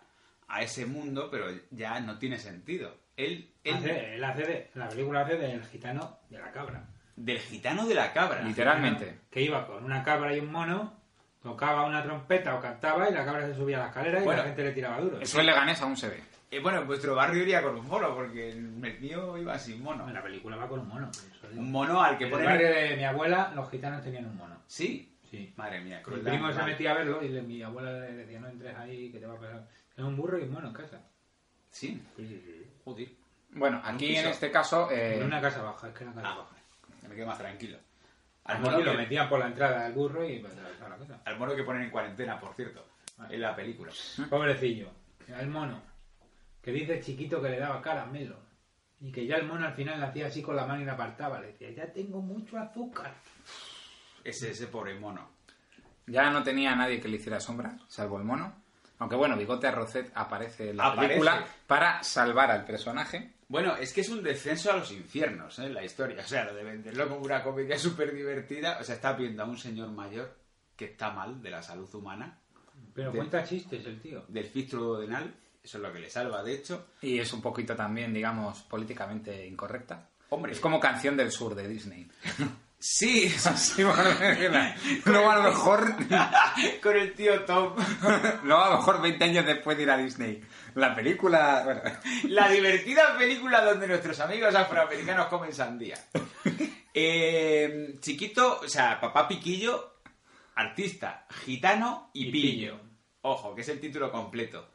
a 0.49 0.63
ese 0.63 0.87
mundo, 0.87 1.29
pero 1.31 1.47
ya 1.71 1.99
no 2.01 2.19
tiene 2.19 2.39
sentido. 2.39 2.95
Él, 3.17 3.51
él 3.65 3.75
Hace- 3.75 4.15
él 4.15 4.25
hace 4.25 4.43
de, 4.43 4.71
la 4.75 4.89
película 4.89 5.23
hace 5.23 5.37
del 5.37 5.65
gitano 5.65 6.19
de 6.31 6.39
la 6.39 6.53
cabra. 6.53 6.85
del 7.17 7.39
gitano 7.41 7.87
de 7.87 7.95
la 7.95 8.13
cabra. 8.13 8.43
Literalmente. 8.43 9.19
Que 9.31 9.43
iba 9.43 9.67
con 9.67 9.85
una 9.85 10.03
cabra 10.03 10.35
y 10.37 10.41
un 10.41 10.53
mono, 10.53 10.95
tocaba 11.43 11.87
una 11.87 12.03
trompeta 12.03 12.55
o 12.55 12.61
cantaba 12.61 13.09
y 13.11 13.15
la 13.15 13.25
cabra 13.25 13.47
se 13.49 13.55
subía 13.55 13.79
a 13.79 13.81
la 13.81 13.87
escalera 13.89 14.21
y 14.21 14.25
Bueno, 14.25 14.43
la 14.43 14.47
gente 14.49 14.63
le 14.65 14.73
tiraba 14.73 15.01
duro. 15.01 15.21
Eso 15.21 15.41
en 15.41 15.47
Leganés 15.47 15.81
aún 15.83 15.97
se 15.97 16.09
ve. 16.09 16.23
Eh, 16.51 16.61
bueno, 16.61 16.81
en 16.83 16.87
vuestro 16.87 17.15
barrio 17.15 17.43
iría 17.43 17.63
con 17.63 17.77
un 17.77 17.87
mono, 17.89 18.15
porque 18.15 18.51
el 18.51 18.61
mío 18.61 19.39
iba 19.39 19.59
sin 19.59 19.83
mono. 19.83 20.07
En 20.07 20.13
la 20.15 20.23
película 20.23 20.57
va 20.57 20.69
con 20.69 20.81
un 20.81 20.89
mono. 20.89 21.07
por 21.11 21.15
eso 21.15 21.42
digo. 21.42 21.42
Un 21.59 21.71
mono 21.73 22.03
al 22.03 22.17
que 22.19 22.25
En 22.25 22.29
el 22.29 22.33
ponen... 22.33 22.47
barrio 22.47 22.69
de 22.71 22.97
mi 22.97 23.05
abuela, 23.05 23.53
los 23.55 23.71
gitanos 23.71 24.03
tenían 24.03 24.27
un 24.27 24.37
mono. 24.37 24.57
Sí, 24.67 25.09
Sí. 25.31 25.53
madre 25.57 25.81
mía. 25.81 25.99
Mi 25.99 26.03
crueldad 26.03 26.31
primo 26.31 26.47
se 26.49 26.53
animal. 26.53 26.71
metía 26.71 26.91
a 26.91 26.95
verlo 26.95 27.23
y 27.25 27.29
le- 27.29 27.43
mi 27.43 27.63
abuela 27.63 27.93
le 27.93 28.13
decía, 28.13 28.39
no 28.41 28.49
entres 28.49 28.77
ahí, 28.77 29.11
que 29.11 29.19
te 29.19 29.27
va 29.27 29.35
a 29.35 29.41
pasar. 29.41 29.67
Tenía 29.95 30.09
un 30.11 30.17
burro 30.17 30.39
y 30.39 30.43
un 30.43 30.53
mono 30.53 30.69
en 30.69 30.75
casa. 30.75 31.01
Sí, 31.71 32.03
Sí, 32.17 32.27
sí, 32.27 32.43
sí. 32.45 32.67
joder. 32.85 33.09
Bueno, 33.51 33.81
aquí 33.85 34.09
piso. 34.09 34.21
en 34.23 34.27
este 34.29 34.51
caso 34.51 34.91
eh, 34.91 35.17
En 35.19 35.25
una 35.25 35.41
casa 35.41 35.63
baja, 35.63 35.89
es 35.89 35.95
que 35.95 36.05
era 36.05 36.13
casa 36.13 36.29
Ah. 36.33 36.37
baja. 36.37 36.57
Me 37.09 37.15
quedo 37.15 37.27
más 37.27 37.39
tranquilo. 37.39 37.79
Al 38.45 38.57
Al 38.57 38.63
mono 38.63 38.73
mono, 38.79 38.85
lo 38.87 38.93
que, 38.93 38.99
metían 38.99 39.29
por 39.29 39.39
la 39.39 39.47
entrada 39.47 39.85
del 39.85 39.93
burro 39.93 40.29
y 40.29 40.39
pues, 40.41 40.53
a 40.57 40.89
la 40.89 40.97
casa. 40.97 41.21
al 41.25 41.39
mono 41.39 41.55
que 41.55 41.63
ponen 41.63 41.83
en 41.85 41.91
cuarentena, 41.91 42.39
por 42.41 42.55
cierto, 42.55 42.85
en 43.31 43.41
la 43.41 43.55
película. 43.57 43.93
Pobrecillo. 44.29 44.91
El 45.29 45.49
mono. 45.49 45.81
Que 46.61 46.73
dice 46.73 47.01
chiquito 47.01 47.41
que 47.41 47.49
le 47.51 47.59
daba 47.59 47.81
caramelo. 47.81 48.37
Y 49.03 49.11
que 49.11 49.27
ya 49.27 49.37
el 49.37 49.47
mono 49.47 49.67
al 49.67 49.75
final 49.75 49.99
le 49.99 50.07
hacía 50.07 50.29
así 50.29 50.43
con 50.43 50.55
la 50.57 50.65
mano 50.65 50.81
y 50.83 50.85
la 50.85 50.93
apartaba. 50.93 51.41
Le 51.41 51.49
decía, 51.49 51.71
ya 51.73 51.93
tengo 51.93 52.21
mucho 52.23 52.57
azúcar. 52.59 53.13
Ese, 54.25 54.51
ese 54.53 54.69
pobre 54.69 54.95
mono. 54.99 55.29
ya 56.07 56.31
no 56.31 56.43
tenía 56.43 56.75
nadie 56.77 57.01
que 57.01 57.09
le 57.09 57.17
hiciera 57.17 57.41
sombra, 57.41 57.77
salvo 57.89 58.19
el 58.19 58.25
mono. 58.25 58.55
Aunque 58.99 59.17
bueno, 59.17 59.37
Bigote 59.37 59.67
Arrocet 59.67 60.13
aparece 60.15 60.71
en 60.71 60.77
la 60.77 60.87
Aparece. 60.87 61.09
película 61.09 61.45
para 61.67 62.03
salvar 62.05 62.53
al 62.53 62.65
personaje. 62.65 63.33
Bueno, 63.49 63.75
es 63.77 63.93
que 63.93 64.03
es 64.03 64.09
un 64.09 64.23
descenso 64.23 64.71
a 64.73 64.77
los 64.77 64.93
infiernos, 64.93 65.59
¿eh? 65.59 65.69
La 65.69 65.85
historia. 65.85 66.23
O 66.23 66.27
sea, 66.29 66.45
lo 66.45 66.55
de 66.55 66.63
venderlo 66.63 67.09
como 67.09 67.23
una 67.25 67.43
comedia 67.43 67.77
súper 67.79 68.15
divertida. 68.15 68.79
O 68.81 68.85
sea, 68.85 68.95
está 68.95 69.13
viendo 69.15 69.43
a 69.43 69.47
un 69.47 69.59
señor 69.59 69.89
mayor 69.91 70.37
que 70.77 70.85
está 70.87 71.11
mal 71.11 71.43
de 71.43 71.51
la 71.51 71.63
salud 71.63 71.93
humana, 71.95 72.39
Pero 72.95 73.11
De- 73.11 73.19
cuenta 73.19 73.43
chistes 73.45 73.85
el 73.87 74.01
tío. 74.01 74.25
del 74.29 74.45
filtro 74.47 74.79
duodenal. 74.81 75.35
Eso 75.63 75.79
es 75.79 75.83
lo 75.83 75.93
que 75.93 76.01
le 76.01 76.11
salva, 76.11 76.43
de 76.43 76.55
hecho. 76.55 76.89
Y 77.03 77.19
es 77.19 77.33
un 77.33 77.41
poquito 77.41 77.77
también, 77.77 78.13
digamos, 78.13 78.63
políticamente 78.63 79.47
incorrecta. 79.47 80.09
Hombre. 80.31 80.53
Es 80.53 80.61
como 80.61 80.81
canción 80.81 81.17
del 81.17 81.31
sur 81.31 81.55
de 81.55 81.69
Disney. 81.69 82.09
Sí, 82.85 83.29
Sí, 83.29 83.85
bueno, 83.85 84.03
Luego 85.05 85.31
a 85.31 85.37
lo 85.37 85.43
mejor, 85.45 85.95
con 86.83 86.97
el 86.97 87.15
tío 87.15 87.45
Tom. 87.45 87.77
luego 88.43 88.61
a 88.61 88.71
lo 88.71 88.77
mejor 88.79 89.01
20 89.01 89.25
años 89.25 89.47
después 89.47 89.77
de 89.77 89.85
ir 89.85 89.91
a 89.93 89.97
Disney. 89.97 90.43
La 90.75 90.93
película, 90.93 91.63
bueno, 91.65 91.81
La 92.25 92.49
divertida 92.49 93.17
película 93.17 93.65
donde 93.65 93.87
nuestros 93.87 94.19
amigos 94.19 94.53
afroamericanos 94.57 95.29
comen 95.29 95.53
sandía. 95.55 95.97
Eh, 96.93 97.99
chiquito, 98.01 98.61
o 98.65 98.69
sea, 98.69 99.01
papá 99.01 99.29
Piquillo, 99.29 99.99
artista, 100.57 101.27
gitano 101.45 102.11
y, 102.13 102.27
Y 102.27 102.33
pillo. 102.33 102.51
pillo. 102.79 102.81
Ojo, 103.21 103.55
que 103.55 103.61
es 103.61 103.69
el 103.69 103.79
título 103.79 104.11
completo. 104.11 104.72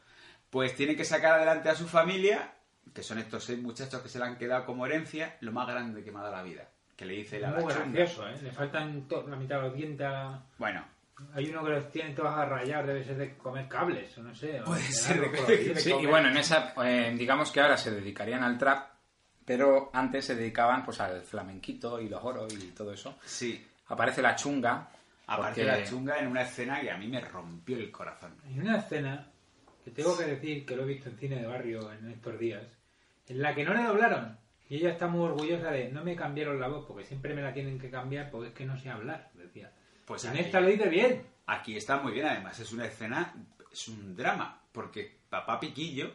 Pues 0.50 0.76
tiene 0.76 0.96
que 0.96 1.04
sacar 1.06 1.34
adelante 1.34 1.70
a 1.70 1.76
su 1.76 1.88
familia, 1.88 2.54
que 2.94 3.04
son 3.04 3.18
estos 3.20 3.44
seis 3.44 3.60
muchachos 3.62 4.02
que 4.02 4.10
se 4.10 4.18
le 4.20 4.26
han 4.26 4.38
quedado 4.38 4.66
como 4.66 4.86
herencia, 4.86 5.38
lo 5.42 5.52
más 5.52 5.68
grande 5.68 6.04
que 6.04 6.12
me 6.12 6.20
ha 6.20 6.24
dado 6.24 6.36
la 6.38 6.44
vida. 6.44 6.68
Que 6.96 7.06
le 7.06 7.14
dice 7.14 7.40
la 7.40 7.50
Muy 7.52 7.72
gracioso, 7.74 8.28
¿eh? 8.28 8.38
Le 8.42 8.52
faltan 8.52 9.06
la 9.28 9.36
mitad 9.36 9.58
de 9.58 9.62
los 9.64 9.76
dientes 9.76 10.08
a 10.08 10.10
la- 10.12 10.44
Bueno, 10.58 10.86
Hay 11.34 11.50
uno 11.50 11.64
que 11.64 11.72
los 11.72 11.92
tiene 11.92 12.12
todos 12.12 12.30
a 12.32 12.46
rayar, 12.46 12.86
debe 12.86 13.04
ser 13.04 13.18
de 13.18 13.36
comer 13.38 13.68
cables, 13.68 14.16
o 14.20 14.22
no 14.24 14.36
sé. 14.36 14.62
o 14.62 14.66
Puede 14.66 14.84
de 14.84 14.92
ser 14.92 15.20
de- 15.32 15.72
ahí. 15.74 15.76
Sí, 15.76 15.92
y 16.00 16.06
bueno, 16.06 16.30
en 16.30 16.38
esa, 16.38 16.74
eh, 16.86 17.12
digamos 17.18 17.52
que 17.52 17.60
ahora 17.60 17.76
se 17.76 17.90
dedicarían 17.90 18.44
al 18.44 18.56
trap, 18.58 18.88
pero 19.44 19.90
antes 19.94 20.26
se 20.26 20.36
dedicaban 20.36 20.84
pues 20.86 21.00
al 21.02 21.22
flamenquito 21.24 22.00
y 22.00 22.08
los 22.08 22.24
oros 22.24 22.54
y 22.54 22.68
todo 22.72 22.94
eso. 22.94 23.18
sí. 23.26 23.66
Aparece 23.88 24.22
la 24.22 24.36
chunga. 24.36 24.90
Aparece 25.28 25.62
porque- 25.66 25.82
la 25.82 25.84
chunga 25.88 26.20
en 26.20 26.28
una 26.28 26.42
escena 26.44 26.82
que 26.82 26.92
a 26.92 26.98
mí 26.98 27.08
me 27.08 27.20
rompió 27.22 27.78
el 27.78 27.90
corazón. 27.92 28.36
Hay 28.46 28.60
una 28.60 28.78
escena 28.78 29.28
que 29.88 29.94
tengo 30.04 30.18
que 30.18 30.26
decir 30.26 30.66
que 30.66 30.76
lo 30.76 30.84
he 30.84 30.88
visto 30.88 31.10
en 31.10 31.18
cine 31.18 31.38
de 31.40 31.48
barrio 31.48 31.94
en 31.94 32.12
estos 32.12 32.38
días, 32.38 32.62
en 33.28 33.42
la 33.42 33.56
que 33.56 33.64
no 33.64 33.74
le 33.74 33.84
doblaron. 33.84 34.38
Y 34.70 34.76
ella 34.76 34.90
está 34.92 35.08
muy 35.08 35.22
orgullosa 35.24 35.72
de 35.72 35.90
no 35.94 36.04
me 36.04 36.14
cambiaron 36.14 36.60
la 36.60 36.68
voz 36.68 36.86
porque 36.86 37.06
siempre 37.06 37.34
me 37.34 37.42
la 37.42 37.54
tienen 37.54 37.80
que 37.80 37.90
cambiar 37.90 38.30
porque 38.30 38.50
es 38.50 38.54
que 38.54 38.66
no 38.66 38.78
sé 38.78 38.90
hablar, 38.90 39.32
decía. 39.36 39.72
Pues 40.06 40.26
en 40.26 40.32
aquí- 40.32 40.40
esta 40.42 40.60
lo 40.60 40.68
dice 40.68 40.90
bien. 40.90 41.26
Aquí 41.46 41.78
está 41.78 42.02
muy 42.02 42.12
bien, 42.12 42.26
además 42.26 42.60
es 42.60 42.74
una 42.74 42.86
escena, 42.86 43.34
es 43.72 43.88
un 43.88 44.14
drama, 44.14 44.62
porque 44.74 45.20
papá 45.30 45.58
Piquillo 45.58 46.14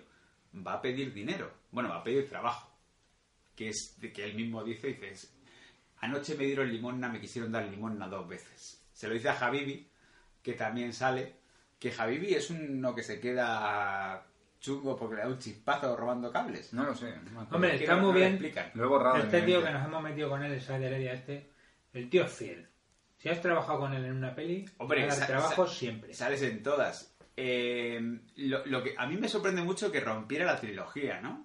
va 0.54 0.74
a 0.74 0.82
pedir 0.82 1.14
dinero, 1.14 1.50
bueno, 1.70 1.88
va 1.88 2.00
a 2.00 2.04
pedir 2.04 2.28
trabajo, 2.28 2.70
que 3.56 3.70
es 3.70 3.98
de 3.98 4.12
que 4.12 4.22
él 4.26 4.34
mismo 4.34 4.62
dice, 4.62 4.88
dice, 4.88 5.28
anoche 6.00 6.34
me 6.34 6.44
dieron 6.44 6.70
limosna, 6.70 7.08
me 7.08 7.20
quisieron 7.20 7.50
dar 7.50 7.64
limosna 7.64 8.06
dos 8.06 8.28
veces. 8.28 8.84
Se 8.92 9.08
lo 9.08 9.14
dice 9.14 9.30
a 9.30 9.34
Javibi, 9.34 9.88
que 10.42 10.52
también 10.52 10.92
sale, 10.92 11.36
que 11.82 11.90
Javibi 11.90 12.34
es 12.34 12.48
uno 12.50 12.94
que 12.94 13.02
se 13.02 13.18
queda 13.18 14.24
chungo 14.60 14.96
porque 14.96 15.16
le 15.16 15.22
da 15.22 15.26
un 15.28 15.38
chispazo 15.40 15.96
robando 15.96 16.30
cables. 16.30 16.72
No 16.72 16.84
lo 16.84 16.94
sé. 16.94 17.12
no. 17.32 17.40
Hombre, 17.50 17.74
está 17.74 17.96
muy 17.96 18.12
bien. 18.14 18.40
Lo 18.74 18.84
he 18.84 18.86
borrado 18.86 19.16
Este 19.16 19.42
tío 19.42 19.60
que 19.64 19.70
nos 19.70 19.84
hemos 19.84 20.00
metido 20.00 20.28
con 20.30 20.44
él, 20.44 20.52
el 20.52 20.60
Sai 20.60 20.78
de 20.80 20.86
Heredia 20.86 21.12
este, 21.14 21.50
el 21.92 22.08
tío 22.08 22.24
es 22.24 22.32
fiel. 22.32 22.68
Si 23.18 23.28
has 23.28 23.40
trabajado 23.40 23.80
con 23.80 23.92
él 23.94 24.04
en 24.04 24.12
una 24.16 24.32
peli, 24.34 24.64
Hombre, 24.78 25.08
trabajo 25.26 25.66
sa- 25.66 25.74
siempre. 25.74 26.14
Sales 26.14 26.42
en 26.42 26.62
todas. 26.62 27.16
Eh, 27.36 28.00
lo, 28.36 28.64
lo 28.66 28.82
que 28.84 28.94
a 28.96 29.06
mí 29.06 29.16
me 29.16 29.28
sorprende 29.28 29.62
mucho 29.62 29.90
que 29.90 29.98
rompiera 30.00 30.44
la 30.44 30.60
trilogía, 30.60 31.20
¿no? 31.20 31.44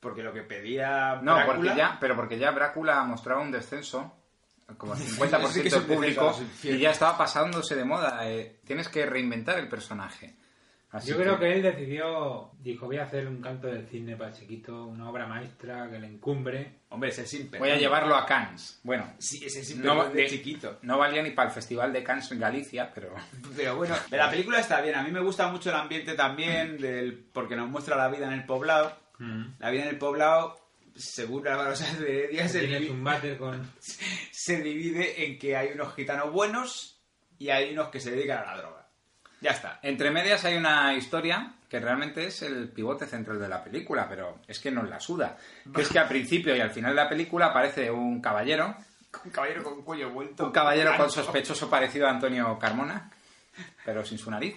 Porque 0.00 0.22
lo 0.22 0.34
que 0.34 0.42
pedía 0.42 1.18
No, 1.22 1.34
Drácula- 1.34 1.46
porque 1.56 1.74
ya, 1.76 1.96
pero 1.98 2.14
porque 2.14 2.38
ya 2.38 2.50
Brácula 2.50 3.02
mostraba 3.04 3.40
un 3.40 3.52
descenso, 3.52 4.14
como 4.76 4.94
el 4.94 4.98
Sí 5.00 5.16
50% 5.20 5.62
que 5.62 5.68
es 5.68 5.74
del 5.74 5.82
público, 5.84 6.38
y 6.62 6.78
ya 6.78 6.90
estaba 6.90 7.16
pasándose 7.16 7.74
de 7.74 7.84
moda. 7.84 8.28
eh, 8.28 8.60
tienes 8.64 8.88
que 8.88 9.06
reinventar 9.06 9.58
el 9.58 9.68
personaje. 9.68 10.34
Así 10.90 11.10
Yo 11.10 11.18
creo 11.18 11.38
que 11.38 11.52
él 11.52 11.60
decidió, 11.60 12.50
dijo, 12.60 12.86
voy 12.86 12.96
a 12.96 13.04
hacer 13.04 13.26
un 13.28 13.42
canto 13.42 13.66
del 13.66 13.86
cine 13.88 14.16
para 14.16 14.32
chiquito, 14.32 14.86
una 14.86 15.10
obra 15.10 15.26
maestra 15.26 15.86
que 15.90 15.98
le 15.98 16.06
encumbre. 16.06 16.78
Hombre, 16.88 17.10
es 17.10 17.18
el 17.18 17.26
sin 17.26 17.50
Voy 17.50 17.68
a 17.68 17.76
llevarlo 17.76 18.16
a 18.16 18.24
Cannes. 18.24 18.80
Bueno, 18.84 19.12
Sí, 19.18 19.44
ese 19.44 19.62
sin 19.62 19.82
no, 19.82 20.08
de 20.08 20.22
de- 20.22 20.26
chiquito. 20.28 20.78
no 20.80 20.96
valía 20.96 21.22
ni 21.22 21.32
para 21.32 21.48
el 21.50 21.54
Festival 21.54 21.92
de 21.92 22.02
Cannes 22.02 22.32
en 22.32 22.40
Galicia, 22.40 22.90
pero... 22.94 23.14
Pero 23.54 23.76
bueno, 23.76 23.94
la 24.10 24.30
película 24.30 24.60
está 24.60 24.80
bien. 24.80 24.94
A 24.94 25.02
mí 25.02 25.10
me 25.10 25.20
gusta 25.20 25.48
mucho 25.48 25.68
el 25.68 25.76
ambiente 25.76 26.14
también, 26.14 26.78
del, 26.78 27.12
porque 27.34 27.54
nos 27.54 27.68
muestra 27.68 27.94
la 27.94 28.08
vida 28.08 28.26
en 28.26 28.32
el 28.32 28.46
poblado. 28.46 28.96
La 29.58 29.68
vida 29.68 29.82
en 29.82 29.88
el 29.88 29.98
poblado, 29.98 30.56
según 30.98 31.46
Álvaro 31.46 31.74
Sáenz 31.76 32.00
de 32.00 32.24
Heredia, 32.24 32.48
se 32.48 32.60
divide, 32.60 32.90
un 32.90 33.04
váter 33.04 33.38
con... 33.38 33.72
se 34.30 34.60
divide 34.60 35.24
en 35.24 35.38
que 35.38 35.56
hay 35.56 35.72
unos 35.72 35.94
gitanos 35.94 36.32
buenos 36.32 37.00
y 37.38 37.50
hay 37.50 37.72
unos 37.72 37.88
que 37.88 38.00
se 38.00 38.10
dedican 38.10 38.38
a 38.38 38.54
la 38.54 38.58
droga. 38.58 38.88
Ya 39.40 39.52
está. 39.52 39.78
Entre 39.82 40.10
medias 40.10 40.44
hay 40.44 40.56
una 40.56 40.94
historia 40.94 41.54
que 41.68 41.78
realmente 41.78 42.26
es 42.26 42.42
el 42.42 42.70
pivote 42.70 43.06
central 43.06 43.38
de 43.38 43.48
la 43.48 43.62
película, 43.62 44.08
pero 44.08 44.40
es 44.48 44.58
que 44.58 44.70
nos 44.70 44.88
la 44.88 44.98
suda. 44.98 45.36
Que 45.72 45.82
es 45.82 45.88
que 45.88 45.98
al 45.98 46.08
principio 46.08 46.56
y 46.56 46.60
al 46.60 46.70
final 46.70 46.90
de 46.92 47.02
la 47.02 47.08
película 47.08 47.46
aparece 47.46 47.90
un 47.90 48.20
caballero, 48.20 48.74
Un 49.24 49.30
caballero 49.30 49.62
con 49.62 49.82
cuello 49.82 50.10
vuelto. 50.10 50.46
un 50.46 50.52
caballero 50.52 50.96
con 50.96 51.10
sospechoso 51.10 51.70
parecido 51.70 52.08
a 52.08 52.10
Antonio 52.10 52.58
Carmona, 52.58 53.10
pero 53.84 54.04
sin 54.04 54.18
su 54.18 54.30
nariz, 54.30 54.56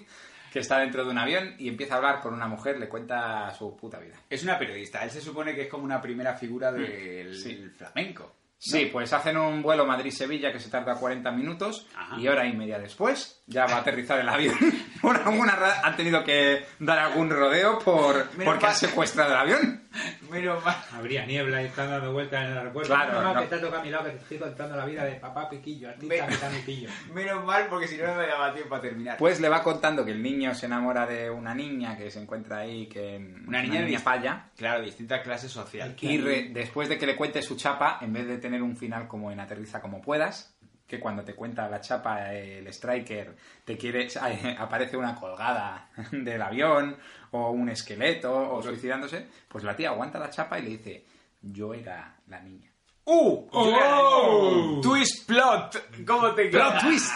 que 0.52 0.60
está 0.60 0.80
dentro 0.80 1.06
de 1.06 1.12
un 1.12 1.18
avión 1.18 1.56
y 1.58 1.70
empieza 1.70 1.93
a 1.93 1.97
hablar 1.97 2.20
con 2.20 2.34
una 2.34 2.47
mujer, 2.47 2.78
le 2.80 2.89
cuenta 2.89 3.54
su 3.54 3.76
puta 3.78 3.99
vida. 3.99 4.16
Es 4.30 4.43
una 4.43 4.60
periodista. 4.60 5.04
Él 5.04 5.10
se 5.12 5.22
supone 5.22 5.56
que 5.56 5.62
es 5.64 5.68
como 5.70 5.86
una 5.86 6.02
primera 6.02 6.34
figura 6.36 6.72
del 6.72 7.36
Sí. 7.38 7.70
flamenco. 7.78 8.36
Sí, 8.64 8.86
pues 8.91 9.12
hacen 9.12 9.38
un 9.38 9.64
vuelo 9.64 9.88
Madrid-Sevilla 9.88 10.52
que 10.52 10.60
se 10.60 10.70
tarda 10.70 10.93
40 10.93 11.32
minutos 11.32 11.88
y 12.20 12.28
hora 12.28 12.45
y 12.45 12.54
media 12.56 12.78
después 12.78 13.41
ya 13.47 13.66
va 13.66 13.78
a 13.78 13.80
aterrizar 13.80 14.20
el 14.20 14.30
avión. 14.30 14.56
Por 15.02 15.18
alguna 15.18 15.58
han 15.84 15.95
tenido 15.97 16.24
que 16.24 16.64
dar 16.78 16.99
algún 16.99 17.32
rodeo 17.32 17.80
por 17.80 18.14
Menos 18.38 18.45
porque 18.45 18.66
han 18.68 18.72
mal. 18.72 18.76
secuestrado 18.76 19.32
el 19.32 19.38
avión. 19.39 19.88
Menos 20.32 20.64
mal. 20.64 20.76
Habría 20.94 21.26
niebla 21.26 21.62
y 21.62 21.66
están 21.66 21.90
dando 21.90 22.14
vueltas 22.14 22.46
en 22.46 22.52
el 22.54 22.58
aeropuerto. 22.58 22.94
Claro, 22.94 23.22
no, 23.22 23.34
no. 23.34 23.42
que 23.42 23.48
te 23.48 23.56
ha 23.56 23.62
tocado 23.62 23.82
a 23.82 23.84
mi 23.84 23.90
lado 23.92 24.06
que 24.06 24.12
te 24.12 24.18
estoy 24.18 24.38
contando 24.38 24.78
la 24.78 24.86
vida 24.86 25.04
de 25.04 25.16
papá 25.16 25.50
Piquillo, 25.50 25.90
artista 25.90 26.28
gitano 26.30 26.58
y 26.58 26.62
pillo. 26.62 26.90
Menos 27.14 27.44
mal, 27.46 27.68
porque 27.70 27.88
si 27.88 27.98
no, 27.98 28.08
no 28.08 28.16
me 28.16 28.26
daba 28.28 28.54
tiempo 28.54 28.74
a 28.76 28.82
terminar. 28.82 29.18
Pues 29.18 29.42
le 29.42 29.50
va 29.50 29.62
contando 29.62 30.06
que 30.06 30.12
el 30.12 30.24
niño 30.24 30.56
se 30.56 30.66
enamora 30.68 31.06
de 31.06 31.30
una 31.30 31.54
niña 31.54 31.98
que 31.98 32.10
se 32.10 32.22
encuentra 32.22 32.60
ahí, 32.60 32.88
que 32.88 33.18
Una 33.46 33.62
niña 33.62 33.82
de- 33.82 34.00
palla. 34.00 34.46
Claro, 34.58 34.82
distinta 34.82 35.22
clase 35.22 35.50
social. 35.50 35.96
Y 36.00 36.18
re- 36.18 36.50
después 36.52 36.88
de 36.90 36.98
que 36.98 37.06
le 37.06 37.16
cuente 37.16 37.42
su 37.42 37.56
chapa, 37.58 37.98
en 38.02 38.14
vez 38.14 38.26
de 38.28 38.38
tener 38.38 38.62
un 38.64 38.78
final 38.78 39.08
como 39.08 39.32
en 39.32 39.40
Aterriza 39.42 39.82
como 39.82 40.02
puedas, 40.02 40.56
que 40.92 41.00
cuando 41.00 41.24
te 41.24 41.36
cuenta 41.36 41.70
la 41.70 41.80
chapa 41.80 42.34
el 42.34 42.68
striker 42.68 43.34
te 43.64 43.78
quiere 43.78 44.10
aparece 44.60 44.98
una 44.98 45.16
colgada 45.16 45.89
del 46.12 46.42
avión 46.42 46.98
o 47.32 47.52
un 47.52 47.70
esqueleto 47.70 48.52
o 48.54 48.62
suicidándose, 48.62 49.26
pues 49.48 49.64
la 49.64 49.74
tía 49.74 49.92
aguanta 49.92 50.20
la 50.20 50.30
chapa 50.30 50.60
y 50.60 50.64
le 50.64 50.70
dice, 50.72 51.06
yo 51.42 51.74
era 51.74 52.20
la 52.28 52.42
niña. 52.42 52.70
¡Uh! 53.06 53.48
¡Oh! 53.54 54.82
¡Twist 54.84 55.26
plot! 55.26 56.06
¿Cómo 56.06 56.34
te 56.34 56.50
queda? 56.50 56.72
¡Plot 56.72 56.82
twist! 56.82 57.14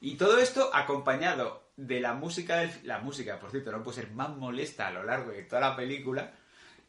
Y 0.00 0.16
todo 0.16 0.36
esto 0.38 0.68
acompañado 0.74 1.70
de 1.76 2.00
la 2.00 2.14
música 2.14 2.56
del... 2.56 2.70
La 2.82 2.98
música, 2.98 3.38
por 3.38 3.52
cierto, 3.52 3.70
no 3.70 3.84
puede 3.84 4.02
ser 4.02 4.10
más 4.10 4.30
molesta 4.30 4.88
a 4.88 4.90
lo 4.90 5.04
largo 5.04 5.30
de 5.30 5.44
toda 5.44 5.60
la 5.60 5.76
película, 5.76 6.32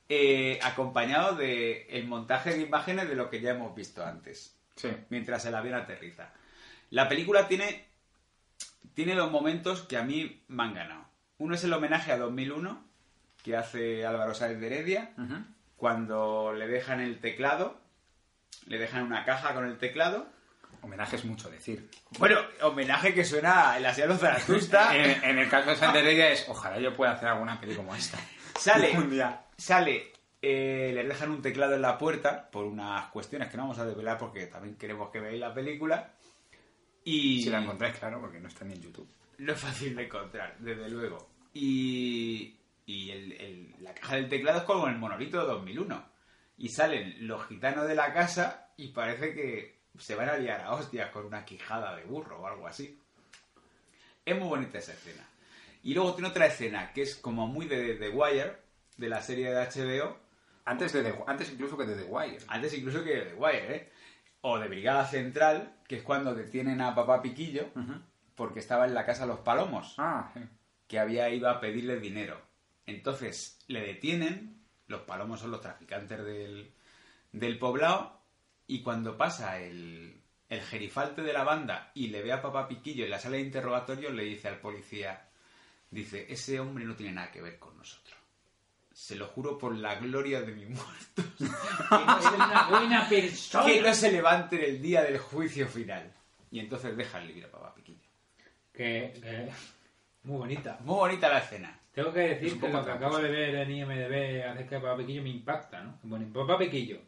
eh, 0.08 0.58
acompañado 0.64 1.36
de 1.36 1.84
el 1.84 2.08
montaje 2.08 2.56
de 2.56 2.62
imágenes 2.62 3.08
de 3.08 3.16
lo 3.16 3.30
que 3.30 3.42
ya 3.42 3.52
hemos 3.52 3.76
visto 3.76 4.04
antes. 4.04 4.59
Sí. 4.80 4.90
Mientras 5.10 5.46
el 5.46 5.56
avión 5.56 5.76
aterriza. 5.76 6.32
La 6.90 7.10
película 7.10 7.48
tiene... 7.48 7.88
Tiene 8.94 9.16
dos 9.16 9.32
momentos 9.32 9.82
que 9.84 9.98
a 9.98 10.04
mí 10.04 10.44
me 10.48 10.64
han 10.64 10.74
ganado. 10.74 11.06
Uno 11.38 11.56
es 11.56 11.64
el 11.64 11.72
homenaje 11.74 12.12
a 12.12 12.18
2001, 12.18 12.84
que 13.44 13.56
hace 13.56 14.06
Álvaro 14.06 14.34
Sáenz 14.34 14.60
de 14.60 14.68
Heredia, 14.68 15.14
cuando 15.78 16.54
le 16.54 16.68
dejan 16.68 17.00
el 17.00 17.20
teclado, 17.20 17.80
le 18.66 18.78
dejan 18.78 19.04
una 19.04 19.24
caja 19.24 19.54
con 19.54 19.66
el 19.66 19.78
teclado. 19.78 20.28
Homenaje 20.82 21.16
es 21.16 21.24
mucho 21.26 21.50
decir. 21.50 21.90
Bueno, 22.18 22.40
homenaje 22.62 23.14
que 23.14 23.24
suena 23.24 23.78
en 23.78 23.84
la 23.84 23.94
Sierra 23.94 24.14
de 24.14 24.20
Zaratustra. 24.20 24.96
en, 24.98 25.24
en 25.24 25.40
el 25.40 25.50
caso 25.50 25.70
de 25.70 25.76
Santa 25.78 26.00
Heredia 26.00 26.32
es, 26.32 26.46
ojalá 26.50 26.80
yo 26.80 26.96
pueda 26.96 27.12
hacer 27.14 27.30
alguna 27.30 27.60
peli 27.60 27.76
como 27.76 27.96
esta. 27.96 28.18
Sale, 28.60 28.98
Un 28.98 29.10
día. 29.10 29.46
sale, 29.58 30.12
eh, 30.42 30.92
le 30.94 31.04
dejan 31.04 31.32
un 31.32 31.42
teclado 31.42 31.76
en 31.76 31.82
la 31.82 31.98
puerta 31.98 32.50
por 32.50 32.66
unas 32.66 33.10
cuestiones 33.12 33.50
que 33.50 33.58
no 33.58 33.64
vamos 33.64 33.80
a 33.80 33.86
desvelar 33.86 34.18
porque 34.18 34.48
también 34.48 34.76
queremos 34.76 35.10
que 35.12 35.20
veáis 35.20 35.40
la 35.40 35.54
película. 35.54 36.14
Y 37.04 37.42
Si 37.44 37.50
la 37.50 37.62
encontráis, 37.62 37.98
claro, 37.98 38.20
porque 38.22 38.40
no 38.40 38.48
está 38.48 38.66
ni 38.66 38.74
en 38.74 38.82
YouTube. 38.82 39.08
no 39.40 39.54
es 39.54 39.60
fácil 39.60 39.96
de 39.96 40.04
encontrar, 40.06 40.56
desde 40.60 40.90
luego. 40.90 41.30
Y, 41.54 42.56
y 42.86 43.10
el- 43.12 43.32
el- 43.34 43.76
la 43.80 43.94
caja 43.94 44.16
del 44.16 44.30
teclado 44.30 44.60
es 44.60 44.64
como 44.66 44.88
el 44.88 44.98
monolito 44.98 45.40
de 45.40 45.46
2001. 45.48 46.06
Y 46.58 46.70
salen 46.70 47.26
los 47.28 47.46
gitanos 47.48 47.88
de 47.88 47.96
la 47.96 48.14
casa 48.14 48.70
y 48.76 48.90
parece 48.90 49.34
que 49.34 49.80
se 49.98 50.16
van 50.16 50.30
a 50.30 50.38
liar 50.38 50.62
a 50.62 50.74
hostias 50.74 51.10
con 51.12 51.26
una 51.26 51.46
quijada 51.46 51.96
de 51.96 52.04
burro 52.04 52.42
o 52.42 52.48
algo 52.48 52.68
así. 52.68 52.98
Es 54.26 54.38
muy 54.38 54.48
bonita 54.48 54.78
esa 54.78 54.94
escena. 54.94 55.26
Y 55.84 55.94
luego 55.94 56.14
tiene 56.14 56.30
otra 56.30 56.46
escena 56.48 56.92
que 56.94 57.04
es 57.04 57.16
como 57.16 57.48
muy 57.48 57.66
de 57.68 57.96
The 57.96 58.10
Wire, 58.10 58.58
de 58.98 59.08
la 59.10 59.22
serie 59.22 59.50
de 59.52 59.56
HBO. 59.66 60.18
Antes, 60.70 60.94
de 60.94 61.04
The- 61.04 61.24
antes 61.28 61.52
incluso 61.52 61.78
que 61.78 61.86
de 61.86 61.96
The 61.96 62.04
Wire. 62.04 62.38
Antes 62.48 62.74
incluso 62.78 63.04
que 63.04 63.16
de 63.16 63.26
The 63.26 63.36
Wire, 63.36 63.76
¿eh? 63.76 63.90
O 64.42 64.58
de 64.60 64.68
Brigada 64.68 65.06
Central, 65.06 65.80
que 65.88 65.98
es 65.98 66.04
cuando 66.04 66.34
detienen 66.36 66.80
a 66.82 66.94
papá 66.96 67.22
Piquillo 67.22 67.70
porque 68.36 68.60
estaba 68.60 68.86
en 68.86 68.94
la 68.94 69.06
casa 69.06 69.26
Los 69.26 69.40
Palomos, 69.40 69.96
Ah, 69.98 70.32
sí. 70.34 70.40
que 70.88 70.98
había 71.00 71.30
ido 71.30 71.50
a 71.50 71.60
pedirle 71.60 72.00
dinero. 72.00 72.40
Entonces 72.86 73.60
le 73.68 73.82
detienen, 73.82 74.64
los 74.88 75.02
Palomos 75.02 75.42
son 75.42 75.52
los 75.52 75.60
traficantes 75.62 76.24
del, 76.24 76.72
del 77.34 77.60
poblado, 77.60 78.22
y 78.66 78.82
cuando 78.82 79.18
pasa 79.18 79.60
el, 79.60 80.22
el 80.48 80.62
gerifalte 80.62 81.22
de 81.22 81.34
la 81.34 81.44
banda 81.44 81.92
y 81.96 82.08
le 82.08 82.22
ve 82.22 82.32
a 82.32 82.42
papá 82.42 82.68
Piquillo 82.68 83.04
en 83.04 83.12
la 83.12 83.20
sala 83.20 83.36
de 83.38 83.42
interrogatorio, 83.44 84.10
le 84.12 84.24
dice 84.24 84.48
al 84.48 84.60
policía, 84.60 85.28
dice, 85.92 86.26
ese 86.32 86.60
hombre 86.60 86.86
no 86.86 86.96
tiene 86.96 87.14
nada 87.14 87.32
que 87.32 87.42
ver 87.42 87.60
con 87.60 87.76
nosotros. 87.78 88.18
Se 89.02 89.16
lo 89.16 89.28
juro 89.28 89.58
por 89.58 89.76
la 89.78 89.96
gloria 89.96 90.42
de 90.42 90.52
mi 90.54 90.66
muerto. 90.66 91.24
Que 91.90 92.06
no 92.06 92.20
es 92.20 92.26
una 92.34 92.68
buena 92.70 93.08
persona. 93.10 93.66
que 93.66 93.82
no 93.82 93.94
se 93.94 94.12
levante 94.12 94.58
en 94.58 94.76
el 94.76 94.82
día 94.82 95.04
del 95.04 95.18
juicio 95.18 95.68
final. 95.70 96.12
Y 96.52 96.60
entonces 96.60 96.96
deja 96.98 97.20
libre 97.22 97.46
a 97.46 97.52
papá 97.52 97.74
Piquillo. 97.74 98.06
Que, 98.74 99.14
que- 99.22 99.50
Muy 100.24 100.38
bonita. 100.38 100.78
Muy 100.82 100.96
bonita 100.96 101.30
la 101.30 101.40
escena. 101.40 101.80
Tengo 101.94 102.12
que 102.14 102.20
decir 102.20 102.54
un 102.54 102.60
que 102.60 102.68
lo 102.70 102.84
que 102.86 102.92
acabo 102.92 103.18
de 103.20 103.30
ver 103.32 103.56
en 103.56 103.72
IMDB 103.72 104.44
acerca 104.52 104.76
de 104.76 104.82
Papá 104.82 104.98
Piquillo 104.98 105.24
me 105.24 105.30
impacta, 105.30 105.82
¿no? 105.82 105.98
Bueno, 106.04 106.28
Papá 106.34 106.58
Piquillo. 106.60 107.00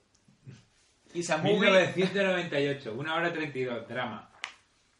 Y 1.13 1.19
esa 1.19 1.37
movie- 1.39 1.93
1998, 1.95 2.93
una 2.97 3.15
hora 3.15 3.31
32, 3.33 3.87
drama. 3.87 4.29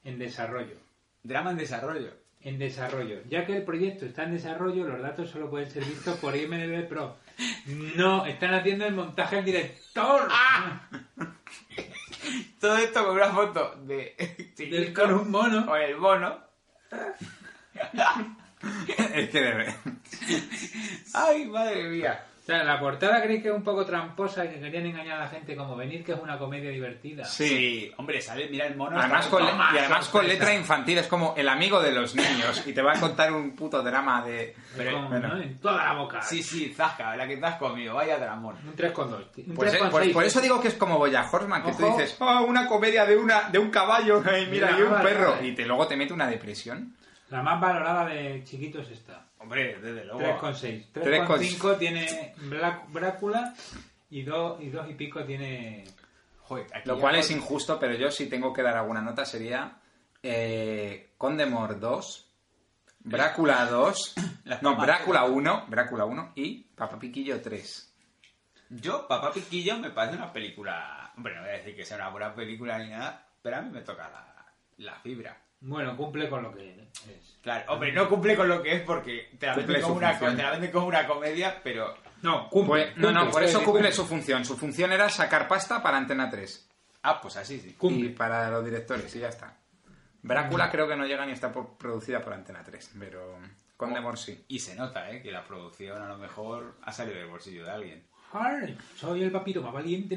En 0.03 0.19
desarrollo. 0.19 0.75
Drama 1.23 1.51
en 1.51 1.57
desarrollo. 1.57 2.13
En 2.43 2.57
desarrollo. 2.57 3.19
Ya 3.29 3.45
que 3.45 3.55
el 3.57 3.63
proyecto 3.63 4.05
está 4.05 4.23
en 4.23 4.33
desarrollo, 4.33 4.87
los 4.87 5.01
datos 5.01 5.29
solo 5.29 5.49
pueden 5.49 5.69
ser 5.69 5.83
vistos 5.85 6.17
por 6.17 6.35
IMDB 6.35 6.87
Pro. 6.87 7.17
No, 7.95 8.25
están 8.25 8.53
haciendo 8.55 8.85
el 8.85 8.95
montaje 8.95 9.39
el 9.39 9.45
director. 9.45 10.27
¡Ah! 10.31 10.87
Todo 12.59 12.77
esto 12.77 13.05
con 13.05 13.15
una 13.15 13.31
foto 13.31 13.75
de 13.83 14.15
Del- 14.57 14.93
con 14.93 15.13
un 15.13 15.29
mono. 15.31 15.65
Con 15.65 15.81
el 15.81 15.97
mono. 15.97 16.39
es 19.13 19.29
que 19.29 19.41
debe. 19.41 19.75
Ay, 21.13 21.45
madre 21.45 21.83
mía. 21.89 22.25
O 22.41 22.43
sea, 22.43 22.63
la 22.63 22.79
portada 22.79 23.21
creí 23.21 23.39
que 23.39 23.49
es 23.49 23.53
un 23.53 23.63
poco 23.63 23.85
tramposa 23.85 24.43
y 24.45 24.49
que 24.49 24.59
querían 24.59 24.87
engañar 24.87 25.17
a 25.21 25.25
la 25.25 25.29
gente 25.29 25.55
como 25.55 25.75
venir 25.75 26.03
que 26.03 26.13
es 26.13 26.19
una 26.19 26.39
comedia 26.39 26.71
divertida. 26.71 27.23
Sí. 27.23 27.91
hombre, 27.97 28.19
sale, 28.19 28.49
mira 28.49 28.65
el 28.65 28.75
mono. 28.75 28.99
Además 28.99 29.27
con, 29.27 29.45
le- 29.45 29.51
y 29.51 29.77
además 29.77 30.09
con 30.09 30.27
letra 30.27 30.51
infantil, 30.55 30.97
es 30.97 31.05
como 31.07 31.35
el 31.37 31.47
amigo 31.47 31.79
de 31.79 31.91
los 31.91 32.15
niños 32.15 32.63
y 32.65 32.73
te 32.73 32.81
va 32.81 32.93
a 32.93 32.99
contar 32.99 33.31
un 33.31 33.55
puto 33.55 33.83
drama 33.83 34.25
de... 34.25 34.55
Pero, 34.75 35.07
Bueno. 35.07 35.27
¿no? 35.27 35.37
En 35.41 35.59
toda 35.59 35.85
la 35.85 35.93
boca. 35.93 36.23
Sí, 36.23 36.41
sí, 36.41 36.73
zasca, 36.73 37.15
la 37.15 37.27
que 37.27 37.37
te 37.37 37.45
has 37.45 37.57
comido, 37.57 37.93
vaya 37.93 38.17
dramón. 38.17 38.55
Un 38.65 38.75
3,2. 38.75 39.47
Un 39.47 39.55
Pues, 39.55 39.73
eh, 39.75 39.79
3,6. 39.79 39.89
pues 39.91 40.07
por 40.09 40.23
eso 40.23 40.41
digo 40.41 40.59
que 40.59 40.69
es 40.69 40.73
como 40.73 40.97
Boya 40.97 41.29
Horseman, 41.31 41.61
que 41.63 41.73
tú 41.73 41.85
Ojo. 41.85 41.95
dices, 41.97 42.17
oh, 42.19 42.41
una 42.47 42.65
comedia 42.65 43.05
de 43.05 43.17
una 43.17 43.49
de 43.51 43.59
un 43.59 43.69
caballo, 43.69 44.23
ay, 44.25 44.47
mira, 44.49 44.69
Mira, 44.71 44.79
y 44.79 44.81
un 44.81 44.91
vale, 44.91 45.09
perro, 45.09 45.31
vale. 45.33 45.47
y 45.47 45.53
te, 45.53 45.63
luego 45.65 45.85
te 45.87 45.95
mete 45.95 46.11
una 46.11 46.25
depresión. 46.27 46.95
La 47.31 47.41
más 47.41 47.59
valorada 47.59 48.05
de 48.07 48.43
chiquitos 48.43 48.89
está. 48.91 49.25
Hombre, 49.39 49.79
desde 49.79 50.05
luego. 50.05 50.19
3,6. 50.19 50.91
3,6. 50.93 51.27
3,5 51.27 51.77
tiene 51.79 52.33
Black- 52.37 52.91
Brácula 52.91 53.53
y 54.09 54.23
2 54.23 54.61
y, 54.61 54.69
dos 54.69 54.89
y 54.89 54.93
pico 54.93 55.23
tiene... 55.23 55.85
Joder, 56.41 56.67
aquí 56.75 56.87
Lo 56.89 56.99
cual 56.99 57.15
es 57.15 57.31
injusto, 57.31 57.79
pero 57.79 57.93
yo 57.95 58.11
si 58.11 58.27
tengo 58.27 58.51
que 58.51 58.61
dar 58.61 58.75
alguna 58.75 59.01
nota 59.01 59.25
sería 59.25 59.77
eh, 60.21 61.11
Condemor 61.17 61.79
2, 61.79 62.27
Brácula 62.99 63.65
2, 63.65 64.15
Las 64.43 64.61
no, 64.61 64.75
Brácula 64.75 65.23
1, 65.23 65.65
Brácula 65.69 66.03
1 66.05 66.33
y 66.35 66.63
Papá 66.75 66.99
Piquillo 66.99 67.41
3. 67.41 67.95
Yo, 68.71 69.07
Papá 69.07 69.31
Piquillo, 69.31 69.77
me 69.77 69.91
parece 69.91 70.17
una 70.17 70.31
película. 70.31 71.13
Hombre, 71.15 71.35
no 71.35 71.41
voy 71.41 71.49
a 71.51 71.53
decir 71.53 71.75
que 71.75 71.85
sea 71.85 71.97
una 71.97 72.09
buena 72.09 72.35
película 72.35 72.77
ni 72.77 72.89
nada, 72.89 73.25
pero 73.41 73.57
a 73.57 73.61
mí 73.61 73.69
me 73.71 73.81
toca 73.81 74.09
la, 74.09 74.45
la 74.77 74.99
fibra. 74.99 75.37
Bueno, 75.61 75.95
cumple 75.95 76.29
con 76.29 76.43
lo 76.43 76.53
que 76.53 76.71
es. 76.71 77.37
Claro, 77.41 77.73
hombre, 77.73 77.91
no 77.91 78.07
cumple 78.09 78.35
con 78.35 78.47
lo 78.47 78.61
que 78.61 78.75
es 78.75 78.81
porque 78.81 79.29
te 79.39 79.47
la 79.47 79.53
Cumple 79.55 79.73
venden 79.73 79.81
como, 79.83 79.95
una, 79.97 80.09
función. 80.11 80.35
te 80.35 80.43
la 80.43 80.51
venden 80.51 80.71
como 80.71 80.87
una 80.87 81.07
comedia, 81.07 81.59
pero. 81.63 81.95
No, 82.21 82.49
Pues- 82.49 82.95
no, 82.97 83.11
no, 83.11 83.31
por 83.31 83.43
eso 83.43 83.59
cumple 83.59 83.73
cumple. 83.73 83.91
su 83.91 84.05
función. 84.05 84.45
Su 84.45 84.57
función 84.57 84.91
era 84.91 85.09
sacar 85.09 85.47
pasta 85.47 85.81
para 85.81 85.97
Antena 85.97 86.29
3. 86.29 86.67
Ah, 87.03 87.19
pues 87.19 87.37
así 87.37 87.59
sí. 87.59 87.75
Y 87.81 88.09
para 88.09 88.49
los 88.51 88.63
directores, 88.63 89.15
y 89.15 89.19
ya 89.19 89.29
está. 89.29 89.57
Brácula 90.21 90.69
creo 90.69 90.87
que 90.87 90.95
no 90.95 91.05
llega 91.07 91.25
ni 91.25 91.31
está 91.31 91.51
por- 91.51 91.77
producida 91.77 92.21
por 92.21 92.33
Antena 92.33 92.63
3, 92.63 92.91
pero 92.99 93.39
Condemor 93.75 94.19
sí. 94.19 94.45
Y 94.47 94.59
se 94.59 94.75
nota, 94.75 95.09
¿eh? 95.09 95.21
Que 95.23 95.31
la 95.31 95.43
producción 95.43 95.99
a 95.99 96.07
lo 96.07 96.17
mejor 96.19 96.77
ha 96.83 96.91
salido 96.91 97.17
del 97.17 97.27
bolsillo 97.27 97.65
de 97.65 97.71
alguien. 97.71 98.03
Soy 98.95 99.23
el 99.23 99.31
papiro 99.31 99.61
más 99.61 99.73
valiente. 99.73 100.15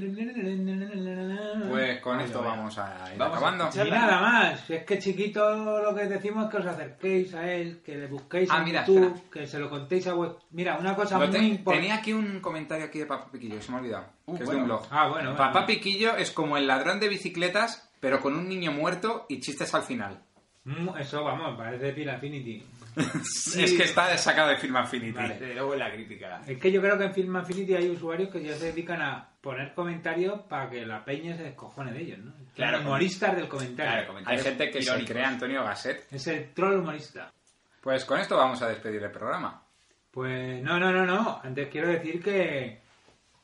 Pues 1.69 2.01
con 2.01 2.21
esto 2.21 2.43
vamos 2.43 2.79
a 2.79 3.13
ir 3.13 3.19
Vamos 3.19 3.35
a 3.35 3.39
acabando. 3.49 3.71
Y 3.87 3.91
nada 3.91 4.21
más, 4.21 4.71
es 4.71 4.85
que 4.85 4.99
chiquito 4.99 5.83
lo 5.83 5.95
que 5.95 6.07
decimos 6.07 6.45
es 6.45 6.51
que 6.51 6.57
os 6.59 6.67
acerquéis 6.67 7.35
a 7.35 7.51
él, 7.53 7.81
que 7.85 7.97
le 7.97 8.07
busquéis 8.07 8.49
Ah, 8.53 8.59
en 8.59 8.65
mira, 8.65 8.85
YouTube, 8.87 9.31
que 9.31 9.47
se 9.47 9.59
lo 9.59 9.69
contéis 9.69 10.07
a 10.07 10.15
vuestro... 10.15 10.41
Mira, 10.53 10.77
una 10.79 10.95
cosa 10.95 11.19
Lo 11.19 11.27
muy 11.27 11.37
te- 11.37 11.45
importante... 11.45 11.81
tenía 11.81 11.95
aquí 11.97 12.13
un 12.13 12.41
comentario 12.41 12.85
aquí 12.87 13.01
de 13.01 13.07
Papá 13.07 13.31
Piquillo, 13.33 13.61
se 13.61 13.71
me 13.73 13.79
ha 13.79 13.81
olvidado. 13.81 14.07
Uh, 14.27 14.37
que 14.37 14.43
es 14.45 14.49
de 14.51 14.57
un 14.57 14.65
blog. 14.65 14.87
Ah, 14.91 15.09
bueno, 15.09 15.33
Papá 15.33 15.51
bueno. 15.53 15.67
Piquillo 15.67 16.17
es 16.17 16.31
como 16.31 16.57
el 16.57 16.67
ladrón 16.67 17.01
de 17.01 17.09
bicicletas, 17.09 17.91
pero 18.01 18.21
con 18.21 18.35
un 18.37 18.49
niño 18.49 18.71
muerto 18.73 19.27
y 19.29 19.41
chistes 19.41 19.75
al 19.75 19.83
final. 19.83 20.19
Mm, 20.65 20.89
Eso, 20.99 21.23
vamos, 21.25 21.57
parece 21.57 21.93
Pil 21.93 22.09
Affinity. 22.09 22.63
Es 23.57 23.73
que 23.77 23.83
está 23.85 24.17
sacado 24.19 24.49
de 24.51 24.57
Film 24.57 24.77
Affinity. 24.77 25.13
Vale. 25.13 25.35
Desde 25.39 25.55
luego 25.55 25.73
en 25.75 25.79
la 25.81 25.93
crítica. 25.93 26.41
Es 26.47 26.59
que 26.59 26.71
yo 26.73 26.81
creo 26.81 26.97
que 26.99 27.05
en 27.05 27.15
Film 27.15 27.37
Affinity 27.37 27.75
hay 27.75 27.89
usuarios 27.89 28.31
que 28.31 28.43
ya 28.43 28.55
se 28.55 28.67
dedican 28.67 29.01
a 29.03 29.29
poner 29.41 29.75
comentarios 29.75 30.41
para 30.49 30.71
que 30.71 30.85
la 30.87 31.05
peña 31.05 31.37
se 31.37 31.43
descojone 31.45 31.93
de 31.93 32.01
ellos, 32.03 32.19
¿no? 32.21 32.33
Claro, 32.55 32.81
humoristas 32.81 33.37
del 33.37 33.49
comentario. 33.49 34.07
Claro, 34.07 34.27
Hay 34.27 34.39
gente 34.39 34.71
que 34.71 34.81
se 34.83 34.89
irónicos. 34.91 35.11
cree 35.11 35.25
Antonio 35.25 35.65
Gasset. 35.65 36.07
Es 36.13 36.27
el 36.29 36.53
troll 36.55 36.79
humorista. 36.79 37.33
Pues 37.81 38.05
con 38.05 38.19
esto 38.21 38.37
vamos 38.37 38.63
a 38.63 38.69
despedir 38.69 39.03
el 39.03 39.11
programa. 39.11 39.63
Pues 40.11 40.63
no, 40.63 40.79
no, 40.79 40.93
no, 40.93 41.05
no. 41.05 41.41
Antes 41.43 41.69
quiero 41.69 41.89
decir 41.89 42.23
que, 42.23 42.81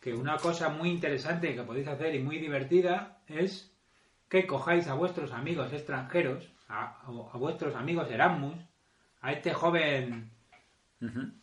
que 0.01 0.15
una 0.15 0.37
cosa 0.37 0.69
muy 0.69 0.89
interesante 0.91 1.55
que 1.55 1.63
podéis 1.63 1.89
hacer 1.89 2.15
y 2.15 2.21
muy 2.21 2.39
divertida 2.39 3.19
es 3.27 3.71
que 4.29 4.47
cojáis 4.47 4.87
a 4.87 4.95
vuestros 4.95 5.33
amigos 5.33 5.73
extranjeros, 5.73 6.49
a, 6.69 7.01
a 7.03 7.37
vuestros 7.37 7.75
amigos 7.75 8.09
Erasmus, 8.11 8.57
a 9.23 9.33
este 9.33 9.53
joven 9.53 10.31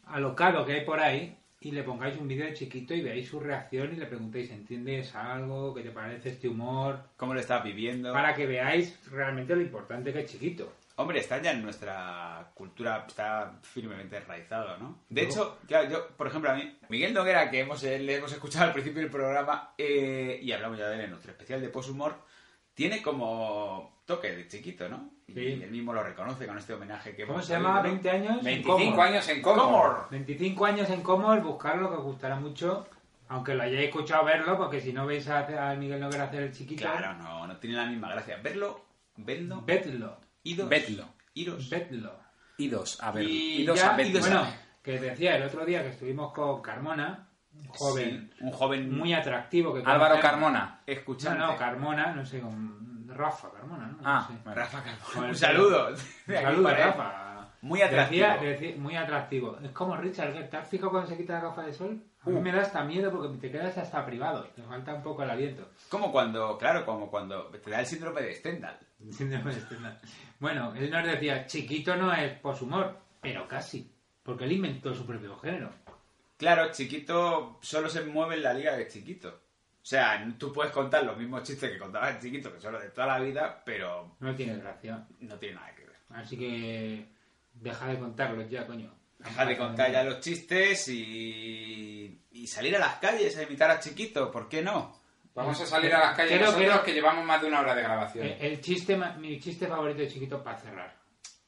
alocado 0.05 0.65
que 0.65 0.73
hay 0.73 0.85
por 0.85 0.99
ahí 0.99 1.35
y 1.59 1.71
le 1.71 1.83
pongáis 1.83 2.17
un 2.17 2.27
vídeo 2.27 2.45
de 2.45 2.53
chiquito 2.53 2.93
y 2.93 3.01
veáis 3.01 3.27
su 3.27 3.39
reacción 3.39 3.91
y 3.93 3.97
le 3.97 4.05
preguntéis, 4.05 4.51
¿entiendes 4.51 5.15
algo? 5.15 5.73
¿Qué 5.73 5.81
te 5.81 5.89
parece 5.91 6.29
este 6.29 6.47
humor? 6.47 6.99
¿Cómo 7.17 7.33
lo 7.33 7.39
estás 7.39 7.63
viviendo? 7.63 8.13
Para 8.13 8.35
que 8.35 8.45
veáis 8.45 8.95
realmente 9.09 9.55
lo 9.55 9.61
importante 9.61 10.13
que 10.13 10.19
es 10.21 10.31
chiquito. 10.31 10.71
Hombre, 10.99 11.19
está 11.19 11.39
ya 11.41 11.51
en 11.51 11.61
nuestra 11.61 12.49
cultura, 12.55 13.05
está 13.07 13.59
firmemente 13.61 14.17
enraizado, 14.17 14.77
¿no? 14.77 14.99
De 15.09 15.23
No. 15.23 15.27
hecho, 15.29 15.59
claro, 15.67 15.89
yo, 15.89 16.07
por 16.17 16.25
ejemplo, 16.27 16.49
a 16.51 16.55
mí, 16.55 16.75
Miguel 16.89 17.13
Noguera, 17.13 17.51
que 17.51 17.59
hemos, 17.59 17.83
eh, 17.83 17.99
le 17.99 18.15
hemos 18.15 18.31
escuchado 18.31 18.65
al 18.65 18.73
principio 18.73 19.01
del 19.01 19.11
programa, 19.11 19.73
eh, 19.77 20.39
y 20.41 20.51
hablamos 20.51 20.77
ya 20.79 20.87
de 20.89 20.95
él 20.95 21.01
en 21.01 21.09
nuestro 21.11 21.31
especial 21.31 21.61
de 21.61 21.69
post-humor, 21.69 22.15
tiene 22.73 23.03
como 23.03 24.01
toque 24.05 24.31
de 24.35 24.47
chiquito, 24.47 24.89
¿no? 24.89 25.11
Y 25.27 25.33
Sí. 25.33 25.39
él 25.61 25.71
mismo 25.71 25.91
lo 25.93 26.01
reconoce 26.03 26.47
con 26.47 26.57
este 26.57 26.73
homenaje 26.73 27.13
que 27.13 27.23
¿Cómo 27.23 27.33
hemos 27.39 27.45
se 27.47 27.53
llama? 27.53 27.81
oído. 27.81 27.83
20 27.83 28.09
años. 28.09 28.37
en 28.39 28.43
25 28.45 28.91
Comor. 28.91 29.07
años 29.07 29.27
en 29.29 29.41
Comor. 29.41 30.07
25 30.09 30.65
años 30.65 30.89
en 30.89 31.01
Comor, 31.01 31.41
buscarlo, 31.41 31.89
que 31.89 31.97
os 31.97 32.03
gustará 32.03 32.35
mucho. 32.37 32.87
Aunque 33.29 33.53
lo 33.53 33.63
hayáis 33.63 33.87
escuchado 33.89 34.23
verlo, 34.23 34.57
porque 34.57 34.79
si 34.79 34.93
no 34.93 35.05
veis 35.05 35.27
a, 35.27 35.71
a 35.71 35.75
Miguel 35.75 35.99
Noguera 35.99 36.23
hacer 36.25 36.43
el 36.43 36.53
chiquito, 36.53 36.83
Claro, 36.83 37.13
no, 37.21 37.45
no 37.45 37.57
tiene 37.57 37.75
la 37.75 37.85
misma 37.85 38.09
gracia. 38.09 38.37
Verlo, 38.41 38.85
vedlo, 39.17 39.61
vedlo. 39.65 40.17
idos, 40.43 40.69
Vedlo. 40.69 41.05
iros. 41.33 41.69
Vedlo. 41.69 42.13
Idos, 42.57 43.03
a 43.03 43.11
ver. 43.11 43.23
Y 43.25 43.63
idos 43.63 43.77
ya- 43.79 43.93
a 43.93 43.97
verlo. 43.97 44.19
bueno, 44.21 44.47
que 44.81 44.97
decía 44.97 45.35
el 45.35 45.43
otro 45.43 45.65
día 45.65 45.83
que 45.83 45.89
estuvimos 45.89 46.31
con 46.31 46.61
Carmona, 46.61 47.27
un 47.53 47.67
joven 47.67 48.31
Sí, 48.37 48.43
un 48.45 48.51
joven 48.53 48.97
muy 48.97 49.13
atractivo. 49.13 49.73
que 49.73 49.81
Álvaro. 49.85 50.21
Carmona. 50.21 50.79
No, 50.87 50.93
escuchante. 50.93 51.37
no, 51.39 51.57
Carmona, 51.57 52.13
no 52.13 52.25
sé, 52.25 52.39
con 52.39 52.86
Rafa 53.17 53.51
Carmona, 53.51 53.87
¿no? 53.87 53.93
No 53.93 53.99
Ah, 54.03 54.25
sé. 54.27 54.33
bueno. 54.43 54.55
Rafa 54.61 54.83
Carmona. 54.83 55.29
Un 55.29 55.35
saludo. 55.35 55.87
Un 55.89 56.33
saludo. 56.35 56.69
Rafa. 56.75 57.23
Muy 57.61 57.81
atractivo. 57.81 58.27
Decía- 58.27 58.49
decía- 58.49 58.75
muy 58.77 58.95
atractivo. 58.95 59.57
Es 59.63 59.71
como 59.71 59.97
Richard, 59.97 60.31
que 60.33 60.43
¿te 60.43 60.57
has 60.57 60.67
fijado 60.69 60.91
cuando 60.91 61.09
se 61.09 61.17
quita 61.17 61.33
la 61.33 61.41
gafa 61.41 61.63
de 61.63 61.73
sol? 61.73 62.01
A 62.21 62.29
mí 62.29 62.35
Uh. 62.35 62.41
me 62.41 62.51
da 62.51 62.61
hasta 62.61 62.83
miedo 62.83 63.11
porque 63.11 63.35
te 63.39 63.51
quedas 63.51 63.77
hasta 63.77 64.05
privado. 64.05 64.43
Te 64.55 64.61
falta 64.61 64.93
un 64.93 65.01
poco 65.01 65.23
el 65.23 65.29
aliento. 65.31 65.67
Como 65.89 66.11
cuando, 66.11 66.57
claro, 66.57 66.85
como 66.85 67.09
cuando 67.09 67.47
te 67.47 67.69
da 67.71 67.79
el 67.79 67.85
síndrome 67.87 68.21
de 68.21 68.35
Stendhal. 68.35 68.77
Síndrome 69.11 69.55
de 69.55 69.61
Stendhal. 69.61 69.99
Bueno, 70.39 70.73
él 70.75 70.91
nos 70.91 71.03
decía, 71.05 71.45
chiquito 71.47 71.95
no 71.95 72.13
es 72.13 72.39
poshumor, 72.39 72.95
pero 73.21 73.47
casi. 73.47 73.91
Porque 74.21 74.43
él 74.43 74.51
inventó 74.51 74.93
su 74.93 75.05
propio 75.05 75.35
género. 75.39 75.71
Claro, 76.37 76.71
chiquito 76.71 77.57
solo 77.61 77.89
se 77.89 78.03
mueve 78.03 78.35
en 78.35 78.43
la 78.43 78.53
liga 78.53 78.75
de 78.77 78.87
chiquito. 78.87 79.39
O 79.87 79.89
sea, 79.89 80.27
tú 80.37 80.51
puedes 80.51 80.73
contar 80.73 81.05
los 81.05 81.15
mismos 81.17 81.43
chistes 81.43 81.71
que 81.71 81.77
contabas 81.79 82.15
en 82.15 82.19
chiquito, 82.21 82.53
que 82.53 82.59
son 82.59 82.73
los 82.73 82.81
de 82.81 82.89
toda 82.89 83.07
la 83.07 83.19
vida, 83.21 83.63
pero 83.65 84.17
No 84.19 84.35
tiene 84.35 84.57
gracia. 84.57 85.07
no 85.21 85.35
tiene 85.39 85.55
nada 85.55 85.73
que 85.73 85.85
ver. 85.85 85.95
Así 86.09 86.37
que 86.37 87.07
deja 87.53 87.87
de 87.87 87.97
contarlos 87.97 88.49
ya, 88.49 88.67
coño. 88.67 88.93
Deja 89.17 89.45
de 89.45 89.57
contar 89.57 89.89
ya 89.89 90.03
los 90.03 90.19
chistes 90.19 90.89
y, 90.89 92.19
y 92.31 92.47
salir 92.47 92.75
a 92.75 92.79
las 92.79 92.95
calles 92.95 93.37
a 93.37 93.43
imitar 93.43 93.71
a 93.71 93.79
chiquito, 93.79 94.29
¿por 94.29 94.49
qué 94.49 94.61
no? 94.61 94.93
Vamos 95.33 95.61
a 95.61 95.65
salir 95.65 95.93
a 95.95 95.99
las 95.99 96.17
calles 96.17 96.33
Creo- 96.33 96.47
nosotros 96.47 96.69
creo- 96.69 96.83
que 96.83 96.93
llevamos 96.93 97.23
más 97.25 97.41
de 97.41 97.47
una 97.47 97.61
hora 97.61 97.73
de 97.73 97.83
grabación. 97.83 98.25
El, 98.27 98.33
el 98.41 98.59
chiste, 98.61 98.97
mi 99.19 99.39
chiste 99.39 99.67
favorito 99.67 100.01
de 100.01 100.09
chiquito 100.09 100.43
para 100.43 100.57
cerrar. 100.57 100.97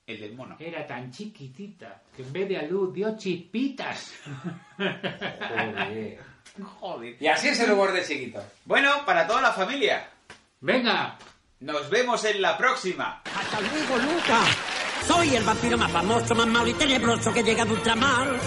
El 0.07 0.17
del 0.21 0.33
mono. 0.33 0.55
Era 0.59 0.87
tan 0.87 1.11
chiquitita 1.11 2.03
que 2.15 2.21
en 2.23 2.31
vez 2.31 2.47
de 2.47 2.57
a 2.57 2.63
luz 2.63 2.93
dio 2.93 3.17
chispitas. 3.17 4.13
Joder. 4.77 6.19
Joder. 6.79 7.15
Y 7.19 7.27
así 7.27 7.49
es 7.49 7.59
el 7.59 7.71
humor 7.71 7.91
de 7.91 8.05
chiquito. 8.05 8.41
Bueno, 8.65 9.05
para 9.05 9.25
toda 9.27 9.41
la 9.41 9.53
familia. 9.53 10.09
Venga, 10.61 11.17
Nos 11.61 11.89
vemos 11.89 12.23
en 12.25 12.41
la 12.41 12.57
próxima. 12.57 13.21
¡Hasta 13.37 13.59
luego, 13.61 13.97
Luca! 13.97 14.39
Soy 15.07 15.35
el 15.35 15.43
vampiro 15.43 15.77
más 15.77 15.91
famoso, 15.91 16.35
más 16.35 16.47
malo 16.47 16.67
y 16.67 16.73
tenebroso 16.73 17.33
que 17.33 17.43
llega 17.43 17.65
de 17.65 17.73
ultramar. 17.73 18.39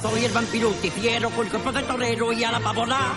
Soy 0.00 0.24
el 0.24 0.32
vampiro 0.32 0.70
fiero 0.72 1.30
con 1.30 1.48
cuerpo 1.48 1.72
de 1.72 1.82
torero 1.82 2.32
y 2.32 2.44
a 2.44 2.52
la 2.52 2.60
pavona. 2.60 3.12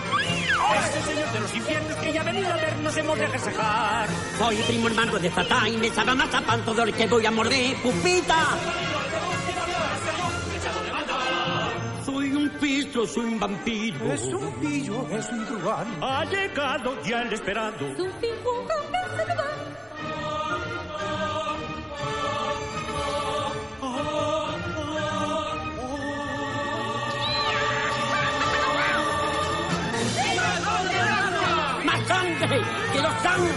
Este 0.85 1.01
señor 1.11 1.31
de 1.31 1.39
los 1.39 1.55
infiernos 1.55 1.95
que 1.97 2.13
ya 2.13 2.21
ha 2.21 2.23
venido 2.23 2.47
a 2.53 2.55
vernos 2.57 2.97
hemos 2.97 3.17
de 3.19 3.27
festejar. 3.27 4.07
Soy 4.37 4.55
primo 4.57 4.87
hermano 4.87 5.19
de 5.19 5.31
Satán 5.31 5.67
y 5.67 5.77
me 5.77 5.89
sabe 5.89 6.15
más 6.15 6.33
a 6.33 6.41
pan 6.41 6.63
todo 6.63 6.83
el 6.83 6.93
que 6.93 7.07
voy 7.07 7.25
a 7.25 7.31
morder. 7.31 7.75
¡Pupita! 7.77 8.57
Soy 12.25 12.33
un 12.33 12.49
pistro, 12.59 13.05
soy 13.05 13.25
un 13.25 13.39
vampiro. 13.39 14.11
Es 14.11 14.23
un 14.23 14.51
pillo, 14.53 15.07
es 15.11 15.29
un 15.29 15.45
truán. 15.45 15.85
Ha 16.01 16.25
llegado 16.25 16.99
ya 17.03 17.21
el 17.21 17.31
esperado. 17.31 17.87
¡Más 17.87 17.97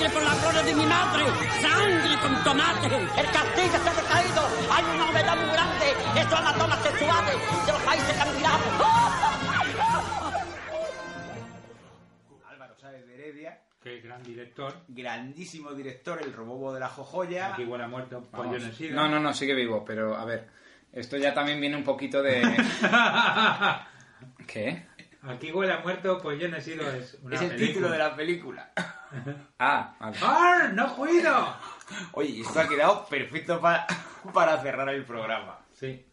sangre 0.09 0.13
por 0.13 0.23
la 0.23 0.35
gloria 0.41 0.63
de 0.63 0.75
mi 0.75 0.87
madre. 0.87 1.25
Sangre 1.61 2.19
con 2.21 2.45
tomate. 2.45 2.87
El 3.21 3.27
castigo 3.31 3.77
está 3.77 3.93
decaído. 3.95 4.43
Hay 4.73 4.85
una 4.85 5.07
novedad 5.07 5.37
muy 5.37 5.51
grande. 5.53 5.91
Eso 6.17 6.35
es 6.35 6.45
la 6.45 6.55
toma 6.55 6.77
sexuales 6.83 7.37
de 7.67 7.73
los 7.73 7.83
países 7.83 8.17
candidatos. 8.17 8.79
Álvaro 12.51 12.75
Sáez 12.81 13.07
de 13.07 13.15
Heredia, 13.15 13.61
Qué 13.83 14.01
gran 14.01 14.23
director. 14.23 14.75
grandísimo 14.89 15.73
director, 15.73 16.21
el 16.23 16.33
robobo 16.33 16.73
de 16.75 16.81
la 16.81 16.89
jojoya. 16.89 17.53
Aquí 17.55 17.65
huele 17.65 17.85
a 17.85 17.89
muerto. 17.89 18.27
Vamos. 18.33 18.47
Pollo 18.47 18.57
en 18.59 18.65
el 18.65 18.75
SIDA. 18.75 18.95
No, 18.95 19.09
no, 19.09 19.21
no, 19.21 19.33
sigue 19.33 19.55
vivo, 19.55 19.85
pero 19.85 20.17
a 20.17 20.25
ver, 20.25 20.49
esto 20.93 21.17
ya 21.17 21.33
también 21.35 21.61
viene 21.61 21.77
un 21.77 21.85
poquito 21.85 22.23
de... 22.23 22.43
¿Qué? 24.47 24.87
Aquí 25.23 25.53
huele 25.53 25.73
a 25.75 25.79
muerto, 25.81 26.19
pues 26.23 26.41
yo 26.41 26.49
no 26.49 26.57
he 26.57 26.61
sido. 26.61 26.89
Es, 26.91 27.19
una 27.23 27.37
Es 27.37 27.43
el 27.43 27.49
película. 27.51 27.69
título 27.73 27.91
de 27.91 27.99
la 27.99 28.17
película. 28.17 28.73
Ah, 29.59 29.95
vale. 30.21 30.73
¡No 30.75 30.95
cuido! 30.95 31.55
Oye, 32.13 32.41
esto 32.43 32.61
ha 32.61 32.69
quedado 32.69 33.07
perfecto 33.07 33.61
pa- 33.61 33.87
para 34.33 34.61
cerrar 34.61 34.89
el 34.91 35.05
programa. 35.05 35.59
Sí. 35.73 36.05